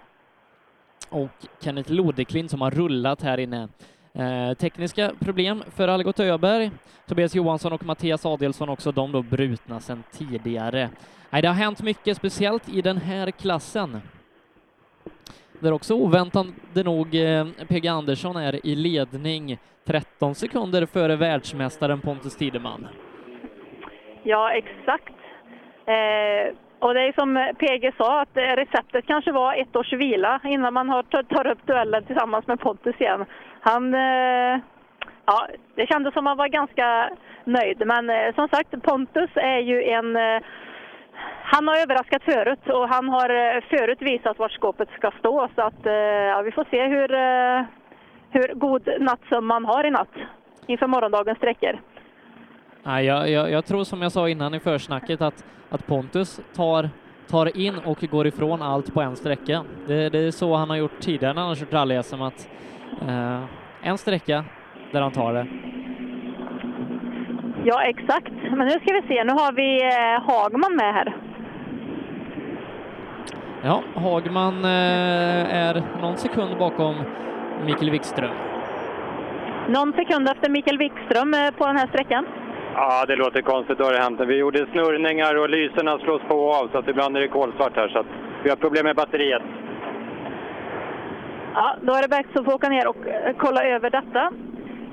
[1.09, 3.69] Och Kenneth Lodeklint som har rullat här inne.
[4.15, 6.71] Eh, tekniska problem för Algot Öberg.
[7.07, 10.91] Tobias Johansson och Mattias Adelsson också, de då brutna sedan tidigare.
[11.31, 14.01] Nej, det har hänt mycket, speciellt i den här klassen.
[15.61, 22.37] Där också oväntande nog eh, PG Andersson är i ledning 13 sekunder före världsmästaren Pontus
[22.37, 22.89] Tideman.
[24.23, 25.15] Ja, exakt.
[25.87, 29.93] Eh, och det är som eh, PG sa, att eh, receptet kanske var ett års
[29.93, 33.25] vila innan man har, tar upp duellen tillsammans med Pontus igen.
[33.61, 34.61] Han, eh,
[35.27, 37.11] ja, det kändes som han var ganska
[37.45, 37.83] nöjd.
[37.87, 40.19] Men som sagt, Pontus är ju en
[41.43, 45.49] han har överraskat förut och han har förut visat var skåpet ska stå.
[45.55, 45.81] Så att,
[46.31, 47.09] ja, vi får se hur,
[48.31, 50.15] hur god nattsömn man har i natt
[50.67, 51.79] inför morgondagens sträckor.
[52.87, 56.91] Nej, jag, jag, jag, tror som jag sa innan i försnacket att, att Pontus tar,
[57.29, 59.65] tar in och går ifrån allt på en sträcka.
[59.87, 62.49] Det, det är så han har gjort tidigare när han har kört rally-SM, att
[63.09, 63.45] eh,
[63.83, 64.45] en sträcka
[64.93, 65.47] där han tar det.
[67.65, 68.33] Ja, exakt.
[68.51, 71.17] Men nu ska vi se, nu har vi eh, Hagman med här.
[73.63, 76.95] Ja, Hagman eh, är någon sekund bakom
[77.65, 78.35] Mikael Wikström.
[79.69, 82.27] Någon sekund efter Mikael Wikström eh, på den här sträckan.
[82.79, 83.79] Ja, det låter konstigt.
[83.79, 84.21] Då har det hänt.
[84.21, 87.77] Vi gjorde snurrningar och lyserna slås på och av, så att ibland är det kolsvart
[87.77, 87.89] här.
[87.89, 88.07] Så att
[88.43, 89.43] vi har problem med batteriet.
[91.55, 94.33] Ja, då är det dags att få åka ner och eh, kolla över detta.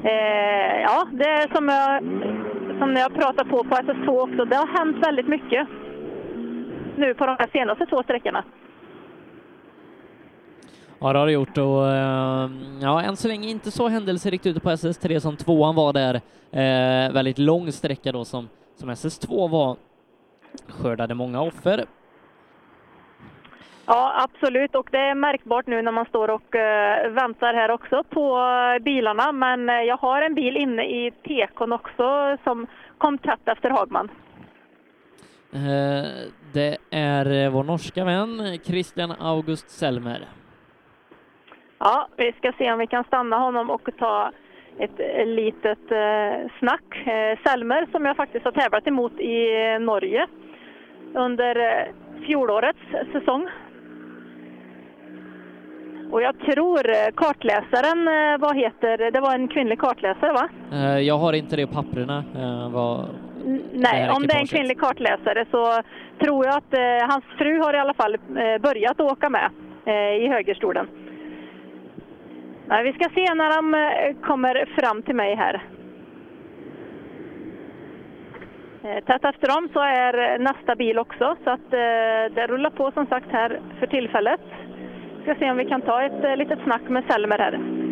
[0.04, 2.04] Eh, ja, det är som jag,
[2.80, 4.46] som jag pratar på på SS2 också.
[4.46, 5.68] Det har hänt väldigt mycket
[6.96, 8.44] nu på de här senaste två sträckorna.
[11.04, 12.50] Ja, det har det gjort och eh,
[12.82, 16.16] ja, än så länge inte så händelserikt ute på SS3 som tvåan var där.
[16.52, 19.78] Eh, väldigt lång sträcka då som, som SS2 var.
[20.68, 21.86] Skördade många offer.
[23.86, 24.76] Ja, absolut.
[24.76, 28.84] Och det är märkbart nu när man står och uh, väntar här också på uh,
[28.84, 29.32] bilarna.
[29.32, 32.68] Men uh, jag har en bil inne i tekon också som
[32.98, 34.10] kom tätt efter Hagman.
[36.54, 40.28] det är vår norska vän Christian August Selmer.
[41.86, 44.32] Ja, vi ska se om vi kan stanna honom och ta
[44.80, 47.08] ett litet eh, snack.
[47.08, 49.48] Eh, Selmer som jag faktiskt har tävlat emot i
[49.80, 50.28] Norge
[51.14, 51.88] under eh,
[52.26, 52.80] fjolårets
[53.12, 53.50] säsong.
[56.12, 58.06] Och jag tror kartläsaren,
[58.40, 59.20] vad heter det?
[59.20, 60.50] var en kvinnlig kartläsare va?
[61.00, 62.24] Jag har inte det papperna.
[62.74, 63.10] Vad
[63.74, 65.82] Nej, om det är en kvinnlig kartläsare så
[66.24, 69.50] tror jag att eh, hans fru har i alla fall eh, börjat åka med
[69.86, 70.88] eh, i högerstolen.
[72.68, 75.64] Nej, vi ska se när de eh, kommer fram till mig här.
[78.84, 82.92] Eh, tätt efter dem så är nästa bil också, så att eh, det rullar på
[82.92, 84.42] som sagt här för tillfället.
[85.18, 87.83] Vi ska se om vi kan ta ett litet snack med Selmer här.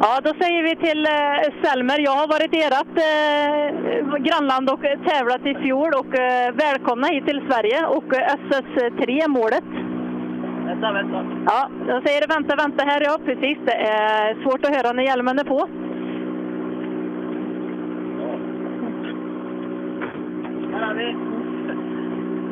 [0.00, 4.82] Ja, då säger vi till eh, Selmer, jag har varit i ert eh, grannland och
[5.06, 9.64] tävlat i fjol och eh, välkomna hit till Sverige och eh, SS3-målet.
[10.66, 11.26] Vänta, vänta.
[11.46, 13.58] Ja, jag säger det vänta, vänta här, ja precis.
[13.64, 15.68] Det är svårt att höra när hjälmen är på.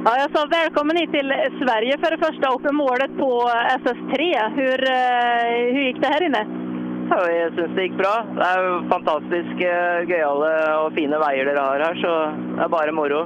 [0.04, 1.28] Ja, jag sa välkommen hit till
[1.60, 3.50] Sverige för det första och målet på
[3.84, 4.14] SS3.
[4.56, 6.63] Hur, eh, hur gick det här inne?
[7.10, 8.12] Ja, jeg syns det gikk bra.
[8.36, 12.12] Det er jo fantastisk eh, gøyale og fine veier dere har her, så
[12.56, 13.24] det är bara moro.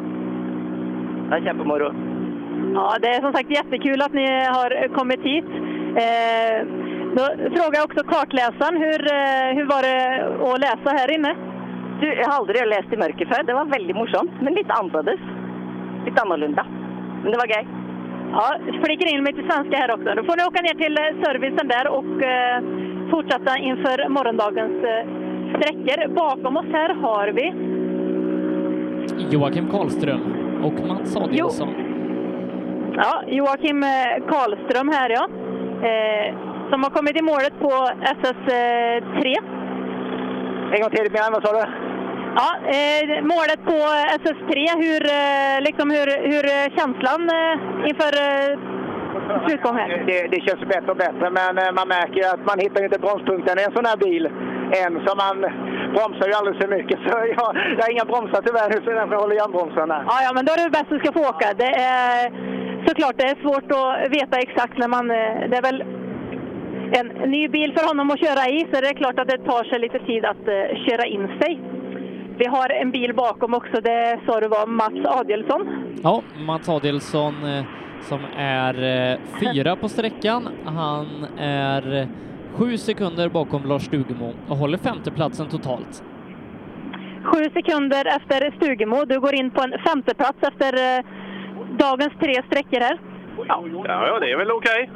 [1.28, 1.90] Det är kjempemoro.
[2.74, 4.26] Ja, det är som sagt jättekul att ni
[4.56, 5.50] har kommit hit.
[6.04, 6.66] Eh,
[7.16, 7.22] då
[7.56, 9.98] frågar jag också kartläsaren, hur, eh, hur var det
[10.52, 11.34] att läsa här inne?
[12.00, 13.42] Du, jag har aldrig läst i mörker før.
[13.42, 15.12] Det var väldigt morsomt, men lite annorlunda.
[16.06, 16.66] Lite annorlunda.
[17.22, 17.66] Men det var gøy.
[18.32, 20.14] Ja, flikar in lite svenska här också.
[20.14, 22.62] Då får ni åka ner till servicen där och eh,
[23.10, 25.06] fortsätta inför morgondagens eh,
[25.54, 26.14] sträckor.
[26.14, 27.46] Bakom oss här har vi
[29.30, 30.22] Joakim Karlström
[30.64, 31.68] och Mats Adielsson.
[32.96, 35.28] Ja, Joakim eh, Karlström här ja.
[35.88, 36.34] Eh,
[36.70, 37.70] som har kommit i målet på
[38.22, 39.36] SS3.
[40.72, 41.87] En gång till, vad sa du?
[42.36, 42.48] Ja,
[42.78, 43.78] eh, målet på
[44.24, 44.52] SS3,
[44.84, 46.44] hur, eh, liksom hur, hur
[46.78, 48.12] känslan eh, inför
[49.46, 49.88] slutgång här?
[50.06, 53.58] Det, det känns bättre och bättre, men eh, man märker att man hittar inte bromspunkten
[53.58, 54.26] i en sån här bil
[54.84, 55.36] än, så man
[55.94, 56.98] bromsar ju alldeles för mycket.
[57.04, 60.04] Så jag, jag har inga bromsar tyvärr, så därför håller jag bromsarna.
[60.10, 61.48] Ja, ja, men då är det bäst att du ska få åka.
[61.64, 61.72] Det
[62.04, 62.18] är
[62.88, 65.10] såklart det är svårt att veta exakt när man...
[65.10, 65.80] eh, Det är väl
[66.98, 69.64] en ny bil för honom att köra i, så det är klart att det tar
[69.64, 71.52] sig lite tid att eh, köra in sig.
[72.38, 75.68] Vi har en bil bakom också, det sa du var Mats Adielsson.
[76.02, 77.64] Ja, Mats Adielsson eh,
[78.00, 78.74] som är
[79.12, 80.48] eh, fyra på sträckan.
[80.64, 81.06] Han
[81.38, 82.06] är eh,
[82.54, 86.04] sju sekunder bakom Lars Stugemo och håller femteplatsen totalt.
[87.24, 89.04] Sju sekunder efter Stugemo.
[89.04, 90.72] Du går in på en femteplats efter
[91.78, 92.98] dagens tre sträckor här.
[93.48, 94.90] Ja, ja, det är väl okej.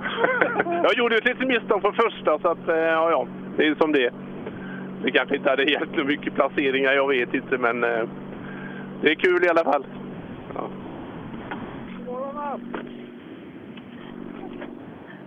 [0.83, 4.05] jag gjorde ett litet misstag på första, så att, ja, ja, det är som det
[4.05, 4.13] är.
[5.03, 8.09] Det kanske inte hade hjälpt så mycket placeringar, jag vet inte, men eh,
[9.03, 9.87] det är kul i alla fall.
[10.55, 10.69] Ja.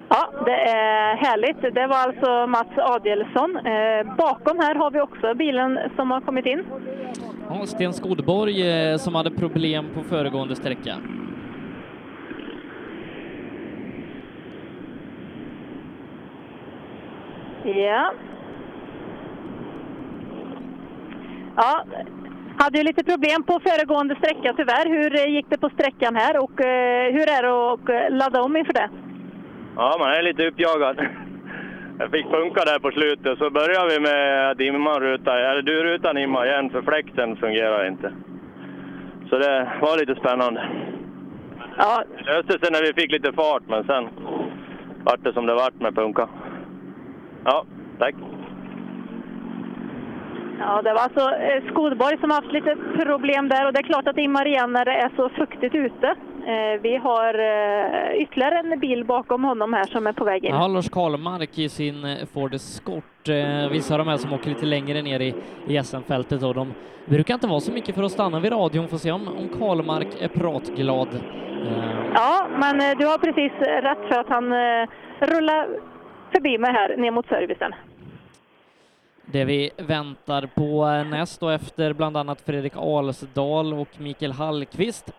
[0.10, 1.76] Ja, det är härligt.
[1.76, 3.58] Det var alltså Mats Adielsson.
[3.58, 6.64] Eh, bakom här har vi också bilen som har kommit in.
[7.50, 10.96] Ja, Sten Skodborg eh, som hade problem på föregående sträcka.
[17.64, 18.14] Ja.
[21.56, 21.86] Ja,
[22.58, 24.90] hade ju lite problem på föregående sträcka tyvärr.
[24.90, 28.42] Hur eh, gick det på sträckan här och eh, hur är det att eh, ladda
[28.42, 28.90] om inför det?
[29.76, 30.98] Ja, man är lite uppjagad.
[32.00, 35.84] Jag fick funka där på slutet, så började vi med att imman ruta, eller du
[35.84, 38.14] rutan imma igen för fläkten fungerar inte.
[39.30, 40.70] Så det var lite spännande.
[41.78, 42.04] Ja.
[42.18, 44.10] Det löste sig när vi fick lite fart, men sen
[45.04, 46.30] vart det som det vart med punka.
[47.46, 47.66] Ja,
[48.00, 48.16] tack.
[50.60, 54.08] Ja, det var alltså eh, Skodborg som haft lite problem där och det är klart
[54.08, 56.08] att det immar igen när det är så fuktigt ute.
[56.48, 60.56] Eh, vi har eh, ytterligare en bil bakom honom här som är på väg in.
[60.56, 63.04] Ja, Lars Karlmark i sin Ford Escort.
[63.72, 65.36] Vissa av de här som åker lite längre ner i,
[65.68, 66.74] i SM-fältet och de
[67.06, 68.88] brukar inte vara så mycket för att stanna vid radion.
[68.88, 71.08] Får se om, om Karlmark är pratglad.
[72.14, 74.46] Ja, men du har precis rätt för att han
[75.20, 75.68] rullar
[76.32, 77.74] förbi mig här ner mot servicen.
[79.26, 85.14] Det vi väntar på näst och efter bland annat Fredrik Alsdal och Mikael Hallqvist.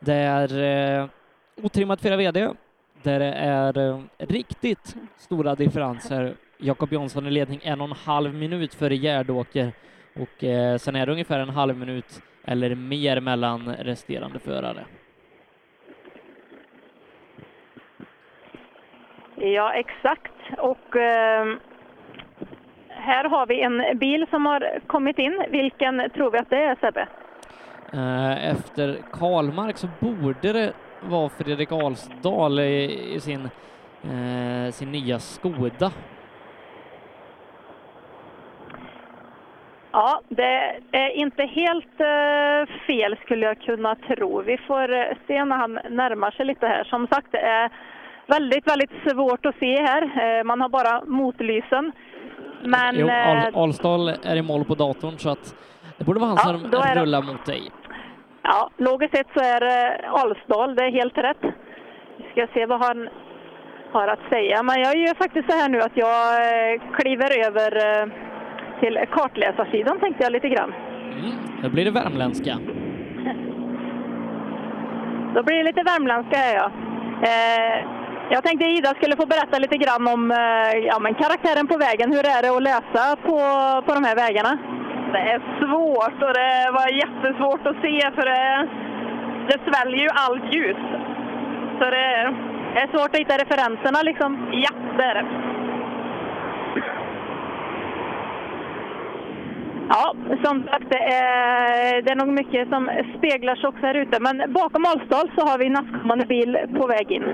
[0.00, 0.62] Det är
[1.00, 1.06] eh,
[1.62, 2.48] otrimmat fyra VD,
[3.02, 6.34] där det är eh, riktigt stora differenser.
[6.58, 9.72] Jakob Jonsson i ledning en och en halv minut före Gärdåker
[10.16, 14.84] och eh, sen är det ungefär en halv minut eller mer mellan resterande förare.
[19.36, 20.32] Ja, exakt.
[20.58, 21.56] Och eh,
[23.00, 25.44] här har vi en bil som har kommit in.
[25.50, 27.06] Vilken tror vi att det är, Sebbe?
[27.92, 33.50] Eh, Efter Karlmark så borde det vara Fredrik Alsdal i, i sin,
[34.04, 35.90] eh, sin nya Skoda.
[39.92, 44.42] Ja, det är inte helt eh, fel skulle jag kunna tro.
[44.42, 46.84] Vi får eh, se när han närmar sig lite här.
[46.84, 47.70] Som sagt, det är
[48.26, 50.02] väldigt, väldigt svårt att se här.
[50.38, 51.92] Eh, man har bara motlysen.
[52.62, 55.54] Men Jo, eh, Al Alsdal är i mål på datorn så att
[55.98, 57.62] det borde vara han Ja, som är det- rullar mot dig.
[58.42, 61.42] ja, logiskt sett så är det Alsdal, det är helt rätt.
[62.16, 63.08] Vi ska se vad han
[63.92, 64.62] har att säga.
[64.62, 68.06] Men jag gör faktiskt så här nu att jag eh, kliver över eh,
[68.80, 70.72] till kartläsarsidan tänkte jag lite grann.
[71.62, 72.58] Då blir det värmländska.
[75.34, 76.70] Då blir det lite värmländska ja.
[77.22, 77.84] Eh,
[78.34, 82.12] jag tänkte Ida skulle få berätta lite grann om eh, ja, men karaktären på vägen.
[82.12, 83.36] Hur är det att läsa på,
[83.86, 84.58] på de här vägarna?
[85.12, 88.68] Det är svårt och det var jättesvårt att se för det,
[89.48, 90.82] det sväljer ju allt ljus.
[91.78, 92.34] Så det,
[92.74, 94.30] Det är svårt att hitta referenserna liksom.
[94.52, 95.26] Ja, det är det.
[99.92, 101.04] Ja, som sagt, det
[102.10, 104.20] är, nog mycket som speglar sig också här ute.
[104.20, 107.24] Men bakom Alsdal så har vi nästkommande bil på väg in.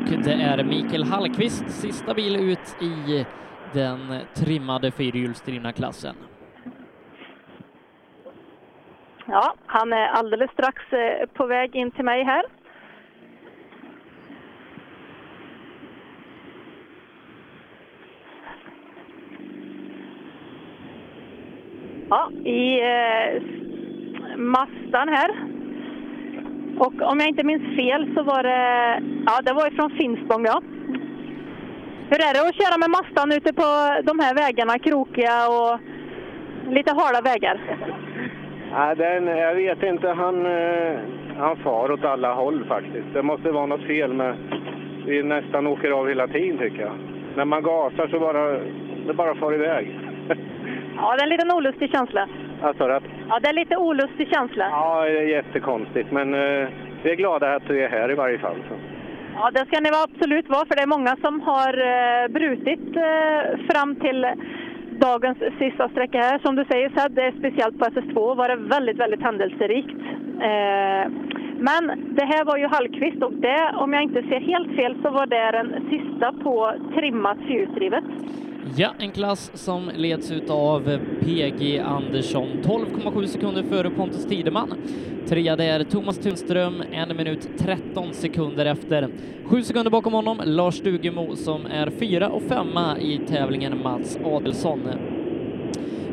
[0.00, 3.26] Och det är Mikael Hallqvist, sista bil ut i
[3.72, 3.98] den
[4.34, 6.14] trimmade fyrhjulsdrivna klassen.
[9.26, 12.42] Ja, han är alldeles strax eh, på väg in till mig här.
[22.10, 23.42] Ja, i eh,
[24.36, 25.30] Mastan här.
[26.78, 30.62] Och om jag inte minns fel så var det, ja det var ifrån Finspång ja.
[32.10, 33.68] Hur är det att köra med Mastan ute på
[34.02, 35.80] de här vägarna, krokiga och
[36.74, 37.60] lite hala vägar?
[38.72, 40.08] Nej, den, jag vet inte.
[40.08, 40.98] Han, eh,
[41.38, 43.06] han far åt alla håll faktiskt.
[43.12, 44.34] Det måste vara något fel med...
[45.06, 46.92] Vi nästan åker av hela tiden tycker jag.
[47.36, 48.58] När man gasar så bara...
[49.06, 49.98] Det bara far iväg.
[50.96, 52.28] Ja, det är en liten olustig känsla.
[52.62, 54.64] Alltså att, Ja, det är lite olustig känsla.
[54.70, 56.68] ja, det är jättekonstigt men eh,
[57.02, 58.56] vi är glada att du är här i varje fall.
[58.68, 58.74] Så.
[59.34, 63.58] Ja, det ska ni absolut vara, för det är många som har eh, brutit eh,
[63.70, 64.26] fram till
[64.90, 66.38] dagens sista sträcka här.
[66.38, 70.00] Som du säger Sed, det är speciellt på SS2 var det väldigt, väldigt händelserikt.
[70.50, 71.10] Eh,
[71.58, 71.82] men
[72.18, 75.26] det här var ju Hallqvist och det, om jag inte ser helt fel, så var
[75.26, 78.04] det den sista på trimmat fyrhjulsdrivet.
[78.74, 84.74] Ja, en klass som leds av PG Andersson, 12,7 sekunder före Pontus Tideman.
[85.28, 89.08] Trea där Thomas Tunström, en minut 13 sekunder efter.
[89.44, 94.80] Sju sekunder bakom honom Lars Stugemo som är fyra och femma i tävlingen Mats Adelsson.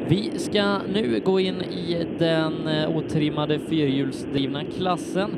[0.07, 5.30] Vi ska nu gå in i den eh, otrimmade fyrhjulsdrivna klassen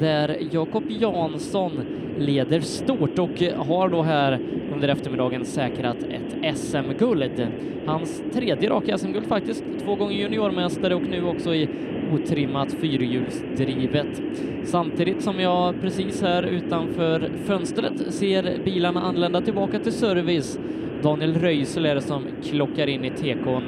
[0.00, 1.72] där Jakob Jansson
[2.18, 4.38] leder stort och har då här
[4.72, 7.46] under eftermiddagen säkrat ett SM-guld.
[7.86, 11.68] Hans tredje raka SM-guld faktiskt, två gånger juniormästare och nu också i
[12.12, 14.22] otrimmat fyrhjulsdrivet.
[14.64, 20.58] Samtidigt som jag precis här utanför fönstret ser bilarna anlända tillbaka till service.
[21.02, 23.62] Daniel Röisel är det som klockar in i tekon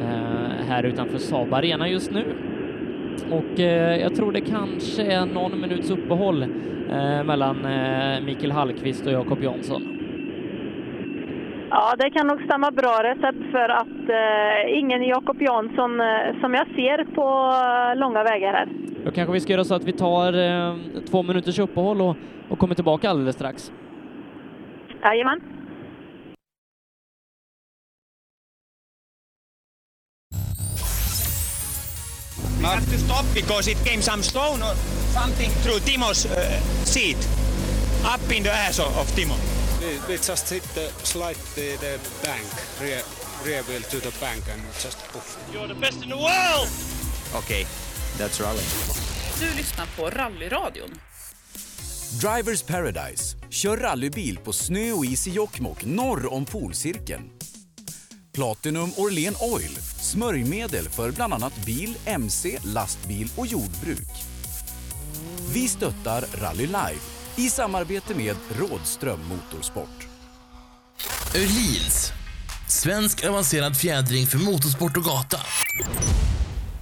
[0.00, 2.24] eh, här utanför Saab Arena just nu.
[3.30, 9.06] Och eh, jag tror det kanske är någon minuts uppehåll eh, mellan eh, Mikael Hallqvist
[9.06, 9.82] och Jakob Jansson.
[11.70, 16.54] Ja, det kan nog stämma bra recept för att eh, ingen Jakob Jansson eh, som
[16.54, 17.26] jag ser på
[18.00, 18.68] långa vägar här.
[19.04, 20.74] Då kanske vi ska göra så att vi tar eh,
[21.10, 22.16] två minuters uppehåll och,
[22.48, 23.72] och kommer tillbaka alldeles strax.
[25.02, 25.40] Jajamän.
[32.64, 34.74] We have to stop because it came some stone or
[35.12, 37.18] something through Timo's uh, seat,
[38.06, 39.36] up in the ass of, of Timo.
[39.82, 42.46] We, we just hit the slide the, the bank,
[42.80, 43.02] rear,
[43.44, 45.36] rear wheel to the bank and just poof.
[45.52, 46.68] You're the best in the world!
[47.34, 47.66] Okej,
[48.18, 48.64] that's rally.
[49.40, 50.90] Du lyssnar på Rallyradion.
[52.20, 53.36] Drivers Paradise.
[53.50, 57.30] Kör rallybil på snö och is i Jokkmokk norr om polcirkeln.
[58.34, 59.76] Platinum Orlen Oil.
[60.00, 64.08] Smörjmedel för bland annat bil, mc, lastbil och jordbruk.
[65.52, 67.00] Vi stöttar Rally Life
[67.36, 70.08] i samarbete med Rådström Motorsport.
[71.34, 72.12] Öhlins.
[72.68, 75.40] Svensk avancerad fjädring för motorsport och gata.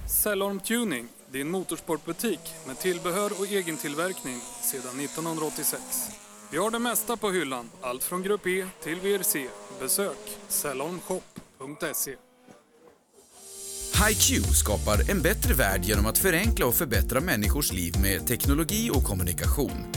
[0.07, 5.81] Cellorm Tuning, din motorsportbutik med tillbehör och egen tillverkning sedan 1986.
[6.51, 9.47] Vi har det mesta på hyllan, allt från Grupp E till VRC.
[9.79, 10.17] Besök
[11.63, 12.15] cellormshop.se.
[14.07, 19.03] HiQ skapar en bättre värld genom att förenkla och förbättra människors liv med teknologi och
[19.03, 19.93] kommunikation.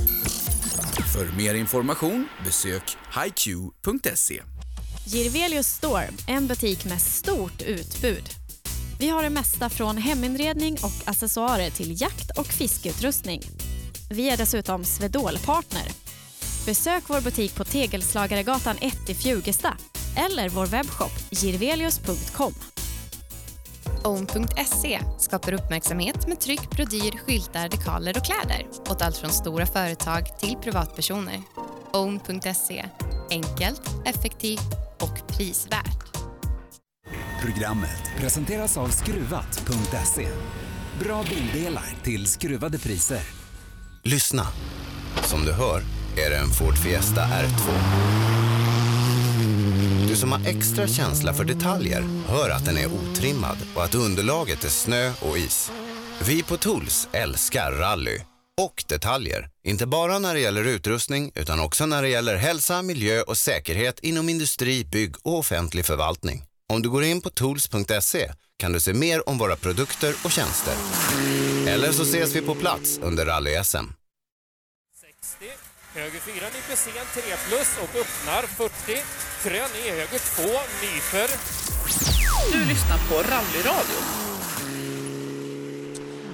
[1.14, 4.42] För mer information besök hiq.se.
[5.06, 8.24] Girvelius Store, en butik med stort utbud.
[8.98, 13.42] Vi har det mesta från heminredning och accessoarer till jakt och fiskeutrustning.
[14.10, 15.88] Vi är dessutom Swedol-partner.
[16.66, 19.76] Besök vår butik på Tegelslagaregatan 1 i Fjugesta
[20.16, 22.54] eller vår webbshop girvelius.com.
[24.04, 30.38] Own.se skapar uppmärksamhet med tryck, brodyr, skyltar, dekaler och kläder åt allt från stora företag
[30.38, 31.42] till privatpersoner.
[31.92, 32.84] Own.se
[33.30, 36.16] enkelt, effektivt och prisvärt.
[37.42, 40.28] Programmet presenteras av Skruvat.se.
[41.00, 43.22] Bra bildelar till skruvade priser.
[44.02, 44.46] Lyssna.
[45.22, 45.82] Som du hör
[46.26, 48.35] är det en Ford Fiesta R2.
[50.16, 54.64] Du som har extra känsla för detaljer hör att den är otrimmad och att underlaget
[54.64, 55.70] är snö och is.
[56.26, 58.20] Vi på Tools älskar rally
[58.60, 59.48] och detaljer.
[59.64, 64.00] Inte bara när det gäller utrustning utan också när det gäller hälsa, miljö och säkerhet
[64.00, 66.44] inom industri, bygg och offentlig förvaltning.
[66.72, 70.74] Om du går in på tools.se kan du se mer om våra produkter och tjänster.
[71.66, 74.06] Eller så ses vi på plats under rally-SM.
[75.97, 79.02] Höger 4 nyper sen 3 plus och öppnar 40.
[79.42, 80.42] Krön i höger 2
[80.83, 81.28] nyper.
[82.52, 84.05] Du lyssnar på Rallyradion.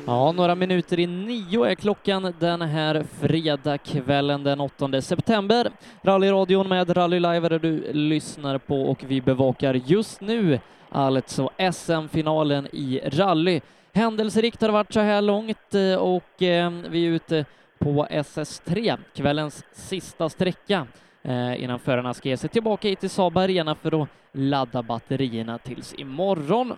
[0.07, 5.71] Ja, några minuter i nio är klockan den här fredagskvällen den 8 september.
[6.03, 11.51] Rallyradion med Rally Live är det du lyssnar på och vi bevakar just nu alltså
[11.73, 13.61] SM-finalen i rally.
[13.93, 17.45] Händelserikt har det varit så här långt eh, och eh, vi är ute
[17.83, 20.87] på SS3, kvällens sista sträcka
[21.23, 25.59] eh, innan förarna ska ge sig tillbaka hit till Saab Arena för att ladda batterierna
[25.59, 26.77] tills imorgon.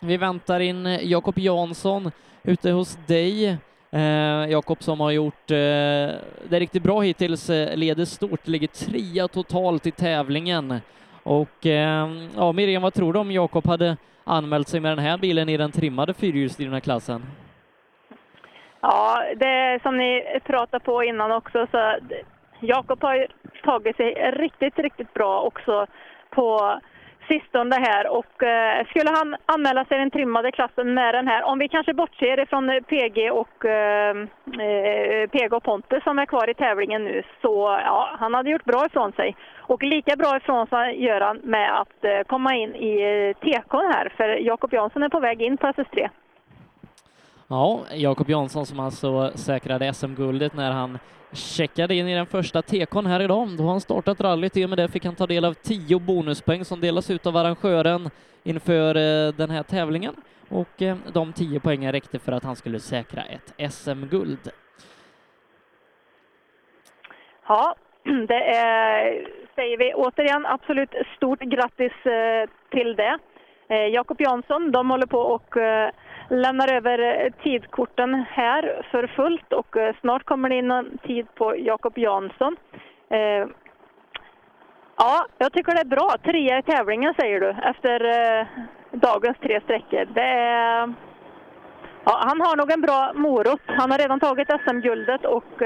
[0.00, 2.10] Vi väntar in eh, Jakob Jansson
[2.42, 3.56] ute hos dig
[3.90, 4.00] eh,
[4.48, 10.80] Jakob som har gjort det riktigt bra hittills, leder stort, ligger trea totalt i tävlingen.
[11.22, 11.66] Och
[12.36, 15.56] ja, Miriam, vad tror du om Jakob hade anmält sig med den här bilen i
[15.56, 17.22] den trimmade fyrhjulsdrivna klassen?
[18.80, 21.96] Ja, det som ni pratade på innan också, så
[22.60, 23.26] Jakob har
[23.64, 25.86] tagit sig riktigt, riktigt bra också
[26.30, 26.80] på
[27.28, 31.42] sistone här och eh, skulle han anmäla sig i den trimmade klassen med den här,
[31.42, 34.16] om vi kanske bortser ifrån PG och eh,
[34.60, 38.64] eh PG och Pontus som är kvar i tävlingen nu, så ja, han hade gjort
[38.64, 39.36] bra ifrån sig.
[39.58, 43.72] Och lika bra ifrån sig gör han med att eh, komma in i eh, TK
[43.72, 46.08] här, för Jakob Jansson är på väg in på SS3.
[47.50, 50.98] Ja, Jakob Jansson som alltså säkrade SM-guldet när han
[51.32, 53.48] checkade in i den första tekon här idag.
[53.58, 54.56] Då har han startat rallyt.
[54.56, 57.36] I och med det fick han ta del av tio bonuspoäng som delas ut av
[57.36, 58.10] arrangören
[58.42, 60.14] inför eh, den här tävlingen.
[60.48, 64.50] Och eh, de tio poängen räckte för att han skulle säkra ett SM-guld.
[67.48, 67.74] Ja,
[68.28, 73.18] det är, säger vi återigen absolut stort grattis eh, till det.
[73.92, 75.56] Jakob Jansson, de håller på och
[76.28, 81.26] lämnar över eh, tidkorten här för fullt och eh, snart kommer det in en tid
[81.34, 82.56] på Jakob Jansson.
[83.10, 83.46] Eh,
[84.96, 86.14] ja, jag tycker det är bra.
[86.24, 88.46] Trea i tävlingen säger du efter eh,
[88.92, 90.04] dagens tre sträckor.
[90.14, 90.94] Det är...
[92.04, 93.60] Ja, han har nog en bra morot.
[93.66, 95.62] Han har redan tagit SM-guldet och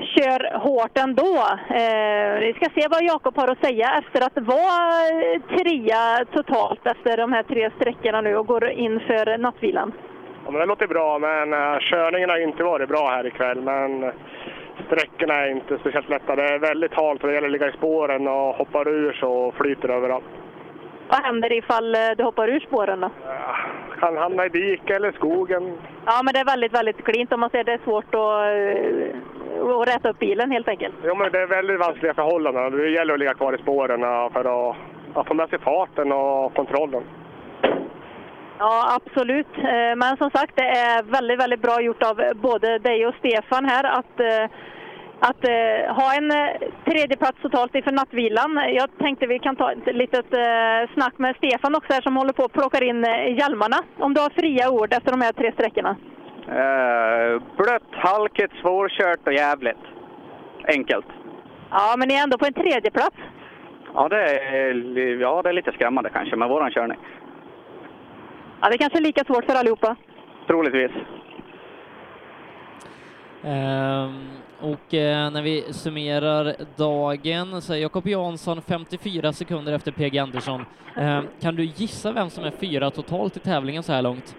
[0.00, 1.36] kör hårt ändå.
[1.70, 6.86] Eh, vi ska se vad Jakob har att säga efter att vara eh, trea totalt
[6.86, 9.92] efter de här tre sträckorna nu och går in för nattvilan.
[10.44, 13.60] Ja, men det låter bra, men uh, körningen har inte varit bra här ikväll.
[13.60, 14.12] Men
[14.86, 16.36] sträckorna är inte speciellt lätta.
[16.36, 19.52] Det är väldigt halt och det gäller att ligga i spåren och hoppar ur så
[19.56, 20.24] flyter överallt.
[21.08, 23.10] Vad händer ifall eh, du hoppar ur spåren då?
[23.24, 23.56] Ja,
[24.00, 25.78] kan hamna i diket eller skogen.
[26.06, 29.28] Ja, men det är väldigt, väldigt klint om man ser det är svårt att
[29.60, 30.94] och räta upp bilen helt enkelt.
[31.04, 32.72] Jo, men det är väldigt vanskliga förhållanden.
[32.72, 34.00] Det gäller att ligga kvar i spåren
[34.32, 34.76] för att,
[35.14, 37.02] att få med sig farten och kontrollen.
[38.58, 39.56] Ja, absolut.
[39.56, 43.64] Eh, men som sagt, det är väldigt, väldigt bra gjort av både dig och Stefan
[43.64, 44.50] här att, eh,
[45.20, 46.32] att eh, ha en
[46.84, 48.60] tredjeplats totalt inför nattvilan.
[48.74, 50.26] Jag tänkte vi kan ta ett litet
[50.94, 53.02] snack med Stefan också här som håller på att plocka in
[53.38, 53.76] hjälmarna.
[53.98, 55.96] Om du har fria ord efter de här tre sträckorna.
[56.48, 59.84] Uh, blött, halkigt, svårkört och jävligt.
[60.64, 61.06] Enkelt.
[61.70, 63.16] Ja, men ni är ändå på en tredje plats.
[63.94, 64.74] Ja, det är,
[65.20, 66.98] ja, det är lite skrämmande kanske med våran körning.
[68.60, 69.96] Ja, det kanske är lika svårt för allihopa.
[70.46, 70.90] Troligtvis.
[73.42, 74.28] Um,
[74.60, 80.64] och uh, när vi summerar dagen så är Jakob Jansson 54 sekunder efter PG Andersson.
[80.98, 84.36] Uh, kan du gissa vem som är fyra totalt i tävlingen så här långt?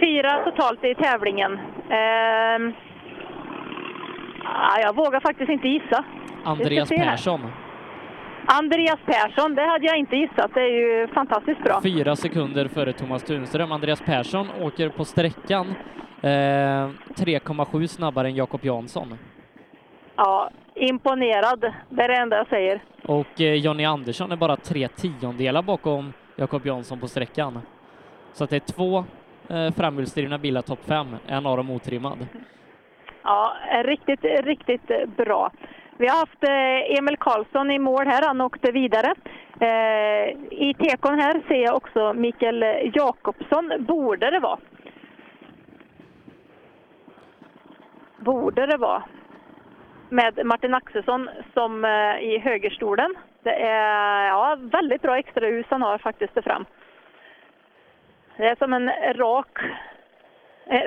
[0.00, 1.58] Fyra totalt i tävlingen.
[1.90, 2.74] Eh,
[4.82, 6.04] jag vågar faktiskt inte gissa.
[6.44, 7.40] Andreas Persson.
[8.50, 10.50] Andreas Persson, det hade jag inte gissat.
[10.54, 11.80] Det är ju fantastiskt bra.
[11.82, 13.72] Fyra sekunder före Thomas Tunström.
[13.72, 15.66] Andreas Persson åker på sträckan
[16.22, 19.18] eh, 3,7 snabbare än Jakob Jansson.
[20.16, 21.72] Ja, imponerad.
[21.88, 22.82] Det är det enda jag säger.
[23.04, 27.60] Och eh, Jonny Andersson är bara tre tiondelar bakom Jakob Jansson på sträckan.
[28.32, 29.04] Så det är två
[29.48, 32.26] eh, framhjulsdrivna bilar topp fem, en av dem otrimmad.
[33.22, 33.52] Ja,
[33.84, 35.50] riktigt, riktigt bra.
[36.00, 39.14] Vi har haft eh, Emil Karlsson i mål här, han åkte vidare.
[39.60, 44.58] Eh, I tekon här ser jag också Mikael Jakobsson, borde det vara.
[48.16, 49.02] Borde det vara.
[50.08, 53.14] Med Martin Axelsson som eh, i högerstolen.
[53.42, 56.64] Det är ja, väldigt bra extrahus han har faktiskt där fram.
[58.36, 59.58] Det är som en rak,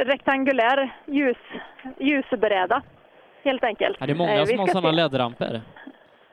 [0.05, 1.37] rektangulär ljus,
[1.99, 2.81] ljusbräda,
[3.43, 3.97] helt enkelt.
[3.99, 5.61] Ja, det är många eh, som har sådana LED-ramper.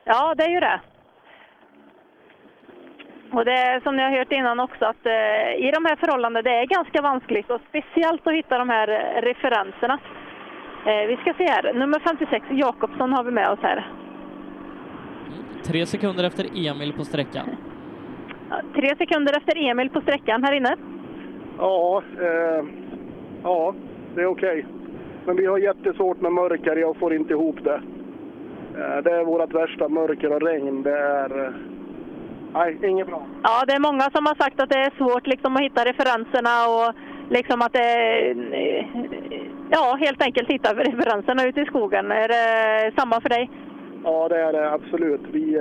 [0.03, 0.79] Ja, det är ju det.
[3.31, 6.41] Och det är som ni har hört innan också att eh, i de här förhållandena,
[6.41, 9.99] det är ganska vanskligt och speciellt att hitta de här eh, referenserna.
[10.85, 13.91] Eh, vi ska se här, nummer 56, Jakobsson har vi med oss här.
[15.63, 17.49] Tre sekunder efter Emil på sträckan.
[18.75, 20.75] Tre sekunder efter Emil på sträckan här inne.
[21.57, 22.65] Ja, eh,
[23.43, 23.73] ja
[24.15, 24.65] det är okej.
[24.65, 24.78] Okay.
[25.29, 27.81] Men vi har jättesvårt med mörker, jag får inte ihop det.
[28.79, 30.83] Eh, det är vårt värsta, mörker och regn.
[30.83, 31.45] Det är...
[31.45, 31.51] Eh,
[32.53, 33.21] nej, inget bra.
[33.43, 36.55] Ja, det är många som har sagt att det är svårt liksom, att hitta referenserna
[36.75, 36.93] och
[37.29, 37.89] liksom att det...
[38.31, 38.85] Eh,
[39.69, 42.11] ja, helt enkelt hitta referenserna ute i skogen.
[42.11, 43.49] Är det samma för dig?
[44.03, 45.21] Ja, det är det absolut.
[45.31, 45.59] Vi,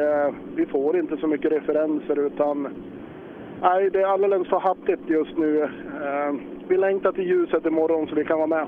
[0.54, 2.68] vi får inte så mycket referenser utan
[3.62, 5.68] Nej, det är alldeles för hattigt just nu.
[6.68, 8.66] Vi längtar till ljuset imorgon så vi kan vara med.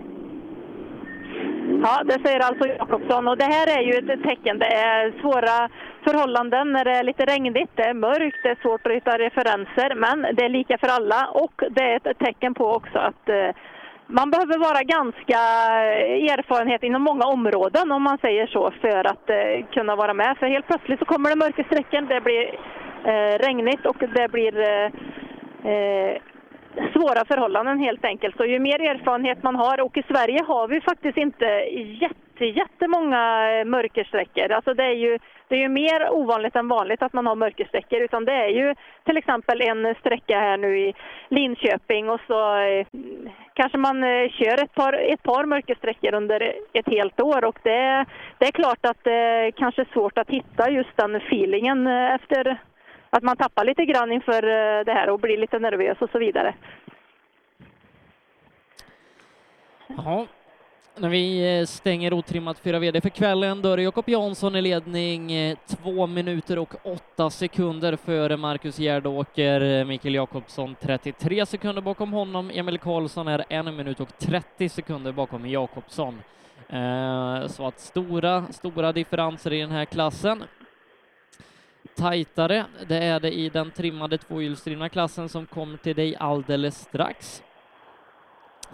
[1.71, 1.83] Mm.
[1.83, 3.29] Ja, det säger alltså Jakobsson.
[3.29, 4.59] Och det här är ju ett tecken.
[4.59, 5.57] Det är svåra
[6.05, 9.95] förhållanden när det är lite regnigt, det är mörkt, det är svårt att hitta referenser.
[9.95, 13.51] Men det är lika för alla och det är ett tecken på också att eh,
[14.07, 15.41] man behöver vara ganska
[15.85, 20.37] eh, erfarenhet inom många områden om man säger så för att eh, kunna vara med.
[20.39, 22.45] För helt plötsligt så kommer det mörka strecken, det blir
[23.05, 24.87] eh, regnigt och det blir eh,
[25.73, 26.17] eh
[26.93, 28.37] svåra förhållanden helt enkelt.
[28.37, 31.45] Så ju mer erfarenhet man har, och i Sverige har vi faktiskt inte
[32.01, 33.25] jätte, jättemånga
[33.65, 34.53] mörkersträckor.
[34.53, 35.19] Alltså det är ju
[35.49, 38.75] det är ju mer ovanligt än vanligt att man har mörkersträckor, utan det är ju
[39.05, 40.95] till exempel en sträcka här nu i
[41.29, 42.87] Linköping och så eh,
[43.55, 48.07] kanske man eh, kör ett par, ett par mörkersträckor under ett helt år och det,
[48.39, 52.59] det är klart att det kanske är svårt att hitta just den feelingen eh, efter
[53.11, 56.19] att man tappar lite grann inför eh, det här och blir lite nervös och så
[56.19, 56.55] vidare.
[59.87, 60.27] Ja,
[60.97, 64.63] när vi eh, stänger otrimmat 4 VD för kvällen, då är det Jakob Jansson i
[64.63, 69.85] ledning, eh, två minuter och åtta sekunder före Marcus Gärdåker.
[69.85, 72.51] Mikael Jakobsson 33 sekunder bakom honom.
[72.55, 76.23] Emil Karlsson är en minut och 30 sekunder bakom Jakobsson.
[77.47, 80.45] Så att stora, stora differenser i den här klassen.
[81.97, 87.43] Tajtare, det är det i den trimmade tvåhjulsdrivna klassen som kommer till dig alldeles strax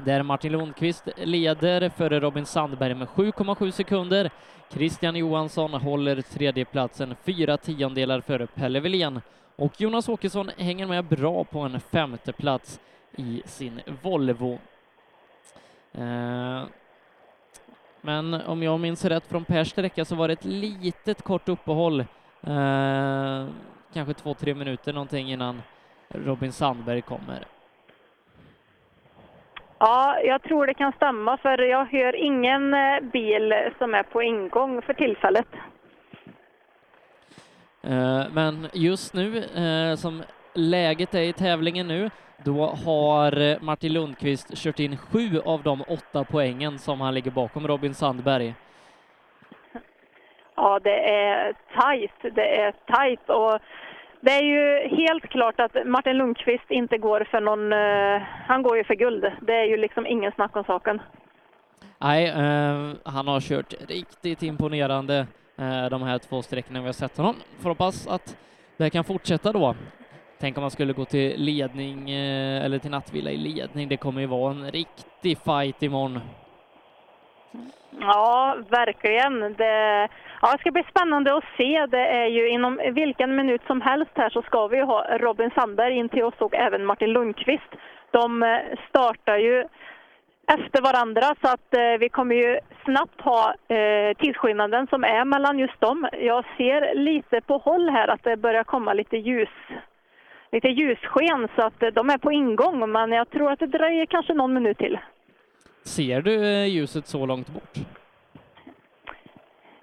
[0.04, 4.30] där Martin Lundqvist leder före Robin Sandberg med 7,7 sekunder.
[4.70, 9.20] Christian Johansson håller tredjeplatsen fyra tiondelar före Pelle Wilén
[9.56, 12.80] och Jonas Åkesson hänger med bra på en femte plats
[13.16, 14.58] i sin Volvo.
[15.92, 16.62] Eh,
[18.00, 22.04] men om jag minns rätt från Pers sträcka så var det ett litet kort uppehåll,
[22.42, 23.46] eh,
[23.94, 25.62] kanske två, tre minuter någonting innan
[26.08, 27.44] Robin Sandberg kommer.
[29.78, 34.22] Ja, jag tror det kan stämma för jag hör ingen eh, bil som är på
[34.22, 35.46] ingång för tillfället.
[37.82, 39.42] Eh, Men just nu,
[39.96, 40.22] som
[40.54, 42.10] läget är i tävlingen nu,
[42.44, 47.68] då har Martin Lundqvist kört in sju av de åtta poängen som han ligger bakom
[47.68, 48.54] Robin Sandberg.
[50.56, 52.34] Ja, det är tajt.
[52.34, 53.58] Det är tajt och
[54.20, 57.72] det är ju helt klart att Martin Lundqvist inte går för någon...
[57.72, 59.32] Eh, han går ju för guld.
[59.40, 61.00] Det är ju liksom ingen snack om saken.
[61.98, 65.26] Nej, eh, han har kört riktigt imponerande
[65.58, 67.34] eh, de här två sträckorna vi har sett honom.
[67.62, 68.36] Får hoppas att
[68.76, 69.74] det kan fortsätta då.
[70.38, 73.88] Tänk om man skulle gå till ledning eh, eller till nattvila i ledning.
[73.88, 76.20] Det kommer ju vara en riktig fight imorgon.
[78.00, 79.54] Ja, verkligen.
[79.54, 80.08] Det,
[80.42, 81.86] ja, det ska bli spännande att se.
[81.86, 85.96] Det är ju inom vilken minut som helst här så ska vi ha Robin Sandberg
[85.96, 87.70] in till oss och även Martin Lundqvist.
[88.10, 89.64] De eh, startar ju
[90.48, 95.58] efter varandra så att eh, vi kommer ju snabbt ha eh, tidsskillnaden som är mellan
[95.58, 96.08] just dem.
[96.20, 99.48] Jag ser lite på håll här att det börjar komma lite ljus
[100.52, 104.06] lite ljussken så att eh, de är på ingång men jag tror att det dröjer
[104.06, 104.98] kanske någon minut till.
[105.86, 107.74] Ser du eh, ljuset så långt bort?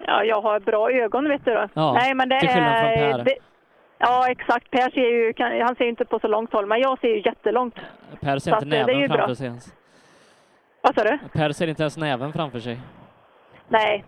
[0.06, 1.66] Ja, jag har bra ögon vet du.
[1.74, 3.12] Ja, Nej, men det till skillnad från är...
[3.12, 3.24] Per.
[3.24, 3.34] Det,
[3.98, 4.70] ja, exakt.
[4.70, 5.32] Per ser ju,
[5.64, 7.74] han ser ju inte på så långt håll, men jag ser ju jättelångt.
[8.20, 9.16] Per ser Så inte eh, näven bra.
[9.16, 9.74] framför sig ens.
[10.80, 11.18] Vad sa du?
[11.32, 12.78] Per ser inte ens näven framför sig.
[13.68, 14.04] Nej,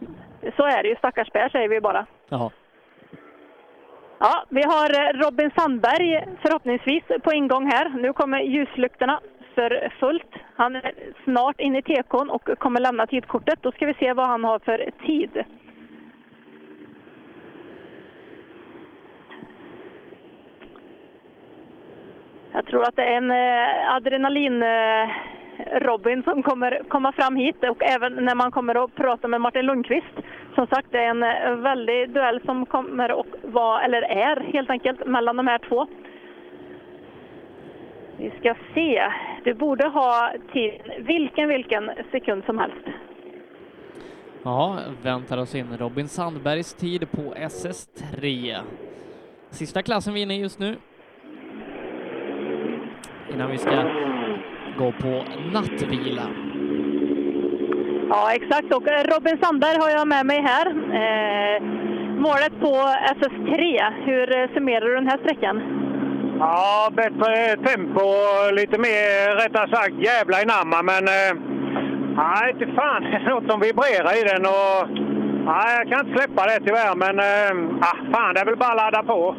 [0.57, 0.97] så är det ju.
[0.97, 2.07] Stackars Per säger vi bara.
[2.29, 2.51] Jaha.
[4.19, 7.89] Ja, vi har eh, Robin Sandberg förhoppningsvis på ingång här.
[7.89, 9.21] Nu kommer ljuslyktorna
[9.57, 10.33] för fullt.
[10.57, 10.93] Han är
[11.25, 13.59] snart inne i tekon och kommer lämna tidkortet.
[13.63, 15.45] Då ska vi se vad han har för tid.
[22.53, 27.83] Jag tror att det är en eh, adrenalin-Robin eh, som kommer komma fram hit och
[27.83, 30.15] även när man kommer att prata med Martin Lundqvist.
[30.55, 34.71] Som sagt, det är en eh, väldig duell som kommer att vara, eller är helt
[34.71, 35.87] enkelt, mellan de här två.
[38.19, 39.13] Vi ska se.
[39.45, 42.87] Du borde ha tid, vilken, vilken sekund som helst.
[44.43, 48.55] Ja, väntar oss in Robin Sandbergs tid på SS3.
[49.51, 50.77] Sista klassen vi är inne i just nu.
[53.33, 53.85] Innan vi ska
[54.79, 56.31] gå på nattvila.
[58.09, 58.75] Ja, exakt.
[58.75, 60.67] Och eh, Robin Sandberg har jag med mig här.
[61.01, 61.63] Eh,
[62.19, 62.75] målet på
[63.21, 65.86] SS3, hur eh, summerar du den här sträckan?
[66.39, 68.07] Ja, bättre tempo,
[68.53, 71.33] lite mer rättare sagt jävla inamma, men eh,
[72.17, 74.79] nej, inte fan, det är något som vibrerar i den och
[75.51, 77.53] nej, jag kan inte släppa det tyvärr, men eh,
[77.89, 79.37] ah, fan, det är väl bara att ladda på.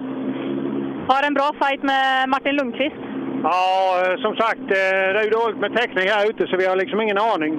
[1.09, 3.03] Har en bra fight med Martin Lundqvist.
[3.43, 3.63] Ja,
[4.03, 7.01] eh, som sagt, det är ju dåligt med täckning här ute så vi har liksom
[7.01, 7.53] ingen aning.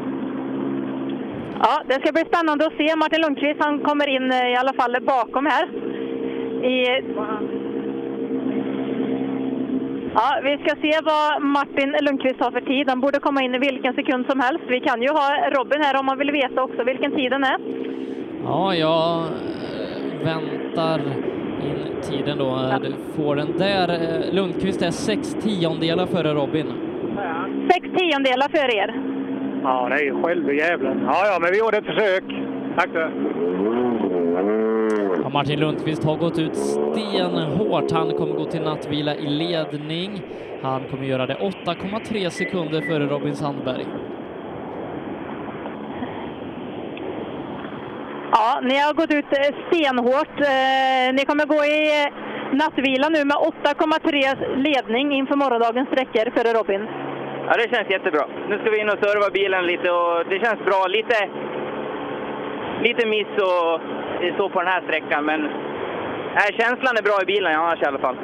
[1.64, 2.96] Ja, det ska bli spännande att se.
[2.96, 5.64] Martin Lundqvist han kommer in i alla fall bakom här.
[6.72, 6.78] I...
[10.14, 12.88] Ja, vi ska se vad Martin Lundqvist har för tid.
[12.88, 14.64] Han borde komma in i vilken sekund som helst.
[14.68, 17.58] Vi kan ju ha Robin här om man vill veta också vilken tid den är.
[18.44, 21.00] Ja, jag eh, väntar
[21.62, 22.78] in tiden då.
[22.82, 23.88] Du får den där.
[23.88, 26.72] Eh, Lundqvist är sex tiondelar före Robin.
[27.72, 28.94] Sex tiondelar för er.
[29.62, 31.02] Ja, det är ju själve djävulen.
[31.06, 32.24] Ja, ja, men vi gjorde ett försök.
[32.76, 33.08] Tack så.
[35.28, 37.90] Ja, Martin Lundqvist har gått ut stenhårt.
[37.90, 40.22] Han kommer gå till nattvila i ledning.
[40.62, 43.86] Han kommer göra det 8,3 sekunder före Robin Sandberg.
[48.32, 50.40] Ja, ni har gått ut eh, stenhårt.
[50.40, 52.12] Eh, Ni kommer gå i eh,
[52.60, 56.82] nattvila nu med 8,3 ledning inför morgondagens sträckor före Robin.
[57.46, 58.24] Ja, det känns jättebra.
[58.48, 60.80] Nu ska vi in och serva bilen lite och det känns bra.
[60.96, 61.16] Lite,
[62.86, 63.80] lite miss och
[64.36, 65.40] så på den här sträckan, men
[66.34, 68.16] nej, känslan är bra i bilen annars i alla fall.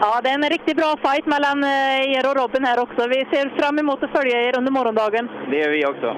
[0.00, 3.08] Ja, det är en riktigt bra fight mellan eh, er och Robin här också.
[3.08, 5.28] Vi ser fram emot att följa er under morgondagen.
[5.50, 6.16] Det gör vi också.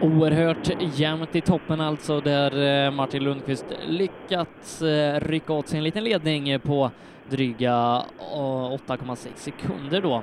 [0.00, 5.84] Oerhört jämnt i toppen alltså, där eh, Martin Lundqvist lyckats eh, rycka åt sig en
[5.84, 6.90] liten ledning på
[7.30, 10.22] dryga eh, 8,6 sekunder då.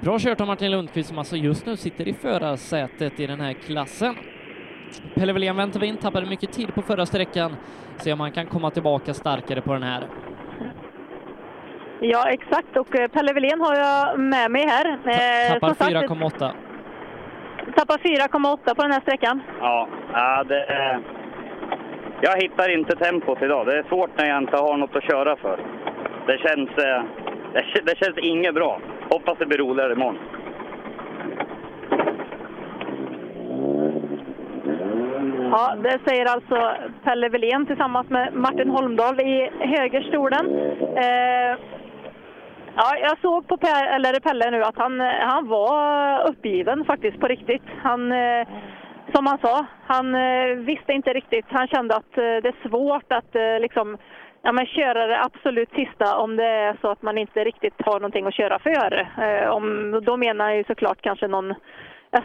[0.00, 3.52] Bra kört av Martin Lundqvist som alltså just nu sitter i förarsätet i den här
[3.52, 4.14] klassen.
[5.14, 7.56] Pelle Wilén väntar vi in, tappade mycket tid på förra sträckan.
[7.96, 10.06] Se om han kan komma tillbaka starkare på den här.
[12.00, 12.76] Ja, exakt.
[12.76, 14.86] Och eh, Pelle Wilén har jag med mig här.
[14.90, 16.52] Eh, Tappar som sagt, 4,8.
[17.76, 19.42] Tappar 4,8 på den här sträckan.
[19.60, 21.00] Ja, ja det är...
[22.20, 23.66] Jag hittar inte tempot idag.
[23.66, 25.58] Det är svårt när jag inte har något att köra för.
[26.26, 27.02] Det känns, eh,
[27.54, 28.80] det, det känns inget bra.
[29.10, 30.18] Hoppas det blir roligare imorgon.
[35.50, 40.58] Ja, det säger alltså Pelle Wilén tillsammans med Martin Holmdahl i högerstolen.
[40.96, 41.58] Eh,
[42.76, 47.26] ja, jag såg på Pe- eller Pelle nu att han, han var uppgiven faktiskt på
[47.26, 47.62] riktigt.
[47.82, 48.46] Han, eh,
[49.14, 51.46] som han sa, han eh, visste inte riktigt.
[51.48, 53.98] Han kände att eh, det är svårt att eh, liksom
[54.46, 57.92] Ja, men köra det absolut sista om det är så att man inte riktigt har
[58.00, 59.08] någonting att köra för.
[59.22, 61.54] Eh, om, då menar jag ju såklart kanske någon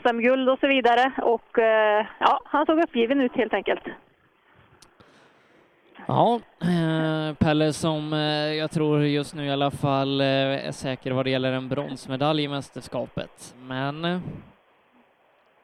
[0.04, 1.12] SM-guld och så vidare.
[1.22, 3.84] Och eh, ja, han såg uppgiven ut helt enkelt.
[6.08, 8.14] Ja, eh, Pelle som
[8.60, 12.48] jag tror just nu i alla fall är säker vad det gäller en bronsmedalj i
[12.48, 13.56] mästerskapet.
[13.62, 14.22] Men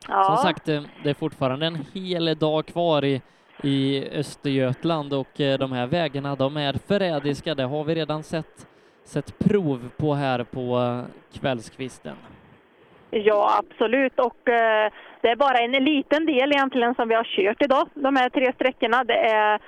[0.08, 0.24] Ja.
[0.24, 3.22] som sagt, det är fortfarande en hel dag kvar i,
[3.64, 7.56] i Östergötland och eh, de här vägarna, de är förrädiska.
[7.56, 8.68] Det har vi redan sett,
[9.04, 12.16] sett prov på här på eh, kvällskvisten.
[13.10, 14.20] Ja, absolut.
[14.20, 17.90] Och eh, det är bara en liten del egentligen som vi har kört idag.
[17.94, 19.04] De här tre sträckorna.
[19.04, 19.60] Det är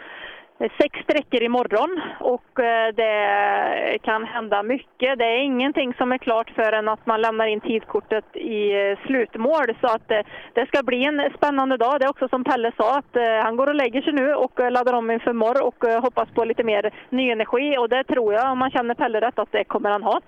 [0.60, 5.18] Eh, sex sträckor imorgon och eh, det kan hända mycket.
[5.20, 9.66] Det är ingenting som är klart förrän att man lämnar in tidkortet i eh, slutmål.
[9.82, 10.08] Så att
[10.54, 12.00] det ska bli en spännande dag.
[12.00, 14.94] Det är också som Pelle sa att han går och lägger sig nu och laddar
[14.94, 17.78] om inför morgon och hoppas på lite mer ny energi.
[17.78, 20.22] Och det tror jag, om man känner Pelle rätt, att det kommer han ha.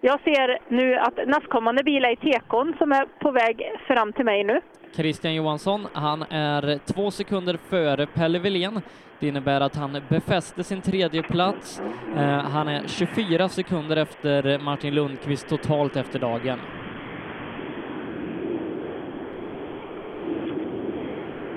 [0.00, 4.24] Jag ser nu att nästkommande bil är i tekon som är på väg fram till
[4.24, 4.60] mig nu.
[4.96, 8.80] Christian Johansson, han är två sekunder före Pelle Wilén.
[9.20, 11.80] Det innebär att han befäster sin tredje plats.
[12.16, 16.58] Eh, han är 24 sekunder efter Martin Lundqvist totalt efter dagen.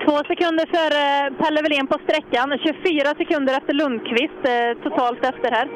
[0.04, 5.68] Två sekunder före Pelle Wilén på sträckan, 24 sekunder efter Lundqvist eh, totalt efter här.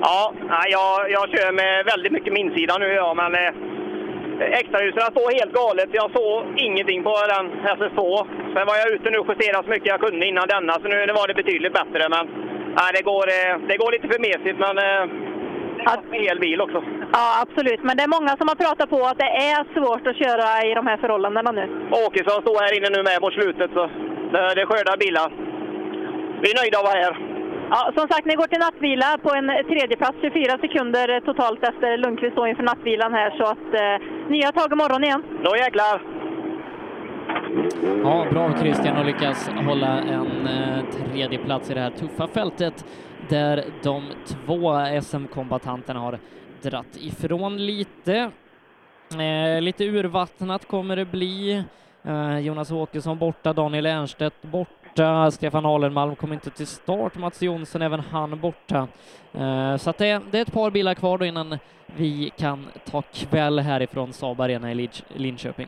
[0.00, 0.32] Ja,
[0.76, 3.52] jag, jag kör med väldigt mycket min sida nu, ja, men eh,
[4.60, 5.90] extraljusen står helt galet.
[5.92, 7.46] Jag såg ingenting på den
[7.76, 8.02] SS2.
[8.54, 11.12] Sen var jag ute nu och justerade så mycket jag kunde innan denna, så nu
[11.20, 12.02] var det betydligt bättre.
[12.14, 12.24] Men
[12.78, 15.04] nej, det, går, eh, det går lite för mesigt, men eh,
[15.78, 16.80] det är en hel bil också.
[17.12, 17.82] Ja, absolut.
[17.82, 20.74] Men det är många som har pratat på att det är svårt att köra i
[20.74, 21.64] de här förhållandena nu.
[22.06, 23.84] Åkesson står här inne nu med på slutet, så
[24.32, 25.28] det, det skördar bilar.
[26.42, 27.37] Vi är nöjda att vara här.
[27.70, 31.96] Ja, som sagt, ni går till nattvila på en tredje plats 24 sekunder totalt efter
[31.96, 33.30] Lundqvist då inför nattvilan här.
[33.30, 35.22] Så att eh, nya tag imorgon igen.
[35.44, 36.02] Då jäklar!
[38.02, 42.84] Ja, bra Christian att lyckas hålla en eh, tredje plats i det här tuffa fältet
[43.28, 46.18] där de två SM-kombatanterna har
[46.62, 48.30] dratt ifrån lite.
[49.12, 51.64] Eh, lite urvattnat kommer det bli.
[52.02, 54.77] Eh, Jonas Åkesson borta, Daniel Ernstedt borta.
[54.98, 58.88] Borta, Stefan Alenmalm kom inte till start, Mats Jonsson även han borta.
[59.34, 63.02] Eh, så att det, det är ett par bilar kvar då innan vi kan ta
[63.02, 65.66] kväll härifrån Saab Arena i Linköping.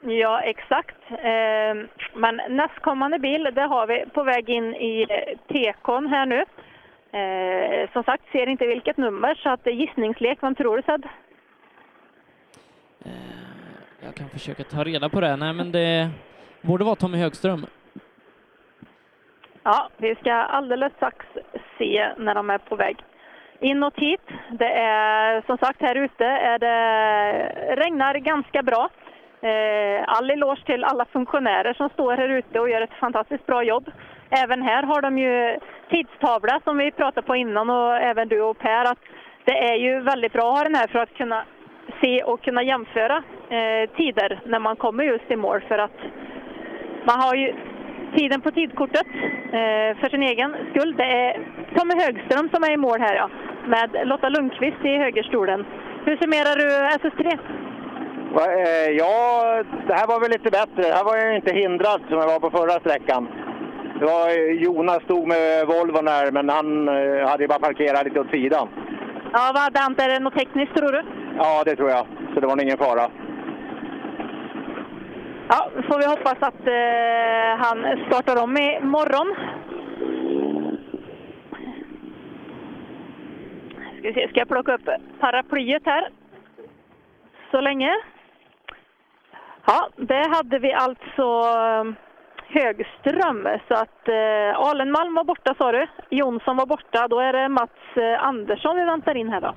[0.00, 0.96] Ja, exakt.
[1.10, 1.74] Eh,
[2.14, 6.44] Men nästkommande bil, det har vi på väg in i eh, tekon här nu.
[7.18, 10.38] Eh, Som sagt, ser inte vilket nummer, så att det är gissningslek.
[10.40, 11.02] Vem tror du, Sed?
[14.04, 15.36] Jag kan försöka ta reda på det.
[15.36, 16.10] Nej, men det
[16.62, 17.66] borde vara Tommy Högström.
[19.62, 21.26] Ja, vi ska alldeles strax
[21.78, 22.96] se när de är på väg
[23.62, 24.20] inåt hit.
[24.50, 28.88] Det är som sagt här ute är det regnar ganska bra.
[29.40, 33.62] Eh, all eloge till alla funktionärer som står här ute och gör ett fantastiskt bra
[33.62, 33.90] jobb.
[34.30, 35.58] Även här har de ju
[35.90, 38.98] tidstavla som vi pratade på innan och även du och Per att
[39.44, 41.44] det är ju väldigt bra att ha den här för att kunna
[42.00, 43.16] se och kunna jämföra
[43.48, 46.00] eh, tider när man kommer just i mål för att
[47.04, 47.54] man har ju
[48.16, 49.06] tiden på tidkortet
[49.52, 50.94] eh, för sin egen skull.
[50.96, 51.40] Det är
[51.76, 53.30] Tommy Högström som är i mål här ja,
[53.66, 55.64] med Lotta Lundqvist i högerstolen.
[56.04, 57.38] Hur summerar du SS3?
[58.34, 60.82] Va, eh, Ja, det här var väl lite bättre.
[60.82, 63.28] Det här var jag inte hindrad som jag var på förra sträckan.
[63.98, 66.88] Det var, eh, Jonas stod med Volvon där, men han
[67.28, 68.68] hade ju bara parkerat lite åt sidan.
[69.32, 69.94] Ja, vad hade han?
[69.98, 71.02] Är det något tekniskt tror du?
[71.38, 72.06] Ja, det tror jag.
[72.34, 73.10] Så det var ingen fara.
[75.54, 79.34] Ja, får vi hoppas att eh, han startar om i morgon.
[83.98, 84.88] Ska, vi se, ska jag plocka upp
[85.20, 86.08] paraplyet här?
[87.50, 87.96] Så länge.
[89.66, 91.22] Ja, det hade vi alltså
[91.58, 91.84] eh,
[92.46, 93.48] Högström.
[93.68, 95.86] Så att eh, Alenmalm var borta sa du.
[96.10, 97.08] Jonsson var borta.
[97.08, 99.54] Då är det Mats eh, Andersson vi väntar in här då.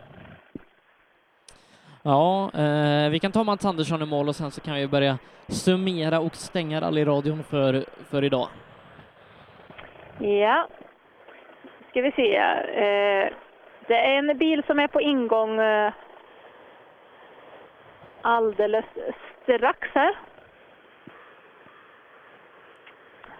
[2.07, 5.17] Ja, eh, vi kan ta Mats Andersson i mål och sen så kan vi börja
[5.47, 8.47] summera och stänga rallyradion för, för idag.
[10.19, 10.67] Ja,
[11.89, 12.35] ska vi se.
[12.35, 13.29] Eh,
[13.87, 15.93] det är en bil som är på ingång eh,
[18.21, 18.85] alldeles
[19.43, 20.15] strax här.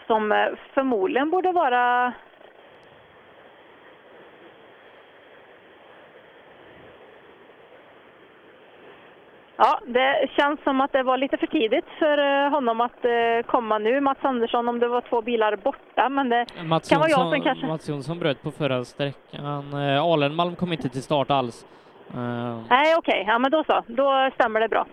[0.08, 2.14] Som eh, förmodligen borde vara
[9.58, 13.46] Ja, det känns som att det var lite för tidigt för eh, honom att eh,
[13.46, 14.02] komma nu.
[14.02, 17.34] Mats Andersson, om det var två bilar borta, men det Mats kan vara jag Jonsson,
[17.34, 17.68] som kanske...
[17.68, 19.74] Mats Jonsson bröt på förra sträckan.
[19.74, 21.66] Eh, Alenmalm kom inte till start alls.
[22.70, 23.24] Nej, okej.
[23.28, 23.84] Ja, men då så.
[23.88, 24.86] Då stämmer det bra.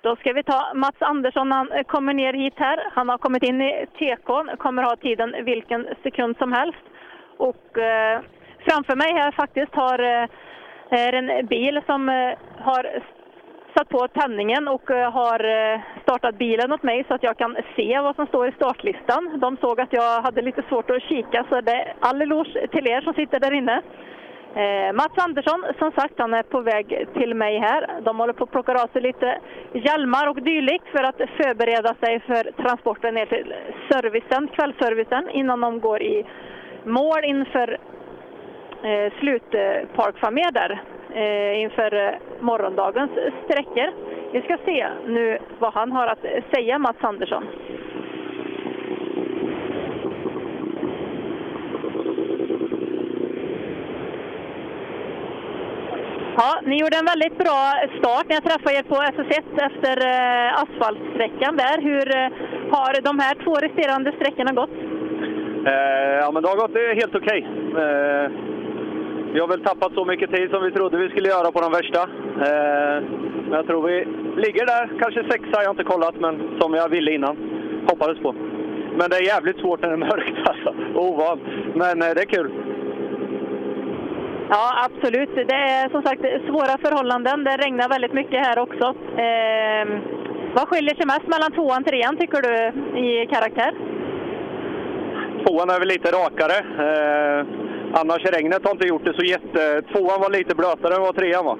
[0.00, 1.52] Då ska vi ta Mats Andersson.
[1.52, 2.90] Han kommer ner hit här.
[2.92, 6.84] Han har kommit in i tekon, kommer ha tiden vilken sekund som helst.
[7.36, 8.20] Och eh,
[8.66, 10.28] framför mig här faktiskt har eh,
[10.90, 13.02] är en bil som eh, har
[13.76, 17.56] satt på tändningen och eh, har eh, startat bilen åt mig så att jag kan
[17.76, 19.38] se vad som står i startlistan.
[19.40, 22.86] De såg att jag hade lite svårt att kika så det är all eloge till
[22.86, 23.82] er som sitter där inne.
[24.56, 28.00] Eh, Mats Andersson, som sagt, han är på väg till mig här.
[28.02, 29.38] De håller på att plocka av sig lite
[29.72, 33.54] hjälmar och dylikt för att förbereda sig för transporten ner till
[33.90, 36.26] servicen, kvällsservicen, innan de går i
[36.84, 37.78] mål inför
[38.84, 40.82] eh, slutparkfamé där
[41.14, 43.10] eh, inför eh, morgondagens
[43.44, 43.92] sträckor.
[44.32, 47.44] Vi ska se nu vad han har att säga, Mats Andersson.
[56.36, 57.60] Ja, ni gjorde en väldigt bra
[57.98, 61.82] start när jag träffade er på SS1 efter eh, asfaltsträckan där.
[61.82, 62.28] Hur eh,
[62.74, 64.76] har de här två resterande sträckorna gått?
[65.66, 67.46] Eh, ja, men det har gått eh, helt okej.
[67.82, 68.30] Eh,
[69.34, 71.72] vi har väl tappat så mycket tid som vi trodde vi skulle göra på de
[71.72, 72.02] värsta.
[72.48, 72.96] Eh,
[73.48, 74.04] men jag tror vi
[74.44, 77.36] ligger där, kanske sexa, jag har inte kollat, men som jag ville innan.
[77.90, 78.32] Hoppades på.
[78.98, 80.74] Men det är jävligt svårt när det är mörkt alltså.
[80.94, 81.38] Ovan.
[81.74, 82.50] Men eh, det är kul.
[84.50, 85.34] Ja, absolut.
[85.34, 87.44] Det är som sagt svåra förhållanden.
[87.44, 88.86] Det regnar väldigt mycket här också.
[89.26, 89.84] Eh,
[90.56, 92.54] vad skiljer sig mest mellan tvåan och trean tycker du
[93.06, 93.72] i karaktär?
[95.44, 96.58] Tvåan är väl lite rakare.
[96.84, 97.63] Eh,
[98.00, 99.82] annars regnet har inte gjort det så jätte...
[99.82, 101.58] Tvåan var lite blötare än vad trean var.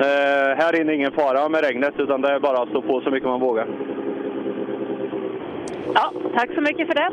[0.00, 3.00] Eh, här inne är ingen fara med regnet, utan det är bara att stå på
[3.00, 3.66] så mycket man vågar.
[5.94, 7.10] Ja, tack så mycket för det.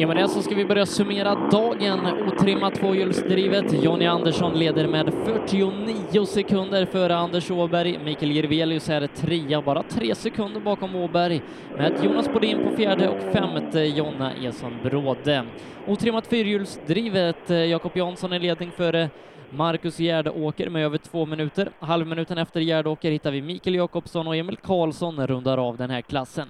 [0.00, 2.00] I och med det så ska vi börja summera dagen.
[2.26, 3.84] Otrimmat tvåhjulsdrivet.
[3.84, 7.98] Jonny Andersson leder med 49 sekunder före Anders Åberg.
[8.04, 11.42] Mikael Jirvelius är trea, bara tre sekunder bakom Åberg
[11.76, 15.44] med Jonas Bodin på fjärde och femte Jonna Eson Bråde.
[15.86, 17.50] Otrimmat fyrhjulsdrivet.
[17.50, 19.10] Jakob Jansson i ledning före
[19.50, 21.68] Marcus Gärdåker med över två minuter.
[21.80, 26.48] Halvminuten efter Gärdåker hittar vi Mikael Jakobsson och Emil Karlsson rundar av den här klassen.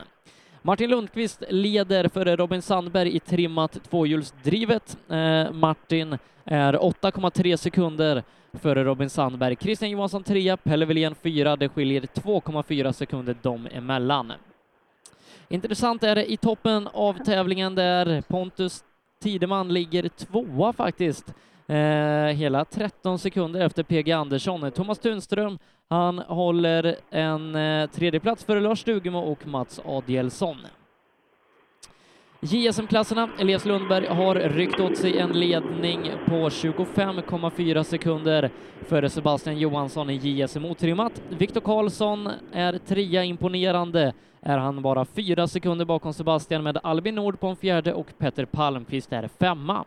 [0.66, 4.98] Martin Lundqvist leder före Robin Sandberg i trimmat tvåhjulsdrivet.
[5.08, 8.22] Eh, Martin är 8,3 sekunder
[8.52, 9.56] före Robin Sandberg.
[9.56, 11.56] Christian Johansson trea, Pelle Wilén fyra.
[11.56, 14.32] Det skiljer 2,4 sekunder dem emellan.
[15.48, 18.84] Intressant är det i toppen av tävlingen där Pontus
[19.22, 21.34] Tideman ligger tvåa faktiskt.
[21.68, 24.70] Eh, hela 13 sekunder efter PG Andersson.
[24.70, 30.56] Thomas Tunström, han håller en eh, tredjeplats före Lars Stugemo och Mats Adielsson.
[32.40, 38.50] JSM-klasserna, Elias Lundberg har ryckt åt sig en ledning på 25,4 sekunder
[38.88, 41.22] före Sebastian Johansson i JSM otrimmat.
[41.28, 47.40] Viktor Karlsson är trea, imponerande är han bara fyra sekunder bakom Sebastian med Albin Nord
[47.40, 49.84] på en fjärde och Petter Palmqvist är femma.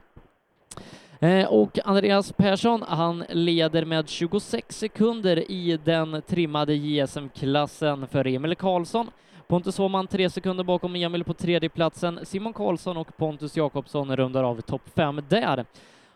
[1.22, 8.56] Eh, och Andreas Persson, han leder med 26 sekunder i den trimmade JSM-klassen för Emil
[8.56, 9.12] Karlsson.
[9.48, 12.20] Pontus Åhman tre sekunder bakom Emil på tredjeplatsen.
[12.24, 15.66] Simon Karlsson och Pontus Jakobsson rundar av topp fem där.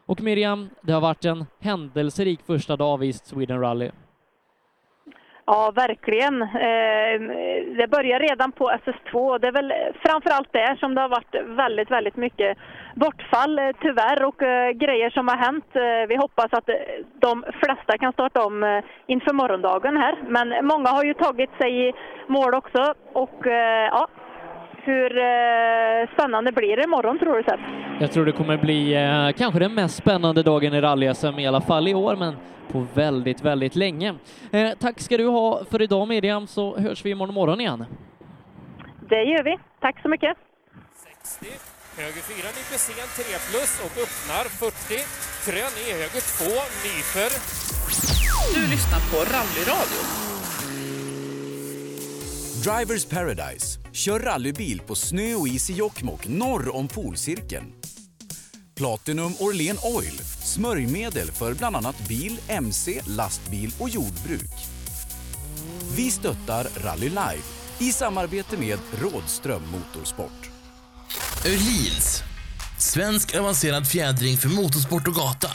[0.06, 3.92] Och Miriam, det har varit en händelserik första dag vid Sweden Rally.
[5.46, 6.42] Ja, verkligen.
[6.42, 7.16] Eh,
[7.78, 9.40] det börjar redan på SS2.
[9.40, 9.74] Det är väl
[10.06, 12.58] framförallt där som det har varit väldigt, väldigt mycket
[12.96, 15.66] bortfall eh, tyvärr och eh, grejer som har hänt.
[16.10, 16.70] Vi hoppas att
[17.20, 20.16] de flesta kan starta om inför morgondagen här.
[20.28, 21.94] Men många har ju tagit sig i
[22.28, 23.40] mål också och
[23.92, 24.08] ja,
[24.86, 25.10] hur
[26.14, 27.60] spännande blir det imorgon tror du Sepp?
[28.00, 31.62] Jag tror det kommer bli eh, kanske den mest spännande dagen i rally-SM i alla
[31.62, 32.36] fall i år, men
[32.72, 34.16] på väldigt, väldigt länge.
[34.52, 37.86] Eh, tack ska du ha för idag Miriam, så hörs vi imorgon morgon igen.
[39.10, 39.58] Det gör vi.
[39.80, 40.38] Tack så mycket.
[41.22, 41.46] 60,
[41.98, 45.04] höger 4 nyper sen 3 plus och öppnar 40.
[45.46, 46.46] Krön i höger 2
[46.86, 47.30] nyper.
[48.56, 50.08] Du lyssnar på Rallyradion.
[52.66, 53.83] Drivers Paradise.
[53.94, 57.74] Kör rallybil på snö och is i Jokkmokk norr om polcirkeln.
[58.76, 60.20] Platinum Orlen Oil.
[60.44, 64.52] Smörjmedel för bland annat bil, mc, lastbil och jordbruk.
[65.96, 67.44] Vi stöttar Rally Live
[67.80, 70.50] i samarbete med Rådström Motorsport.
[71.46, 72.24] Öhlins.
[72.80, 75.50] Svensk avancerad fjädring för motorsport och gata.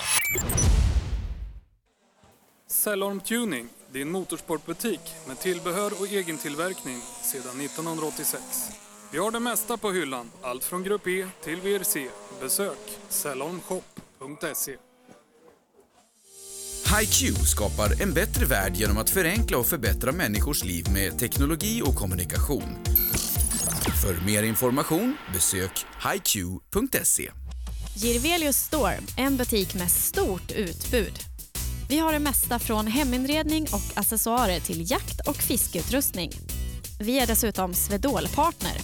[2.70, 8.42] Cellorm Tuning, din motorsportbutik med tillbehör och egentillverkning sedan 1986.
[9.12, 12.08] Vi har det mesta på hyllan, allt från Grupp E till VRC.
[12.40, 14.76] Besök cellormshop.se.
[17.00, 21.94] HiQ skapar en bättre värld genom att förenkla och förbättra människors liv med teknologi och
[21.94, 22.76] kommunikation.
[24.02, 27.30] För mer information besök hiq.se.
[27.96, 31.27] Girvelius Store, en butik med stort utbud.
[31.88, 36.30] Vi har det mesta från heminredning och accessoarer till jakt och fiskeutrustning.
[37.00, 38.76] Vi är dessutom Swedol-partner.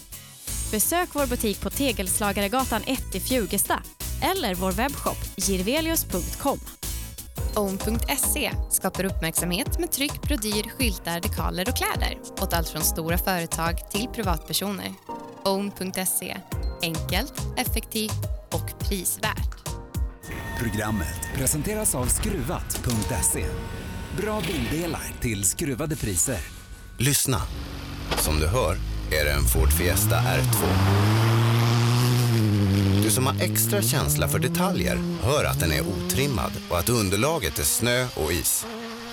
[0.70, 3.83] Besök vår butik på Tegelslagaregatan 1 i Fjugesta
[4.23, 6.58] eller vår webbshop girvelius.com.
[7.57, 13.91] Own.se skapar uppmärksamhet med tryck, brodyr, skyltar, dekaler och kläder åt allt från stora företag
[13.91, 14.92] till privatpersoner.
[15.44, 16.36] Own.se
[16.83, 19.73] enkelt, effektivt och prisvärt.
[20.58, 23.44] Programmet presenteras av Skruvat.se.
[24.16, 26.39] Bra bildelar till skruvade priser.
[26.99, 27.42] Lyssna.
[28.18, 28.76] Som du hör
[29.20, 30.66] är det en Ford Fiesta R2.
[33.02, 37.58] Du som har extra känsla för detaljer hör att den är otrimmad och att underlaget
[37.58, 38.66] är snö och is.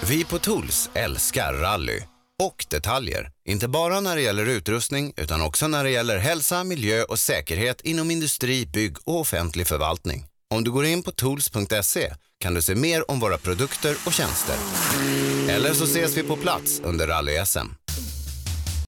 [0.09, 1.99] Vi på Tools älskar rally
[2.43, 3.31] och detaljer.
[3.45, 7.81] Inte bara när det gäller utrustning utan också när det gäller hälsa, miljö och säkerhet
[7.81, 10.30] inom industri, bygg och offentlig förvaltning.
[10.53, 14.55] Om du går in på tools.se kan du se mer om våra produkter och tjänster.
[15.49, 17.67] Eller så ses vi på plats under rally-SM.